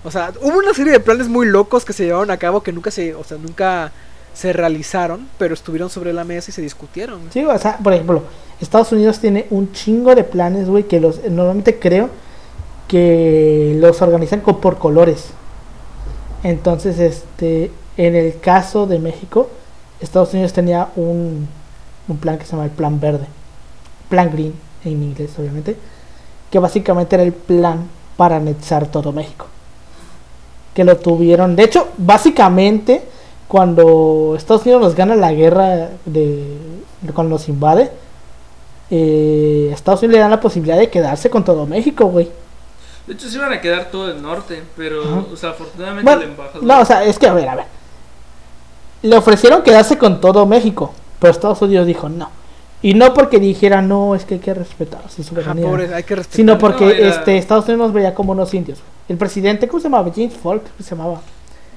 O 0.05 0.11
sea, 0.11 0.33
hubo 0.43 0.59
una 0.59 0.73
serie 0.75 0.93
de 0.93 1.01
planes 1.01 1.29
muy 1.29 1.47
locos 1.47 1.85
que 1.85 1.93
se 1.93 2.05
llevaron 2.05 2.31
a 2.31 2.37
cabo 2.39 2.63
que 2.63 2.73
nunca 2.73 2.91
se, 2.91 3.15
o 3.15 3.23
sea, 3.25 3.37
nunca 3.39 3.93
se 4.33 4.53
realizaron, 4.53 5.29
pero 5.39 5.53
estuvieron 5.55 5.91
sobre 5.91 6.13
la 6.13 6.25
mesa 6.25 6.51
y 6.51 6.55
se 6.55 6.63
discutieron. 6.63 7.21
Sí, 7.31 7.45
o 7.45 7.59
sea, 7.59 7.77
por 7.79 7.93
ejemplo, 7.93 8.23
Estados 8.61 8.93
Unidos 8.93 9.19
tiene 9.19 9.47
un 9.51 9.73
chingo 9.73 10.15
de 10.15 10.25
planes, 10.25 10.69
güey, 10.69 10.85
que 10.85 11.01
los 11.01 11.23
normalmente 11.29 11.79
creo 11.79 12.09
que 12.89 13.77
los 13.79 14.01
organizan 14.03 14.41
co- 14.41 14.61
por 14.61 14.79
colores. 14.79 15.27
Entonces, 16.43 16.99
este, 16.99 17.71
en 17.97 18.15
el 18.17 18.39
caso 18.41 18.87
de 18.87 18.99
México, 18.99 19.51
Estados 20.01 20.33
Unidos 20.33 20.53
tenía 20.53 20.89
un, 20.97 21.47
un 22.09 22.17
plan 22.19 22.39
que 22.39 22.45
se 22.47 22.53
llama 22.53 22.65
el 22.65 22.71
Plan 22.71 22.99
Verde, 23.01 23.27
Plan 24.09 24.31
Green 24.33 24.55
en 24.85 25.03
inglés, 25.03 25.33
obviamente, 25.39 25.77
que 26.51 26.59
básicamente 26.59 27.17
era 27.17 27.23
el 27.23 27.33
plan 27.33 27.87
para 28.17 28.37
anexar 28.37 28.87
todo 28.87 29.13
México. 29.13 29.47
Que 30.75 30.85
lo 30.85 30.97
tuvieron, 30.97 31.57
de 31.57 31.65
hecho, 31.65 31.89
básicamente 31.97 33.03
cuando 33.49 34.35
Estados 34.37 34.63
Unidos 34.63 34.83
nos 34.83 34.95
gana 34.95 35.17
la 35.17 35.33
guerra 35.33 35.91
de 36.05 36.57
cuando 37.15 37.35
nos 37.35 37.49
invade, 37.49 37.91
eh, 38.91 39.71
Estados 39.73 40.01
Unidos 40.03 40.15
le 40.15 40.21
dan 40.21 40.31
la 40.31 40.41
posibilidad 40.41 40.79
de 40.79 40.91
quedarse 40.91 41.31
con 41.31 41.45
todo 41.45 41.67
México, 41.67 42.07
güey. 42.07 42.29
De 43.07 43.15
hecho, 43.15 43.29
se 43.29 43.37
iban 43.37 43.53
a 43.53 43.61
quedar 43.61 43.91
todo 43.91 44.11
el 44.11 44.23
norte, 44.23 44.63
pero, 44.77 45.03
Ajá. 45.03 45.25
o 45.33 45.37
sea, 45.37 45.51
afortunadamente 45.51 46.05
Bueno, 46.09 46.23
el 46.23 46.31
embajador. 46.31 46.63
no, 46.63 46.81
o 46.81 46.85
sea, 46.85 47.05
es 47.05 47.19
que 47.19 47.27
a 47.27 47.33
ver, 47.33 47.49
a 47.49 47.57
ver. 47.57 47.65
Le 49.03 49.17
ofrecieron 49.17 49.63
quedarse 49.63 49.99
con 49.99 50.21
todo 50.21 50.47
México, 50.47 50.93
pero 51.19 51.33
Estados 51.33 51.61
Unidos 51.63 51.87
dijo 51.87 52.09
no. 52.09 52.31
Y 52.83 52.95
no 52.95 53.13
porque 53.13 53.39
dijera 53.39 53.83
no, 53.83 54.15
es 54.15 54.25
que 54.25 54.35
hay 54.35 54.41
que 54.41 54.55
respetar 54.55 55.03
su 55.11 55.21
Ajá, 55.23 55.31
soberanía. 55.31 55.67
pobre, 55.67 55.95
hay 55.95 56.03
que 56.03 56.15
respetar. 56.17 56.37
sino 56.37 56.59
porque 56.59 56.85
No, 56.87 56.91
era- 56.91 57.09
este 57.09 57.37
Estados 57.37 57.67
Unidos 57.67 57.89
nos 57.89 57.93
veía 57.93 58.15
como 58.15 58.33
unos 58.33 58.55
indios. 58.55 58.79
El 59.09 59.17
presidente, 59.19 59.69
¿cómo 59.69 59.81
se 59.81 59.89
llamaba? 59.89 60.11
James 60.15 60.35
Folk, 60.35 60.63
¿cómo 60.63 60.75
se 60.89 60.95
llamaba? 60.97 61.21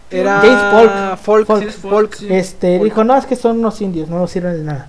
Era 0.10 0.40
James 0.42 1.18
Folk. 1.20 1.46
Folk. 1.48 1.62
Sí, 1.64 1.70
Folk, 1.90 2.14
sí. 2.16 2.28
Este, 2.30 2.80
dijo, 2.80 3.04
no, 3.04 3.18
es 3.18 3.26
que 3.26 3.36
son 3.36 3.60
unos 3.60 3.82
indios, 3.82 4.08
no 4.10 4.20
nos 4.20 4.32
sirven 4.32 4.54
de 4.54 4.64
nada. 4.64 4.88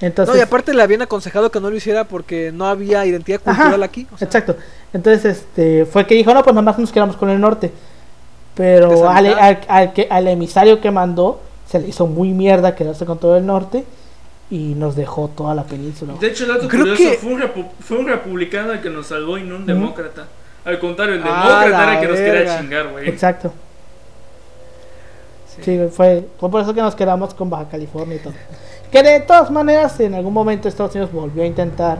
Entonces, 0.00 0.34
no, 0.34 0.38
y 0.38 0.42
aparte 0.42 0.74
le 0.74 0.82
habían 0.82 1.00
aconsejado 1.02 1.50
que 1.50 1.58
no 1.58 1.70
lo 1.70 1.76
hiciera 1.76 2.04
porque 2.04 2.52
no 2.52 2.66
había 2.66 3.06
identidad 3.06 3.40
Ajá, 3.46 3.62
cultural 3.62 3.82
aquí. 3.82 4.06
o 4.12 4.18
sea, 4.18 4.26
Exacto. 4.26 4.56
Entonces, 4.92 5.24
este, 5.38 5.86
fue 5.86 6.06
que 6.06 6.14
dijo, 6.16 6.34
no, 6.34 6.42
pues 6.42 6.52
nada 6.52 6.62
más 6.62 6.78
nos 6.78 6.92
quedamos 6.92 7.16
con 7.16 7.30
el 7.30 7.40
norte. 7.40 7.72
Pero 8.54 9.08
al, 9.08 9.24
Deshabitar. 9.24 9.42
al, 9.42 9.58
al 9.68 9.92
que, 9.92 10.06
al 10.10 10.28
emisario 10.28 10.80
que 10.80 10.90
mandó, 10.90 11.40
se 11.70 11.78
le 11.78 11.88
hizo 11.88 12.06
muy 12.06 12.30
mierda 12.30 12.74
quedarse 12.74 13.04
con 13.06 13.18
todo 13.18 13.36
el 13.36 13.46
norte 13.46 13.84
y 14.50 14.74
nos 14.74 14.94
dejó 14.96 15.28
toda 15.28 15.54
la 15.54 15.64
península. 15.64 16.14
De 16.20 16.28
hecho, 16.28 16.44
el 16.44 16.50
dato 16.50 16.68
Creo 16.68 16.80
curioso 16.82 17.02
que- 17.02 17.16
fue, 17.16 17.32
un 17.34 17.40
repu- 17.40 17.68
fue 17.80 17.98
un 17.98 18.06
republicano 18.08 18.72
el 18.72 18.80
que 18.80 18.90
nos 18.90 19.06
salvó 19.08 19.38
y 19.38 19.42
no 19.42 19.56
un 19.56 19.66
demócrata. 19.66 20.26
Al 20.64 20.78
contrario, 20.78 21.14
el 21.14 21.22
Ah, 21.24 21.26
demócrata 21.64 21.82
era 21.82 21.94
el 21.94 22.00
que 22.00 22.06
nos 22.08 22.16
quería 22.20 22.58
chingar, 22.60 22.88
güey. 22.92 23.08
Exacto. 23.08 23.52
sí. 25.56 25.62
Sí, 25.64 25.76
güey, 25.76 25.88
fue, 25.88 26.28
fue 26.38 26.50
por 26.50 26.60
eso 26.62 26.74
que 26.74 26.80
nos 26.82 26.94
quedamos 26.94 27.34
con 27.34 27.50
Baja 27.50 27.68
California 27.68 28.16
y 28.16 28.18
todo. 28.20 28.34
Que 28.90 29.02
de 29.02 29.20
todas 29.20 29.50
maneras, 29.50 29.98
en 30.00 30.14
algún 30.14 30.32
momento 30.32 30.68
Estados 30.68 30.94
Unidos 30.94 31.12
volvió 31.12 31.42
a 31.42 31.46
intentar, 31.46 31.98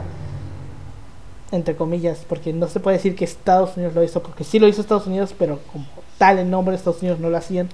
entre 1.53 1.75
comillas, 1.77 2.25
porque 2.29 2.53
no 2.53 2.69
se 2.69 2.81
puede 2.81 2.97
decir 2.99 3.15
que 3.17 3.25
Estados 3.25 3.77
Unidos 3.77 3.95
lo 3.95 4.03
hizo, 4.03 4.23
porque 4.23 4.45
sí 4.45 4.59
lo 4.59 4.69
hizo 4.69 4.81
Estados 4.81 5.07
Unidos, 5.07 5.35
pero 5.37 5.59
como 5.73 5.85
tal 6.19 6.39
el 6.39 6.51
nombre 6.51 6.73
de 6.73 6.77
Estados 6.79 7.01
Unidos 7.03 7.19
no 7.21 7.29
lo 7.31 7.37
hacían. 7.37 7.69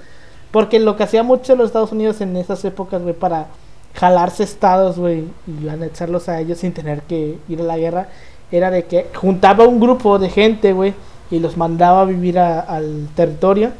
Porque 0.50 0.78
lo 0.80 0.96
que 0.96 1.02
hacía 1.04 1.22
mucho 1.22 1.56
los 1.56 1.66
Estados 1.68 1.92
Unidos 1.92 2.20
en 2.20 2.36
esas 2.36 2.64
épocas, 2.64 3.02
güey, 3.02 3.14
para 3.14 3.46
jalarse 3.94 4.42
estados, 4.42 4.98
güey, 4.98 5.24
y 5.46 5.68
anexarlos 5.68 6.28
a 6.28 6.40
ellos 6.40 6.58
sin 6.58 6.72
tener 6.72 7.02
que 7.02 7.38
ir 7.48 7.60
a 7.60 7.64
la 7.64 7.78
guerra, 7.78 8.08
era 8.50 8.70
de 8.70 8.84
que 8.84 9.06
juntaba 9.14 9.66
un 9.66 9.80
grupo 9.80 10.18
de 10.18 10.28
gente, 10.30 10.72
güey, 10.72 10.94
y 11.30 11.38
los 11.38 11.56
mandaba 11.56 12.02
a 12.02 12.04
vivir 12.04 12.38
a- 12.38 12.60
al 12.60 13.08
territorio. 13.14 13.70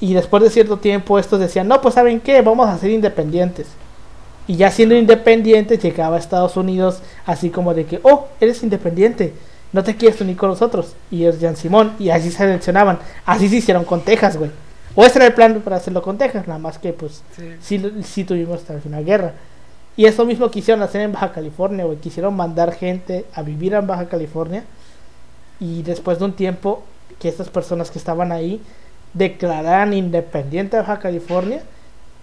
Y 0.00 0.14
después 0.14 0.42
de 0.42 0.50
cierto 0.50 0.78
tiempo 0.78 1.18
estos 1.18 1.40
decían, 1.40 1.68
no, 1.68 1.80
pues 1.82 1.94
saben 1.94 2.20
qué, 2.20 2.40
vamos 2.40 2.68
a 2.68 2.78
ser 2.78 2.90
independientes. 2.90 3.66
Y 4.46 4.56
ya 4.56 4.70
siendo 4.70 4.96
independientes 4.96 5.82
llegaba 5.82 6.16
a 6.16 6.18
Estados 6.18 6.56
Unidos 6.56 7.02
así 7.26 7.50
como 7.50 7.74
de 7.74 7.84
que, 7.84 8.00
oh, 8.02 8.26
eres 8.40 8.62
independiente, 8.62 9.34
no 9.72 9.84
te 9.84 9.94
quieres 9.96 10.20
unir 10.20 10.36
con 10.36 10.48
nosotros. 10.48 10.94
Y 11.10 11.22
ellos 11.22 11.36
Jan 11.40 11.56
Simón, 11.56 11.92
y 11.98 12.08
así 12.10 12.30
se 12.30 12.38
seleccionaban. 12.38 12.98
Así 13.26 13.48
se 13.48 13.56
hicieron 13.56 13.84
con 13.84 14.00
Texas, 14.00 14.36
güey. 14.38 14.50
O 14.94 15.04
ese 15.04 15.18
era 15.18 15.26
el 15.26 15.34
plan 15.34 15.60
para 15.62 15.76
hacerlo 15.76 16.02
con 16.02 16.18
Texas, 16.18 16.46
nada 16.46 16.58
más 16.58 16.78
que 16.78 16.92
pues 16.92 17.22
Sí. 17.36 17.56
sí, 17.60 17.92
sí 18.04 18.24
tuvimos 18.24 18.62
final 18.82 19.04
guerra. 19.04 19.32
Y 19.96 20.06
eso 20.06 20.24
mismo 20.24 20.50
quisieron 20.50 20.82
hacer 20.82 21.02
en 21.02 21.12
Baja 21.12 21.32
California, 21.32 21.84
güey. 21.84 21.98
Quisieron 21.98 22.34
mandar 22.34 22.72
gente 22.72 23.26
a 23.34 23.42
vivir 23.42 23.74
en 23.74 23.86
Baja 23.86 24.08
California. 24.08 24.64
Y 25.58 25.82
después 25.82 26.18
de 26.18 26.24
un 26.24 26.32
tiempo 26.32 26.82
que 27.18 27.28
estas 27.28 27.50
personas 27.50 27.90
que 27.90 27.98
estaban 27.98 28.32
ahí 28.32 28.62
declararan 29.12 29.92
independiente 29.92 30.76
a 30.76 30.80
Baja 30.80 31.00
California 31.00 31.62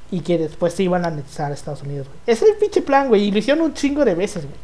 y 0.10 0.22
que 0.22 0.38
después 0.38 0.73
se 0.73 0.84
iban 0.84 1.06
a 1.06 1.10
anexar 1.10 1.52
a 1.52 1.53
Estados 1.53 1.84
Unidos, 1.84 2.07
güey. 2.07 2.19
Ese 2.26 2.45
es 2.45 2.52
el 2.52 2.57
pinche 2.57 2.81
plan, 2.81 3.10
güey. 3.10 3.23
Y 3.26 3.31
lo 3.31 3.38
hicieron 3.39 3.64
un 3.64 3.73
chingo 3.73 4.03
de 4.06 4.15
veces, 4.15 4.45
güey. 4.45 4.57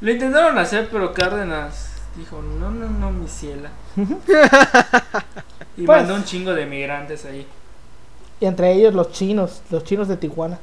Lo 0.00 0.10
intentaron 0.10 0.58
hacer, 0.58 0.88
pero 0.92 1.14
Cárdenas 1.14 1.90
dijo, 2.16 2.42
no, 2.42 2.70
no, 2.70 2.90
no, 2.90 3.10
mi 3.12 3.28
ciela. 3.28 3.70
y 5.76 5.84
Pues- 5.84 5.98
mandó 5.98 6.14
un 6.14 6.24
chingo 6.24 6.54
de 6.54 6.66
migrantes 6.66 7.24
ahí. 7.24 7.46
Y 8.40 8.46
entre 8.46 8.72
ellos 8.72 8.94
los 8.94 9.12
chinos, 9.12 9.62
los 9.70 9.84
chinos 9.84 10.08
de 10.08 10.16
Tijuana. 10.16 10.58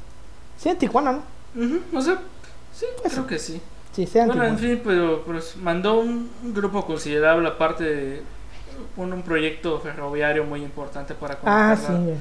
Sí, 0.58 0.68
en 0.68 0.78
Tijuana, 0.78 1.12
¿no? 1.12 1.22
Ujú, 1.64 1.80
O 1.96 2.00
sea, 2.00 2.18
sí, 2.72 2.86
Pues 3.00 3.12
creo 3.14 3.26
que 3.26 3.38
sí. 3.38 3.60
Sí, 3.92 4.06
sean 4.06 4.26
Bueno, 4.28 4.44
en 4.44 4.58
fin, 4.58 4.80
pero 4.84 5.22
pues, 5.24 5.56
mandó 5.56 6.00
un, 6.00 6.28
un 6.42 6.54
grupo 6.54 6.84
considerable 6.84 7.46
aparte 7.48 7.84
de 7.84 8.22
un, 8.96 9.12
un 9.12 9.22
proyecto 9.22 9.78
ferroviario 9.80 10.44
muy 10.44 10.62
importante 10.62 11.14
para 11.14 11.34
Ah, 11.44 11.76
conectar 11.76 11.78
sí, 11.78 11.92
la- 11.92 11.98
güey. 11.98 12.16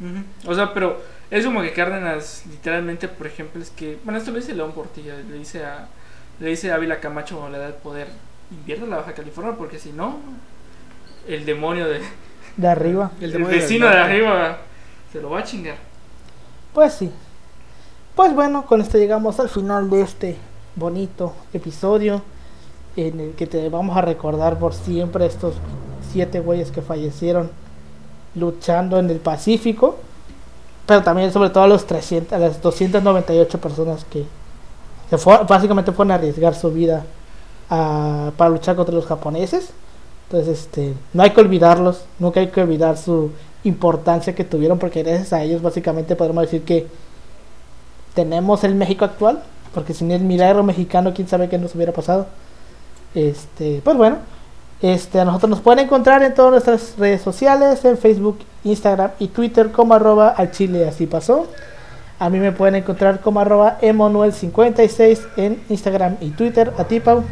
Ujú. 0.00 0.50
O 0.50 0.54
sea, 0.56 0.74
pero 0.74 1.00
es 1.30 1.44
como 1.44 1.62
que 1.62 1.72
Cárdenas, 1.72 2.42
literalmente, 2.50 3.06
por 3.06 3.28
ejemplo, 3.28 3.62
es 3.62 3.70
que. 3.70 3.98
Bueno, 4.02 4.18
esto 4.18 4.32
lo 4.32 4.38
dice 4.38 4.54
León 4.54 4.72
Portilla, 4.72 5.14
le 5.16 5.38
dice 5.38 5.64
a. 5.64 5.86
Le 6.40 6.48
dice 6.48 6.72
a 6.72 6.74
Ávila 6.74 6.98
Camacho 6.98 7.48
le 7.48 7.58
da 7.58 7.68
el 7.68 7.74
poder. 7.74 8.08
Invierte 8.50 8.86
la 8.88 8.96
Baja 8.96 9.12
California 9.14 9.54
porque 9.56 9.78
si 9.78 9.92
no, 9.92 10.18
el 11.28 11.44
demonio 11.46 11.86
de. 11.88 12.00
De 12.56 12.68
arriba. 12.68 13.10
El 13.20 13.34
El, 13.34 13.44
vecino 13.44 13.86
de 13.86 13.96
arriba 13.98 14.58
se 15.12 15.20
lo 15.20 15.30
va 15.30 15.40
a 15.40 15.44
chingar. 15.44 15.76
Pues 16.72 16.94
sí. 16.94 17.10
Pues 18.14 18.34
bueno, 18.34 18.64
con 18.66 18.80
esto 18.80 18.96
llegamos 18.98 19.40
al 19.40 19.48
final 19.48 19.90
de 19.90 20.02
este 20.02 20.36
bonito 20.76 21.32
episodio 21.52 22.22
en 22.96 23.18
el 23.20 23.32
que 23.32 23.46
te 23.46 23.68
vamos 23.68 23.96
a 23.96 24.00
recordar 24.02 24.58
por 24.58 24.72
siempre 24.72 25.26
estos 25.26 25.54
siete 26.12 26.38
güeyes 26.40 26.70
que 26.70 26.80
fallecieron 26.80 27.50
luchando 28.36 28.98
en 28.98 29.10
el 29.10 29.18
Pacífico, 29.18 29.96
pero 30.86 31.02
también 31.02 31.32
sobre 31.32 31.50
todo 31.50 31.64
a 31.64 31.68
los 31.68 31.86
300, 31.86 32.32
a 32.32 32.38
las 32.38 32.60
298 32.62 33.60
personas 33.60 34.04
que, 34.04 34.24
que 35.10 35.18
fue- 35.18 35.38
básicamente 35.48 35.90
fueron 35.92 36.12
a 36.12 36.14
arriesgar 36.16 36.54
su 36.54 36.70
vida 36.70 37.04
a- 37.70 38.30
para 38.36 38.50
luchar 38.50 38.76
contra 38.76 38.94
los 38.94 39.06
japoneses. 39.06 39.70
Entonces, 40.24 40.60
este, 40.60 40.94
no 41.12 41.22
hay 41.22 41.30
que 41.30 41.40
olvidarlos, 41.40 42.04
nunca 42.18 42.40
hay 42.40 42.48
que 42.48 42.62
olvidar 42.62 42.96
su 42.96 43.30
importancia 43.62 44.34
que 44.34 44.44
tuvieron, 44.44 44.78
porque 44.78 45.02
gracias 45.02 45.32
a 45.32 45.42
ellos 45.42 45.62
básicamente 45.62 46.16
podemos 46.16 46.42
decir 46.44 46.62
que 46.64 46.86
tenemos 48.14 48.64
el 48.64 48.74
México 48.74 49.04
actual, 49.04 49.42
porque 49.72 49.94
sin 49.94 50.10
el 50.10 50.22
milagro 50.22 50.62
mexicano, 50.62 51.12
quién 51.14 51.28
sabe 51.28 51.48
qué 51.48 51.58
nos 51.58 51.74
hubiera 51.74 51.92
pasado. 51.92 52.26
Este, 53.14 53.80
pues 53.84 53.96
bueno, 53.96 54.18
este, 54.82 55.20
a 55.20 55.24
nosotros 55.24 55.50
nos 55.50 55.60
pueden 55.60 55.84
encontrar 55.84 56.22
en 56.22 56.34
todas 56.34 56.52
nuestras 56.52 56.94
redes 56.98 57.22
sociales, 57.22 57.84
en 57.84 57.96
Facebook, 57.96 58.38
Instagram 58.64 59.12
y 59.18 59.28
Twitter 59.28 59.70
como 59.70 59.94
arroba 59.94 60.28
al 60.28 60.50
chile 60.50 60.86
así 60.86 61.06
pasó. 61.06 61.46
A 62.18 62.30
mí 62.30 62.38
me 62.38 62.52
pueden 62.52 62.76
encontrar 62.76 63.20
como 63.20 63.40
arroba 63.40 63.78
emanuel56 63.80 65.20
en 65.36 65.62
Instagram 65.68 66.16
y 66.20 66.30
Twitter. 66.30 66.72
A 66.78 66.84
ti, 66.84 67.00
Pau. 67.00 67.24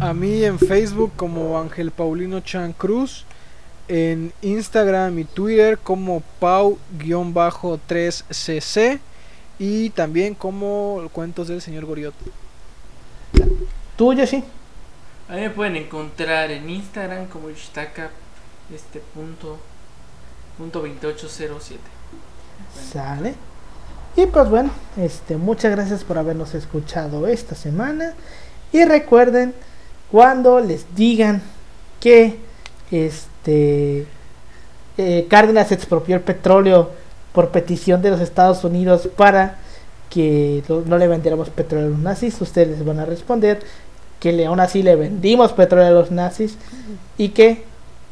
A 0.00 0.14
mí 0.14 0.44
en 0.44 0.60
Facebook 0.60 1.10
como 1.16 1.58
Ángel 1.58 1.90
Paulino 1.90 2.38
Chan 2.40 2.72
Cruz. 2.72 3.24
En 3.88 4.32
Instagram 4.42 5.18
y 5.18 5.24
Twitter 5.24 5.76
como 5.78 6.22
Pau-3cc. 6.40 9.00
Y 9.58 9.90
también 9.90 10.34
como 10.34 11.08
Cuentos 11.12 11.48
del 11.48 11.60
Señor 11.60 11.84
Goriot. 11.84 12.14
Tú, 13.96 14.12
Yoshi. 14.12 14.44
A 15.28 15.34
mí 15.34 15.40
me 15.40 15.50
pueden 15.50 15.74
encontrar 15.76 16.52
en 16.52 16.70
Instagram 16.70 17.26
como 17.26 17.50
Ishtaka 17.50 18.10
este 18.72 19.00
punto, 19.00 19.58
punto 20.56 20.80
2807. 20.80 21.82
Sale. 22.92 23.34
Y 24.16 24.26
pues 24.26 24.48
bueno, 24.48 24.70
este, 24.96 25.36
muchas 25.36 25.72
gracias 25.72 26.04
por 26.04 26.18
habernos 26.18 26.54
escuchado 26.54 27.26
esta 27.26 27.54
semana. 27.54 28.14
Y 28.72 28.84
recuerden, 28.84 29.54
cuando 30.10 30.60
les 30.60 30.94
digan 30.94 31.42
que 32.00 32.38
este 32.90 34.06
eh, 34.96 35.26
Cárdenas 35.28 35.70
expropió 35.72 36.16
el 36.16 36.22
petróleo 36.22 36.90
por 37.32 37.50
petición 37.50 38.02
de 38.02 38.10
los 38.10 38.20
Estados 38.20 38.64
Unidos 38.64 39.08
para 39.16 39.58
que 40.10 40.62
no 40.68 40.98
le 40.98 41.06
vendiéramos 41.06 41.50
petróleo 41.50 41.88
a 41.88 41.90
los 41.90 41.98
nazis, 41.98 42.40
ustedes 42.40 42.68
les 42.68 42.84
van 42.84 42.98
a 42.98 43.04
responder 43.04 43.60
que 44.20 44.32
le, 44.32 44.46
aún 44.46 44.60
así 44.60 44.82
le 44.82 44.96
vendimos 44.96 45.52
petróleo 45.52 45.86
a 45.88 45.90
los 45.90 46.10
nazis 46.10 46.56
y 47.16 47.28
que 47.28 47.64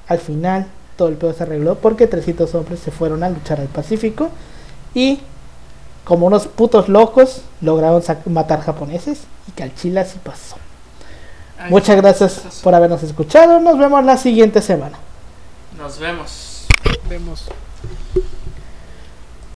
al 0.06 0.18
final 0.18 0.66
todo 0.97 1.09
el 1.09 1.16
pedo 1.16 1.32
se 1.32 1.43
arregló 1.43 1.77
porque 1.77 2.06
300 2.06 2.55
hombres 2.55 2.81
se 2.81 2.90
fueron 2.90 3.23
a 3.23 3.31
luchar 3.31 3.60
al 3.60 3.68
Pacífico 3.68 4.31
y 4.94 5.20
como 6.05 6.27
unos 6.27 6.47
putos 6.47 6.89
locos 6.89 7.43
lograron 7.60 8.02
matar 8.27 8.60
japoneses 8.60 9.23
y 9.48 9.52
que 9.52 9.64
al 9.64 9.74
Chile 9.74 10.01
así 10.01 10.18
pasó. 10.23 10.56
Muchas 11.69 11.97
gracias 11.97 12.61
por 12.62 12.74
habernos 12.74 13.03
escuchado. 13.03 13.61
Nos 13.61 13.78
vemos 13.78 14.05
la 14.05 14.16
siguiente 14.16 14.62
semana. 14.62 14.99
Nos 15.77 15.99
vemos. 15.99 16.66
Vemos. 17.09 17.49